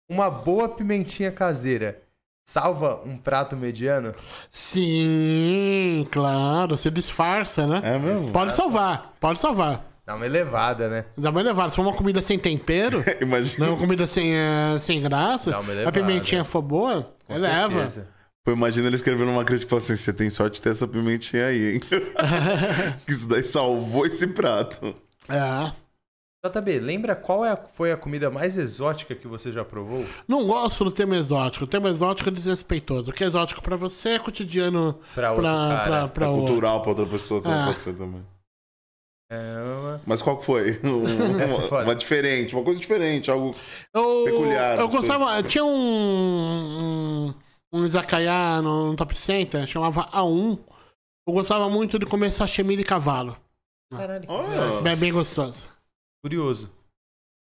Uma 0.09 0.29
boa 0.29 0.69
pimentinha 0.69 1.31
caseira 1.31 2.01
salva 2.47 3.01
um 3.03 3.17
prato 3.17 3.57
mediano? 3.57 4.15
Sim, 4.49 6.07
claro. 6.11 6.77
Você 6.77 6.89
disfarça, 6.89 7.67
né? 7.67 7.81
É 7.84 7.99
mesmo? 7.99 8.31
Pode 8.31 8.53
salvar, 8.53 9.13
pode 9.19 9.39
salvar. 9.39 9.85
Dá 10.07 10.15
uma 10.15 10.25
elevada, 10.25 10.88
né? 10.89 11.05
Dá 11.17 11.29
uma 11.29 11.41
elevada. 11.41 11.69
Se 11.69 11.75
for 11.75 11.81
uma 11.81 11.93
comida 11.93 12.21
sem 12.21 12.39
tempero, 12.39 13.03
Imagina. 13.21 13.65
não 13.65 13.73
uma 13.73 13.79
comida 13.81 14.07
sem, 14.07 14.34
eh, 14.34 14.77
sem 14.79 15.01
graça, 15.01 15.51
Dá 15.51 15.59
uma 15.59 15.69
a 15.71 15.75
elevada. 15.75 15.91
pimentinha 15.99 16.45
for 16.45 16.61
boa, 16.61 17.13
Com 17.27 17.35
eleva. 17.35 17.73
certeza. 17.73 18.07
Pô, 18.45 18.53
imagina 18.53 18.88
ele 18.88 18.95
escrevendo 18.95 19.29
uma 19.29 19.43
crítica 19.43 19.67
e 19.67 19.69
falando 19.69 19.84
assim: 19.84 19.97
você 19.97 20.13
tem 20.13 20.29
sorte 20.29 20.53
de 20.55 20.61
ter 20.61 20.69
essa 20.69 20.88
pimentinha 20.88 21.47
aí, 21.47 21.73
hein? 21.73 21.79
que 23.05 23.11
isso 23.11 23.27
daí 23.27 23.43
salvou 23.43 24.05
esse 24.05 24.25
prato. 24.27 24.95
É. 25.27 25.71
JB, 26.47 26.79
lembra 26.79 27.13
qual 27.13 27.43
é 27.43 27.51
a- 27.51 27.57
foi 27.57 27.91
a 27.91 27.97
comida 27.97 28.29
mais 28.29 28.57
exótica 28.57 29.13
que 29.13 29.27
você 29.27 29.51
já 29.51 29.65
provou? 29.65 30.05
Não 30.25 30.47
gosto 30.47 30.85
do 30.85 30.91
termo 30.91 31.15
exótico. 31.15 31.65
O 31.65 31.67
termo 31.67 31.89
exótico 31.89 32.29
é 32.29 32.31
desrespeitoso. 32.31 33.11
O 33.11 33.13
que 33.13 33.25
é 33.25 33.27
exótico 33.27 33.61
pra 33.61 33.75
você 33.75 34.09
é 34.11 34.19
cotidiano 34.19 34.97
Pra 35.13 35.31
outro 35.34 35.43
pra, 35.43 35.51
cara. 35.51 35.84
pra, 35.85 36.07
pra 36.07 36.25
é 36.27 36.29
outro. 36.29 36.45
cultural 36.45 36.81
pra 36.81 36.89
outra 36.91 37.05
pessoa, 37.05 37.41
também 37.41 37.59
Ah. 37.59 37.65
pode 37.65 37.81
ser 37.81 37.93
também. 37.95 38.21
É 39.29 39.61
uma... 39.61 40.01
Mas 40.05 40.21
qual 40.21 40.37
que 40.37 40.45
foi? 40.45 40.79
Um- 40.83 41.39
é 41.39 41.45
uma, 41.45 41.83
uma 41.83 41.95
diferente, 41.95 42.55
uma 42.55 42.63
coisa 42.63 42.79
diferente, 42.79 43.29
algo. 43.29 43.53
Eu, 43.93 44.23
Peculiar, 44.25 44.79
eu 44.79 44.87
gostava. 44.87 45.43
Tinha 45.43 45.65
um. 45.65 47.27
Um, 47.27 47.33
um 47.73 47.85
izakaya 47.85 48.61
no, 48.61 48.91
no 48.91 48.95
Top 48.95 49.15
Center, 49.15 49.65
chamava 49.67 50.09
A1. 50.11 50.57
Eu 51.27 51.33
gostava 51.33 51.69
muito 51.69 51.99
de 51.99 52.05
comer 52.05 52.31
sashimi 52.31 52.77
de 52.77 52.83
cavalo. 52.83 53.35
Caralho, 53.91 54.25
que 54.25 54.31
Ah. 54.31 54.89
É 54.89 54.95
bem 54.95 55.11
gostoso. 55.11 55.69
Curioso. 56.23 56.69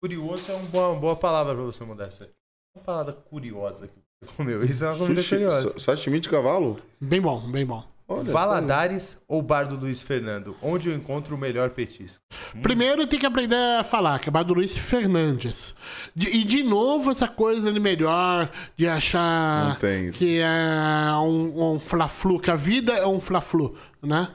Curioso 0.02 0.52
é 0.52 0.54
uma 0.54 0.66
boa, 0.68 0.88
uma 0.90 1.00
boa 1.00 1.16
palavra 1.16 1.54
pra 1.54 1.64
você 1.64 1.84
mudar 1.84 2.08
isso 2.08 2.22
aí. 2.24 2.30
Uma 2.76 2.84
palavra 2.84 3.12
curiosa 3.14 3.88
que 3.88 3.94
você 4.22 4.32
comeu. 4.36 4.62
Isso 4.64 4.84
é 4.84 4.88
uma 4.90 4.98
comida 4.98 5.22
Sushi, 5.22 5.34
curiosa. 5.34 5.72
sa- 5.72 5.78
sashimi 5.80 6.20
de 6.20 6.28
cavalo? 6.28 6.78
Bem 7.00 7.20
bom, 7.20 7.50
bem 7.50 7.64
bom. 7.66 7.84
Olha, 8.06 8.30
Valadares 8.32 9.22
ou 9.26 9.40
Bar 9.40 9.64
do 9.64 9.76
Luiz 9.76 10.02
Fernando? 10.02 10.54
Onde 10.62 10.88
eu 10.90 10.94
encontro 10.94 11.34
o 11.34 11.38
melhor 11.38 11.70
petisco? 11.70 12.22
Primeiro 12.62 13.06
tem 13.06 13.18
que 13.18 13.24
aprender 13.26 13.56
a 13.80 13.82
falar, 13.82 14.18
que 14.18 14.28
é 14.28 14.32
Bar 14.32 14.42
do 14.42 14.52
Luiz 14.54 14.76
Fernandes. 14.76 15.74
De- 16.14 16.28
e 16.28 16.44
de 16.44 16.62
novo 16.62 17.10
essa 17.10 17.26
coisa 17.26 17.72
de 17.72 17.80
melhor, 17.80 18.50
de 18.76 18.86
achar 18.86 19.70
que 20.18 20.38
é 20.38 21.16
um, 21.16 21.74
um 21.74 21.80
fla-flu, 21.80 22.38
que 22.38 22.50
a 22.50 22.54
vida 22.54 22.92
é 22.92 23.06
um 23.06 23.20
fla-flu, 23.20 23.74
né? 24.02 24.28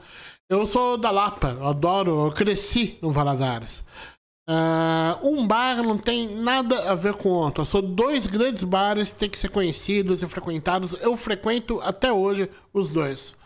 Eu 0.48 0.66
sou 0.66 0.96
da 0.98 1.12
Lapa, 1.12 1.56
eu 1.60 1.66
adoro, 1.68 2.26
eu 2.26 2.32
cresci 2.32 2.98
no 3.00 3.12
Valadares. 3.12 3.84
Ah, 4.48 5.16
um 5.22 5.46
bar 5.46 5.76
não 5.80 5.96
tem 5.96 6.28
nada 6.42 6.90
a 6.90 6.94
ver 6.96 7.14
com 7.14 7.28
o 7.28 7.32
outro. 7.34 7.64
São 7.64 7.80
dois 7.80 8.26
grandes 8.26 8.64
bares 8.64 9.12
que 9.12 9.18
têm 9.20 9.28
que 9.30 9.38
ser 9.38 9.48
conhecidos 9.48 10.24
e 10.24 10.26
frequentados. 10.26 10.92
Eu 11.00 11.16
frequento 11.16 11.80
até 11.84 12.12
hoje 12.12 12.50
os 12.74 12.90
dois. 12.90 13.36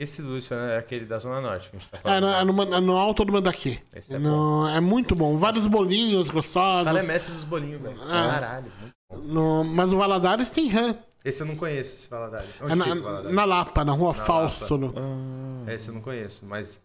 Esse 0.00 0.22
do 0.22 0.28
Luiz 0.30 0.46
Fernando 0.46 0.70
é 0.70 0.78
aquele 0.78 1.04
da 1.04 1.18
Zona 1.18 1.42
Norte 1.42 1.68
que 1.70 1.76
a 1.76 1.78
gente 1.78 1.88
tá 1.90 1.98
É, 1.98 2.00
falando. 2.00 2.22
no, 2.52 2.62
é 2.62 2.66
no, 2.66 2.74
é 2.76 2.80
no 2.80 2.96
Alto 2.96 3.22
do 3.22 3.32
Mandaqui. 3.34 3.78
Esse 3.94 4.14
é 4.14 4.18
No- 4.18 4.66
é 4.66 4.80
muito 4.80 5.14
bom. 5.14 5.36
Vários 5.36 5.66
bolinhos 5.66 6.30
O 6.30 6.32
gostosos. 6.32 6.84
cara 6.84 7.00
é 7.00 7.02
mestre 7.06 7.34
dos 7.34 7.44
bolinhos, 7.44 7.82
velho. 7.82 7.96
Ah. 8.02 8.28
Caralho. 8.30 8.72
muito 8.80 8.94
bom. 9.10 9.18
No- 9.18 9.62
mas 9.64 9.92
o 9.92 9.98
Valadares 9.98 10.50
tem 10.50 10.68
rã. 10.68 10.94
Esse 11.22 11.42
eu 11.42 11.46
não 11.46 11.54
conheço, 11.54 11.96
esse 11.96 12.08
Valadares. 12.08 12.48
Onde 12.62 12.72
É 12.72 12.74
na, 12.76 12.84
fica 12.86 12.96
o 12.98 13.02
Valadares? 13.02 13.34
na 13.36 13.44
Lapa, 13.44 13.84
na 13.84 13.92
rua 13.92 14.08
Na 14.08 14.14
Fausto. 14.14 14.78
no- 14.78 14.94
Ah, 14.96 15.72
Esse 15.74 15.88
eu 15.90 15.94
não 15.94 16.00
conheço, 16.00 16.46
mas 16.46 16.80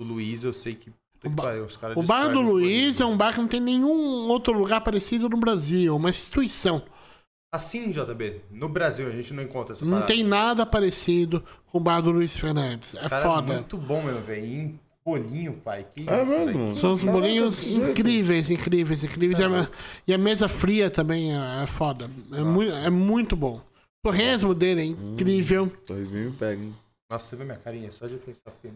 o 0.00 0.02
Luiz 0.02 0.42
eu 0.42 0.52
sei 0.52 0.74
que... 0.74 0.90
O 1.24 1.30
ba- 1.30 1.44
pariu, 1.44 1.64
os 1.66 1.76
caras 1.76 1.96
O 1.96 2.02
bar 2.02 2.28
do 2.32 2.40
Luiz 2.40 3.00
é 3.00 3.04
bolinhos. 3.04 3.14
um 3.14 3.16
bar 3.16 3.32
que 3.32 3.40
não 3.40 3.48
tem 3.48 3.60
nenhum 3.60 4.28
outro 4.28 4.52
lugar 4.52 4.80
parecido 4.80 5.28
no 5.28 5.36
Brasil. 5.36 5.94
Uma 5.94 6.10
instituição. 6.10 6.82
Assim, 7.54 7.90
JB, 7.90 8.42
no 8.50 8.68
Brasil 8.68 9.06
a 9.06 9.10
gente 9.10 9.32
não 9.32 9.42
encontra 9.42 9.72
essa 9.74 9.84
Não 9.84 9.92
parada. 9.92 10.06
tem 10.12 10.22
nada 10.24 10.66
parecido 10.66 11.42
com 11.66 11.78
o 11.78 11.80
bar 11.80 12.00
do 12.00 12.10
Luiz 12.10 12.36
Fernandes. 12.36 12.94
Esse 12.94 13.06
É 13.06 13.08
cara 13.08 13.22
foda. 13.22 13.52
É 13.52 13.56
muito 13.56 13.78
bom 13.78 14.02
mesmo, 14.02 14.20
velho. 14.22 14.44
Em 14.44 14.80
bolinho, 15.04 15.54
pai. 15.64 15.86
Que 15.94 16.08
É 16.10 16.22
isso, 16.22 16.32
mesmo? 16.32 16.76
São 16.76 16.92
os 16.92 17.00
Caraca, 17.04 17.20
bolinhos 17.20 17.64
incríveis, 17.64 18.50
incríveis, 18.50 19.04
incríveis. 19.04 19.38
E 19.38 19.44
a, 19.44 19.48
Sério? 19.48 19.70
e 20.08 20.12
a 20.14 20.18
mesa 20.18 20.48
fria 20.48 20.90
também 20.90 21.34
é, 21.34 21.62
é 21.62 21.66
foda. 21.66 22.10
É, 22.32 22.40
mui- 22.42 22.68
é 22.70 22.90
muito 22.90 23.34
bom. 23.36 23.56
O 23.58 23.62
torresmo 24.10 24.54
dele 24.54 24.80
é 24.82 24.84
incrível. 24.84 25.72
Dois 25.86 26.10
mil 26.10 26.30
me 26.32 26.36
pega, 26.36 26.62
hein? 26.62 26.74
Nossa, 27.10 27.28
você 27.28 27.36
vê 27.36 27.44
minha 27.44 27.58
carinha? 27.58 27.90
Só 27.92 28.06
de 28.06 28.16
pensar, 28.16 28.50
fiquei... 28.50 28.72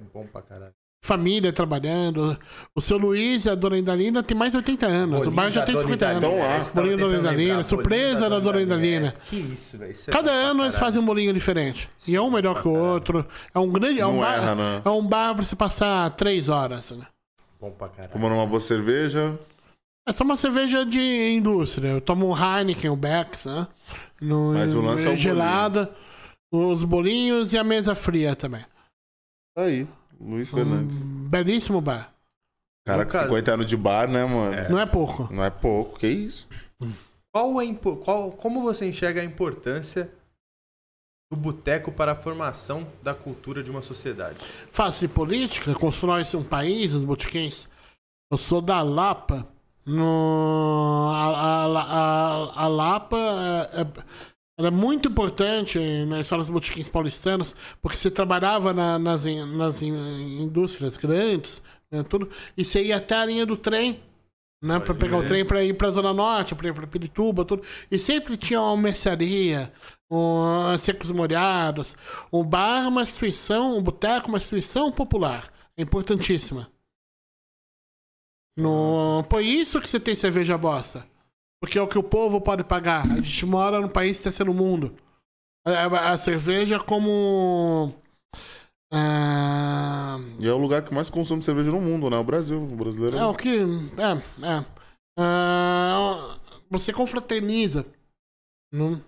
É 0.00 0.04
bom 0.14 0.26
pra 0.26 0.42
caralho. 0.42 0.74
Família 1.02 1.52
trabalhando. 1.52 2.36
O 2.74 2.80
seu 2.80 2.98
Luiz 2.98 3.44
e 3.44 3.50
a 3.50 3.54
dona 3.54 3.78
Indalina 3.78 4.22
tem 4.22 4.36
mais 4.36 4.50
de 4.50 4.56
80 4.58 4.86
anos. 4.86 5.26
o 5.26 5.30
bar 5.30 5.50
já 5.50 5.64
tem 5.64 5.76
50 5.76 6.06
anos. 6.06 6.24
É 6.24 6.72
Bolinho 6.74 6.96
da 6.96 7.02
Dona 7.06 7.18
Indalina, 7.18 7.62
surpresa 7.62 8.12
bolinho 8.28 8.30
da 8.30 8.38
Dona 8.40 8.62
Indalina. 8.62 9.06
É, 9.08 9.12
Que 9.30 9.36
isso, 9.36 9.78
velho. 9.78 9.92
é 9.92 10.10
Cada 10.10 10.30
pra 10.30 10.32
ano 10.32 10.64
eles 10.64 10.78
fazem 10.78 11.00
um 11.00 11.04
bolinho 11.06 11.32
diferente. 11.32 11.88
E 12.06 12.16
é 12.16 12.20
um 12.20 12.30
melhor 12.30 12.60
que 12.60 12.68
o 12.68 12.74
outro. 12.74 13.24
É 13.54 13.58
um 13.58 13.70
grande. 13.70 14.00
É 14.00 14.06
um, 14.06 14.14
Não 14.14 14.20
bar, 14.20 14.34
erra, 14.34 14.54
né? 14.54 14.82
é 14.84 14.90
um 14.90 15.06
bar 15.06 15.34
pra 15.34 15.44
você 15.44 15.54
passar 15.56 16.10
três 16.10 16.48
horas. 16.48 16.90
Né? 16.90 17.06
Bom 17.60 17.70
pra 17.70 17.88
caralho. 17.88 18.12
Tomando 18.12 18.34
uma 18.34 18.46
boa 18.46 18.60
cerveja. 18.60 19.38
É 20.06 20.12
só 20.12 20.24
uma 20.24 20.36
cerveja 20.36 20.84
de 20.84 21.30
indústria. 21.30 21.88
Eu 21.88 22.00
tomo 22.00 22.28
um 22.28 22.36
Heineken, 22.36 22.90
o 22.90 22.96
Becks, 22.96 23.44
né? 23.44 23.66
No, 24.20 24.52
Mas 24.54 24.74
o 24.74 24.80
lance 24.80 25.06
é 25.06 25.10
o 25.10 25.16
gelada, 25.16 25.94
os 26.50 26.82
bolinhos 26.82 27.52
e 27.52 27.58
a 27.58 27.62
mesa 27.62 27.94
fria 27.94 28.34
também. 28.34 28.62
Tá 29.54 29.62
aí. 29.64 29.86
Luiz 30.20 30.48
Fernandes. 30.50 30.96
Um 31.02 31.28
belíssimo 31.28 31.80
bar. 31.80 32.12
Cara, 32.86 33.04
com 33.04 33.12
Nunca- 33.12 33.24
50 33.26 33.52
anos 33.52 33.66
de 33.66 33.76
bar, 33.76 34.08
né, 34.08 34.24
mano? 34.24 34.54
É. 34.54 34.68
Não 34.68 34.78
é 34.80 34.86
pouco. 34.86 35.28
Não 35.32 35.44
é 35.44 35.50
pouco, 35.50 35.98
que 35.98 36.06
isso? 36.08 36.48
Qual 37.32 37.60
é 37.60 37.74
qual, 37.74 38.32
como 38.32 38.62
você 38.62 38.86
enxerga 38.88 39.20
a 39.20 39.24
importância 39.24 40.10
do 41.30 41.36
boteco 41.36 41.92
para 41.92 42.12
a 42.12 42.16
formação 42.16 42.86
da 43.02 43.14
cultura 43.14 43.62
de 43.62 43.70
uma 43.70 43.82
sociedade? 43.82 44.38
Fase 44.70 45.06
política, 45.06 45.74
constrói-se 45.74 46.36
um 46.36 46.42
país, 46.42 46.94
os 46.94 47.04
botiquins. 47.04 47.68
Eu 48.32 48.38
sou 48.38 48.60
da 48.62 48.80
Lapa. 48.82 49.46
No, 49.84 51.08
a, 51.10 51.64
a, 51.64 51.64
a, 51.64 52.64
a 52.64 52.68
Lapa 52.68 53.16
é, 53.72 53.80
é- 53.82 54.04
ela 54.58 54.68
é 54.68 54.70
muito 54.72 55.08
importante 55.08 55.78
na 56.06 56.20
história 56.20 56.42
dos 56.42 56.50
botiquins 56.50 56.88
paulistanos, 56.88 57.54
porque 57.80 57.96
você 57.96 58.10
trabalhava 58.10 58.72
na- 58.74 58.98
nas, 58.98 59.24
nas 59.24 59.80
in- 59.82 60.42
indústrias 60.42 60.96
grandes, 60.96 61.62
né, 61.90 62.02
tudo, 62.02 62.28
e 62.56 62.64
você 62.64 62.82
ia 62.82 62.96
até 62.96 63.14
a 63.14 63.24
linha 63.24 63.46
do 63.46 63.56
trem, 63.56 64.02
né, 64.60 64.80
para 64.80 64.92
pegar 64.94 65.16
o 65.18 65.24
trem 65.24 65.44
para 65.44 65.62
ir 65.62 65.74
para 65.74 65.90
Zona 65.90 66.12
Norte, 66.12 66.54
para 66.56 66.68
ir 66.68 66.74
para 66.74 66.86
Pirituba, 66.88 67.44
tudo. 67.44 67.62
E 67.88 67.98
sempre 67.98 68.36
tinha 68.36 68.60
uma 68.60 68.76
mercearia, 68.76 69.72
um, 70.10 70.76
secos 70.76 71.12
molhados. 71.12 71.96
O 72.30 72.42
bar 72.42 72.88
uma 72.88 73.02
instituição, 73.02 73.78
o 73.78 73.80
boteco 73.80 74.26
uma 74.28 74.38
instituição 74.38 74.90
popular. 74.90 75.52
É 75.76 75.82
importantíssima. 75.82 76.68
No... 78.56 79.22
Por 79.30 79.42
isso 79.42 79.80
que 79.80 79.88
você 79.88 80.00
tem 80.00 80.16
cerveja 80.16 80.58
bosta. 80.58 81.06
Porque 81.60 81.78
é 81.78 81.82
o 81.82 81.88
que 81.88 81.98
o 81.98 82.02
povo 82.02 82.40
pode 82.40 82.62
pagar. 82.64 83.04
A 83.10 83.16
gente 83.16 83.44
mora 83.46 83.80
num 83.80 83.88
país 83.88 84.20
terceiro 84.20 84.54
mundo. 84.54 84.96
A, 85.66 85.70
a- 85.70 86.10
a 86.12 86.16
cerveja 86.16 86.78
como. 86.78 87.92
ah, 88.92 90.18
E 90.38 90.46
é 90.48 90.52
o 90.52 90.58
lugar 90.58 90.82
que 90.84 90.94
mais 90.94 91.10
consome 91.10 91.42
cerveja 91.42 91.70
no 91.70 91.80
mundo, 91.80 92.08
né? 92.08 92.16
O 92.16 92.24
Brasil. 92.24 92.62
O 92.62 92.76
brasileiro. 92.76 93.16
é 93.16 93.24
o 93.26 93.34
que. 93.34 93.48
É, 93.58 94.46
é. 94.46 94.64
Ah, 95.18 96.38
você 96.70 96.92
confraterniza. 96.92 97.84
Não- 98.72 99.02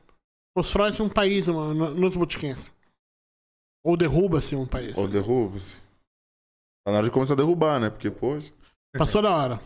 Constrói-se 0.57 1.01
um 1.01 1.09
país 1.09 1.47
no- 1.47 1.73
no- 1.73 1.95
nos 1.95 2.17
botiquins. 2.17 2.71
Ou 3.85 3.97
derruba-se 3.97 4.57
um 4.57 4.67
país. 4.67 4.99
Ou 4.99 5.07
derruba-se. 5.09 5.81
Tá 6.85 6.91
na 6.91 6.99
hora 6.99 7.07
de 7.07 7.13
começar 7.13 7.35
a 7.35 7.37
derrubar, 7.37 7.79
né? 7.79 7.89
Porque, 7.89 8.11
poxa. 8.11 8.53
Passou 8.99 9.23
da 9.23 9.31
hora. 9.35 9.61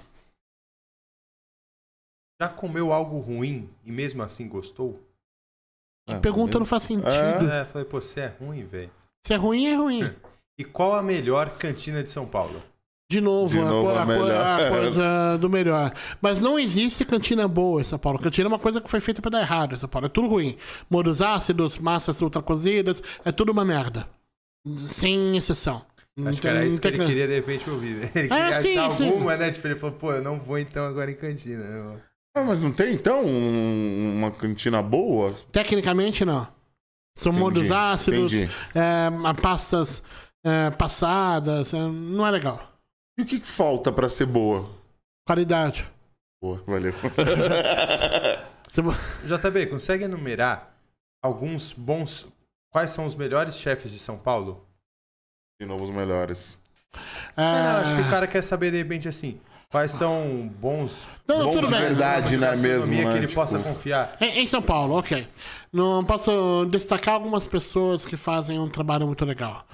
Já 2.45 2.49
comeu 2.49 2.93
algo 2.93 3.19
ruim 3.19 3.69
e 3.85 3.91
mesmo 3.91 4.23
assim 4.23 4.49
gostou? 4.49 5.01
ah, 6.07 6.19
Pergunta 6.21 6.59
não 6.59 6.67
faz 6.67 6.83
sentido. 6.85 7.11
É, 7.51 7.65
falei, 7.65 7.87
pô, 7.87 8.01
você 8.01 8.21
é 8.21 8.27
ruim, 8.41 8.65
velho. 8.65 8.91
Se 9.27 9.33
é 9.33 9.37
ruim, 9.37 9.67
é 9.67 9.75
ruim. 9.75 10.11
E 10.57 10.63
qual 10.63 10.95
a 10.95 11.03
melhor 11.03 11.59
cantina 11.59 12.01
de 12.01 12.09
São 12.11 12.25
Paulo? 12.27 12.63
De 13.11 13.21
novo, 13.21 13.55
De 13.55 13.59
a, 13.61 13.65
novo 13.65 13.89
a 13.91 14.03
a, 14.03 14.07
melhor. 14.07 14.21
coisa, 14.29 14.67
a 14.67 14.71
coisa 14.71 15.39
do 15.39 15.51
melhor. 15.51 15.93
Mas 16.23 16.41
não 16.41 16.57
existe 16.57 17.05
cantina 17.05 17.49
boa 17.49 17.81
em 17.81 17.85
São 17.85 17.99
Paulo. 17.99 18.21
Cantina 18.21 18.47
é 18.47 18.49
uma 18.49 18.59
coisa 18.61 18.81
que 18.81 18.89
foi 18.89 19.01
feita 19.01 19.21
pra 19.21 19.33
dar 19.33 19.41
errado 19.41 19.75
em 19.75 19.79
São 19.79 19.89
Paulo. 19.89 20.07
É 20.07 20.09
tudo 20.09 20.29
ruim. 20.29 20.57
Moros 20.89 21.21
ácidos, 21.21 21.77
massas 21.77 22.23
ultra 22.23 22.41
cozidas, 22.41 23.03
é 23.25 23.33
tudo 23.33 23.51
uma 23.51 23.65
merda. 23.65 24.09
Sem 24.77 25.37
exceção. 25.37 25.85
Acho 26.25 26.41
que 26.41 26.47
era 26.47 26.65
isso 26.65 26.81
que 26.81 26.87
ele 26.87 27.05
queria 27.05 27.27
de 27.27 27.35
repente 27.35 27.69
ouvir. 27.69 27.97
Ele 28.15 28.29
queria 28.29 28.47
Ah, 28.47 28.53
sim, 28.63 28.79
achar 28.79 28.91
sim. 28.91 29.09
alguma, 29.09 29.37
né? 29.37 29.51
Tipo, 29.51 29.67
ele 29.67 29.75
falou, 29.75 29.97
pô, 29.97 30.13
eu 30.13 30.23
não 30.23 30.39
vou 30.39 30.57
então 30.57 30.87
agora 30.87 31.11
em 31.11 31.17
cantina. 31.17 31.65
Eu- 31.65 32.01
Ah, 32.37 32.43
mas 32.43 32.61
não 32.63 32.73
tem, 32.73 32.95
então, 32.95 33.25
um- 33.25 34.15
uma 34.19 34.31
cantina 34.33 34.83
boa? 34.83 35.33
Tecnicamente, 35.53 36.25
não. 36.25 36.47
São 37.17 37.31
Entendi, 37.31 37.45
modos 37.45 37.71
ácidos, 37.71 38.33
Entendi. 38.33 38.53
é, 38.75 39.09
pastas 39.41 40.03
é, 40.45 40.71
passadas. 40.71 41.73
é, 41.73 41.79
não 41.79 42.27
é 42.27 42.31
legal. 42.31 42.73
E 43.17 43.23
o 43.23 43.27
que, 43.27 43.39
que 43.39 43.47
falta 43.47 43.93
pra 43.93 44.09
ser 44.09 44.27
boa? 44.27 44.69
Qualidade. 45.27 45.89
Boa, 46.43 46.61
valeu. 46.67 46.93
Você- 48.69 48.83
JB, 49.25 49.67
consegue 49.67 50.05
enumerar 50.05 50.75
alguns 51.23 51.73
bons. 51.73 52.27
Quais 52.73 52.91
são 52.91 53.05
os 53.07 53.15
melhores 53.15 53.57
chefes 53.57 53.93
de 53.93 53.99
São 54.01 54.19
Paulo? 54.19 54.67
De 55.61 55.67
novo, 55.67 55.85
os 55.85 55.91
melhores. 55.91 56.59
é, 57.37 57.41
Não, 57.41 57.63
não, 57.63 57.81
acho 57.81 57.95
que 57.95 58.01
o 58.03 58.11
cara 58.11 58.27
quer 58.27 58.43
saber 58.43 58.73
de 58.73 58.79
repente 58.79 59.09
assim. 59.09 59.41
Quais 59.75 59.91
são 59.91 60.49
bons. 60.61 61.05
Não, 61.27 61.39
não, 61.41 61.45
Bom 61.47 61.53
tudo 61.55 61.67
de 61.67 61.73
bem. 61.73 61.81
verdade, 61.83 62.37
né, 62.37 62.55
mesmo, 62.55 62.95
né? 62.95 63.11
que 63.11 63.17
ele 63.19 63.27
Tipo- 63.27 63.41
possa 63.41 63.59
confiar. 63.59 64.17
Em, 64.21 64.39
em 64.43 64.47
São 64.47 64.63
Paulo, 64.63 64.95
ok. 64.97 65.27
Não 65.73 66.05
posso 66.05 66.65
destacar 66.71 67.15
algumas 67.15 67.45
pessoas 67.45 68.07
que 68.07 68.17
fazem 68.17 68.61
um 68.61 68.69
trabalho 68.69 69.05
muito 69.05 69.25
legal. 69.25 69.67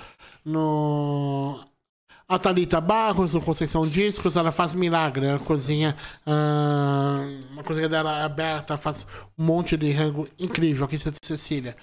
No 0.42 1.60
a 2.26 2.38
Thalita 2.38 2.80
Barros, 2.80 3.34
no 3.34 3.42
Conceição 3.42 3.86
Discos, 3.86 4.36
ela 4.36 4.50
faz 4.50 4.74
milagre. 4.74 5.26
Ela 5.26 5.38
cozinha. 5.38 5.94
ah, 6.26 7.20
uma 7.52 7.62
cozinha 7.62 7.86
dela 7.88 8.20
é 8.20 8.22
aberta, 8.22 8.78
faz 8.78 9.06
um 9.38 9.44
monte 9.44 9.76
de 9.76 9.90
rango 9.92 10.26
incrível 10.38 10.86
aqui 10.86 10.94
em 10.94 10.98
Santa 10.98 11.18
Cecília. 11.22 11.76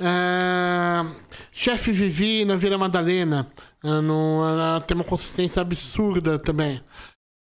Ah, 0.00 1.04
Chefe 1.52 1.92
Vivi 1.92 2.44
na 2.46 2.56
Vila 2.56 2.78
Madalena. 2.78 3.48
Não, 3.82 4.46
ela 4.48 4.80
tem 4.80 4.94
uma 4.94 5.04
consistência 5.04 5.60
absurda 5.60 6.38
também. 6.38 6.80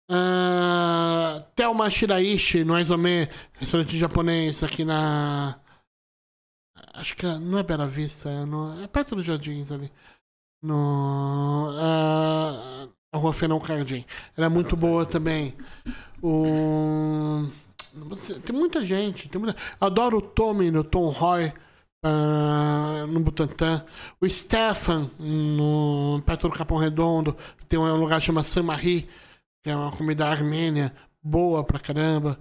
Uh, 0.09 1.43
Thelma 1.53 1.89
Shiraishi, 1.89 2.63
no 2.63 2.73
Aizome, 2.75 3.27
restaurante 3.53 3.97
japonês 3.97 4.63
aqui 4.63 4.85
na. 4.85 5.59
Acho 6.93 7.15
que 7.15 7.25
é, 7.25 7.37
não 7.37 7.57
é 7.59 7.63
Bela 7.63 7.87
Vista, 7.87 8.29
é, 8.29 8.45
no, 8.45 8.81
é 8.81 8.87
perto 8.87 9.15
dos 9.15 9.25
Jardins 9.25 9.71
ali. 9.71 9.91
No. 10.61 11.69
Uh, 11.71 12.89
a 13.11 13.17
rua 13.17 13.33
Fenão 13.33 13.59
Cardim. 13.59 14.05
É 14.35 14.49
muito 14.49 14.75
boa 14.75 15.05
também. 15.05 15.53
O. 16.21 17.47
Tem 18.45 18.55
muita 18.55 18.83
gente. 18.83 19.27
Tem 19.27 19.41
muita... 19.41 19.57
Adoro 19.79 20.17
o 20.17 20.21
Tommy 20.21 20.71
no 20.71 20.83
Tom 20.83 21.09
Roy. 21.09 21.51
Uh, 22.05 23.07
no 23.07 23.19
Butantã. 23.19 23.83
O 24.21 24.29
Stefan, 24.29 25.09
no, 25.19 26.21
perto 26.25 26.47
do 26.47 26.53
Capão 26.53 26.77
Redondo, 26.77 27.35
tem 27.67 27.79
um 27.79 27.95
lugar 27.95 28.19
que 28.19 28.25
chama 28.27 28.43
Saint-Marie, 28.43 29.01
que 29.01 29.09
é 29.69 29.75
uma 29.75 29.91
comida 29.91 30.25
armênia 30.27 30.93
boa 31.21 31.63
pra 31.63 31.79
caramba. 31.79 32.39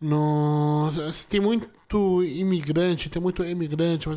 No, 0.00 0.88
tem 1.28 1.40
muito 1.40 2.22
imigrante, 2.22 3.10
tem 3.10 3.20
muito 3.20 3.44
imigrante. 3.44 4.08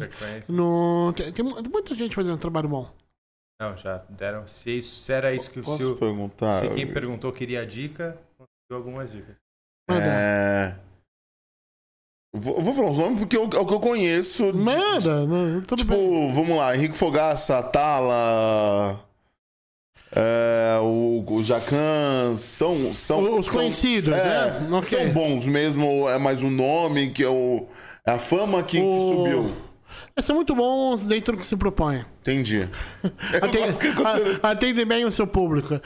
No, 0.47 1.13
tem, 1.15 1.31
tem, 1.31 1.43
muita 1.43 1.95
gente 1.95 2.15
fazendo 2.15 2.37
trabalho 2.37 2.69
bom. 2.69 2.91
Não, 3.59 3.75
já 3.77 3.97
deram. 4.09 4.47
Se, 4.47 4.71
isso, 4.71 5.01
se 5.01 5.13
era 5.13 5.33
isso 5.33 5.51
que 5.51 5.59
o 5.59 5.63
Posso 5.63 5.95
perguntar? 5.95 6.61
Se 6.61 6.69
quem 6.69 6.91
perguntou 6.91 7.31
queria 7.31 7.65
dica, 7.65 8.17
conseguiu 8.37 8.77
algumas 8.77 9.11
dicas. 9.11 9.35
É. 9.89 10.75
Vou, 12.33 12.61
vou 12.61 12.73
falar 12.73 12.89
os 12.91 12.97
nomes 12.97 13.19
porque 13.19 13.35
é 13.35 13.39
o, 13.39 13.49
que 13.49 13.57
eu 13.57 13.79
conheço. 13.79 14.53
Nada, 14.53 15.25
não, 15.25 15.61
tudo 15.61 15.79
tipo, 15.79 15.93
bem. 15.93 16.33
vamos 16.33 16.57
lá, 16.57 16.75
Henrique 16.75 16.97
Fogaça, 16.97 17.61
Tala. 17.61 19.10
É, 20.13 20.77
o, 20.81 21.23
o 21.25 21.43
Jacan 21.43 22.35
são, 22.35 22.93
são. 22.93 23.39
Os 23.39 23.45
são, 23.45 23.55
conhecidos, 23.61 24.13
é, 24.13 24.59
né? 24.59 24.67
Okay. 24.67 24.81
São 24.81 25.09
bons 25.09 25.47
mesmo, 25.47 26.09
é 26.09 26.17
mais 26.17 26.43
um 26.43 26.49
nome 26.49 27.11
que 27.11 27.23
é 27.23 27.29
o. 27.29 27.65
É 28.05 28.11
a 28.11 28.19
fama 28.19 28.61
que, 28.61 28.79
o... 28.79 28.91
que 28.91 28.97
subiu. 28.97 29.51
Eles 30.15 30.25
são 30.25 30.35
muito 30.35 30.53
bons 30.53 31.05
dentro 31.05 31.33
do 31.33 31.39
que 31.39 31.45
se 31.45 31.55
propõe. 31.55 32.03
Entendi. 32.19 32.67
Atende, 33.41 34.39
atende 34.43 34.85
bem 34.85 35.05
o 35.05 35.11
seu 35.11 35.25
público. 35.25 35.79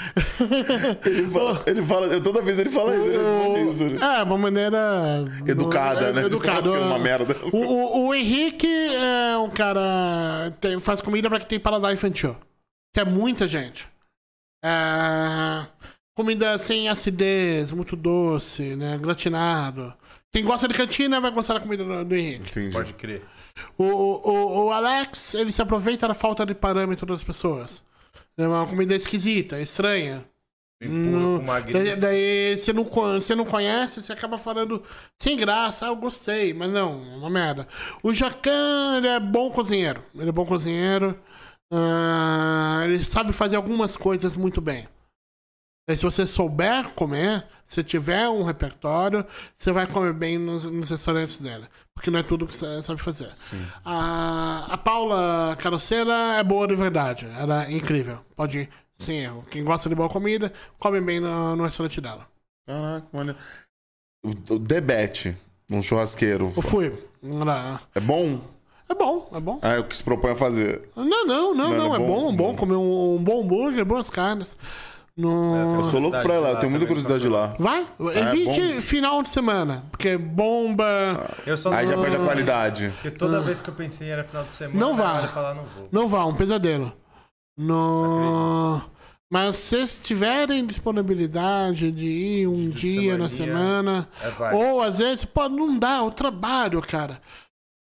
Ele 1.05 1.29
fala, 1.29 1.63
ele 1.67 1.81
fala, 1.83 2.21
toda 2.21 2.41
vez 2.41 2.59
ele 2.59 2.69
fala 2.69 2.95
isso, 2.95 3.05
ele 3.05 3.17
responde 3.17 3.69
isso. 3.69 3.85
Né? 3.85 4.17
É, 4.17 4.23
uma 4.23 4.37
maneira. 4.37 5.25
Educada, 5.45 6.11
né? 6.11 6.23
Educada. 6.23 6.69
É 6.75 6.79
uma 6.79 6.99
merda. 6.99 7.35
O, 7.53 7.57
o, 7.57 8.07
o, 8.07 8.13
Henrique 8.13 8.67
é 8.67 9.37
um 9.37 9.49
cara. 9.49 10.51
Tem, 10.59 10.79
faz 10.79 10.99
comida 10.99 11.29
pra 11.29 11.39
quem 11.39 11.47
tem 11.47 11.59
paladar 11.59 11.93
infantil. 11.93 12.35
Que 12.93 13.01
é 13.01 13.05
muita 13.05 13.47
gente. 13.47 13.87
É, 14.65 15.67
comida 16.15 16.57
sem 16.57 16.89
acidez, 16.89 17.71
muito 17.71 17.95
doce, 17.95 18.75
né? 18.75 18.97
Gratinado. 18.97 19.93
Quem 20.33 20.43
gosta 20.43 20.67
de 20.67 20.73
cantina 20.73 21.21
vai 21.21 21.29
gostar 21.29 21.53
da 21.53 21.59
comida 21.59 21.83
do, 21.83 22.03
do 22.03 22.15
Henrique. 22.15 22.49
Entendi. 22.49 22.73
Pode 22.75 22.93
crer. 22.93 23.21
O, 23.77 23.83
o, 23.85 24.65
o 24.65 24.71
Alex, 24.71 25.35
ele 25.35 25.51
se 25.51 25.61
aproveita 25.61 26.07
da 26.07 26.15
falta 26.15 26.45
de 26.45 26.55
parâmetro 26.55 27.05
das 27.05 27.21
pessoas. 27.21 27.83
É 28.35 28.47
uma 28.47 28.65
comida 28.65 28.95
esquisita, 28.95 29.61
estranha. 29.61 30.25
No, 30.81 31.41
daí, 31.71 31.95
daí 31.95 32.57
você, 32.57 32.73
não, 32.73 32.83
você 32.83 33.33
não 33.33 33.45
conhece, 33.45 34.03
você 34.03 34.11
acaba 34.11 34.37
falando 34.37 34.83
sem 35.17 35.37
graça, 35.37 35.85
ah, 35.85 35.89
eu 35.89 35.95
gostei, 35.95 36.53
mas 36.53 36.69
não, 36.69 37.01
é 37.13 37.15
uma 37.15 37.29
merda. 37.29 37.65
O 38.03 38.13
Jacan, 38.13 38.97
ele 38.97 39.07
é 39.07 39.19
bom 39.19 39.49
cozinheiro. 39.51 40.03
Ele 40.13 40.29
é 40.29 40.33
bom 40.33 40.45
cozinheiro. 40.45 41.17
Uh, 41.71 42.83
ele 42.83 43.03
sabe 43.03 43.33
fazer 43.33 43.55
algumas 43.55 43.97
coisas 43.97 44.37
muito 44.37 44.61
bem. 44.61 44.87
Aí, 45.87 45.95
se 45.95 46.03
você 46.03 46.25
souber 46.25 46.89
comer, 46.95 47.47
se 47.63 47.83
tiver 47.83 48.27
um 48.27 48.43
repertório, 48.43 49.25
você 49.55 49.71
vai 49.71 49.85
comer 49.85 50.13
bem 50.13 50.37
nos, 50.37 50.65
nos 50.65 50.89
restaurantes 50.89 51.39
dela. 51.39 51.69
Porque 51.93 52.09
não 52.09 52.19
é 52.19 52.23
tudo 52.23 52.47
que 52.47 52.55
você 52.55 52.81
sabe 52.81 52.99
fazer. 52.99 53.31
A, 53.83 54.73
a 54.73 54.77
Paula 54.77 55.55
Caroceira 55.59 56.11
é 56.37 56.43
boa 56.43 56.67
de 56.67 56.75
verdade. 56.75 57.27
Ela 57.37 57.65
é 57.65 57.71
incrível. 57.71 58.19
Pode 58.35 58.59
ir 58.59 58.69
sem 58.97 59.19
erro. 59.19 59.45
Quem 59.49 59.63
gosta 59.63 59.87
de 59.87 59.95
boa 59.95 60.09
comida, 60.09 60.51
come 60.79 60.99
bem 61.01 61.19
no, 61.19 61.55
no 61.55 61.63
restaurante 61.63 62.01
dela. 62.01 62.27
Caraca, 62.65 63.07
mano. 63.13 63.35
O, 64.23 64.53
o 64.55 64.59
Debete, 64.59 65.37
um 65.69 65.83
churrasqueiro. 65.83 66.51
Eu 66.55 66.61
fui. 66.63 66.91
É 67.93 67.99
bom? 67.99 68.41
É 68.87 68.93
bom, 68.93 69.27
é 69.33 69.39
bom. 69.39 69.59
Ah, 69.61 69.73
é 69.73 69.79
o 69.79 69.83
que 69.83 69.97
se 69.97 70.03
propõe 70.03 70.31
a 70.31 70.35
fazer. 70.35 70.89
Não, 70.95 71.05
não, 71.05 71.25
não, 71.25 71.53
não, 71.53 71.69
não 71.69 71.95
é, 71.95 71.99
bom, 71.99 72.05
é 72.05 72.07
bom, 72.07 72.35
bom 72.35 72.55
comer 72.55 72.75
um, 72.75 73.15
um 73.15 73.23
bom 73.23 73.41
hambúrguer, 73.41 73.83
boas 73.83 74.09
carnes. 74.09 74.57
No... 75.17 75.77
Eu 75.77 75.83
sou 75.85 75.99
louco 76.01 76.21
pra 76.21 76.35
ir 76.35 76.39
lá, 76.39 76.55
tenho 76.57 76.69
muita 76.69 76.85
curiosidade 76.85 77.21
de 77.21 77.29
lá. 77.29 77.55
Vai, 77.57 77.87
evite 78.15 78.77
é, 78.77 78.81
final 78.81 79.23
de 79.23 79.29
semana, 79.29 79.85
porque 79.89 80.17
bomba. 80.17 80.85
Eu 81.47 81.57
só 81.57 81.71
Aí 81.71 81.87
já 81.87 81.97
perde 81.97 82.17
a 82.17 82.19
qualidade. 82.19 82.93
Porque 82.95 83.11
toda 83.11 83.37
ah. 83.37 83.41
vez 83.41 83.61
que 83.61 83.69
eu 83.69 83.73
pensei 83.73 84.09
era 84.09 84.25
final 84.25 84.43
de 84.43 84.51
semana, 84.51 84.77
não 84.77 84.93
vá. 84.93 85.25
Falar, 85.29 85.53
não, 85.53 85.63
vou. 85.63 85.89
não 85.89 86.07
vá, 86.07 86.25
um 86.25 86.35
pesadelo. 86.35 86.91
No... 87.57 88.81
Mas 89.31 89.55
se 89.55 89.69
vocês 89.69 90.01
tiverem 90.03 90.65
disponibilidade 90.65 91.91
de 91.91 92.05
ir 92.05 92.47
um 92.47 92.69
de 92.69 92.91
dia 92.97 93.17
na 93.17 93.29
semana, 93.29 94.07
é, 94.21 94.53
ou 94.53 94.81
às 94.81 94.97
vezes, 94.97 95.23
pode 95.23 95.55
não 95.55 95.79
dá, 95.79 96.03
o 96.03 96.11
trabalho, 96.11 96.81
cara. 96.81 97.21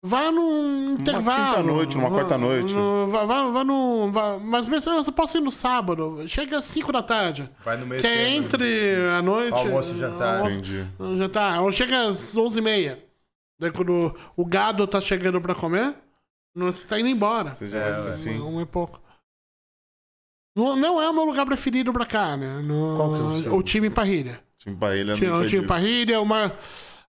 Vá 0.01 0.31
num 0.31 0.93
intervalo. 0.93 1.41
Uma 1.41 1.49
quinta-noite, 1.51 1.97
numa 1.97 2.11
quarta-noite. 2.11 2.75
Vá, 3.11 3.25
vá, 3.25 3.51
vá 3.51 3.65
no. 3.65 4.13
Vá, 4.13 4.39
mas 4.39 4.69
mesmo 4.69 4.93
eu 4.93 5.13
posso 5.13 5.39
ir 5.39 5.41
no 5.41 5.51
sábado. 5.51 6.25
Chega 6.29 6.59
às 6.59 6.67
5 6.67 6.93
da 6.93 7.03
tarde. 7.03 7.51
Vai 7.65 7.77
no 7.77 7.85
meio 7.87 8.01
Que 8.01 8.07
é 8.07 8.31
entre 8.31 8.95
a 9.17 9.21
noite. 9.21 9.59
Almoço 9.59 9.95
e 9.95 9.99
jantar. 9.99 10.39
Almoço, 10.39 10.59
Entendi. 10.59 10.87
Jantar. 11.19 11.63
Ou 11.63 11.73
chega 11.73 12.07
às 12.07 12.37
11h30. 12.37 12.99
Daí 13.61 13.73
quando 13.73 14.15
o 14.37 14.45
gado 14.45 14.87
tá 14.87 15.01
chegando 15.01 15.41
pra 15.41 15.53
comer, 15.55 15.97
você 16.55 16.87
tá 16.87 17.01
indo 17.01 17.09
embora. 17.09 17.51
Você 17.51 17.67
já 17.67 17.93
ser 17.93 18.09
assim. 18.09 18.41
Um, 18.41 18.59
um 18.59 18.61
e 18.61 18.67
pouco. 18.67 19.01
Não, 20.57 20.77
não 20.77 21.03
é 21.03 21.09
o 21.11 21.13
meu 21.13 21.25
lugar 21.25 21.45
preferido 21.45 21.93
pra 21.93 22.07
cá, 22.07 22.37
né? 22.37 22.63
No, 22.63 22.97
Qual 22.97 23.13
que 23.13 23.19
é 23.19 23.23
o 23.23 23.33
seu? 23.33 23.55
O 23.57 23.63
time 23.65 23.91
Parrilha. 23.91 24.41
Time 24.59 24.77
Parrilha. 24.77 25.15
O 25.15 25.45
time 25.45 25.67
Parrilha, 25.67 26.21
uma. 26.21 26.53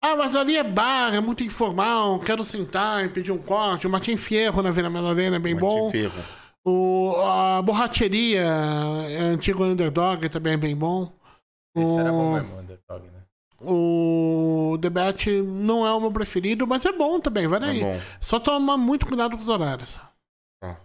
Ah, 0.00 0.14
mas 0.14 0.36
ali 0.36 0.56
é 0.56 0.62
bar, 0.62 1.12
é 1.12 1.20
muito 1.20 1.42
informal, 1.42 2.20
quero 2.20 2.44
sentar 2.44 3.04
e 3.04 3.08
pedir 3.08 3.32
um 3.32 3.38
corte. 3.38 3.86
O 3.86 3.90
Martin 3.90 4.16
Fierro 4.16 4.62
na 4.62 4.70
Vila 4.70 4.88
Madalena 4.88 5.36
é 5.36 5.40
bem 5.40 5.54
Martin 5.54 5.66
bom. 5.66 5.90
Fierro. 5.90 6.22
O, 6.64 7.14
a 7.16 7.62
borracheria, 7.62 8.40
é 8.40 9.18
antigo 9.18 9.64
underdog, 9.64 10.28
também 10.28 10.52
é 10.52 10.56
bem 10.56 10.76
bom. 10.76 11.12
Esse 11.76 11.92
o, 11.92 12.00
era 12.00 12.12
bom 12.12 12.34
mesmo, 12.34 12.58
underdog, 12.58 13.10
né? 13.10 13.22
O 13.60 14.76
debate 14.78 15.42
não 15.42 15.84
é 15.84 15.92
o 15.92 16.00
meu 16.00 16.12
preferido, 16.12 16.64
mas 16.66 16.86
é 16.86 16.92
bom 16.92 17.18
também, 17.18 17.48
vai 17.48 17.58
daí. 17.58 17.82
É 17.82 18.00
Só 18.20 18.38
toma 18.38 18.76
muito 18.76 19.04
cuidado 19.04 19.32
com 19.32 19.42
os 19.42 19.48
horários. 19.48 19.98
Ah. 20.62 20.76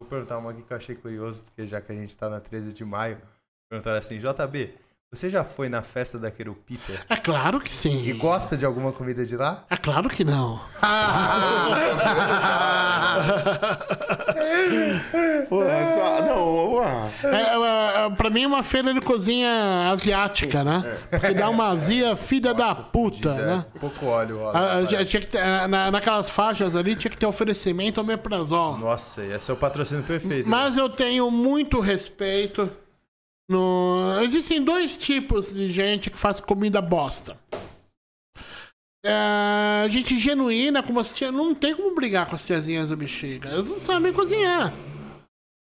Vou 0.00 0.08
perguntar 0.08 0.38
uma 0.38 0.52
aqui 0.52 0.62
que 0.62 0.72
eu 0.72 0.76
achei 0.76 0.94
curioso, 0.94 1.42
porque 1.42 1.66
já 1.66 1.82
que 1.82 1.92
a 1.92 1.94
gente 1.94 2.16
tá 2.16 2.30
na 2.30 2.40
13 2.40 2.72
de 2.72 2.84
maio, 2.84 3.20
perguntar 3.68 3.96
assim, 3.98 4.18
JB, 4.18 4.74
você 5.14 5.30
já 5.30 5.44
foi 5.44 5.68
na 5.68 5.82
festa 5.82 6.18
da 6.18 6.30
Querupita? 6.30 6.92
É 7.08 7.16
claro 7.16 7.60
que 7.60 7.72
sim. 7.72 8.02
E 8.04 8.12
gosta 8.12 8.56
de 8.56 8.64
alguma 8.64 8.92
comida 8.92 9.24
de 9.24 9.36
lá? 9.36 9.64
É 9.70 9.76
claro 9.76 10.08
que 10.08 10.24
não. 10.24 10.60
não, 16.20 16.82
é, 16.82 17.10
é, 17.24 18.06
é, 18.06 18.10
pra 18.10 18.30
mim 18.30 18.42
é 18.42 18.46
uma 18.46 18.62
feira 18.62 18.92
de 18.92 19.00
cozinha 19.00 19.90
asiática, 19.90 20.64
né? 20.64 20.98
Porque 21.10 21.34
dá 21.34 21.48
uma 21.48 21.68
azia 21.68 22.16
filha 22.16 22.52
Nossa, 22.52 22.74
da 22.74 22.74
puta, 22.74 23.30
fudida, 23.30 23.34
né? 23.34 23.64
Pouco 23.80 24.06
óleo. 24.06 24.40
óleo 24.40 24.56
a, 24.56 24.78
a, 24.78 25.04
tinha 25.04 25.20
que 25.20 25.28
ter, 25.28 25.68
na, 25.68 25.90
naquelas 25.90 26.28
faixas 26.28 26.74
ali 26.76 26.96
tinha 26.96 27.10
que 27.10 27.18
ter 27.18 27.26
oferecimento 27.26 28.00
ao 28.00 28.06
meprazol. 28.06 28.76
Nossa, 28.78 29.22
ia 29.22 29.38
ser 29.38 29.52
o 29.52 29.56
patrocínio 29.56 30.04
perfeito. 30.04 30.48
Mas 30.48 30.76
né? 30.76 30.82
eu 30.82 30.88
tenho 30.88 31.30
muito 31.30 31.80
respeito 31.80 32.70
no... 33.48 34.20
Existem 34.22 34.62
dois 34.62 34.96
tipos 34.96 35.52
de 35.52 35.68
gente 35.68 36.10
que 36.10 36.18
faz 36.18 36.40
comida 36.40 36.80
bosta. 36.80 37.38
É, 39.04 39.86
gente 39.90 40.18
genuína, 40.18 40.82
como 40.82 40.98
as 40.98 41.12
tia, 41.12 41.30
não 41.30 41.54
tem 41.54 41.76
como 41.76 41.94
brigar 41.94 42.26
com 42.26 42.34
as 42.34 42.46
tiazinhas 42.46 42.88
do 42.88 42.96
bexiga. 42.96 43.50
Elas 43.50 43.68
não 43.68 43.78
sabem 43.78 44.12
cozinhar. 44.14 44.72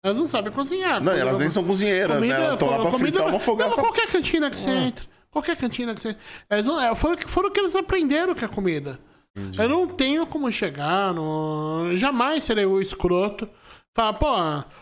Elas 0.05 0.19
não 0.19 0.27
sabem 0.27 0.53
cozinhar. 0.53 1.01
Não, 1.01 1.13
elas 1.13 1.39
nem 1.39 1.49
são 1.49 1.63
cozinheiras, 1.63 2.17
comida, 2.17 2.37
né? 2.37 2.43
Elas 2.43 2.53
estão 2.53 2.69
lá 2.69 2.75
pra 2.75 2.91
comida, 2.91 2.99
fritar 2.99 3.27
uma 3.27 3.39
fogaça. 3.39 3.75
Não, 3.75 3.83
qualquer 3.83 4.07
cantina 4.07 4.51
que 4.51 4.59
você 4.59 4.69
ah. 4.69 4.75
entra. 4.75 5.05
Qualquer 5.31 5.57
cantina 5.57 5.95
que 5.95 6.01
você 6.01 6.15
elas 6.47 6.67
não, 6.67 6.79
é, 6.79 6.93
foram, 6.93 7.17
foram 7.25 7.49
que 7.49 7.59
eles 7.59 7.75
aprenderam 7.75 8.35
com 8.35 8.45
a 8.45 8.49
comida. 8.49 8.99
Entendi. 9.35 9.59
Eu 9.59 9.67
não 9.67 9.87
tenho 9.87 10.27
como 10.27 10.51
chegar 10.51 11.11
no... 11.11 11.95
Jamais 11.95 12.43
serei 12.43 12.65
o 12.65 12.79
escroto. 12.79 13.49
Falar, 13.95 14.13
pô, 14.13 14.27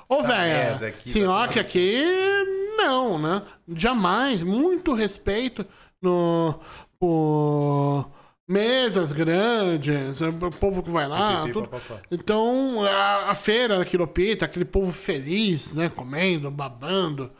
ô 0.10 0.24
velho, 0.24 0.94
senhora 1.06 1.52
que 1.52 1.60
aqui 1.60 2.04
não, 2.86 3.18
né? 3.20 3.42
Jamais. 3.76 4.44
Muito 4.44 4.94
respeito 4.94 5.66
no, 6.02 6.60
por 7.00 8.10
mesas 8.48 9.12
grandes, 9.12 10.20
o 10.22 10.34
povo 10.60 10.84
que 10.84 10.90
vai 10.90 11.08
lá. 11.08 11.42
Pipi, 11.42 11.54
tudo. 11.54 11.68
papapá. 11.70 12.02
Então, 12.12 12.84
a, 12.84 13.32
a 13.32 13.36
feira 13.36 13.78
da 13.78 13.86
Quiropita, 13.86 14.46
aquele 14.46 14.66
povo 14.66 14.92
feliz, 14.92 15.76
né? 15.76 15.90
Comendo, 15.90 16.52
babando. 16.52 17.32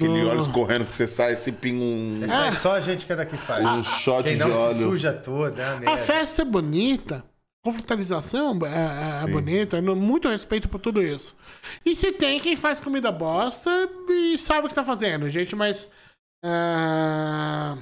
Aquele 0.00 0.20
Ah. 0.22 0.28
óleo 0.30 0.40
escorrendo 0.40 0.84
que 0.86 0.94
você 0.94 1.06
sai, 1.06 1.32
esse 1.34 1.52
pinga 1.52 1.82
um, 1.84 2.20
aí 2.30 2.52
só 2.52 2.72
a 2.74 2.80
gente 2.80 3.04
que 3.04 3.12
é 3.12 3.16
daqui 3.16 3.36
faz. 3.36 3.62
um 3.66 3.82
shot 3.82 4.22
Quem 4.24 4.32
de 4.32 4.38
não 4.38 4.52
se 4.52 4.58
óleo. 4.58 4.74
suja 4.90 5.12
toda, 5.12 5.62
é 5.82 5.88
A 5.88 5.98
festa 5.98 6.40
é 6.40 6.44
bonita, 6.44 7.22
confraternização 7.62 8.58
é, 8.64 8.68
é- 8.68 9.24
é 9.24 9.32
bonita, 9.32 9.80
no- 9.82 9.94
muito 9.96 10.28
respeito 10.28 10.68
por 10.68 10.80
tudo 10.80 11.02
isso. 11.02 11.36
E 11.84 11.94
se 11.94 12.12
tem 12.12 12.40
quem 12.40 12.56
faz 12.56 12.80
comida 12.80 13.12
bosta 13.12 13.70
e 14.08 14.38
sabe 14.38 14.66
o 14.66 14.68
que 14.68 14.74
tá 14.74 14.84
fazendo, 14.84 15.28
gente, 15.28 15.54
mas. 15.54 15.90
ah, 16.44 17.76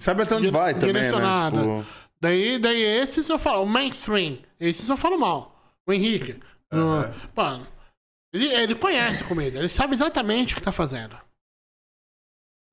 Sabe 0.00 0.22
até 0.22 0.34
onde 0.36 0.50
vai 0.50 0.74
também, 0.74 1.02
né? 1.02 1.08
Tipo, 1.50 1.86
daí, 2.20 2.58
daí 2.58 2.80
esses 2.82 3.28
eu 3.28 3.38
falo, 3.38 3.64
o 3.64 3.66
mainstream, 3.66 4.38
esses 4.60 4.88
eu 4.88 4.96
falo 4.96 5.18
mal. 5.18 5.54
O 5.86 5.92
Henrique. 5.92 6.38
no- 6.70 6.92
Aham. 7.00 7.14
mano, 7.34 7.66
ele, 8.32 8.46
ele 8.46 8.74
conhece 8.74 9.24
a 9.24 9.26
comida, 9.26 9.58
ele 9.58 9.68
sabe 9.68 9.94
exatamente 9.94 10.52
o 10.52 10.56
que 10.56 10.62
tá 10.62 10.70
fazendo. 10.70 11.16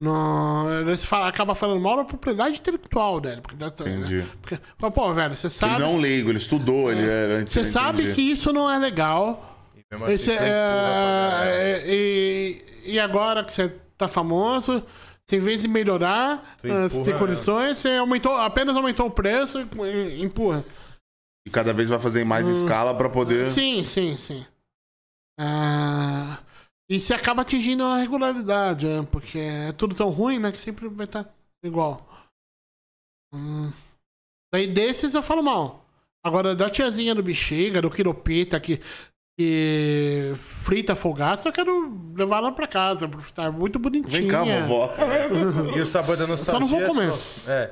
No, 0.01 0.67
ele 0.71 0.97
fala, 0.97 1.27
acaba 1.29 1.55
falando 1.55 1.79
mal 1.79 1.97
da 1.97 2.03
propriedade 2.03 2.57
intelectual 2.57 3.21
dele. 3.21 3.41
Porque, 3.41 3.55
entendi. 3.63 4.25
porque, 4.41 4.59
fala, 4.77 4.91
pô, 4.91 5.13
velho, 5.13 5.35
você 5.35 5.47
Ele 5.47 5.53
sabe. 5.53 5.79
não 5.79 5.87
é 5.87 5.89
um 5.91 5.97
leigo, 5.97 6.29
ele 6.29 6.37
estudou, 6.37 6.91
ele 6.91 7.09
era. 7.09 7.45
Você 7.47 7.63
sabe 7.63 8.13
que 8.13 8.21
isso 8.21 8.51
não 8.51 8.69
é 8.69 8.77
legal. 8.77 9.57
E 9.75 9.81
mesmo 9.89 10.05
assim, 10.05 10.13
Esse, 10.13 10.31
é, 10.31 10.37
é, 11.47 11.83
e, 11.87 12.65
e 12.85 12.99
agora 12.99 13.43
que 13.43 13.53
você 13.53 13.69
tá 13.97 14.07
famoso, 14.07 14.83
você, 15.25 15.37
em 15.37 15.39
vez 15.39 15.61
de 15.61 15.67
melhorar, 15.67 16.43
ah, 16.43 16.59
você 16.59 16.67
empurra, 16.97 17.05
tem 17.05 17.17
condições, 17.17 17.77
você 17.77 17.95
aumentou, 17.95 18.35
apenas 18.35 18.75
aumentou 18.75 19.07
o 19.07 19.11
preço 19.11 19.59
e 19.59 20.17
e 20.17 20.23
empurra. 20.23 20.63
E 21.47 21.49
cada 21.49 21.71
vez 21.71 21.89
vai 21.89 21.99
fazer 21.99 22.25
mais 22.25 22.47
escala 22.47 22.93
pra 22.95 23.07
poder. 23.09 23.45
Hum. 23.45 23.51
Sim, 23.51 23.83
sim, 23.83 24.17
sim. 24.17 24.45
Ah, 25.39 26.39
e 26.89 26.99
você 26.99 27.13
acaba 27.13 27.41
atingindo 27.41 27.83
a 27.83 27.97
regularidade, 27.97 28.85
né? 28.85 29.07
porque 29.11 29.39
é 29.39 29.71
tudo 29.71 29.95
tão 29.95 30.09
ruim, 30.09 30.39
né? 30.39 30.51
Que 30.51 30.59
sempre 30.59 30.87
vai 30.87 31.05
estar 31.05 31.33
igual. 31.63 32.07
Hum. 33.33 33.71
Daí 34.53 34.67
desses 34.67 35.15
eu 35.15 35.21
falo 35.21 35.41
mal. 35.41 35.85
Agora, 36.23 36.55
da 36.55 36.69
tiazinha 36.69 37.13
do 37.13 37.21
bexiga, 37.21 37.81
do 37.81 37.89
quiropita, 37.89 38.59
que, 38.59 38.81
que 39.37 40.31
frita 40.35 40.95
folgado, 40.95 41.41
eu 41.45 41.51
quero 41.51 41.93
levar 42.15 42.37
ela 42.37 42.51
pra 42.53 42.65
casa, 42.67 43.05
porque 43.07 43.31
tá 43.33 43.51
muito 43.51 43.77
bonitinha. 43.77 44.21
Vem 44.21 44.27
cá, 44.29 44.43
vovó. 44.43 44.93
E 45.75 45.81
o 45.81 45.85
sabor 45.85 46.15
da 46.15 46.25
nostalgia. 46.25 46.53
Só 46.53 46.59
não 46.59 46.67
vou 46.67 46.81
comer. 46.87 47.11
É. 47.45 47.71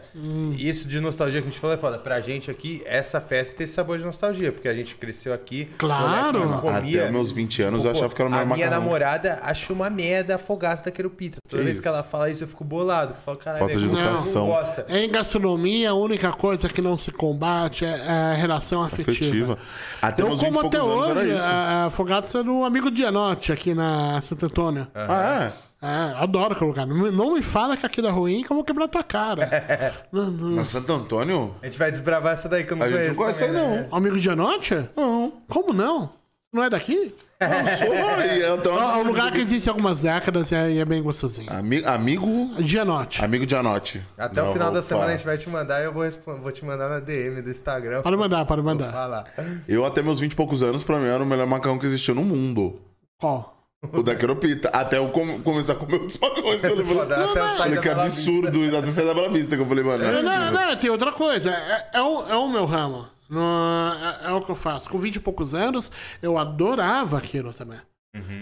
Isso 0.58 0.88
de 0.90 1.00
nostalgia 1.00 1.42
que 1.42 1.48
a 1.48 1.50
gente 1.50 1.60
falou 1.62 1.76
é 1.76 1.80
foda. 1.80 1.98
Pra 1.98 2.20
gente 2.20 2.52
aqui, 2.52 2.84
essa 2.86 3.22
festa 3.22 3.56
tem 3.56 3.64
esse 3.64 3.74
sabor 3.74 3.98
de 3.98 4.06
nostalgia, 4.06 4.52
porque 4.52 4.68
a 4.68 4.74
gente 4.74 4.96
cresceu 4.96 5.34
aqui. 5.34 5.66
Claro. 5.78 6.40
moleque, 6.40 6.62
comia. 6.62 7.04
Até 7.04 7.12
meus 7.12 7.32
20 7.32 7.62
anos 7.62 7.82
Tipo, 7.84 7.88
eu 7.94 7.98
achava 7.98 8.14
que 8.14 8.22
era 8.22 8.30
o 8.30 8.34
A 8.34 8.36
minha 8.36 8.46
macarrão. 8.58 8.80
namorada 8.82 9.40
acha 9.42 9.72
uma 9.72 9.90
merda 9.90 10.36
afogaça 10.36 10.84
da 10.84 10.92
querupita. 10.92 11.38
Toda 11.48 11.62
Que 11.62 11.64
vez 11.66 11.78
isso? 11.78 11.82
que 11.82 11.88
ela 11.88 12.04
fala 12.04 12.30
isso, 12.30 12.44
eu 12.44 12.48
fico 12.50 12.64
bolado. 12.66 13.12
Eu 13.14 13.18
falo, 13.24 13.38
caralho, 13.38 13.60
Falta 13.60 13.74
de 13.76 13.80
velho, 13.88 13.92
como 13.98 14.04
educação. 14.06 14.48
não 14.48 14.54
gosta. 14.54 14.86
Em 14.90 15.10
gastronomia, 15.10 15.92
a 15.92 15.94
única 15.94 16.32
coisa 16.32 16.68
que 16.68 16.82
não 16.82 16.98
se 16.98 17.12
combate 17.12 17.86
é 17.86 17.94
a 18.10 18.34
relação 18.34 18.82
afetiva. 18.82 19.14
Afetiva. 19.14 19.58
Até 20.02 20.22
Eu 20.24 20.28
meus 20.28 20.42
20 20.42 20.50
e 20.50 20.54
como 20.54 20.68
até 20.68 20.78
poucos 20.80 20.96
anos 21.08 21.08
hoje 21.18 21.30
era 21.30 21.36
isso. 21.38 21.53
A, 21.54 21.86
a 21.86 21.90
Fogatos 21.90 22.34
é 22.36 22.44
do 22.44 22.64
amigo 22.64 22.90
Dianotti 22.92 23.52
aqui 23.52 23.74
na 23.74 24.20
Santo 24.22 24.46
Antônio. 24.46 24.88
Ah, 24.94 25.52
é? 25.52 25.64
É, 25.86 26.14
adoro 26.16 26.56
lugar. 26.68 26.88
Não, 26.88 26.96
me- 27.34 27.42
fala 27.42 27.76
que 27.76 27.86
aquilo 27.86 28.08
é 28.08 28.10
ruim 28.10 28.42
que 28.42 28.50
eu 28.52 28.56
vou 28.56 28.64
quebrar 28.64 28.88
tua 28.88 29.04
cara. 29.04 30.06
não, 30.12 30.32
não. 30.32 30.50
Na 30.56 30.64
Santo 30.64 30.94
Antônio? 30.94 31.56
A 31.62 31.66
gente 31.66 31.78
vai 31.78 31.92
desbravar 31.92 32.34
essa 32.34 32.48
daí 32.48 32.64
que 32.64 32.72
eu 32.72 32.78
não 32.78 32.86
A 32.86 32.90
gente 32.90 32.96
conheço. 32.98 33.12
não 33.12 33.24
conhece 33.26 33.46
também, 33.48 33.62
né? 33.62 33.88
não. 33.92 33.98
Amigo 33.98 34.18
Dianotti? 34.18 34.90
Não. 34.96 35.34
Como 35.50 35.74
não? 35.74 36.10
Não 36.54 36.64
é 36.64 36.70
daqui? 36.70 37.14
Não 37.48 37.78
sou. 37.78 37.94
eu 37.94 38.62
tô- 38.62 38.72
É 38.80 38.96
um 38.98 39.04
lugar 39.04 39.32
que 39.32 39.42
existe 39.42 39.70
há 39.70 39.72
algumas 39.72 40.00
décadas 40.02 40.52
e 40.52 40.56
é, 40.56 40.78
é 40.78 40.86
bem 40.86 41.02
gostosinho. 41.02 41.52
Ami- 41.52 41.84
amigo. 41.86 42.52
Dianotti. 42.60 43.24
Amigo 43.24 43.46
de 43.46 43.56
Anote. 43.56 44.04
Até 44.18 44.42
o 44.42 44.46
Não, 44.48 44.54
final 44.54 44.72
da 44.72 44.82
semana 44.82 45.08
a 45.08 45.12
gente 45.18 45.26
vai 45.26 45.38
te 45.38 45.50
mandar 45.50 45.82
e 45.82 45.86
eu 45.86 45.94
vou, 45.94 46.04
vou 46.42 46.52
te 46.52 46.64
mandar 46.66 46.90
na 46.90 47.00
DM 47.00 47.42
do 47.42 47.50
Instagram. 47.50 48.02
Pode 48.02 48.18
mandar, 48.18 48.46
pode 48.46 48.62
mandar. 48.62 48.92
falar. 48.92 49.26
Eu, 49.68 49.86
até 49.86 50.02
meus 50.02 50.20
20 50.20 50.32
e 50.34 50.36
poucos 50.36 50.64
anos, 50.64 50.84
pra 50.84 50.98
mim, 50.98 51.08
era 51.08 51.22
o 51.24 51.26
melhor 51.26 51.48
macarrão 51.48 51.78
que 51.80 51.86
existia 51.86 52.14
no 52.14 52.24
mundo. 52.24 52.80
Qual? 53.20 53.52
O 53.92 54.02
da 54.02 54.16
Queropita. 54.16 54.70
Até 54.70 54.98
eu 54.98 55.10
com- 55.10 55.42
começar 55.42 55.74
a 55.74 55.76
comer 55.76 55.96
outros 55.96 56.18
macarrões. 56.18 56.62
que 56.62 56.68
eu 56.68 56.76
falei, 56.78 56.94
pode 56.96 57.10
dar 57.10 57.26
até 57.26 57.42
Olha 57.42 57.50
saída 57.50 57.82
que 57.82 57.90
absurdo. 57.90 58.78
Até 58.78 58.88
sair 58.88 59.06
da 59.06 59.14
Bela 59.14 59.30
Vista 59.30 59.56
que 59.58 59.62
eu 59.62 59.66
falei, 59.66 59.84
mano. 59.84 60.04
Não 60.04 60.10
é 60.10 60.22
Não, 60.22 60.22
possível. 60.22 60.52
não, 60.68 60.76
tem 60.78 60.90
outra 60.90 61.12
coisa. 61.12 61.50
É, 61.52 61.90
é, 61.94 62.02
o, 62.02 62.28
é 62.30 62.36
o 62.36 62.48
meu 62.48 62.64
ramo. 62.66 63.08
Não, 63.34 63.94
é, 63.94 64.28
é 64.30 64.32
o 64.32 64.42
que 64.42 64.52
eu 64.52 64.56
faço. 64.56 64.90
Com 64.90 64.98
20 64.98 65.16
e 65.16 65.20
poucos 65.20 65.54
anos, 65.56 65.92
eu 66.22 66.38
adorava 66.38 67.18
aquilo 67.18 67.52
também. 67.54 67.80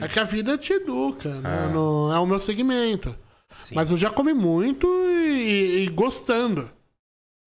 É 0.01 0.07
que 0.07 0.19
a 0.19 0.23
vida 0.25 0.57
te 0.57 0.73
educa, 0.73 1.29
né? 1.39 1.69
Não- 1.73 2.13
é 2.13 2.19
o 2.19 2.25
meu 2.25 2.39
segmento. 2.39 3.15
Sim. 3.55 3.75
Mas 3.75 3.89
eu 3.91 3.97
já 3.97 4.09
comi 4.09 4.33
muito 4.33 4.87
e, 4.87 5.83
e 5.85 5.87
gostando. 5.89 6.69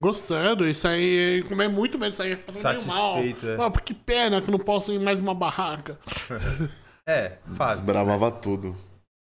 Gostando 0.02 0.66
e 0.68 0.74
sair, 0.74 1.38
e 1.38 1.42
comer 1.44 1.68
muito 1.68 1.96
bem, 1.96 2.10
sair 2.10 2.36
passando 2.38 2.76
meio 2.76 2.86
mal. 2.88 3.14
Satisfeito, 3.14 3.46
é. 3.48 3.56
Ah, 3.64 3.70
que 3.70 3.94
pena 3.94 4.40
que 4.42 4.48
eu 4.48 4.52
não 4.52 4.58
posso 4.58 4.92
ir 4.92 4.96
em 4.96 5.04
mais 5.04 5.20
uma 5.20 5.34
barraca. 5.34 5.98
É, 7.06 7.36
faz. 7.54 7.80
Desbravava 7.80 8.30
tudo. 8.30 8.74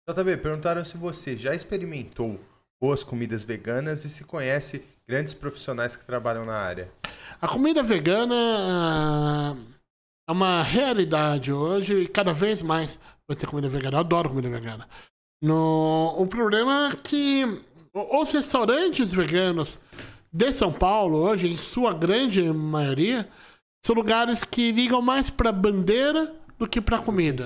JB, 0.09 0.37
perguntaram 0.37 0.85
se 0.85 0.97
você 0.97 1.37
já 1.37 1.53
experimentou 1.57 2.39
boas 2.81 3.03
comidas 3.03 3.43
veganas 3.43 4.05
e 4.05 4.09
se 4.09 4.23
conhece 4.23 4.85
grandes 5.09 5.35
profissionais 5.35 5.97
que 5.97 6.07
trabalham 6.07 6.45
na 6.45 6.57
área. 6.57 6.91
A 7.41 7.49
comida 7.49 7.83
vegana 7.83 8.35
ah, 8.35 9.57
é 10.29 10.33
uma 10.33 10.63
realidade 10.63 11.53
hoje 11.53 12.03
e 12.03 12.09
cada 12.09 12.33
vez 12.33 12.63
mais 12.63 12.99
vai 13.29 13.37
ter 13.37 13.47
comida 13.47 13.69
vegana. 13.69 13.97
Eu 13.97 14.01
adoro 14.01 14.31
comida 14.31 14.49
vegana. 14.49 14.89
No, 15.43 16.15
o 16.17 16.27
problema 16.27 16.89
é 16.89 16.97
que 16.97 17.63
os 17.93 18.33
restaurantes 18.33 19.13
veganos 19.13 19.79
de 20.33 20.53
São 20.53 20.73
Paulo, 20.73 21.19
hoje, 21.19 21.47
em 21.47 21.57
sua 21.57 21.93
grande 21.93 22.43
maioria, 22.53 23.29
são 23.85 23.95
lugares 23.95 24.43
que 24.43 24.73
ligam 24.73 25.03
mais 25.03 25.31
pra 25.31 25.53
bandeira 25.53 26.35
do 26.59 26.67
que 26.69 26.81
pra 26.81 26.99
comida. 26.99 27.45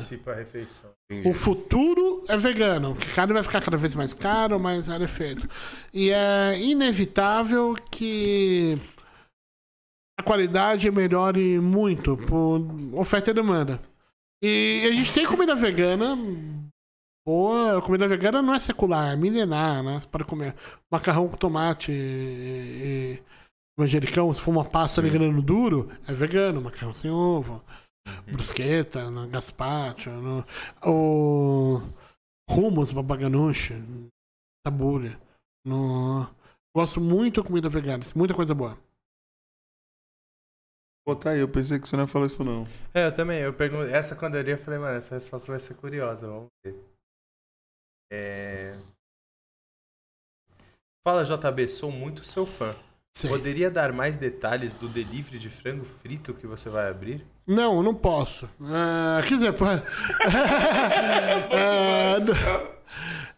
O 1.25 1.33
futuro 1.33 2.25
é 2.29 2.37
vegano, 2.37 2.95
que 2.95 3.13
cada 3.15 3.33
vai 3.33 3.43
ficar 3.43 3.63
cada 3.63 3.77
vez 3.77 3.95
mais 3.95 4.13
caro, 4.13 4.61
mais 4.61 4.89
rarefeito. 4.89 5.49
E 5.93 6.11
é 6.11 6.61
inevitável 6.61 7.75
que 7.91 8.79
a 10.19 10.23
qualidade 10.23 10.91
melhore 10.91 11.59
muito 11.59 12.17
por 12.17 12.61
oferta 12.93 13.31
e 13.31 13.35
demanda. 13.35 13.81
E 14.43 14.87
a 14.89 14.95
gente 14.95 15.13
tem 15.13 15.27
comida 15.27 15.55
vegana 15.55 16.17
boa. 17.29 17.83
Comida 17.83 18.09
vegana 18.09 18.41
não 18.41 18.55
é 18.55 18.59
secular, 18.59 19.13
é 19.13 19.17
milenar, 19.17 19.83
né? 19.83 19.99
Pode 20.11 20.25
comer 20.25 20.55
macarrão 20.91 21.29
com 21.29 21.37
tomate 21.37 21.93
e, 21.93 23.19
e 23.19 23.23
manjericão. 23.79 24.33
Se 24.33 24.41
for 24.41 24.51
uma 24.51 24.65
pasta 24.65 25.03
de 25.03 25.11
grano 25.11 25.43
duro, 25.43 25.91
é 26.07 26.13
vegano. 26.13 26.63
Macarrão 26.63 26.95
sem 26.95 27.11
ovo. 27.11 27.63
Brusqueta, 28.27 29.11
no 29.11 29.29
gazpacho, 29.29 30.11
no, 30.11 30.45
o 30.85 31.81
hummus, 32.49 32.93
babaganuche, 32.93 33.75
tabule. 34.65 35.17
No, 35.65 36.27
gosto 36.75 37.01
muito 37.01 37.43
de 37.43 37.47
comida 37.47 37.69
vegana, 37.69 38.05
muita 38.15 38.35
coisa 38.35 38.55
boa. 38.55 38.79
Pô, 41.09 41.17
tá 41.17 41.31
aí. 41.31 41.41
Eu 41.41 41.49
pensei 41.49 41.79
que 41.79 41.89
você 41.89 41.97
não 41.97 42.05
ia 42.05 42.07
falar 42.07 42.27
isso, 42.27 42.45
não. 42.45 42.67
É, 42.93 43.07
eu 43.07 43.15
também. 43.15 43.41
Eu 43.41 43.55
pergunto, 43.55 43.85
essa 43.85 44.15
quando 44.15 44.37
eu 44.37 44.43
li, 44.43 44.51
eu 44.51 44.59
falei, 44.59 44.79
mano, 44.79 44.99
essa 44.99 45.15
resposta 45.15 45.51
vai 45.51 45.59
ser 45.59 45.75
curiosa, 45.75 46.27
vamos 46.27 46.49
ver. 46.63 46.85
É... 48.13 48.73
Fala, 51.03 51.25
JB, 51.25 51.67
sou 51.69 51.91
muito 51.91 52.27
seu 52.27 52.45
fã. 52.45 52.75
Sim. 53.19 53.27
Poderia 53.27 53.69
dar 53.69 53.93
mais 53.93 54.17
detalhes 54.17 54.75
do 54.75 54.89
delivery 54.89 55.41
de 55.41 55.51
frango 55.51 55.85
frito 56.01 56.33
que 56.33 56.47
você 56.47 56.71
vai 56.71 56.89
abrir? 56.89 57.27
Não, 57.45 57.83
não 57.83 57.93
posso. 57.93 58.49
Ah, 58.63 59.21
quer 59.27 59.35
dizer, 59.35 59.53
É, 61.51 62.17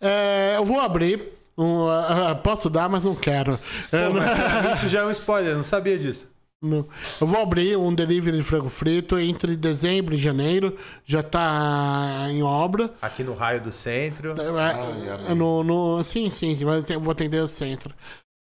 é, 0.03 0.57
eu 0.59 0.67
vou 0.67 0.81
abrir. 0.81 1.33
um, 1.57 1.87
posso 2.43 2.69
dar, 2.69 2.91
mas 2.91 3.07
não 3.07 3.15
quero. 3.15 3.59
Pô, 3.91 3.97
mas 4.13 4.77
isso 4.77 4.89
já 4.89 5.01
é 5.01 5.07
um 5.07 5.11
spoiler, 5.11 5.53
eu 5.53 5.57
não 5.57 5.63
sabia 5.63 5.97
disso. 5.97 6.31
Não. 6.61 6.87
Eu 7.19 7.27
vou 7.27 7.41
abrir 7.41 7.75
um 7.79 7.95
delivery 7.95 8.37
de 8.37 8.43
frango 8.43 8.69
frito 8.69 9.19
entre 9.19 9.57
dezembro 9.57 10.15
e 10.15 10.19
janeiro. 10.19 10.77
Já 11.07 11.23
tá 11.23 12.27
em 12.29 12.43
obra. 12.43 12.93
Aqui 13.01 13.25
no 13.25 13.33
raio 13.33 13.63
do 13.63 13.73
centro. 13.73 14.35
É, 15.27 15.35
no, 15.35 15.65
no, 15.65 16.03
sim, 16.03 16.29
sim, 16.29 16.55
sim, 16.55 16.67
vou 16.67 17.13
atender 17.13 17.41
o 17.41 17.49
centro. 17.49 17.95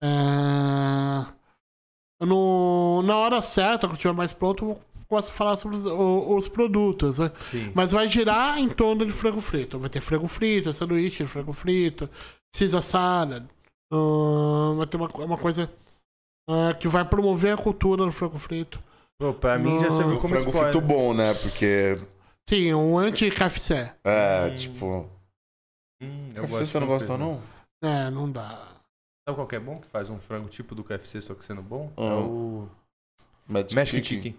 É, 0.03 1.27
no, 2.25 3.03
na 3.03 3.17
hora 3.17 3.41
certa, 3.43 3.87
quando 3.87 3.95
estiver 3.97 4.15
mais 4.15 4.33
pronto, 4.33 4.65
eu 4.71 4.81
posso 5.09 5.33
falar 5.33 5.57
sobre 5.57 5.77
os, 5.77 5.85
os 5.87 6.49
produtos. 6.49 7.19
Né? 7.19 7.31
Mas 7.75 7.93
vai 7.93 8.09
girar 8.09 8.59
em 8.59 8.69
torno 8.69 9.05
de 9.07 9.13
frango 9.13 9.41
frito. 9.41 9.79
Vai 9.79 9.91
ter 9.91 10.01
frango 10.01 10.27
frito, 10.27 10.73
sanduíche 10.73 11.25
de 11.25 11.29
frango 11.31 11.53
frito, 11.53 12.09
Caesar 12.57 12.83
salad. 12.83 13.45
ah, 13.93 14.75
vai 14.77 14.87
ter 14.87 14.97
uma, 14.97 15.09
uma 15.09 15.39
coisa 15.39 15.71
ah, 16.49 16.75
que 16.75 16.89
vai 16.89 17.05
promover 17.05 17.55
a 17.55 17.63
cultura 17.63 18.05
do 18.05 18.13
frango 18.13 18.39
frito. 18.39 18.83
Pô, 19.19 19.33
pra 19.33 19.59
mim 19.59 19.79
já 19.81 19.87
Não. 19.89 19.97
serviu 19.97 20.17
como 20.21 20.29
frango 20.35 20.49
spoiler. 20.51 20.73
frito 20.73 20.87
bom, 20.87 21.15
né? 21.15 21.33
Porque, 21.35 21.97
Sim, 22.49 22.75
um 22.75 22.99
anti-KFC. 22.99 23.93
é, 24.05 24.47
Hum. 24.51 24.55
tipo... 24.55 25.11
Hum, 26.03 26.29
eu 26.35 26.43
KFC 26.43 26.49
gosto 26.51 26.67
você 26.67 26.81
não 26.81 26.87
gosta, 26.87 27.17
não? 27.19 27.41
É, 27.83 28.11
não 28.11 28.31
dá. 28.31 28.76
Sabe 29.29 29.37
qual 29.39 29.47
que 29.49 29.57
é 29.57 29.61
bom? 29.61 29.81
Que 29.81 29.89
faz 29.89 30.09
um 30.09 30.21
frango 30.21 30.49
tipo 30.49 30.73
do 30.73 30.85
KFC, 30.85 31.21
só 31.21 31.35
que 31.35 31.45
sendo 31.45 31.61
bom? 31.61 31.93
É 31.97 32.01
Ah. 32.09 32.15
o 32.21 32.69
Magic, 33.49 33.75
Magic 33.75 34.05
Chicken. 34.05 34.37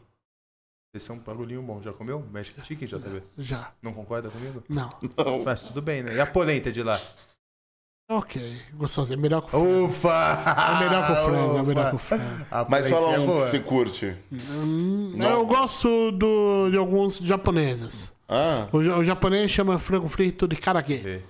Esse 0.96 1.12
é 1.12 1.14
um 1.14 1.20
bagulhinho 1.20 1.62
bom. 1.62 1.82
Já 1.82 1.92
comeu? 1.92 2.26
Magic 2.32 2.60
Chicken, 2.66 2.88
JB? 2.88 3.22
Já. 3.38 3.72
Não 3.82 3.92
concorda 3.94 4.30
comigo? 4.30 4.64
Não. 4.70 4.94
Não. 5.18 5.44
Mas 5.44 5.62
tudo 5.62 5.82
bem, 5.82 6.04
né? 6.04 6.16
E 6.16 6.20
a 6.22 6.26
polenta 6.26 6.72
de 6.72 6.82
lá? 6.84 6.98
Ok, 8.10 8.62
gostoso. 8.76 9.12
É 9.12 9.18
melhor 9.18 9.42
que 9.42 9.48
o 9.48 9.50
frango. 9.50 9.84
Ufa! 9.88 10.08
É 10.08 10.80
melhor 10.86 11.06
que 11.06 11.12
o 11.12 11.16
frango, 11.26 11.58
é 11.58 11.64
melhor 11.64 11.94
o 11.94 11.98
frango. 11.98 12.46
Mas 12.70 12.90
fala 12.90 13.16
é 13.16 13.20
um 13.20 13.26
boa. 13.26 13.40
que 13.40 13.44
você 13.44 13.60
curte. 13.60 14.16
Hum, 14.32 15.12
Não. 15.18 15.30
Eu 15.32 15.46
gosto 15.46 16.12
do, 16.14 16.70
de 16.72 16.78
alguns 16.78 17.18
japoneses. 17.18 18.10
Ah, 18.30 18.68
O, 18.72 18.78
o 18.78 19.04
japonês 19.04 19.52
chama 19.52 19.78
frango 19.78 20.08
frito 20.08 20.48
de 20.48 20.56
karage, 20.56 20.96
Vê. 20.96 21.22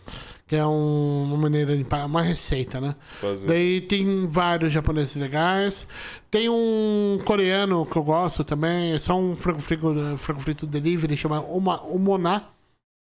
Que 0.47 0.55
é 0.55 0.65
um- 0.65 1.23
uma 1.25 1.37
maneira 1.37 1.75
de 1.75 1.83
uma 2.05 2.21
receita, 2.21 2.79
né? 2.79 2.95
fazer. 3.11 3.47
Daí 3.47 3.81
tem 3.81 4.25
vários 4.27 4.71
japoneses 4.71 5.15
legais. 5.17 5.85
Tem 6.31 6.47
um 6.49 7.19
coreano 7.25 7.85
que 7.85 7.97
eu 7.97 8.03
gosto 8.03 8.43
também, 8.43 8.93
é 8.93 8.99
só 8.99 9.15
um 9.19 9.35
frango 9.35 9.59
frito, 9.59 9.93
frango 10.17 10.39
frito 10.39 10.65
delivery, 10.65 11.17
chama 11.17 11.41
Oma, 11.41 11.81
Omona. 11.83 12.45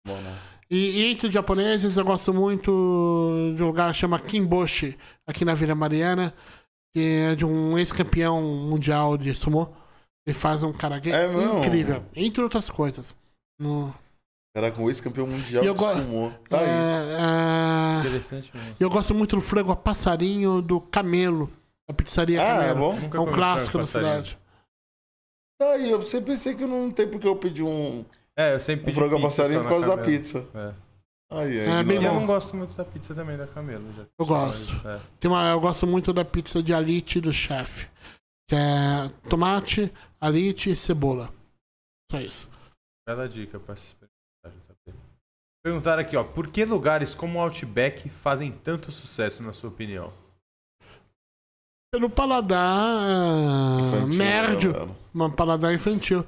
Bom, 0.07 0.15
né? 0.21 0.35
E, 0.71 1.01
e 1.01 1.05
entre 1.11 1.27
os 1.27 1.33
japoneses 1.33 1.97
eu 1.97 2.05
gosto 2.05 2.33
muito 2.33 3.53
de 3.55 3.61
um 3.61 3.67
lugar 3.67 3.91
que 3.91 3.99
chama 3.99 4.17
Kimboshi, 4.17 4.97
aqui 5.27 5.43
na 5.45 5.53
Vila 5.53 5.75
Mariana, 5.75 6.33
que 6.95 7.01
é 7.01 7.35
de 7.35 7.45
um 7.45 7.77
ex-campeão 7.77 8.41
mundial 8.41 9.17
de 9.17 9.35
sumo. 9.35 9.75
Ele 10.25 10.33
faz 10.33 10.63
um 10.63 10.71
karage 10.71 11.11
É 11.11 11.27
incrível, 11.57 12.03
entre 12.15 12.41
outras 12.41 12.69
coisas. 12.69 13.13
No, 13.59 13.93
Caraca, 14.55 14.79
um 14.81 14.87
ex-campeão 14.87 15.25
mundial 15.25 15.63
eu 15.63 15.73
de 15.73 15.79
sumô. 15.79 16.31
Tá 16.47 16.59
aí. 16.59 16.65
é, 16.69 17.97
é, 17.97 17.99
Interessante 18.01 18.51
mesmo. 18.55 18.75
eu 18.79 18.89
gosto 18.89 19.13
muito 19.15 19.35
do 19.35 19.41
frango 19.41 19.71
a 19.71 19.75
passarinho 19.75 20.61
do 20.61 20.79
Camelo, 20.79 21.51
da 21.87 21.93
pizzaria 21.93 22.39
Ah, 22.39 22.45
é 22.63 22.67
Camelo. 22.67 22.79
bom? 22.79 22.99
Nunca 22.99 23.17
É 23.17 23.21
um 23.21 23.25
clássico 23.33 23.77
da 23.79 23.85
cidade. 23.85 24.37
Tá 25.59 25.71
aí, 25.71 25.89
eu 25.89 26.01
sempre 26.03 26.33
pensei 26.33 26.53
que 26.55 26.65
não 26.65 26.91
tem 26.91 27.07
porque 27.09 27.27
eu 27.27 27.35
pedi 27.35 27.63
um, 27.63 28.05
É, 28.37 28.53
eu 28.53 28.59
sempre 28.59 28.91
um 28.91 28.93
frango 28.93 29.15
a 29.15 29.17
pizza 29.17 29.27
passarinho 29.27 29.61
por 29.63 29.69
causa 29.69 29.87
da 29.95 29.97
pizza. 30.03 30.45
É. 30.53 30.73
Aí, 31.31 31.57
É, 31.57 31.71
aí. 31.77 31.83
bem 31.83 31.99
E 31.99 32.05
eu 32.05 32.13
bom. 32.13 32.19
não 32.19 32.27
gosto 32.27 32.55
muito 32.55 32.75
da 32.75 32.85
pizza 32.85 33.15
também 33.15 33.35
da 33.37 33.47
Camelo. 33.47 33.91
Já 33.97 34.03
Eu 34.19 34.25
gosto. 34.25 34.87
É. 34.87 34.99
Tem 35.19 35.31
uma, 35.31 35.49
eu 35.49 35.59
gosto 35.59 35.87
muito 35.87 36.13
da 36.13 36.23
pizza 36.23 36.61
de 36.61 36.73
alite 36.75 37.19
do 37.19 37.33
chefe. 37.33 37.87
Que 38.47 38.55
é 38.55 39.09
tomate, 39.29 39.91
alite 40.21 40.69
e 40.69 40.75
cebola. 40.75 41.33
Só 42.11 42.19
isso. 42.19 42.47
Bela 43.07 43.27
dica 43.27 43.57
JP. 43.57 44.02
Perguntaram 45.63 46.01
aqui, 46.01 46.17
ó. 46.17 46.23
Por 46.23 46.47
que 46.49 46.65
lugares 46.65 47.15
como 47.15 47.39
o 47.39 47.41
Outback 47.41 48.09
fazem 48.09 48.51
tanto 48.51 48.91
sucesso, 48.91 49.41
na 49.41 49.53
sua 49.53 49.69
opinião? 49.69 50.11
Pelo 51.93 52.09
paladar 52.09 53.79
Infantil, 53.79 54.17
médio. 54.17 54.87
né? 54.87 54.95
Um 55.15 55.31
paladar 55.31 55.73
infantil 55.73 56.25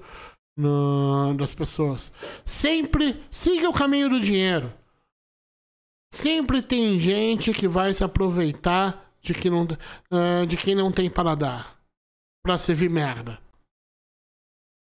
no- 0.57 1.33
das 1.35 1.53
pessoas. 1.53 2.11
Sempre 2.45 3.21
siga 3.31 3.67
o 3.69 3.73
caminho 3.73 4.09
do 4.09 4.19
dinheiro. 4.19 4.71
Sempre 6.13 6.61
tem 6.61 6.97
gente 6.97 7.51
que 7.51 7.67
vai 7.67 7.93
se 7.93 8.03
aproveitar 8.03 9.11
de, 9.21 9.33
que 9.33 9.49
não, 9.49 9.67
ah, 10.11 10.45
de 10.45 10.55
quem 10.55 10.75
não 10.75 10.91
tem 10.91 11.09
paladar. 11.09 11.75
Pra 12.43 12.57
servir 12.59 12.89
merda. 12.89 13.39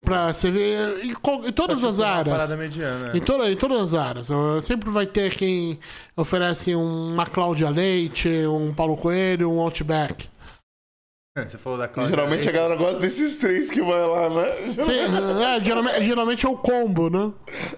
Pra 0.06 0.32
servir. 0.32 1.04
Em, 1.04 1.12
qual- 1.14 1.44
em 1.46 1.52
todas 1.52 1.82
as 1.84 1.98
uma 1.98 2.06
áreas. 2.06 2.36
parada 2.36 2.56
mediana. 2.56 3.10
Em, 3.14 3.20
toda, 3.20 3.50
em 3.50 3.56
todas 3.56 3.80
as 3.82 3.94
áreas. 3.94 4.28
Sempre 4.64 4.88
vai 4.88 5.04
ter 5.06 5.34
quem 5.34 5.78
oferece 6.16 6.74
uma 6.74 7.26
Cláudia 7.26 7.68
Leite, 7.68 8.28
um 8.46 8.72
Paulo 8.72 8.96
Coelho, 8.96 9.50
um 9.50 9.58
Outback. 9.60 10.28
Você 11.36 11.58
falou 11.58 11.78
da 11.78 11.86
Cláudia 11.86 12.14
Geralmente 12.16 12.48
a 12.48 12.50
Leite. 12.50 12.56
galera 12.56 12.76
gosta 12.76 12.98
desses 12.98 13.36
três 13.36 13.70
que 13.70 13.82
vai 13.82 14.06
lá, 14.06 14.30
né? 14.30 14.52
Sim, 14.70 15.42
é, 15.44 15.62
geralmente, 15.62 16.02
geralmente 16.04 16.46
é 16.46 16.48
o 16.48 16.56
combo, 16.56 17.10
né? 17.10 17.30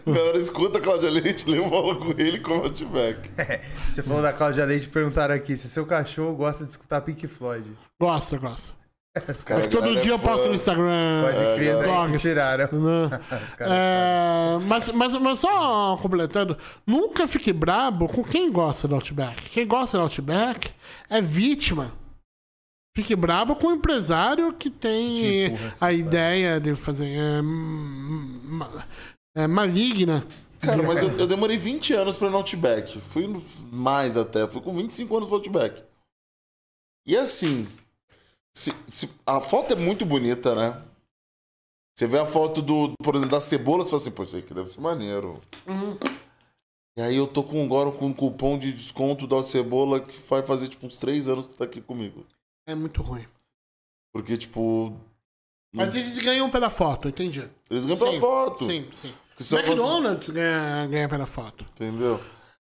A 0.07 0.11
galera 0.13 0.39
escuta 0.39 0.79
a 0.79 0.81
Cláudia 0.81 1.11
Leite, 1.11 1.51
leva 1.51 1.69
bola 1.69 1.97
com 1.97 2.11
ele 2.11 2.37
e 2.37 2.41
come 2.41 2.61
Outback. 2.63 3.29
Você 3.91 4.01
falou 4.01 4.23
da 4.23 4.33
Cláudia 4.33 4.65
Leite 4.65 4.89
perguntaram 4.89 5.35
aqui 5.35 5.57
se 5.57 5.69
seu 5.69 5.85
cachorro 5.85 6.37
gosta 6.37 6.65
de 6.65 6.71
escutar 6.71 7.01
Pink 7.01 7.27
Floyd. 7.27 7.69
Gosta, 8.01 8.39
gosta. 8.39 8.78
Os 9.35 9.45
Cara, 9.45 9.61
É 9.61 9.67
que 9.67 9.77
todo 9.77 10.01
dia 10.01 10.13
é 10.13 10.15
eu 10.15 10.19
posto 10.19 10.49
no 10.49 10.55
Instagram. 10.55 11.23
Pode 11.25 11.37
É, 11.39 11.55
crer, 11.55 11.75
daí 11.77 11.83
que 11.83 11.95
dogs. 11.95 12.23
tiraram. 12.23 12.69
né? 12.73 13.21
É, 13.61 14.59
mas, 14.67 14.89
mas, 14.93 15.15
mas 15.15 15.39
só 15.39 15.97
completando, 15.99 16.57
nunca 16.87 17.27
fique 17.29 17.53
brabo 17.53 18.09
com 18.09 18.23
quem 18.23 18.51
gosta 18.51 18.87
do 18.89 18.95
Outback. 18.95 19.49
Quem 19.51 19.67
gosta 19.67 19.97
do 19.99 20.03
Outback 20.03 20.71
é 21.11 21.21
vítima. 21.21 21.93
Fique 22.97 23.15
brabo 23.15 23.55
com 23.55 23.69
o 23.69 23.73
empresário 23.73 24.53
que 24.55 24.69
tem 24.71 25.15
Que 25.15 25.21
te 25.21 25.45
empurra, 25.53 25.75
a 25.81 25.87
assim, 25.87 25.99
ideia 25.99 26.61
de 26.61 26.75
fazer. 26.75 27.07
É, 27.07 27.41
é, 29.43 29.47
maligna. 29.47 30.27
Cara, 30.61 30.83
mas 30.83 31.01
eu, 31.01 31.11
eu 31.17 31.27
demorei 31.27 31.57
20 31.57 31.95
anos 31.95 32.17
pra 32.17 32.27
ir 32.27 32.31
no 32.31 32.39
Outback. 32.39 33.01
Fui 33.01 33.41
mais 33.73 34.17
até. 34.17 34.47
Fui 34.49 34.61
com 34.61 34.75
25 34.75 35.15
anos 35.17 35.29
pro 35.29 35.37
Outback. 35.37 35.83
E 37.07 37.17
assim, 37.17 37.69
se- 38.59 38.75
se- 38.89 39.11
a 39.27 39.41
foto 39.41 39.73
é 39.73 39.77
muito 39.77 40.05
bonita, 40.05 40.55
né? 40.55 40.83
Você 41.97 42.07
vê 42.07 42.19
a 42.19 42.27
foto 42.27 42.61
do, 42.63 42.93
por 43.03 43.15
exemplo, 43.15 43.33
da 43.33 43.41
cebola, 43.41 43.83
você 43.85 43.91
fala 43.91 44.03
assim, 44.03 44.11
pô, 44.11 44.23
isso 44.23 44.37
aqui 44.37 44.55
deve 44.55 44.69
ser 44.69 44.81
maneiro. 44.81 45.41
E 46.97 47.01
aí 47.03 47.17
eu 47.17 47.27
tô 47.27 47.43
com 47.43 47.65
agora 47.65 47.91
com 47.93 48.07
um 48.07 48.13
cupom 48.13 48.59
de 48.59 48.73
desconto 48.73 49.27
da 49.27 49.43
cebola 49.45 50.01
que 50.01 50.19
vai 50.29 50.43
fazer 50.43 50.69
tipo 50.69 50.87
uns 50.87 50.97
3 50.97 51.29
anos 51.29 51.47
que 51.47 51.55
tá 51.55 51.65
aqui 51.65 51.81
comigo. 51.81 52.25
É 52.67 52.75
muito 52.75 53.03
ruim. 53.03 53.25
Porque, 54.13 54.37
tipo. 54.37 54.91
não- 55.73 55.85
Mas 55.85 55.95
eles 55.95 56.19
ganham 56.19 56.51
pela 56.51 56.71
foto, 56.71 57.09
entendi. 57.09 57.49
eles 57.71 57.85
ganham 57.85 57.99
pela 57.99 58.13
sim, 58.13 58.21
foto. 58.21 58.65
Sim, 58.65 58.89
sim. 58.93 59.13
Só 59.39 59.57
você- 59.57 59.67
McDonald's 59.67 60.29
ganha, 60.31 60.87
ganha 60.89 61.09
pela 61.09 61.27
foto. 61.27 61.65
Entendeu? 61.75 62.21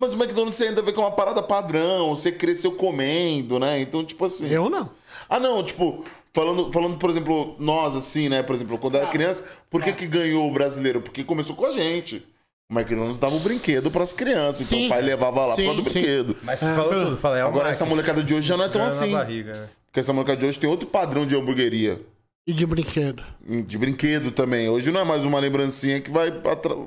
Mas 0.00 0.12
o 0.12 0.16
McDonald's 0.16 0.56
você 0.56 0.66
ainda 0.68 0.82
vê 0.82 0.92
que 0.92 0.98
é 0.98 1.02
uma 1.02 1.12
parada 1.12 1.42
padrão, 1.42 2.14
você 2.14 2.30
cresceu 2.32 2.72
comendo, 2.72 3.58
né? 3.58 3.80
Então, 3.80 4.04
tipo 4.04 4.24
assim. 4.24 4.48
Eu 4.48 4.68
não. 4.68 4.90
Ah, 5.28 5.40
não, 5.40 5.62
tipo, 5.62 6.04
falando, 6.32 6.72
falando, 6.72 6.96
por 6.96 7.10
exemplo, 7.10 7.56
nós, 7.58 7.96
assim, 7.96 8.28
né? 8.28 8.42
Por 8.42 8.54
exemplo, 8.54 8.78
quando 8.78 8.96
era 8.96 9.06
Ah. 9.06 9.10
criança, 9.10 9.44
por 9.70 9.82
que, 9.82 9.92
que 9.92 10.06
ganhou 10.06 10.48
o 10.48 10.52
brasileiro? 10.52 11.00
Porque 11.00 11.24
começou 11.24 11.54
com 11.56 11.66
a 11.66 11.72
gente. 11.72 12.26
O 12.70 12.74
McDonald's 12.74 13.18
dava 13.20 13.36
o 13.36 13.40
brinquedo 13.40 13.90
pras 13.92 14.12
crianças, 14.12 14.66
então 14.66 14.78
Sim. 14.78 14.86
o 14.86 14.88
pai 14.88 15.00
levava 15.00 15.46
lá 15.46 15.54
Sim, 15.54 15.66
causa 15.66 15.82
do 15.82 15.88
sim. 15.88 15.98
brinquedo. 15.98 16.36
Mas 16.42 16.58
você 16.60 16.70
É, 16.70 16.74
falou 16.74 16.88
pelo- 16.90 17.04
tudo. 17.04 17.16
Falei, 17.16 17.40
é 17.40 17.44
o 17.44 17.48
Agora, 17.48 17.68
essa 17.68 17.84
molecada 17.86 18.22
de 18.24 18.34
hoje 18.34 18.46
já 18.48 18.56
não 18.56 18.64
é 18.64 18.68
tão 18.68 18.80
Grana 18.82 18.94
na 18.96 19.02
assim. 19.02 19.12
barriga, 19.12 19.52
né? 19.62 19.68
Porque 19.86 20.00
essa 20.00 20.12
molecada 20.12 20.40
de 20.40 20.46
hoje 20.46 20.58
tem 20.58 20.68
outro 20.68 20.88
padrão 20.88 21.24
de 21.24 21.36
hamburgueria. 21.36 22.00
E 22.48 22.52
de 22.52 22.64
brinquedo. 22.64 23.24
De 23.66 23.76
brinquedo 23.76 24.30
também. 24.30 24.68
Hoje 24.68 24.92
não 24.92 25.00
é 25.00 25.04
mais 25.04 25.24
uma 25.24 25.40
lembrancinha 25.40 26.00
que 26.00 26.12
vai, 26.12 26.30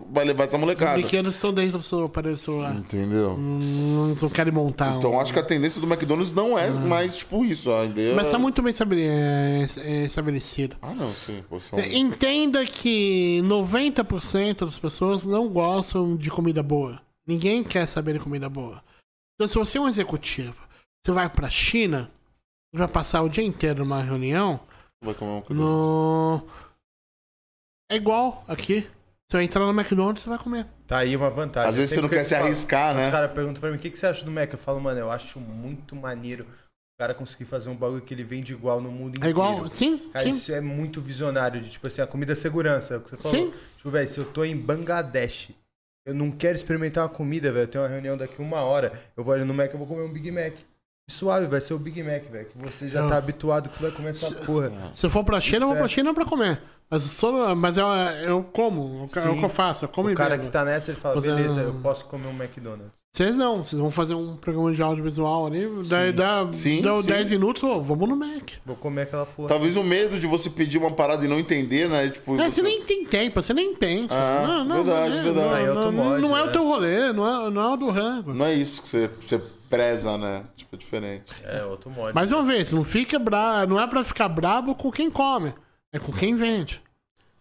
vai 0.10 0.24
levar 0.24 0.46
essa 0.46 0.56
Os 0.56 0.62
molecada. 0.62 0.94
brinquedos 0.94 1.36
estão 1.36 1.54
dentro 1.54 1.80
do 1.80 1.84
seu 1.84 2.06
aparelho 2.06 2.38
celular. 2.38 2.74
Entendeu? 2.78 3.32
Hum, 3.32 4.14
não 4.22 4.30
querem 4.30 4.54
montar. 4.54 4.94
um- 4.94 4.98
Então 5.00 5.20
acho 5.20 5.34
que 5.34 5.40
a 5.40 5.44
tendência 5.44 5.82
do 5.82 5.86
McDonald's 5.86 6.32
não 6.32 6.58
é 6.58 6.70
mais 6.72 7.18
tipo 7.18 7.44
isso. 7.44 7.74
A 7.74 7.84
ideia... 7.84 8.16
Mas 8.16 8.30
tá 8.32 8.40
muito 8.40 8.62
bem 8.62 8.74
é, 9.02 9.68
é, 9.80 10.06
estabelecido. 10.06 10.78
Ah, 10.82 10.94
não, 10.94 11.14
sim. 11.14 11.44
Pô, 11.50 11.60
são... 11.60 11.78
É, 11.78 11.94
Entenda 11.94 12.64
que 12.66 13.42
90% 13.44 14.60
das 14.64 14.80
pessoas 14.80 15.26
não 15.26 15.50
gostam 15.50 16.16
de 16.16 16.30
comida 16.32 16.64
boa. 16.64 17.02
Ninguém 17.28 17.66
quer 17.66 17.86
saber 17.86 18.14
de 18.14 18.20
comida 18.20 18.48
boa. 18.48 18.82
Então, 19.36 19.46
se 19.46 19.56
você 19.56 19.78
é 19.78 19.82
um 19.82 19.90
executivo, 19.90 20.56
você 21.06 21.12
vai 21.12 21.28
pra 21.28 21.50
China, 21.50 22.10
vai 22.74 22.88
passar 22.88 23.24
o 23.24 23.30
dia 23.30 23.44
inteiro 23.44 23.80
numa 23.84 24.02
reunião, 24.02 24.62
Vai 25.02 25.14
comer 25.14 25.32
um 25.32 25.38
McDonald's. 25.38 25.88
no... 25.88 26.48
é 27.90 27.96
igual 27.96 28.44
aqui. 28.48 28.82
Você 29.30 29.38
vai 29.38 29.44
entrar 29.44 29.66
no 29.66 29.80
McDonald's 29.80 30.26
e 30.26 30.30
vai 30.30 30.38
comer. 30.40 30.66
Tá 30.88 30.98
aí 31.00 31.16
uma 31.16 31.30
vantagem. 31.30 31.70
Às 31.70 31.78
vezes 31.78 31.94
você 31.94 32.02
não 32.02 32.10
quer 32.10 32.20
que 32.20 32.24
se 32.26 32.36
arriscar, 32.36 32.96
Os 32.96 33.02
né? 33.06 33.12
caras 33.12 33.32
perguntam 33.32 33.62
pra 33.62 33.70
mim, 33.70 33.78
o 33.78 33.80
que, 33.80 33.92
que 33.92 34.00
você 34.00 34.08
acha 34.08 34.26
do 34.26 34.32
Mac? 34.32 34.52
Eu 34.52 34.58
falo, 34.58 34.82
mano, 34.82 35.00
eu 35.00 35.12
acho 35.12 35.40
muito 35.40 35.96
maneiro 35.96 36.46
o 36.46 37.00
cara 37.00 37.14
conseguir 37.14 37.46
fazer 37.46 37.70
um 37.70 37.76
bagulho 37.76 38.02
que 38.02 38.14
ele 38.14 38.24
vende 38.24 38.52
igual 38.54 38.82
no 38.82 38.92
mundo 38.92 39.18
inteiro. 39.18 39.28
É 39.28 39.30
igual? 39.30 39.70
Sim, 39.70 40.00
Cara, 40.12 40.26
sim. 40.26 40.32
isso 40.32 40.52
é 40.52 40.60
muito 40.60 41.00
visionário, 41.00 41.62
de 41.62 41.70
tipo 41.70 41.86
assim, 41.88 42.02
a 42.02 42.08
comida 42.08 42.34
é 42.34 42.36
segurança, 42.36 42.96
é 42.96 42.98
o 42.98 43.02
que 43.02 43.10
você 43.12 43.18
falou. 43.18 43.38
Sim. 43.54 43.54
Tipo, 43.78 43.92
velho, 43.92 44.10
se 44.10 44.18
eu 44.18 44.26
tô 44.26 44.44
em 44.44 44.58
Bangladesh, 44.58 45.52
eu 46.06 46.14
não 46.14 46.32
quero 46.32 46.56
experimentar 46.56 47.04
uma 47.04 47.10
comida, 47.14 47.52
velho, 47.54 47.64
eu 47.64 47.68
tenho 47.68 47.84
uma 47.84 47.90
reunião 47.90 48.18
daqui 48.18 48.42
uma 48.42 48.62
hora, 48.62 48.92
eu 49.16 49.24
vou 49.24 49.34
ali 49.34 49.46
no 49.46 49.54
Mac, 49.54 49.72
eu 49.72 49.78
vou 49.78 49.88
comer 49.88 50.02
um 50.02 50.12
Big 50.12 50.30
Mac. 50.32 50.56
Suave, 51.10 51.48
vai 51.48 51.60
ser 51.62 51.74
o 51.74 51.80
Big 51.80 52.02
Mac, 52.04 52.24
velho. 52.32 52.46
Que 52.48 52.58
você 52.58 52.88
já 52.90 53.08
tá 53.08 53.18
habituado 53.18 53.70
que 53.70 53.76
você 53.78 53.84
vai 53.84 53.92
comer 53.92 54.10
essa 54.12 54.34
porra. 54.46 54.72
Se 54.96 55.06
eu 55.06 55.10
for 55.10 55.24
pra 55.24 55.40
China, 55.42 55.64
eu 55.66 55.70
vou 55.70 55.78
pra 55.78 55.88
China 55.88 56.14
pra 56.14 56.26
comer. 56.26 56.62
Mas, 56.90 57.04
só, 57.04 57.56
mas 57.56 57.78
eu, 57.78 57.86
eu 58.26 58.44
como, 58.52 59.06
é 59.16 59.30
o 59.30 59.38
que 59.38 59.46
eu 59.46 59.50
faço, 59.50 59.86
eu 59.86 59.90
como 59.90 60.08
O 60.08 60.12
e 60.12 60.16
cara 60.16 60.32
bebo. 60.32 60.46
que 60.46 60.50
tá 60.52 60.66
nessa, 60.66 60.90
ele 60.90 61.00
fala, 61.00 61.20
é. 61.20 61.22
beleza, 61.22 61.62
eu 61.62 61.74
posso 61.76 62.06
comer 62.06 62.28
um 62.28 62.32
McDonald's. 62.36 62.88
Vocês 63.12 63.36
não, 63.36 63.64
vocês 63.64 63.80
vão 63.80 63.90
fazer 63.92 64.14
um 64.14 64.36
programa 64.38 64.72
de 64.72 64.82
audiovisual 64.82 65.46
ali, 65.48 65.68
daí 65.88 66.12
dá, 66.12 66.48
Sim, 66.52 66.82
dá 66.82 67.00
sim. 67.02 67.10
10 67.10 67.32
minutos, 67.32 67.62
ô, 67.64 67.82
vamos 67.82 68.08
no 68.10 68.16
Mac. 68.16 68.52
Vou 68.66 68.76
comer 68.76 69.04
aquela 69.04 69.26
porra. 69.26 69.50
Talvez 69.50 69.76
o 69.78 69.84
medo 69.84 70.20
de 70.20 70.26
você 70.28 70.50
pedir 70.50 70.78
uma 70.80 70.92
parada 70.92 71.24
e 71.26 71.28
não 71.28 71.40
entender, 71.40 71.88
né? 71.90 72.10
Tipo, 72.10 72.40
É, 72.40 72.46
você- 72.46 72.52
você 72.52 72.62
nem 72.64 72.84
tem 72.84 73.06
tempo, 73.06 73.42
você 73.42 73.54
nem 73.54 73.76
pensa. 73.76 74.16
Ah, 74.16 74.64
não, 74.64 74.66
não, 74.66 74.84
verdade, 74.84 75.16
não, 75.16 75.24
verdade. 75.24 75.36
Não, 75.48 75.58
é 75.58 75.72
outro 75.72 75.92
não, 75.92 76.04
mod, 76.04 76.22
não 76.22 76.38
é 76.38 76.44
o 76.44 76.52
teu 76.52 76.64
rolê, 76.64 77.12
não 77.14 77.28
é, 77.48 77.50
não 77.52 77.62
é 77.70 77.74
o 77.74 77.78
do 77.78 77.90
rango. 77.90 78.34
Não 78.34 78.46
é 78.46 78.54
isso 78.54 78.82
que 78.82 78.88
você, 78.88 79.10
você 79.20 79.42
preza, 79.70 80.18
né? 80.18 80.46
Tipo, 80.56 80.76
é 80.76 80.80
diferente. 80.80 81.34
É, 81.44 81.64
outro 81.64 81.90
mod. 81.90 82.14
Mais 82.14 82.32
uma 82.32 82.44
vez, 82.44 82.72
não 82.74 82.84
fica 82.84 83.18
bra... 83.20 83.66
não 83.66 83.80
é 83.80 83.88
pra 83.88 84.04
ficar 84.04 84.28
brabo 84.30 84.76
com 84.76 84.92
quem 84.92 85.10
come, 85.12 85.54
é 85.94 86.00
com 86.00 86.12
quem 86.12 86.36
vende. 86.36 86.82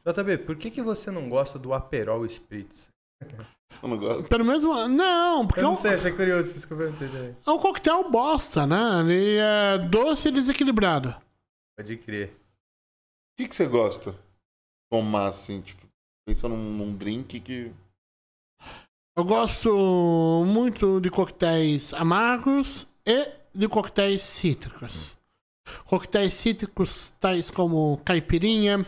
JB, 0.07 0.39
por 0.39 0.57
que, 0.57 0.71
que 0.71 0.81
você 0.83 1.11
não 1.11 1.29
gosta 1.29 1.59
do 1.59 1.73
Aperol 1.75 2.25
Spritz? 2.27 2.91
Você 3.69 3.87
não 3.87 3.99
gosta? 3.99 4.29
Pelo 4.29 4.45
mesmo. 4.45 4.89
Não, 4.89 5.47
porque 5.47 5.61
Eu 5.61 5.65
é 5.65 5.67
não 5.67 5.73
um, 5.73 5.77
sei, 5.77 5.95
achei 5.95 6.13
curioso, 6.13 6.51
por 6.51 6.57
isso 6.57 6.67
que 6.67 6.73
eu 6.73 6.79
perguntei 6.79 7.09
também. 7.09 7.37
é 7.47 7.51
um 7.51 7.59
coquetel 7.59 8.11
bosta, 8.11 8.67
né? 8.67 9.01
Ele 9.01 9.37
é 9.37 9.79
doce 9.89 10.29
e 10.29 10.33
desequilibrado. 10.33 11.15
Pode 11.77 11.97
crer. 11.99 12.29
O 12.29 13.43
que, 13.43 13.49
que 13.49 13.55
você 13.55 13.67
gosta? 13.67 14.15
Tomar 14.91 15.27
assim, 15.29 15.61
tipo, 15.61 15.87
pensa 16.27 16.49
num, 16.49 16.57
num 16.57 16.97
drink 16.97 17.39
que. 17.41 17.71
Eu 19.19 19.25
gosto 19.25 20.45
muito 20.47 21.01
de 21.01 21.11
coquetéis 21.11 21.93
amargos 21.93 22.87
e 23.05 23.27
de 23.53 23.67
coquetéis 23.67 24.23
cítricos. 24.23 25.13
Coquetéis 25.87 26.35
cítricos 26.35 27.11
tais 27.19 27.51
como 27.51 28.01
caipirinha, 28.05 28.87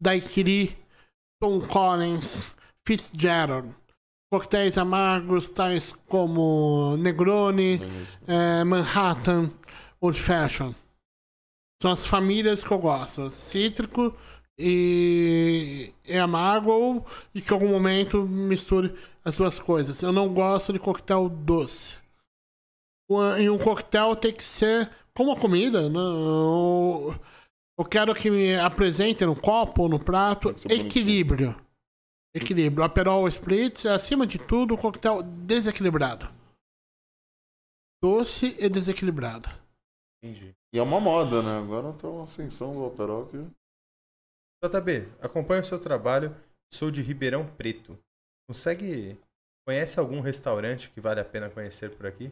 daiquiri, 0.00 0.78
Tom 1.38 1.60
Collins, 1.60 2.50
Fitzgerald. 2.86 3.74
Coquetéis 4.32 4.78
amargos 4.78 5.50
tais 5.50 5.92
como 6.08 6.96
Negroni, 6.96 7.78
eh, 8.26 8.64
Manhattan, 8.64 9.52
Old 10.00 10.18
Fashion. 10.18 10.72
São 11.82 11.90
as 11.90 12.06
famílias 12.06 12.64
que 12.64 12.72
eu 12.72 12.78
gosto. 12.78 13.30
Cítrico 13.30 14.16
e, 14.58 15.92
e 16.02 16.16
amargo 16.16 16.70
ou 16.70 17.06
e 17.34 17.42
que 17.42 17.50
em 17.50 17.54
algum 17.54 17.68
momento 17.68 18.22
misture 18.22 18.94
as 19.26 19.36
duas 19.36 19.58
coisas. 19.58 20.00
Eu 20.02 20.12
não 20.12 20.32
gosto 20.32 20.72
de 20.72 20.78
coquetel 20.78 21.28
doce. 21.28 21.98
E 23.40 23.50
um 23.50 23.58
coquetel 23.58 24.14
tem 24.14 24.32
que 24.32 24.44
ser 24.44 24.88
como 25.16 25.32
a 25.32 25.40
comida. 25.40 25.90
Né? 25.90 25.98
Eu, 25.98 27.84
quero 27.90 28.14
que 28.14 28.30
me 28.30 28.54
apresentem 28.54 29.26
no 29.26 29.38
copo 29.38 29.82
ou 29.82 29.88
no 29.88 29.98
prato 29.98 30.54
que 30.54 30.60
ser 30.60 30.68
bonitinho. 30.68 30.88
equilíbrio. 30.88 31.66
Equilíbrio. 32.32 32.84
Aperol 32.84 33.26
Spritz 33.26 33.84
é, 33.84 33.92
acima 33.92 34.26
de 34.26 34.38
tudo, 34.38 34.74
um 34.74 34.76
coquetel 34.76 35.24
desequilibrado. 35.24 36.32
Doce 38.00 38.54
e 38.60 38.68
desequilibrado. 38.68 39.48
Entendi. 40.22 40.54
E 40.72 40.78
é 40.78 40.82
uma 40.82 41.00
moda, 41.00 41.42
né? 41.42 41.58
Agora 41.58 41.92
tá 41.94 42.06
uma 42.06 42.22
ascensão 42.22 42.72
do 42.72 42.86
Aperol 42.86 43.26
que. 43.26 43.38
JB, 44.64 45.08
acompanho 45.20 45.62
o 45.62 45.64
seu 45.64 45.80
trabalho. 45.80 46.34
Sou 46.72 46.90
de 46.90 47.02
Ribeirão 47.02 47.46
Preto. 47.56 47.98
Consegue. 48.48 49.18
Conhece 49.66 49.98
algum 49.98 50.20
restaurante 50.20 50.90
que 50.94 51.00
vale 51.00 51.18
a 51.20 51.24
pena 51.24 51.50
conhecer 51.50 51.90
por 51.90 52.06
aqui? 52.06 52.30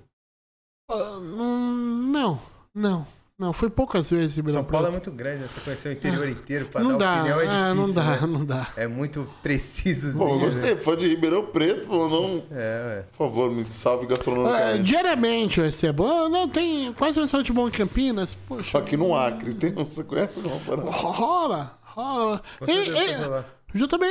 Hum, 0.91 2.11
Não, 2.13 2.41
não, 2.75 3.07
não. 3.37 3.53
Fui 3.53 3.69
poucas 3.69 4.11
vezes 4.11 4.35
em 4.37 4.41
Ribeirão 4.41 4.63
São 4.63 4.71
Paulo 4.71 4.87
é 4.87 4.91
Preto. 4.91 5.05
muito 5.07 5.19
grande, 5.19 5.43
né? 5.43 5.49
Você 5.49 5.61
conhecer 5.61 5.89
o 5.89 5.93
interior 5.93 6.29
inteiro 6.29 6.67
pra 6.67 6.81
Não 6.83 6.97
dar 6.97 6.99
dá, 6.99 7.15
opinião 7.15 7.41
é 7.41 7.45
é, 7.45 7.73
difícil. 7.73 7.75
não 7.87 7.95
dá, 7.95 8.21
né? 8.21 8.27
não 8.29 8.45
dá. 8.45 8.73
É 8.77 8.87
muito 8.87 9.29
preciso. 9.43 10.13
Bom, 10.17 10.35
eu 10.35 10.39
gostei. 10.41 10.77
Fã 10.77 10.97
de 10.97 11.09
Ribeirão 11.09 11.47
Preto, 11.47 11.89
pô, 11.89 12.09
não. 12.09 12.45
É, 12.53 13.03
Por 13.11 13.17
favor, 13.17 13.51
me 13.51 13.65
salve 13.73 14.05
Ah, 14.05 14.09
gastronomicamente. 14.11 14.83
diariamente 14.85 15.59
eu 15.59 15.65
recebo. 15.67 16.07
Ah, 16.07 16.29
não, 16.29 16.49
tem 16.49 16.93
quase 16.93 17.19
um 17.19 17.23
restaurante 17.23 17.53
bom 17.53 17.67
em 17.67 17.73
Campinas. 17.73 18.35
Poxa. 18.47 18.79
Aqui 18.79 18.97
no 18.97 19.17
Acre, 19.17 19.53
tem, 19.55 19.73
você 19.73 20.05
conhece 20.05 20.39
alguma 20.41 20.61
parada? 20.61 20.89
Rola, 20.91 21.79
rola. 21.83 22.43
Ei, 22.69 22.89
ei, 22.91 23.15
eu. 23.15 23.45
JB, 23.75 24.07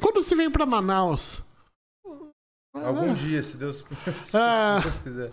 quando 0.00 0.22
você 0.22 0.36
vem 0.36 0.48
pra 0.48 0.64
Manaus? 0.64 1.42
Algum 2.84 3.14
dia, 3.14 3.42
se 3.42 3.56
Deus, 3.56 3.84
se 4.18 4.36
Ah. 4.36 4.80
Deus 4.82 4.98
quiser. 4.98 5.30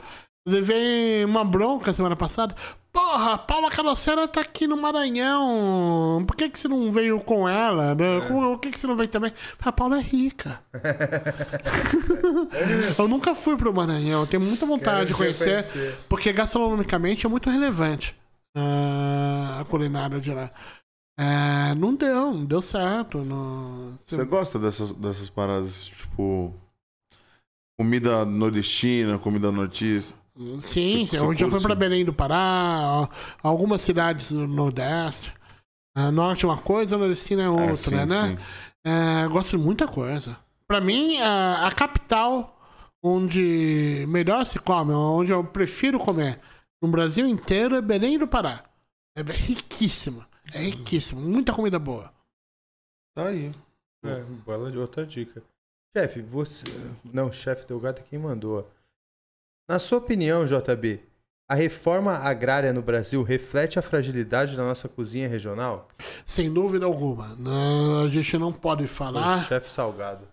Levei 0.48 1.26
uma 1.26 1.44
bronca 1.44 1.92
semana 1.92 2.16
passada. 2.16 2.56
Porra, 2.94 3.36
Paula 3.38 3.70
Carocera 3.72 4.28
tá 4.28 4.42
aqui 4.42 4.68
no 4.68 4.78
Maranhão. 4.78 6.24
Por 6.28 6.36
que, 6.36 6.50
que 6.50 6.58
você 6.60 6.68
não 6.68 6.92
veio 6.92 7.20
com 7.20 7.50
ela? 7.50 7.96
né? 7.96 8.18
É. 8.18 8.22
Por 8.22 8.60
que, 8.60 8.70
que 8.70 8.80
você 8.80 8.86
não 8.88 8.96
veio 8.96 9.10
também? 9.10 9.34
A 9.60 9.72
Paula 9.72 9.98
é 9.98 10.02
rica. 10.02 10.62
eu 12.98 13.08
nunca 13.08 13.34
fui 13.34 13.58
pro 13.58 13.74
Maranhão. 13.74 14.26
Tenho 14.28 14.44
muita 14.44 14.66
vontade 14.66 15.08
de 15.08 15.14
Quero 15.16 15.34
dia 15.34 15.38
conhecer, 15.40 15.72
conhecer. 15.74 15.98
porque 16.08 16.32
gastronomicamente 16.32 17.26
é 17.26 17.30
muito 17.30 17.50
relevante 17.50 18.16
ah, 18.56 19.58
a 19.62 19.66
culinária 19.66 20.20
de 20.20 20.32
lá. 20.32 20.52
É, 21.18 21.74
não 21.76 21.96
deu, 21.96 22.34
não 22.34 22.46
deu 22.46 22.62
certo. 22.62 23.20
Não... 23.20 23.94
Você 24.06 24.24
gosta 24.26 24.60
dessas, 24.60 24.92
dessas 24.94 25.30
paradas, 25.30 25.86
tipo. 25.88 26.54
Comida 27.80 28.26
nordestina, 28.26 29.20
comida 29.20 29.52
nortista? 29.52 30.16
Sim, 30.38 30.56
Você- 30.62 30.80
sim. 30.80 31.06
você 31.08 31.18
Eu 31.18 31.34
já 31.34 31.50
fui 31.50 31.62
pra 31.62 31.76
Belém 31.76 32.04
do 32.06 32.14
Pará, 32.14 33.10
algumas 33.42 33.82
cidades 33.82 34.32
do 34.32 34.48
Nordeste. 34.48 35.34
Ah, 35.96 36.12
norte 36.12 36.46
é 36.46 36.48
uma 36.48 36.58
coisa, 36.62 36.98
Nordestina 36.98 37.44
é 37.44 37.50
outra, 37.50 37.72
É, 37.72 37.76
sim, 37.76 37.96
né? 37.96 38.28
sim. 38.28 38.38
É, 38.84 39.28
gosto 39.28 39.58
de 39.58 39.64
muita 39.64 39.88
coisa. 39.88 40.38
Pra 40.68 40.82
mim, 40.82 41.18
a, 41.20 41.68
a 41.68 41.72
capital 41.72 42.52
onde 43.02 44.06
melhor 44.10 44.46
se 44.46 44.60
come, 44.60 44.92
onde 44.94 45.32
eu 45.32 45.44
prefiro 45.44 45.98
comer 46.00 46.40
no 46.82 46.90
Brasil 46.90 47.26
inteiro 47.28 47.76
é 47.76 47.82
Belém 47.82 48.18
do 48.20 48.28
Pará. 48.28 48.64
É 49.16 49.22
riquíssima. 49.22 50.28
É 50.54 50.60
riquíssima. 50.60 51.22
Muita 51.22 51.54
comida 51.54 51.80
boa. 51.80 52.12
Tá 53.16 53.28
aí. 53.28 53.54
É, 54.04 54.22
bola 54.46 54.70
de 54.72 54.78
outra 54.78 55.06
dica. 55.06 55.42
Chefe, 55.96 56.22
você. 56.22 56.66
Não, 57.06 57.32
chefe 57.32 57.66
Delgado 57.66 58.02
é 58.02 58.04
quem 58.04 58.20
mandou. 58.20 58.70
Na 59.70 59.80
sua 59.80 59.98
opinião, 59.98 60.46
JB, 60.46 61.02
a 61.50 61.56
reforma 61.56 62.18
agrária 62.18 62.74
no 62.74 62.82
Brasil 62.82 63.24
reflete 63.24 63.80
a 63.80 63.82
fragilidade 63.82 64.58
da 64.58 64.64
nossa 64.66 64.90
cozinha 64.90 65.30
regional? 65.30 65.88
Sem 66.26 66.52
dúvida 66.52 66.86
alguma. 66.86 67.34
Não, 67.38 68.04
a 68.04 68.10
gente 68.10 68.38
não 68.38 68.52
pode 68.52 68.86
falar. 68.88 69.46
chefe 69.46 69.70
Salgado. 69.70 70.28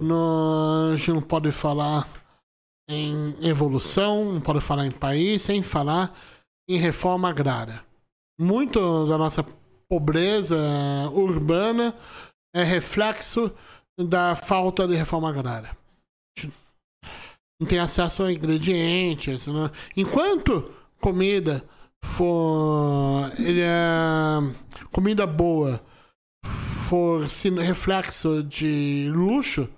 Não, 0.00 0.92
a 0.92 0.94
gente 0.94 1.12
não 1.12 1.22
pode 1.22 1.50
falar 1.50 2.08
em 2.88 3.34
evolução, 3.44 4.34
não 4.34 4.40
pode 4.40 4.60
falar 4.60 4.86
em 4.86 4.92
país, 4.92 5.42
sem 5.42 5.60
falar 5.60 6.16
em 6.68 6.76
reforma 6.76 7.28
agrária. 7.28 7.82
Muito 8.38 9.08
da 9.08 9.18
nossa 9.18 9.44
pobreza 9.88 10.56
urbana 11.10 11.92
é 12.54 12.62
reflexo 12.62 13.52
da 13.98 14.34
falta 14.34 14.86
de 14.86 14.94
reforma 14.94 15.28
agrária. 15.28 15.70
Não 17.60 17.66
tem 17.68 17.78
acesso 17.78 18.24
a 18.24 18.32
ingredientes. 18.32 19.46
né? 19.46 19.70
Enquanto 19.96 20.72
comida 21.00 21.64
for 22.04 23.32
ele 23.38 23.60
é 23.60 24.38
comida 24.90 25.26
boa 25.26 25.80
for 26.44 27.22
reflexo 27.60 28.42
de 28.42 29.08
luxo, 29.14 29.68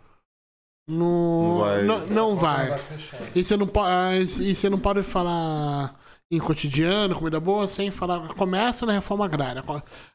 não, 0.88 1.42
Não 1.42 1.58
vai. 1.58 1.82
não, 1.84 2.06
não 2.06 2.36
vai. 2.36 2.78
fechar. 2.78 3.36
E 3.36 3.44
você 3.44 3.56
não, 3.56 3.66
po- 3.66 3.80
ah, 3.80 4.16
e 4.18 4.54
você 4.54 4.68
não 4.68 4.78
pode 4.78 5.02
falar 5.02 5.98
em 6.30 6.38
cotidiano, 6.38 7.14
comida 7.14 7.38
boa, 7.40 7.66
sem 7.66 7.90
falar. 7.90 8.28
Começa 8.34 8.84
na 8.84 8.92
reforma 8.92 9.24
agrária. 9.24 9.62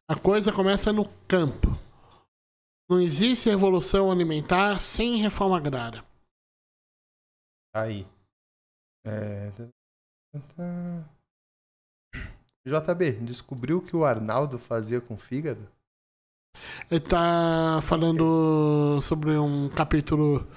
A 0.08 0.16
coisa 0.16 0.52
começa 0.52 0.92
no 0.94 1.08
campo. 1.28 1.76
Não 2.90 2.99
existe 2.99 3.49
revolução 3.49 4.11
alimentar 4.11 4.80
sem 4.80 5.18
reforma 5.18 5.57
agrária. 5.57 6.03
Aí. 7.72 8.07
É... 9.06 9.52
JB, 12.66 13.11
descobriu 13.22 13.78
o 13.78 13.82
que 13.82 13.95
o 13.95 14.03
Arnaldo 14.03 14.57
fazia 14.57 14.99
com 14.99 15.18
fígado? 15.18 15.68
Ele 16.90 16.99
tá 16.99 17.80
falando 17.84 18.99
sobre 19.02 19.38
um 19.38 19.70
capítulo 19.70 20.48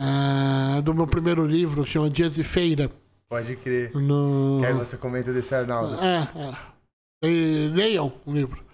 ah, 0.00 0.80
do 0.82 0.92
meu 0.92 1.06
primeiro 1.06 1.46
livro, 1.46 1.84
que 1.84 1.90
chama 1.90 2.10
Dias 2.10 2.34
de 2.34 2.42
Feira. 2.42 2.90
Pode 3.28 3.56
crer. 3.56 3.94
No... 3.94 4.58
Que 4.60 4.66
aí 4.66 4.72
você 4.72 4.96
comenta 4.96 5.32
desse 5.32 5.54
Arnaldo. 5.54 5.94
É, 6.02 6.22
é. 6.22 7.28
E 7.28 7.68
leiam 7.68 8.12
o 8.26 8.32
livro. 8.32 8.67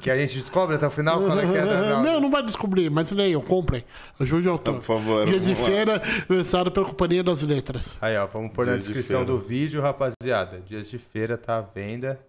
Que 0.00 0.10
a 0.10 0.16
gente 0.16 0.34
descobre 0.34 0.76
até 0.76 0.86
o 0.86 0.90
final 0.90 1.20
qual 1.20 1.38
é 1.38 1.46
que 1.46 1.56
é 1.56 1.64
da 1.66 2.02
Não, 2.02 2.20
não 2.20 2.30
vai 2.30 2.42
descobrir, 2.42 2.90
mas 2.90 3.10
leiam, 3.10 3.40
comprem. 3.40 3.84
Ajude 4.18 4.48
o 4.48 4.52
autor. 4.52 4.74
Por 4.74 4.82
favor. 4.82 5.26
Dias 5.26 5.44
de 5.44 5.54
feira, 5.54 6.02
lançado 6.28 6.70
pela 6.70 6.86
Companhia 6.86 7.22
das 7.22 7.42
Letras. 7.42 7.98
Aí, 8.00 8.16
ó, 8.16 8.26
vamos 8.26 8.52
pôr 8.52 8.66
na 8.66 8.72
Dias 8.72 8.86
de 8.86 8.92
descrição 8.92 9.24
feira. 9.24 9.32
do 9.32 9.38
vídeo, 9.38 9.80
rapaziada. 9.82 10.60
Dias 10.60 10.88
de 10.88 10.98
feira 10.98 11.36
tá 11.36 11.56
à 11.56 11.60
venda. 11.60 12.20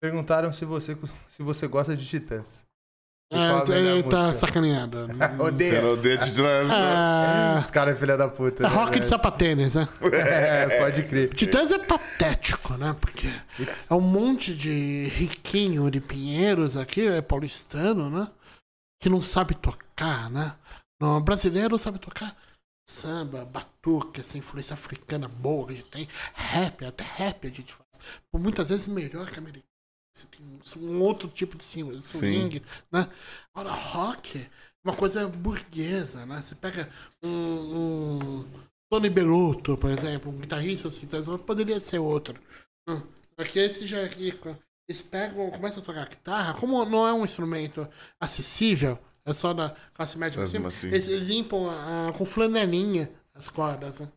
Perguntaram 0.00 0.52
se 0.52 0.64
você, 0.64 0.96
se 1.28 1.42
você 1.42 1.66
gosta 1.66 1.96
de 1.96 2.04
Titãs. 2.06 2.64
É, 3.34 3.68
melhor 3.68 3.92
ele 3.96 4.02
tá 4.04 4.26
música? 4.26 4.46
sacaneando. 4.46 5.08
Odeio. 5.38 5.72
Você 5.72 5.80
não 5.80 5.92
odeia 5.92 6.18
de 6.18 6.34
trans. 6.34 6.70
Ah, 6.70 7.60
Os 7.62 7.70
caras 7.70 7.94
é 7.96 7.98
filha 7.98 8.16
da 8.16 8.28
puta. 8.28 8.64
é 8.64 8.68
né, 8.68 8.74
rock 8.74 8.92
de 8.92 8.98
velho? 9.00 9.08
sapatênis, 9.08 9.74
né? 9.74 9.88
É, 10.12 10.80
pode 10.80 11.02
crer. 11.04 11.34
Titãs 11.34 11.70
é 11.72 11.78
patético, 11.78 12.74
né? 12.74 12.94
Porque 13.00 13.28
é 13.88 13.94
um 13.94 14.00
monte 14.00 14.54
de 14.54 15.04
riquinho 15.14 15.90
de 15.90 16.00
Pinheiros 16.00 16.76
aqui, 16.76 17.06
é 17.06 17.20
paulistano, 17.22 18.08
né? 18.10 18.28
Que 19.00 19.08
não 19.08 19.20
sabe 19.20 19.54
tocar, 19.54 20.30
né? 20.30 20.54
No 21.00 21.20
brasileiro 21.20 21.76
sabe 21.76 21.98
tocar 21.98 22.36
samba, 22.88 23.44
batuque, 23.44 24.20
essa 24.20 24.36
influência 24.36 24.74
africana 24.74 25.26
boa 25.28 25.66
que 25.66 25.72
a 25.72 25.76
gente 25.76 25.90
tem. 25.90 26.08
Rap, 26.34 26.84
até 26.84 27.02
rap 27.02 27.46
a 27.46 27.50
gente 27.50 27.72
faz. 27.72 27.88
Por 28.30 28.40
muitas 28.40 28.68
vezes 28.68 28.86
melhor 28.88 29.30
que 29.30 29.38
americano. 29.38 29.64
Você 30.14 30.26
tem 30.28 30.88
um 30.88 31.00
outro 31.02 31.28
tipo 31.28 31.56
de 31.56 31.64
swing, 31.64 32.00
swing 32.02 32.62
né? 32.90 33.08
Agora, 33.52 33.74
rock 33.74 34.38
é 34.38 34.48
uma 34.84 34.94
coisa 34.94 35.26
burguesa, 35.26 36.24
né? 36.24 36.40
Você 36.40 36.54
pega 36.54 36.88
um, 37.22 37.28
um 37.28 38.44
Tony 38.88 39.10
Belotto, 39.10 39.76
por 39.76 39.90
exemplo, 39.90 40.30
um 40.30 40.38
guitarrista 40.38 40.88
assim, 40.88 41.06
então, 41.06 41.38
poderia 41.38 41.80
ser 41.80 41.98
outro. 41.98 42.40
Hum, 42.88 43.02
Aqui 43.36 43.58
esse 43.58 43.86
já 43.86 43.98
é 43.98 44.06
rico. 44.06 44.56
Eles 44.88 45.02
pegam, 45.02 45.50
começam 45.50 45.82
a 45.82 45.86
tocar 45.86 46.08
guitarra, 46.08 46.54
como 46.54 46.84
não 46.84 47.06
é 47.06 47.12
um 47.12 47.24
instrumento 47.24 47.88
acessível, 48.20 48.98
é 49.24 49.32
só 49.32 49.54
da 49.54 49.74
classe 49.94 50.18
média 50.18 50.38
Mesmo 50.38 50.56
cima, 50.56 50.68
assim. 50.68 50.88
eles, 50.88 51.08
eles 51.08 51.28
limpam 51.28 51.70
ah, 51.70 52.12
com 52.16 52.24
flanelinha 52.26 53.10
as 53.34 53.48
cordas. 53.48 54.00
Né? 54.00 54.08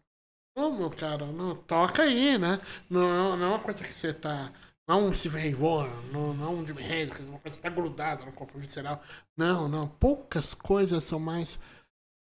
Meu 0.56 0.90
cara, 0.90 1.26
não, 1.28 1.56
toca 1.56 2.04
aí, 2.04 2.38
né? 2.38 2.60
Não, 2.90 3.38
não 3.38 3.46
é 3.46 3.50
uma 3.50 3.60
coisa 3.60 3.84
que 3.84 3.96
você 3.96 4.14
tá. 4.14 4.52
Não 4.88 4.96
é 5.00 5.04
um 5.04 5.14
Steve 5.14 5.38
Ray 5.40 5.54
Vaughan, 5.54 5.90
não, 6.14 6.34
não 6.34 6.46
é 6.46 6.50
um 6.50 6.66
Jimi 6.66 6.82
Hendrix, 6.82 7.28
uma 7.28 7.40
coisa 7.40 7.58
que 7.58 7.64
tá 7.64 7.70
grudada 7.70 8.24
no 8.26 8.32
corpo 8.32 8.58
visceral. 8.58 9.02
Não, 9.38 9.68
não. 9.68 9.88
Poucas 9.88 10.54
coisas 10.54 11.04
são 11.04 11.20
mais 11.20 11.60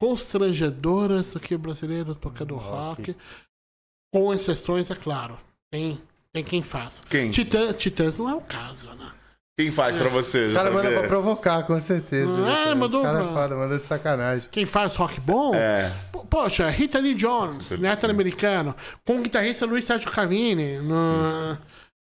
constrangedoras 0.01 1.32
do 1.32 1.40
que 1.40 1.55
o 1.55 1.59
brasileiro 1.59 2.14
tocando 2.14 2.56
Rock. 2.56 3.12
rock. 3.12 3.16
Com 4.12 4.32
exceções, 4.35 4.90
é 4.90 4.97
claro. 4.97 5.39
Tem, 5.72 6.01
tem 6.32 6.43
quem 6.43 6.62
faça. 6.62 7.02
Quem? 7.09 7.31
Titã, 7.31 7.72
Titãs 7.72 8.18
não 8.18 8.28
é 8.28 8.35
o 8.35 8.40
caso, 8.40 8.93
né? 8.94 9.12
Quem 9.59 9.70
faz 9.70 9.97
pra 9.97 10.09
você? 10.09 10.44
Os 10.44 10.51
caras 10.52 10.72
mandam 10.72 10.90
pra 10.93 11.06
provocar, 11.06 11.62
com 11.64 11.78
certeza. 11.78 12.32
Ah, 12.32 12.40
né, 12.40 12.55
cara? 12.64 12.74
mandou 12.74 13.01
Os 13.01 13.06
caras 13.06 13.28
foda, 13.28 13.56
mandou 13.56 13.78
de 13.78 13.85
sacanagem. 13.86 14.48
Quem 14.51 14.64
faz 14.66 14.94
rock 14.97 15.20
bom? 15.20 15.55
É. 15.55 15.90
Po- 16.10 16.24
Poxa, 16.24 16.68
Rita 16.70 16.98
Lee 16.98 17.14
Jones, 17.14 17.66
Sim. 17.66 17.77
norte-americano, 17.77 18.74
com 19.05 19.18
o 19.18 19.22
guitarrista 19.22 19.66
Luiz 19.66 19.85
Sérgio 19.85 20.10
Cavini, 20.10 20.78
no, 20.78 21.59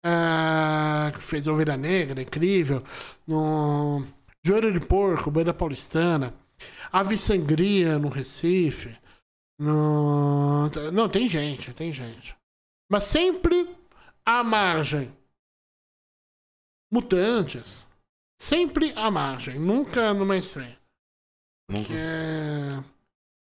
ah, 0.03 1.11
que 1.13 1.21
fez 1.21 1.47
Ovelha 1.47 1.77
Negra, 1.77 2.21
incrível, 2.21 2.83
no 3.27 4.05
Joelho 4.45 4.71
de 4.73 4.79
Porco, 4.85 5.29
Banda 5.31 5.53
Paulistana, 5.53 6.33
Ave 6.91 7.17
Sangria 7.17 7.97
no 7.99 8.09
Recife, 8.09 8.97
no, 9.59 10.69
não, 10.91 11.07
tem 11.09 11.27
gente, 11.27 11.73
tem 11.73 11.91
gente. 11.93 12.35
Mas 12.89 13.03
sempre 13.03 13.69
à 14.25 14.43
margem. 14.43 15.11
Mutantes. 16.91 17.85
Sempre 18.41 18.91
à 18.95 19.09
margem, 19.11 19.59
nunca 19.59 20.13
no 20.13 20.25
mainstream. 20.25 20.75
Nunca. 21.69 21.93
É... 21.93 22.83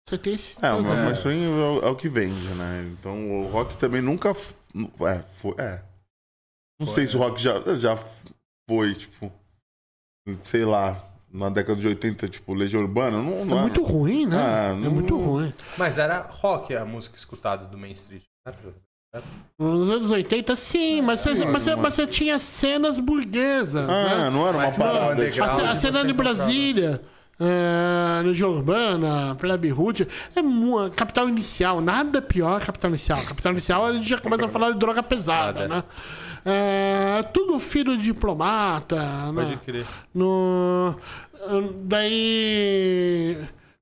Você 0.07 0.17
tem 0.17 0.33
esse. 0.33 0.65
É, 0.65 0.71
mas 0.71 0.89
É. 0.89 1.05
mas 1.05 1.19
swing 1.19 1.43
é, 1.45 1.47
o- 1.49 1.79
é 1.81 1.89
o 1.89 1.95
que 1.95 2.09
vende, 2.09 2.47
né? 2.55 2.83
Então 2.91 3.41
o 3.41 3.47
rock 3.49 3.77
também 3.77 4.01
nunca. 4.01 4.29
É, 4.31 5.19
foi. 5.23 5.53
É. 5.59 5.83
Não 6.79 6.85
Foi, 6.85 6.95
sei 6.95 7.07
se 7.07 7.15
o 7.15 7.19
né? 7.19 7.25
rock 7.25 7.41
já, 7.41 7.59
já 7.77 7.97
foi, 8.69 8.93
tipo. 8.93 9.31
Sei 10.43 10.65
lá, 10.65 11.01
na 11.31 11.49
década 11.49 11.79
de 11.79 11.87
80, 11.87 12.27
tipo, 12.27 12.53
Legião 12.53 12.81
Urbana. 12.81 13.21
Não, 13.21 13.41
É 13.41 13.45
não 13.45 13.61
muito 13.61 13.81
ruim, 13.83 14.25
né? 14.25 14.35
Ah, 14.37 14.71
É 14.71 14.73
não- 14.75 14.91
muito 14.91 15.17
ruim. 15.17 15.51
Mas 15.77 15.97
era 15.97 16.19
rock 16.21 16.75
a 16.75 16.83
música 16.85 17.15
escutada 17.17 17.65
do 17.65 17.77
Main 17.77 17.91
Street. 17.93 18.23
Nos 19.57 19.89
anos 19.89 20.11
80, 20.11 20.55
sim, 20.55 21.01
mas 21.01 21.21
você, 21.21 21.45
mas 21.45 21.63
você, 21.63 21.75
mas 21.75 21.93
você 21.95 22.05
tinha 22.05 22.37
cenas 22.37 22.99
burguesas. 22.99 23.89
Ah, 23.89 24.03
né? 24.25 24.29
não 24.29 24.47
era 24.47 24.57
uma 24.57 24.63
Mas 24.65 24.77
não, 24.77 24.85
parada. 24.85 25.29
tipo, 25.29 25.43
A, 25.43 25.47
a 25.71 25.75
cena 25.75 26.03
de 26.03 26.11
encontrava. 26.11 26.13
Brasília, 26.13 27.01
é, 27.39 28.21
Legião 28.23 28.51
Urbana, 28.51 29.33
Plebe 29.35 29.69
Rude, 29.69 30.07
é 30.35 30.41
mu- 30.41 30.91
Capital 30.91 31.27
Inicial, 31.29 31.81
nada 31.81 32.21
pior 32.21 32.59
que 32.59 32.67
Capital 32.67 32.91
Inicial. 32.91 33.23
Capital 33.23 33.51
Inicial 33.53 33.85
a 33.85 33.93
gente 33.93 34.07
já 34.07 34.19
começa 34.19 34.45
a 34.45 34.49
falar 34.49 34.71
de 34.71 34.77
droga 34.77 35.01
pesada, 35.01 35.67
Nada. 35.67 35.75
né? 35.77 35.83
É, 36.49 37.23
tudo 37.33 37.59
filho 37.59 37.97
de 37.97 38.03
diplomata. 38.03 39.31
né? 39.31 39.43
Pode 39.43 39.57
crer. 39.57 39.85
No, 40.13 40.95
daí. 41.83 43.37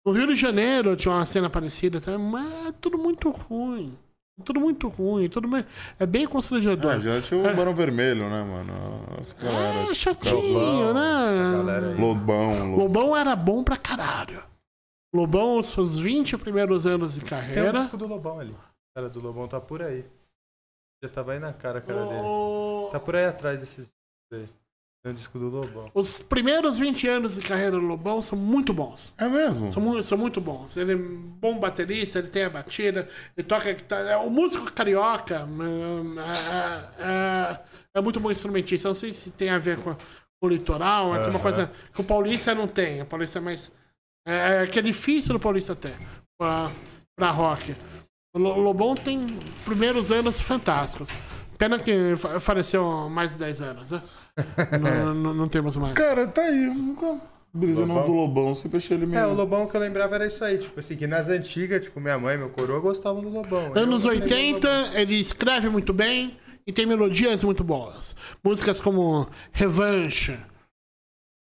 No 0.06 0.12
Rio 0.12 0.28
de 0.28 0.36
Janeiro 0.36 0.96
tinha 0.96 1.14
uma 1.14 1.26
cena 1.26 1.50
parecida 1.50 2.00
também, 2.00 2.28
mas 2.28 2.68
é 2.68 2.72
tudo 2.80 2.98
muito 2.98 3.30
ruim. 3.30 3.98
Tudo 4.44 4.60
muito 4.60 4.90
ruim, 4.90 5.30
tudo 5.30 5.48
bem, 5.48 5.66
é 5.98 6.06
bem 6.06 6.28
constrangedor. 6.28 6.92
É, 6.96 7.00
já 7.00 7.22
tinha 7.22 7.40
o 7.40 7.56
Barão 7.56 7.74
Vermelho, 7.74 8.30
né, 8.30 8.44
mano? 8.44 8.74
As 9.18 9.32
galera, 9.32 9.90
É 9.90 9.94
chatinho, 9.94 10.36
Lobão, 10.36 10.90
essa 10.90 11.52
galera 11.58 11.82
né? 11.88 11.94
aí. 11.94 12.02
Lobão, 12.02 12.50
Lobão. 12.52 12.76
Lobão 12.76 13.16
era 13.18 13.34
bom 13.34 13.64
pra 13.64 13.78
caralho. 13.78 14.44
Lobão, 15.16 15.58
os 15.60 15.68
seus 15.68 15.98
20 15.98 16.38
primeiros 16.38 16.86
anos 16.86 17.14
de 17.16 17.22
Tem 17.22 17.26
um 17.26 17.42
carreira. 17.42 17.72
disco 17.80 17.96
do 17.96 18.08
Lobão 18.08 18.38
ali. 18.42 18.52
O 18.52 18.58
cara 18.98 19.08
do 19.10 19.22
Lobão 19.22 19.48
tá 19.48 19.62
por 19.62 19.82
aí. 19.82 20.04
Já 21.07 21.14
tava 21.14 21.34
aí 21.34 21.40
na 21.40 21.53
cara 21.53 21.80
a 21.80 21.82
cara 21.82 22.06
dele. 22.06 22.23
Tá 22.91 22.99
por 22.99 23.15
aí 23.15 23.26
atrás 23.26 23.60
desses 23.60 23.86
discos 23.86 24.34
aí. 24.34 24.49
Um 25.07 25.14
disco 25.14 25.38
do 25.38 25.49
Lobão. 25.49 25.91
Os 25.94 26.18
primeiros 26.18 26.80
20 26.80 27.07
anos 27.07 27.36
de 27.36 27.41
carreira 27.48 27.73
do 27.73 27.80
Lobão 27.80 28.23
são 28.23 28.36
muito 28.36 28.73
bons. 28.73 29.14
É 29.19 29.27
mesmo? 29.27 29.72
São, 29.72 29.80
mu- 29.80 30.03
são 30.03 30.18
muito 30.18 30.41
bons. 30.41 30.76
Ele 30.77 30.94
é 30.94 30.95
um 30.95 31.18
bom 31.40 31.60
baterista, 31.60 32.18
ele 32.18 32.27
tem 32.30 32.44
a 32.44 32.49
batida, 32.49 33.07
ele 33.38 33.48
toca 33.48 33.72
guitarra. 33.72 34.02
É, 34.10 34.18
O 34.18 34.32
músico 34.32 34.72
carioca 34.72 35.45
hum, 35.45 36.15
é, 36.19 37.03
é- 37.03 37.60
é 37.94 38.02
muito 38.02 38.19
bom 38.19 38.32
instrumentista. 38.32 38.88
Não 38.88 38.95
sei 38.95 39.14
se 39.14 39.30
tem 39.30 39.49
a 39.52 39.60
ver 39.60 39.77
com, 39.77 39.94
com 39.94 40.48
o 40.48 40.49
litoral, 40.49 41.14
é 41.15 41.19
uma 41.19 41.27
Aham. 41.27 41.40
coisa 41.40 41.72
que 41.94 42.02
o 42.02 42.03
paulista 42.03 42.56
não 42.56 42.68
tem. 42.68 43.03
O 43.03 43.06
paulista 43.06 43.38
é 43.38 43.41
mais. 43.44 43.72
É, 44.27 44.65
que 44.65 44.80
é 44.80 44.82
difícil 44.82 45.34
do 45.34 45.40
paulista 45.40 45.76
ter 45.76 45.95
pra, 46.36 46.72
pra 47.15 47.30
rock. 47.30 47.76
O 48.36 48.40
Lo- 48.40 48.60
Lobão 48.60 48.95
tem 48.95 49.26
primeiros 49.64 50.12
anos 50.12 50.41
fantásticos. 50.41 51.10
Pena 51.57 51.80
que 51.80 52.16
fa- 52.18 52.38
faleceu 52.40 52.86
há 52.86 53.10
mais 53.10 53.32
de 53.32 53.38
10 53.38 53.62
anos, 53.62 53.91
né? 53.91 54.02
não, 54.82 55.14
não, 55.14 55.34
não 55.34 55.48
temos 55.48 55.78
mais. 55.78 55.94
Cara, 55.94 56.28
tá 56.28 56.41
aí. 56.41 56.66
Nunca 56.66 57.18
brisei 57.53 57.86
não 57.86 58.06
do 58.06 58.12
Lobão. 58.12 58.53
Sempre 58.53 58.78
achei 58.80 58.98
ele 58.98 59.06
meio... 59.06 59.22
É, 59.22 59.26
o 59.26 59.34
Lobão 59.34 59.66
que 59.66 59.78
eu 59.78 59.80
lembrava 59.80 60.16
era 60.16 60.28
isso 60.28 60.44
aí. 60.44 60.57
Tipo 60.57 60.80
assim, 60.82 60.98
que 60.98 61.07
nas 61.07 61.30
antigas, 61.30 61.86
tipo, 61.86 62.02
minha 62.02 62.20
mãe, 62.20 62.38
meu 62.38 62.49
coroa 62.49 62.82
gostavam 62.82 63.22
do 63.22 63.30
Lobão. 63.30 63.72
Anos 63.74 64.03
não 64.03 64.12
peguei 64.12 64.52
o 64.52 64.56
80, 64.56 64.68
Lobão. 64.68 64.94
ele 64.95 65.16
escreve 65.16 65.70
muito 65.70 65.94
bem 65.94 66.38
e 66.68 66.74
tem 66.74 66.86
melodias 66.86 67.41
muito 67.41 67.64
boas. 67.64 68.14
Músicas 68.44 68.82
como 68.82 69.30
Revanche, 69.53 70.38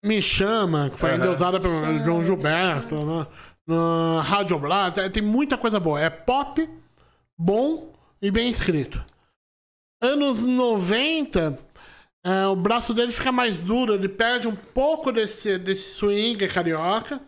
Me 0.03 0.21
Chama, 0.21 0.89
que 0.89 0.99
foi 0.99 1.11
Aham. 1.11 1.17
endeusada 1.19 1.61
pelo 1.61 1.99
João 2.03 2.21
Gilberto, 2.21 3.05
né? 3.05 3.25
No 3.67 4.19
Rádio 4.19 4.59
Blá, 4.59 4.91
tem- 4.91 5.09
tem 5.11 5.23
muita 5.23 5.57
coisa 5.57 5.79
boa. 5.79 5.99
É 5.99 6.09
pop, 6.09 6.67
bom 7.37 7.93
e 8.21 8.29
bem 8.29 8.49
escrito. 8.49 9.03
Anos 10.01 10.43
90, 10.43 11.57
é, 12.25 12.45
o 12.47 12.55
braço 12.55 12.93
dele 12.93 13.11
fica 13.11 13.31
mais 13.31 13.61
duro, 13.61 13.93
ele 13.93 14.09
perde 14.09 14.47
um 14.47 14.55
pouco 14.55 15.11
desse, 15.11 15.57
desse 15.57 15.93
swing 15.95 16.45
carioca. 16.49 17.21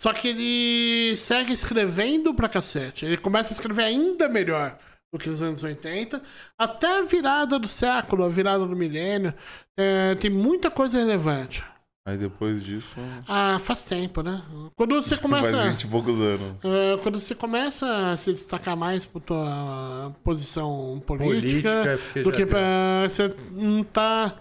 Só 0.00 0.12
que 0.12 0.28
ele 0.28 1.16
segue 1.16 1.52
escrevendo 1.52 2.32
pra 2.32 2.48
cacete. 2.48 3.04
Ele 3.04 3.16
começa 3.16 3.52
a 3.52 3.56
escrever 3.56 3.82
ainda 3.82 4.28
melhor 4.28 4.78
do 5.12 5.18
que 5.18 5.28
nos 5.28 5.42
anos 5.42 5.64
80. 5.64 6.22
Até 6.56 6.98
a 6.98 7.02
virada 7.02 7.58
do 7.58 7.66
século, 7.66 8.24
a 8.24 8.28
virada 8.28 8.64
do 8.66 8.76
milênio. 8.76 9.34
é, 9.76 10.14
tem 10.16 10.30
muita 10.30 10.70
coisa 10.70 10.98
relevante. 10.98 11.64
Aí 12.08 12.16
depois 12.16 12.64
disso... 12.64 12.96
Ah, 13.28 13.58
faz 13.58 13.84
tempo, 13.84 14.22
né? 14.22 14.42
Quando 14.74 14.94
você 14.94 15.10
Faz 15.14 15.20
começa. 15.20 15.68
20 15.68 15.82
e 15.82 15.88
poucos 15.88 16.22
anos. 16.22 16.56
é, 16.64 16.96
quando 17.02 17.20
você 17.20 17.34
começa 17.34 18.12
a 18.12 18.16
se 18.16 18.32
destacar 18.32 18.74
mais 18.74 19.04
por 19.04 19.20
tua 19.20 20.16
posição 20.24 21.02
política, 21.06 21.34
Política, 21.34 21.68
é 21.70 21.96
porque 21.98 22.22
do 22.22 22.32
que 22.32 22.46
pra, 22.46 23.06
você 23.06 23.36
não 23.50 23.84
tá. 23.84 24.38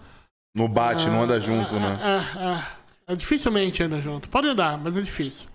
No 0.55 0.69
bate, 0.69 1.07
não 1.07 1.23
anda 1.23 1.41
junto, 1.41 1.75
ah, 1.75 1.79
né? 1.79 1.99
ah, 2.01 2.33
ah, 2.37 2.77
ah, 3.05 3.13
dificilmente 3.13 3.83
anda 3.83 3.99
junto. 3.99 4.29
Pode 4.29 4.47
andar, 4.47 4.77
mas 4.77 4.95
é 4.95 5.01
difícil. 5.01 5.49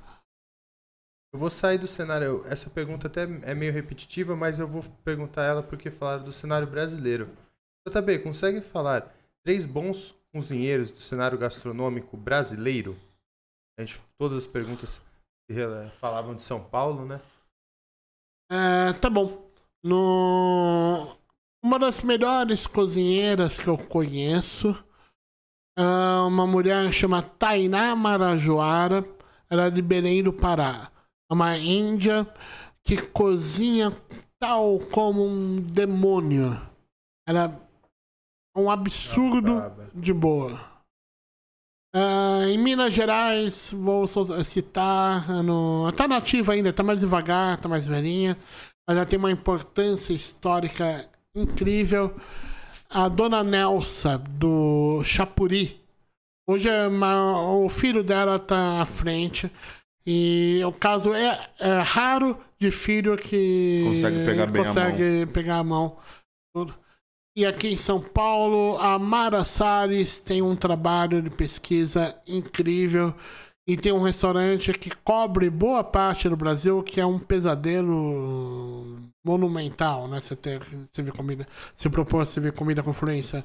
Eu 1.33 1.41
vou 1.41 1.49
sair 1.49 1.79
do 1.79 1.87
cenário. 1.87 2.45
Essa 2.47 2.69
pergunta 2.69 3.07
até 3.07 3.23
é 3.23 3.55
meio 3.55 3.73
repetitiva, 3.73 4.37
mas 4.37 4.59
eu 4.59 4.69
vou 4.69 4.85
perguntar 5.03 5.45
ela 5.45 5.63
porque 5.63 5.91
falaram 5.91 6.25
do 6.25 6.31
cenário 6.31 6.67
brasileiro. 6.67 7.31
JB, 7.89 8.19
consegue 8.19 8.61
falar 8.61 9.11
três 9.43 9.65
bons 9.65 10.15
cozinheiros 10.33 10.91
do 10.91 10.99
cenário 10.99 11.39
gastronômico 11.39 12.17
brasileiro? 12.17 12.97
A 13.79 13.85
gente, 13.85 14.01
todas 14.19 14.39
as 14.39 14.47
perguntas 14.47 15.03
falavam 16.01 16.35
de 16.35 16.43
São 16.43 16.63
Paulo, 16.63 17.05
né? 17.05 17.21
É, 18.51 18.93
tá 18.95 19.11
bom. 19.11 19.51
No... 19.85 21.17
Uma 21.63 21.79
das 21.79 22.03
melhores 22.03 22.67
cozinheiras 22.67 23.61
que 23.61 23.69
eu 23.69 23.79
conheço 23.79 24.77
é 25.79 25.83
uma 26.27 26.47
mulher 26.47 26.93
chamada 26.93 27.29
Tainá 27.39 27.95
Marajoara. 27.95 29.05
Ela 29.49 29.67
é 29.67 29.71
de 29.71 29.83
Belém 29.83 30.23
do 30.23 30.33
Pará. 30.33 30.91
É 31.31 31.35
uma 31.35 31.57
índia 31.59 32.27
que 32.83 33.01
cozinha 33.01 33.93
tal 34.39 34.81
como 34.91 35.25
um 35.25 35.61
demônio. 35.61 36.61
Ela 37.27 37.61
um 38.57 38.71
absurdo 38.71 39.73
de 39.95 40.13
boa. 40.13 40.73
Uh, 41.95 42.45
em 42.49 42.57
Minas 42.57 42.95
Gerais, 42.95 43.71
vou 43.73 44.07
citar. 44.07 45.29
No... 45.43 45.93
Tá 45.93 46.09
nativa 46.09 46.53
ainda, 46.53 46.73
tá 46.73 46.83
mais 46.83 47.01
devagar, 47.01 47.59
tá 47.61 47.69
mais 47.69 47.87
velhinha. 47.87 48.37
Mas 48.89 48.97
ela 48.97 49.07
tem 49.07 49.19
uma 49.19 49.31
importância 49.31 50.13
histórica 50.13 51.09
incrível. 51.35 52.15
A 52.89 53.09
dona 53.09 53.45
Nelsa, 53.45 54.19
do 54.19 55.03
Chapuri. 55.05 55.81
Hoje 56.49 56.69
é 56.69 56.89
uma... 56.89 57.53
o 57.53 57.69
filho 57.69 58.03
dela 58.03 58.39
tá 58.39 58.81
à 58.81 58.85
frente. 58.85 59.51
E 60.07 60.61
o 60.67 60.73
caso 60.73 61.15
é, 61.15 61.49
é 61.61 61.81
raro 61.81 62.37
de 62.59 62.71
filho 62.71 63.17
que 63.17 63.85
consegue 63.87 64.25
pegar 64.25 64.47
bem 64.47 64.65
consegue 64.65 65.03
a 65.03 65.25
mão. 65.25 65.33
pegar 65.33 65.57
a 65.59 65.65
mão. 65.65 65.97
E 67.35 67.47
aqui 67.47 67.69
em 67.69 67.77
São 67.77 68.01
Paulo, 68.01 68.77
a 68.79 68.99
Mara 68.99 69.43
Salles 69.43 70.21
tem 70.21 70.43
um 70.43 70.55
trabalho 70.55 71.23
de 71.23 71.31
pesquisa 71.31 72.15
incrível. 72.27 73.15
E 73.67 73.77
tem 73.77 73.93
um 73.93 74.03
restaurante 74.03 74.73
que 74.73 74.91
cobre 74.91 75.49
boa 75.49 75.85
parte 75.85 76.29
do 76.29 76.37
Brasil, 76.37 76.83
que 76.83 77.01
é 77.01 77.07
um 77.07 77.19
pesadelo 77.19 78.99
monumental, 79.25 80.09
né? 80.09 80.19
Você, 80.19 80.35
ter, 80.35 80.61
você 80.93 81.01
vê 81.01 81.13
comida, 81.13 81.47
se 81.75 81.89
propôs 81.89 82.29
você 82.29 82.41
ver 82.41 82.53
comida 82.53 82.83
com 82.83 82.91
influência 82.91 83.45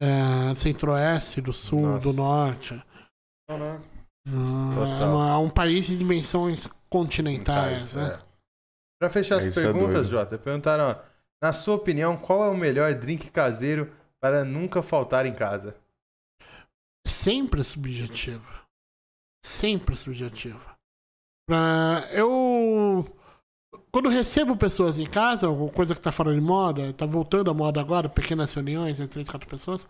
é, 0.00 0.52
do 0.52 0.58
centro-oeste, 0.58 1.40
do 1.40 1.52
sul, 1.52 1.80
Nossa. 1.80 2.08
do 2.08 2.12
norte. 2.12 2.80
Caraca. 3.48 3.82
Uh, 4.28 5.22
é 5.22 5.36
um 5.36 5.50
país 5.50 5.86
de 5.86 5.96
dimensões 5.96 6.68
continentais. 6.90 7.94
Né? 7.94 8.14
É. 8.14 8.18
Para 9.00 9.10
fechar 9.10 9.38
as 9.38 9.46
é 9.46 9.50
perguntas, 9.50 10.06
é 10.06 10.08
Jota, 10.08 10.38
perguntaram: 10.38 10.90
ó, 10.90 10.96
na 11.42 11.52
sua 11.52 11.74
opinião, 11.74 12.16
qual 12.16 12.44
é 12.44 12.48
o 12.48 12.56
melhor 12.56 12.94
drink 12.94 13.30
caseiro 13.30 13.92
para 14.20 14.44
nunca 14.44 14.82
faltar 14.82 15.26
em 15.26 15.34
casa? 15.34 15.76
Sempre 17.06 17.62
subjetivo. 17.62 18.66
Sempre 19.44 19.94
subjetivo. 19.94 20.60
Uh, 21.48 22.02
eu. 22.10 23.16
Quando 23.92 24.08
recebo 24.08 24.56
pessoas 24.56 24.98
em 24.98 25.06
casa, 25.06 25.48
ou 25.48 25.70
coisa 25.70 25.94
que 25.94 26.00
tá 26.00 26.10
fora 26.10 26.34
de 26.34 26.40
moda, 26.40 26.92
tá 26.92 27.06
voltando 27.06 27.50
à 27.50 27.54
moda 27.54 27.80
agora, 27.80 28.08
pequenas 28.08 28.52
reuniões 28.52 28.98
entre 28.98 29.14
três, 29.14 29.30
quatro 29.30 29.48
pessoas, 29.48 29.88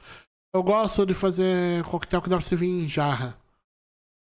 eu 0.55 0.62
gosto 0.62 1.05
de 1.05 1.14
fazer 1.14 1.82
coquetel 1.85 2.23
que 2.23 2.28
dá 2.28 2.36
pra 2.36 2.47
servir 2.47 2.68
em 2.68 2.89
jarra. 2.89 3.36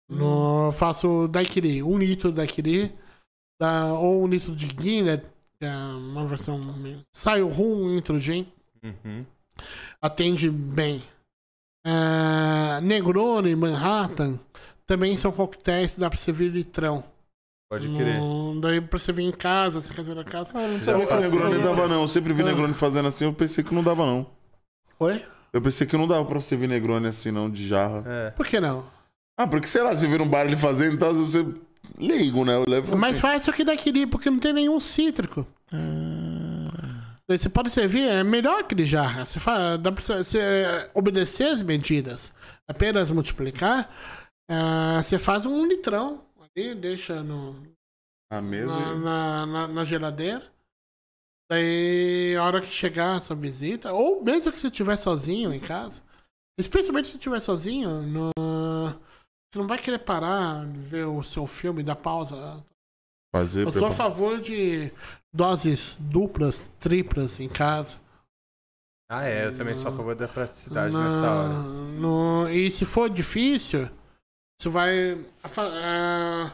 No, 0.09 0.71
faço 0.71 1.27
daiquiri, 1.27 1.81
um 1.81 1.97
litro 1.97 2.29
de 2.29 2.35
daiquiri, 2.35 2.95
da, 3.59 3.93
ou 3.93 4.23
um 4.23 4.27
litro 4.27 4.55
de 4.55 4.67
Guinness, 4.67 5.21
é 5.65 5.75
uma 5.75 6.25
versão. 6.25 6.59
Sai 7.11 7.41
o 7.41 7.47
rum, 7.47 7.85
um 7.85 7.95
litro 7.95 8.19
de 8.19 8.25
gin. 8.25 8.47
Uhum. 8.83 9.25
Atende 10.01 10.49
bem. 10.49 11.03
É, 11.85 12.81
Negroni, 12.81 13.55
Manhattan, 13.55 14.39
também 14.85 15.15
são 15.15 15.31
coquetéis 15.31 15.93
que 15.93 15.99
dá 15.99 16.09
pra 16.09 16.17
servir 16.17 16.49
litrão. 16.49 17.03
Pode 17.69 17.87
crer. 17.89 18.19
No, 18.19 18.61
daí 18.61 18.79
pra 18.79 18.99
você 18.99 19.11
vir 19.11 19.23
em 19.23 19.31
casa, 19.31 19.81
você 19.81 19.93
fazer 19.93 20.13
na 20.13 20.23
casa. 20.23 20.57
Ah, 20.57 20.67
não 20.67 20.81
sabia 20.81 21.07
que 21.07 21.13
o 21.13 21.19
Negroni 21.19 21.63
dava, 21.63 21.87
não. 21.87 22.01
Eu 22.01 22.07
sempre 22.07 22.31
vi 22.33 22.43
ah. 22.43 22.45
Negroni 22.45 22.73
fazendo 22.73 23.07
assim, 23.07 23.25
eu 23.25 23.33
pensei 23.33 23.63
que 23.63 23.73
não 23.73 23.83
dava, 23.83 24.05
não. 24.05 24.27
Oi? 24.99 25.25
Eu 25.51 25.61
pensei 25.61 25.85
que 25.87 25.97
não 25.97 26.07
dava 26.07 26.23
pra 26.25 26.39
você 26.39 26.55
vir 26.55 26.69
Negroni 26.69 27.07
assim, 27.07 27.31
não, 27.31 27.49
de 27.49 27.67
jarra. 27.67 28.03
É. 28.05 28.31
Por 28.31 28.45
que 28.45 28.59
não? 28.59 28.85
Ah, 29.37 29.47
porque 29.47 29.67
sei 29.67 29.81
lá, 29.81 29.95
você 29.95 30.07
vira 30.07 30.21
um 30.21 30.27
bar 30.27 30.45
ele 30.45 30.55
fazendo, 30.55 30.93
então 30.95 31.13
você. 31.13 31.43
Leigo, 31.97 32.43
né? 32.43 32.55
Eu 32.55 32.65
levo 32.67 32.93
é 32.93 32.95
mais 32.95 33.17
assim. 33.17 33.21
fácil 33.21 33.53
que 33.53 33.63
daquele, 33.63 34.07
porque 34.07 34.29
não 34.29 34.39
tem 34.39 34.53
nenhum 34.53 34.79
cítrico. 34.79 35.45
Ah. 35.71 36.53
Você 37.27 37.49
pode 37.49 37.69
servir, 37.69 38.07
é 38.07 38.23
melhor 38.23 38.63
que 38.65 38.75
de 38.75 38.85
jarra. 38.85 39.23
Você, 39.23 39.39
faz, 39.39 39.79
dá 39.79 39.91
pra 39.91 40.01
você 40.01 40.89
obedecer 40.93 41.47
as 41.47 41.61
medidas, 41.61 42.33
apenas 42.67 43.11
multiplicar. 43.11 43.89
Uh, 44.49 45.01
você 45.01 45.17
faz 45.17 45.45
um 45.45 45.65
litrão 45.65 46.21
ali, 46.37 46.75
deixa 46.75 47.23
no, 47.23 47.55
a 48.29 48.41
mesa 48.41 48.77
na, 48.77 48.95
na, 48.95 49.45
na, 49.45 49.67
na, 49.67 49.83
geladeira. 49.83 50.43
Daí, 51.49 52.35
a 52.35 52.43
hora 52.43 52.61
que 52.61 52.73
chegar 52.73 53.15
a 53.15 53.19
sua 53.19 53.35
visita, 53.35 53.93
ou 53.93 54.23
mesmo 54.23 54.51
que 54.51 54.59
você 54.59 54.67
estiver 54.67 54.95
sozinho 54.95 55.53
em 55.53 55.59
casa, 55.59 56.01
especialmente 56.57 57.07
se 57.07 57.15
estiver 57.15 57.39
sozinho, 57.39 58.01
no, 58.01 58.31
você 59.53 59.59
não 59.59 59.67
vai 59.67 59.77
querer 59.77 59.99
parar, 59.99 60.65
ver 60.65 61.05
o 61.05 61.21
seu 61.21 61.45
filme, 61.45 61.83
dar 61.83 61.95
pausa. 61.95 62.65
Fazer, 63.31 63.67
eu 63.67 63.71
sou 63.71 63.87
a 63.87 63.91
favor 63.91 64.41
de 64.41 64.91
doses 65.31 65.95
duplas, 65.99 66.67
triplas 66.79 67.39
em 67.39 67.47
casa. 67.47 67.97
Ah, 69.11 69.23
é, 69.25 69.45
eu 69.45 69.55
também 69.55 69.75
sou 69.75 69.91
a 69.91 69.95
favor 69.95 70.15
da 70.15 70.27
praticidade 70.27 70.91
na, 70.91 71.03
nessa 71.05 71.31
hora. 71.31 71.49
No, 71.49 72.49
e 72.49 72.71
se 72.71 72.83
for 72.83 73.07
difícil, 73.11 73.87
isso 74.59 74.71
vai. 74.71 75.13
Uh, 75.13 76.51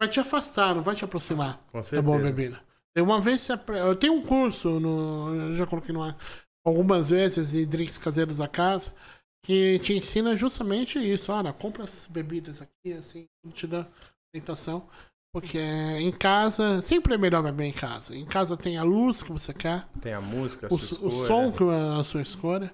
vai 0.00 0.08
te 0.08 0.18
afastar, 0.18 0.74
não 0.74 0.82
vai 0.82 0.94
te 0.94 1.04
aproximar 1.04 1.60
Com 1.70 1.82
certeza. 1.82 2.00
da 2.00 2.06
boa 2.06 2.18
bebida. 2.18 2.58
Uma 2.96 3.20
vez 3.20 3.46
eu 3.48 3.96
tenho 3.96 4.14
um 4.14 4.22
curso 4.22 4.80
no. 4.80 5.34
Eu 5.34 5.54
já 5.56 5.66
coloquei 5.66 5.94
no 5.94 6.02
ar 6.02 6.16
algumas 6.64 7.10
vezes 7.10 7.50
de 7.50 7.66
drinks 7.66 7.98
caseiros 7.98 8.40
a 8.40 8.48
casa 8.48 8.94
que 9.44 9.78
te 9.80 9.94
ensina 9.94 10.36
justamente 10.36 10.98
isso. 10.98 11.32
Olha, 11.32 11.52
compra 11.52 11.84
as 11.84 12.06
bebidas 12.08 12.62
aqui, 12.62 12.92
assim, 12.92 13.28
te 13.52 13.66
dá 13.66 13.86
orientação. 14.34 14.88
Porque 15.34 15.58
em 15.58 16.12
casa, 16.12 16.82
sempre 16.82 17.14
é 17.14 17.18
melhor 17.18 17.42
beber 17.42 17.64
em 17.64 17.72
casa. 17.72 18.14
Em 18.14 18.26
casa 18.26 18.56
tem 18.56 18.76
a 18.76 18.82
luz 18.82 19.22
que 19.22 19.32
você 19.32 19.54
quer. 19.54 19.88
Tem 20.00 20.12
a 20.12 20.20
música, 20.20 20.66
a 20.66 20.74
o, 20.74 20.78
sua 20.78 21.08
o 21.08 21.10
som 21.10 21.50
que 21.50 21.64
é 21.64 21.98
a 21.98 22.04
sua 22.04 22.20
escolha. 22.20 22.72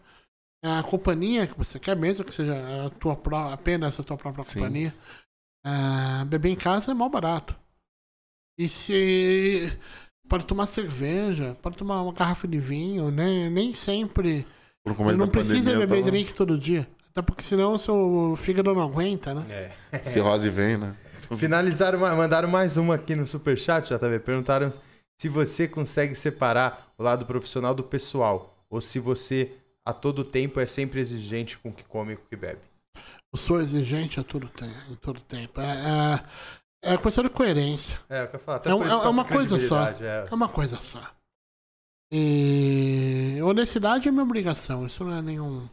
A 0.65 0.83
companhia 0.83 1.47
que 1.47 1.57
você 1.57 1.79
quer, 1.79 1.97
mesmo 1.97 2.25
que 2.25 2.35
seja 2.35 2.87
a 2.87 2.91
tua 2.91 3.15
pró 3.15 3.53
apenas 3.53 3.99
a 4.01 4.03
tua 4.03 4.17
própria 4.17 4.45
Sim. 4.45 4.59
companhia. 4.59 4.93
Uh, 5.65 6.25
beber 6.27 6.49
em 6.49 6.57
casa 6.57 6.91
é 6.91 6.95
mal 6.95 7.09
barato. 7.09 7.57
E 8.59 8.69
se. 8.69 9.79
Pode 10.29 10.45
tomar 10.45 10.67
cerveja, 10.67 11.57
pode 11.63 11.77
tomar 11.77 12.03
uma 12.03 12.13
garrafa 12.13 12.47
de 12.47 12.59
vinho, 12.59 13.11
né? 13.11 13.49
Nem 13.49 13.73
sempre 13.73 14.45
não 15.17 15.29
precisa 15.29 15.73
beber 15.73 15.89
tava... 15.89 16.03
drink 16.03 16.35
todo 16.35 16.59
dia. 16.59 16.89
Até 17.11 17.23
porque 17.23 17.43
senão 17.43 17.73
o 17.73 17.79
seu 17.79 18.35
fígado 18.37 18.73
não 18.75 18.83
aguenta, 18.83 19.35
né? 19.35 19.73
É. 19.93 19.99
Cirrose 20.03 20.51
vem, 20.51 20.77
né? 20.77 20.95
Finalizaram, 21.37 21.99
mandaram 21.99 22.49
mais 22.49 22.77
uma 22.77 22.95
aqui 22.95 23.15
no 23.15 23.27
superchat, 23.27 23.89
já 23.89 23.99
tá 23.99 24.09
vendo? 24.09 24.21
Perguntaram 24.21 24.71
se 25.21 25.29
você 25.29 25.67
consegue 25.67 26.15
separar 26.15 26.93
o 26.97 27.03
lado 27.03 27.27
profissional 27.27 27.75
do 27.75 27.83
pessoal. 27.83 28.57
Ou 28.71 28.81
se 28.81 28.99
você, 28.99 29.53
a 29.85 29.93
todo 29.93 30.25
tempo, 30.25 30.61
é 30.61 30.67
sempre 30.67 31.01
exigente 31.01 31.59
com 31.59 31.71
o 31.71 31.73
que 31.73 31.85
come 31.85 32.13
e 32.13 32.17
com 32.17 32.23
o 32.25 32.29
que 32.29 32.37
bebe. 32.37 32.61
Eu 33.33 33.37
sou 33.37 33.61
exigente 33.61 34.21
a 34.21 34.25
todo 34.25 34.49
tempo. 34.49 34.75
Em 34.91 34.95
todo 34.95 35.21
tempo. 35.21 35.61
É, 35.61 36.25
é, 36.83 36.95
é 36.95 36.99
questão 36.99 37.25
de 37.25 37.31
coerência. 37.31 37.99
É, 38.09 38.23
eu 38.23 38.29
quero 38.29 38.43
falar. 38.43 38.57
Até 38.59 38.71
é, 38.71 38.73
é, 38.73 38.77
é 38.77 39.09
uma 39.09 39.25
coisa 39.25 39.59
só. 39.59 39.89
É. 39.89 40.29
é 40.31 40.35
uma 40.35 40.49
coisa 40.49 40.81
só. 40.81 41.18
E 42.11 43.39
honestidade 43.43 44.09
é 44.09 44.11
minha 44.11 44.23
obrigação, 44.23 44.87
isso 44.87 45.05
não 45.05 45.17
é 45.17 45.23
nenhum 45.23 45.69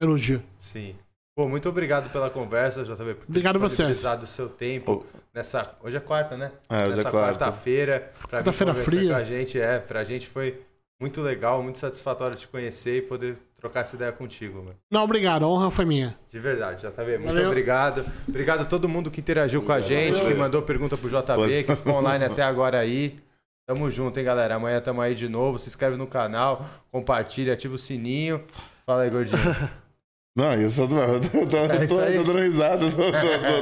elogio. 0.00 0.42
Sim. 0.58 0.94
Pô, 1.36 1.48
muito 1.48 1.68
obrigado 1.68 2.10
pela 2.10 2.30
conversa, 2.30 2.84
JB. 2.84 3.14
Por 3.14 3.24
obrigado 3.28 3.56
a 3.56 3.58
vocês. 3.58 4.04
o 4.04 4.26
seu 4.26 4.48
tempo 4.48 5.04
nessa. 5.34 5.76
Hoje 5.82 5.96
é 5.96 6.00
quarta, 6.00 6.36
né? 6.36 6.52
É, 6.68 6.88
nessa 6.88 7.08
é 7.08 7.12
quarta-feira. 7.12 8.12
Quarta-feira 8.30 8.72
fria. 8.72 9.10
Com 9.14 9.16
a 9.16 9.24
gente, 9.24 9.58
é. 9.58 9.80
Pra 9.80 10.04
gente 10.04 10.28
foi 10.28 10.62
muito 11.00 11.20
legal, 11.20 11.60
muito 11.60 11.78
satisfatório 11.78 12.36
te 12.36 12.46
conhecer 12.46 12.98
e 12.98 13.02
poder 13.02 13.36
trocar 13.56 13.80
essa 13.80 13.96
ideia 13.96 14.12
contigo, 14.12 14.58
mano. 14.58 14.76
Não, 14.88 15.02
obrigado. 15.02 15.44
A 15.44 15.48
honra 15.48 15.72
foi 15.72 15.84
minha. 15.84 16.16
De 16.30 16.38
verdade, 16.38 16.82
JB. 16.86 17.18
Muito 17.18 17.34
Valeu. 17.34 17.48
obrigado. 17.48 18.06
Obrigado 18.28 18.60
a 18.60 18.64
todo 18.64 18.88
mundo 18.88 19.10
que 19.10 19.20
interagiu 19.20 19.62
com 19.62 19.72
a 19.72 19.80
gente, 19.80 20.18
Valeu. 20.18 20.32
que 20.32 20.38
mandou 20.38 20.62
pergunta 20.62 20.96
pro 20.96 21.08
JB, 21.08 21.64
que 21.64 21.74
ficou 21.74 21.94
online 21.94 22.26
até 22.26 22.42
agora 22.42 22.78
aí. 22.78 23.18
Tamo 23.66 23.90
junto, 23.90 24.18
hein, 24.18 24.24
galera. 24.24 24.56
Amanhã 24.56 24.80
tamo 24.80 25.00
aí 25.00 25.14
de 25.14 25.28
novo. 25.28 25.58
Se 25.58 25.68
inscreve 25.68 25.96
no 25.96 26.06
canal, 26.06 26.64
compartilha, 26.92 27.54
ativa 27.54 27.74
o 27.74 27.78
sininho. 27.78 28.42
Fala 28.84 29.02
aí, 29.02 29.10
gordinho. 29.10 29.38
Não, 30.36 30.52
eu 30.54 30.68
só 30.68 30.84
tô, 30.84 30.96
tô, 30.96 31.46
tô, 31.46 31.56
é 31.58 31.86
tô, 31.86 31.94
tô 31.96 32.22
dando 32.24 32.38
risada 32.40 32.84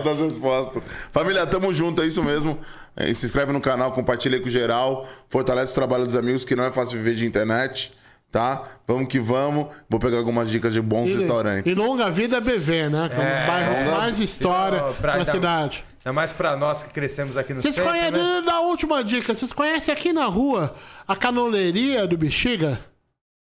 das 0.02 0.18
respostas. 0.18 0.82
Família, 1.12 1.46
tamo 1.46 1.70
junto, 1.72 2.00
é 2.02 2.06
isso 2.06 2.22
mesmo. 2.24 2.58
É, 2.96 3.12
se 3.12 3.26
inscreve 3.26 3.52
no 3.52 3.60
canal, 3.60 3.92
compartilha 3.92 4.38
aí 4.38 4.42
com 4.42 4.48
geral. 4.48 5.06
Fortalece 5.28 5.72
o 5.72 5.74
trabalho 5.74 6.06
dos 6.06 6.16
amigos, 6.16 6.46
que 6.46 6.56
não 6.56 6.64
é 6.64 6.72
fácil 6.72 6.96
viver 6.96 7.14
de 7.14 7.26
internet. 7.26 7.92
tá? 8.30 8.66
Vamos 8.88 9.06
que 9.08 9.20
vamos. 9.20 9.66
Vou 9.88 10.00
pegar 10.00 10.16
algumas 10.16 10.48
dicas 10.50 10.72
de 10.72 10.80
bons 10.80 11.10
E, 11.10 11.14
restaurantes. 11.14 11.70
e 11.70 11.78
longa 11.78 12.10
vida 12.10 12.40
BV, 12.40 12.88
né? 12.88 13.08
Que 13.10 13.16
é 13.16 13.18
um 13.18 13.28
dos 13.28 13.36
É, 13.38 13.46
bairros 13.46 13.78
longa- 13.82 13.96
mais 13.98 14.18
história 14.18 14.82
da 15.02 15.24
cidade. 15.26 15.84
É 16.04 16.10
mais 16.10 16.32
pra 16.32 16.56
nós 16.56 16.82
que 16.82 16.90
crescemos 16.92 17.36
aqui 17.36 17.54
no 17.54 17.60
Vocês 17.60 17.74
centro, 17.74 17.90
conhecem, 17.90 18.12
né? 18.12 18.42
da 18.42 18.60
última 18.60 19.04
dica, 19.04 19.34
vocês 19.34 19.52
conhecem 19.52 19.92
aqui 19.94 20.12
na 20.12 20.24
rua 20.26 20.74
a 21.06 21.14
canoleria 21.14 22.06
do 22.06 22.16
Bexiga? 22.16 22.80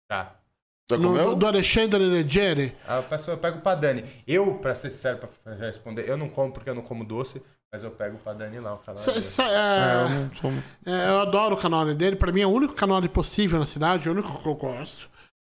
Tá. 0.09 0.35
Já 0.91 0.97
No- 0.97 1.07
comeu? 1.09 1.35
do 1.35 1.47
Alexandre 1.47 2.03
Leggeri? 2.03 2.73
Ah, 2.85 2.97
Eu, 2.97 3.03
peço, 3.03 3.31
eu 3.31 3.37
pego 3.37 3.61
pra 3.61 3.75
Dani. 3.75 4.03
Eu, 4.27 4.55
pra 4.55 4.75
ser 4.75 4.89
sincero, 4.89 5.19
pra 5.43 5.53
responder, 5.55 6.09
eu 6.09 6.17
não 6.17 6.27
como 6.27 6.51
porque 6.51 6.69
eu 6.69 6.75
não 6.75 6.81
como 6.81 7.05
doce, 7.05 7.41
mas 7.71 7.81
eu 7.83 7.91
pego 7.91 8.17
pra 8.17 8.33
Dani 8.33 8.59
lá 8.59 8.73
o 8.73 8.79
canal. 8.79 9.01
Dele. 9.01 9.17
É, 9.17 9.43
é, 9.43 10.43
eu 10.43 10.93
é, 10.93 11.09
eu 11.09 11.19
adoro 11.21 11.55
o 11.55 11.57
canal 11.57 11.85
dele, 11.95 12.17
pra 12.17 12.33
mim 12.33 12.41
é 12.41 12.45
o 12.45 12.49
único 12.49 12.73
canal 12.73 13.01
possível 13.07 13.57
na 13.57 13.65
cidade, 13.65 14.09
o 14.09 14.11
único 14.11 14.41
que 14.41 14.47
eu 14.49 14.55
gosto. 14.55 15.09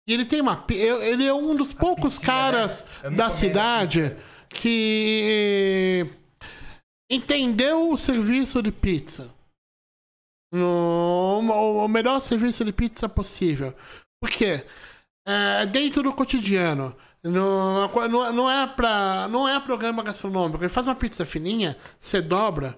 E 0.06 0.12
ele 0.12 0.26
tem 0.26 0.42
uma. 0.42 0.62
Ele 0.68 1.24
é 1.26 1.32
um 1.32 1.54
dos 1.56 1.72
poucos 1.72 2.18
pizzinha, 2.18 2.26
caras 2.36 2.84
né? 3.02 3.10
Da 3.12 3.30
cidade 3.30 4.14
que 4.50 6.06
entendeu 7.14 7.90
o 7.90 7.96
serviço 7.96 8.62
de 8.62 8.72
pizza. 8.72 9.28
No, 10.52 11.40
o, 11.40 11.84
o 11.84 11.88
melhor 11.88 12.20
serviço 12.20 12.64
de 12.64 12.72
pizza 12.72 13.08
possível. 13.08 13.74
Por 14.20 14.30
quê? 14.30 14.64
É, 15.26 15.66
dentro 15.66 16.02
do 16.02 16.12
cotidiano. 16.12 16.94
No, 17.24 17.86
não, 18.08 18.32
não, 18.32 18.50
é 18.50 18.66
pra, 18.66 19.28
não 19.28 19.48
é 19.48 19.58
programa 19.60 20.02
gastronômico. 20.02 20.62
Ele 20.62 20.68
faz 20.68 20.86
uma 20.88 20.94
pizza 20.96 21.24
fininha, 21.24 21.76
você 21.98 22.20
dobra 22.20 22.76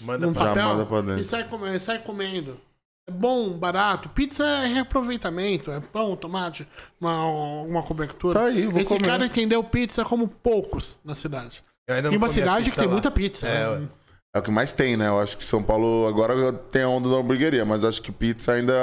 Manda 0.00 0.26
num 0.26 0.32
pra 0.32 0.46
papel 0.46 0.68
manda 0.68 0.86
pra 0.86 1.00
dentro. 1.00 1.20
e 1.20 1.24
sai, 1.24 1.44
come- 1.48 1.78
sai 1.78 2.00
comendo. 2.00 2.60
É 3.08 3.12
bom, 3.12 3.50
barato. 3.56 4.08
Pizza 4.08 4.44
é 4.44 4.66
reaproveitamento. 4.66 5.70
É 5.70 5.78
pão, 5.80 6.16
tomate, 6.16 6.66
uma, 7.00 7.24
uma 7.62 7.82
cobertura. 7.84 8.34
Tá 8.40 8.46
aí, 8.46 8.66
vou 8.66 8.80
Esse 8.80 8.88
comer. 8.88 9.06
cara 9.08 9.26
entendeu 9.26 9.62
pizza 9.62 10.04
como 10.04 10.26
poucos 10.26 10.98
na 11.04 11.14
cidade. 11.14 11.62
Eu 11.88 11.94
ainda 11.94 12.08
E 12.08 12.10
não 12.12 12.18
uma 12.18 12.30
cidade 12.30 12.64
que 12.64 12.70
pizza 12.70 12.80
tem 12.80 12.86
lá. 12.88 12.92
muita 12.92 13.10
pizza. 13.10 13.46
É, 13.46 13.78
né? 13.78 13.88
É 14.34 14.38
o 14.38 14.42
que 14.42 14.50
mais 14.50 14.72
tem, 14.72 14.96
né? 14.96 15.08
Eu 15.08 15.18
acho 15.20 15.36
que 15.36 15.44
São 15.44 15.62
Paulo 15.62 16.06
agora 16.06 16.52
tem 16.52 16.82
a 16.82 16.88
onda 16.88 17.08
da 17.08 17.16
hamburgueria, 17.16 17.64
mas 17.64 17.84
acho 17.84 18.02
que 18.02 18.12
pizza 18.12 18.52
ainda 18.52 18.74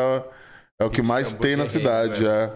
é 0.80 0.85
o 0.85 0.89
que 0.89 1.01
Pizza 1.01 1.13
mais 1.13 1.34
é 1.34 1.38
tem 1.38 1.55
na 1.55 1.65
cidade. 1.65 2.25
É. 2.25 2.51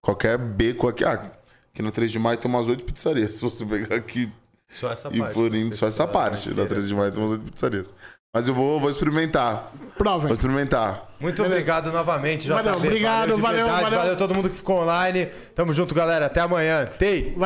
Qualquer 0.00 0.38
beco 0.38 0.88
aqui. 0.88 1.04
Ah, 1.04 1.30
aqui 1.72 1.82
na 1.82 1.90
3 1.90 2.10
de 2.10 2.18
maio 2.18 2.38
tem 2.38 2.50
umas 2.50 2.68
oito 2.68 2.84
pizzarias. 2.84 3.34
Se 3.36 3.42
você 3.42 3.64
pegar 3.66 3.96
aqui 3.96 4.32
Só 4.70 4.92
essa 4.92 5.08
e 5.12 5.18
parte. 5.18 5.34
for 5.34 5.54
indo, 5.54 5.74
só 5.76 5.88
essa 5.88 6.06
parte. 6.06 6.54
Da 6.54 6.64
3 6.64 6.88
de 6.88 6.94
maio 6.94 7.12
tem 7.12 7.20
umas 7.20 7.32
oito 7.32 7.52
pizzarias. 7.52 7.94
Mas 8.34 8.46
eu 8.46 8.54
vou, 8.54 8.78
vou 8.78 8.90
experimentar. 8.90 9.72
Provem. 9.96 10.26
Vou 10.26 10.34
experimentar. 10.34 11.08
Muito 11.18 11.36
Beleza. 11.42 11.54
obrigado 11.54 11.90
novamente, 11.92 12.42
JB. 12.44 12.52
Valeu, 12.54 12.74
obrigado, 12.74 13.36
valeu, 13.38 13.64
verdade, 13.64 13.82
valeu. 13.84 13.98
valeu 13.98 14.16
todo 14.16 14.34
mundo 14.34 14.50
que 14.50 14.56
ficou 14.56 14.82
online. 14.82 15.26
Tamo 15.54 15.72
junto, 15.72 15.94
galera. 15.94 16.26
Até 16.26 16.40
amanhã. 16.40 16.86
Tei! 16.98 17.34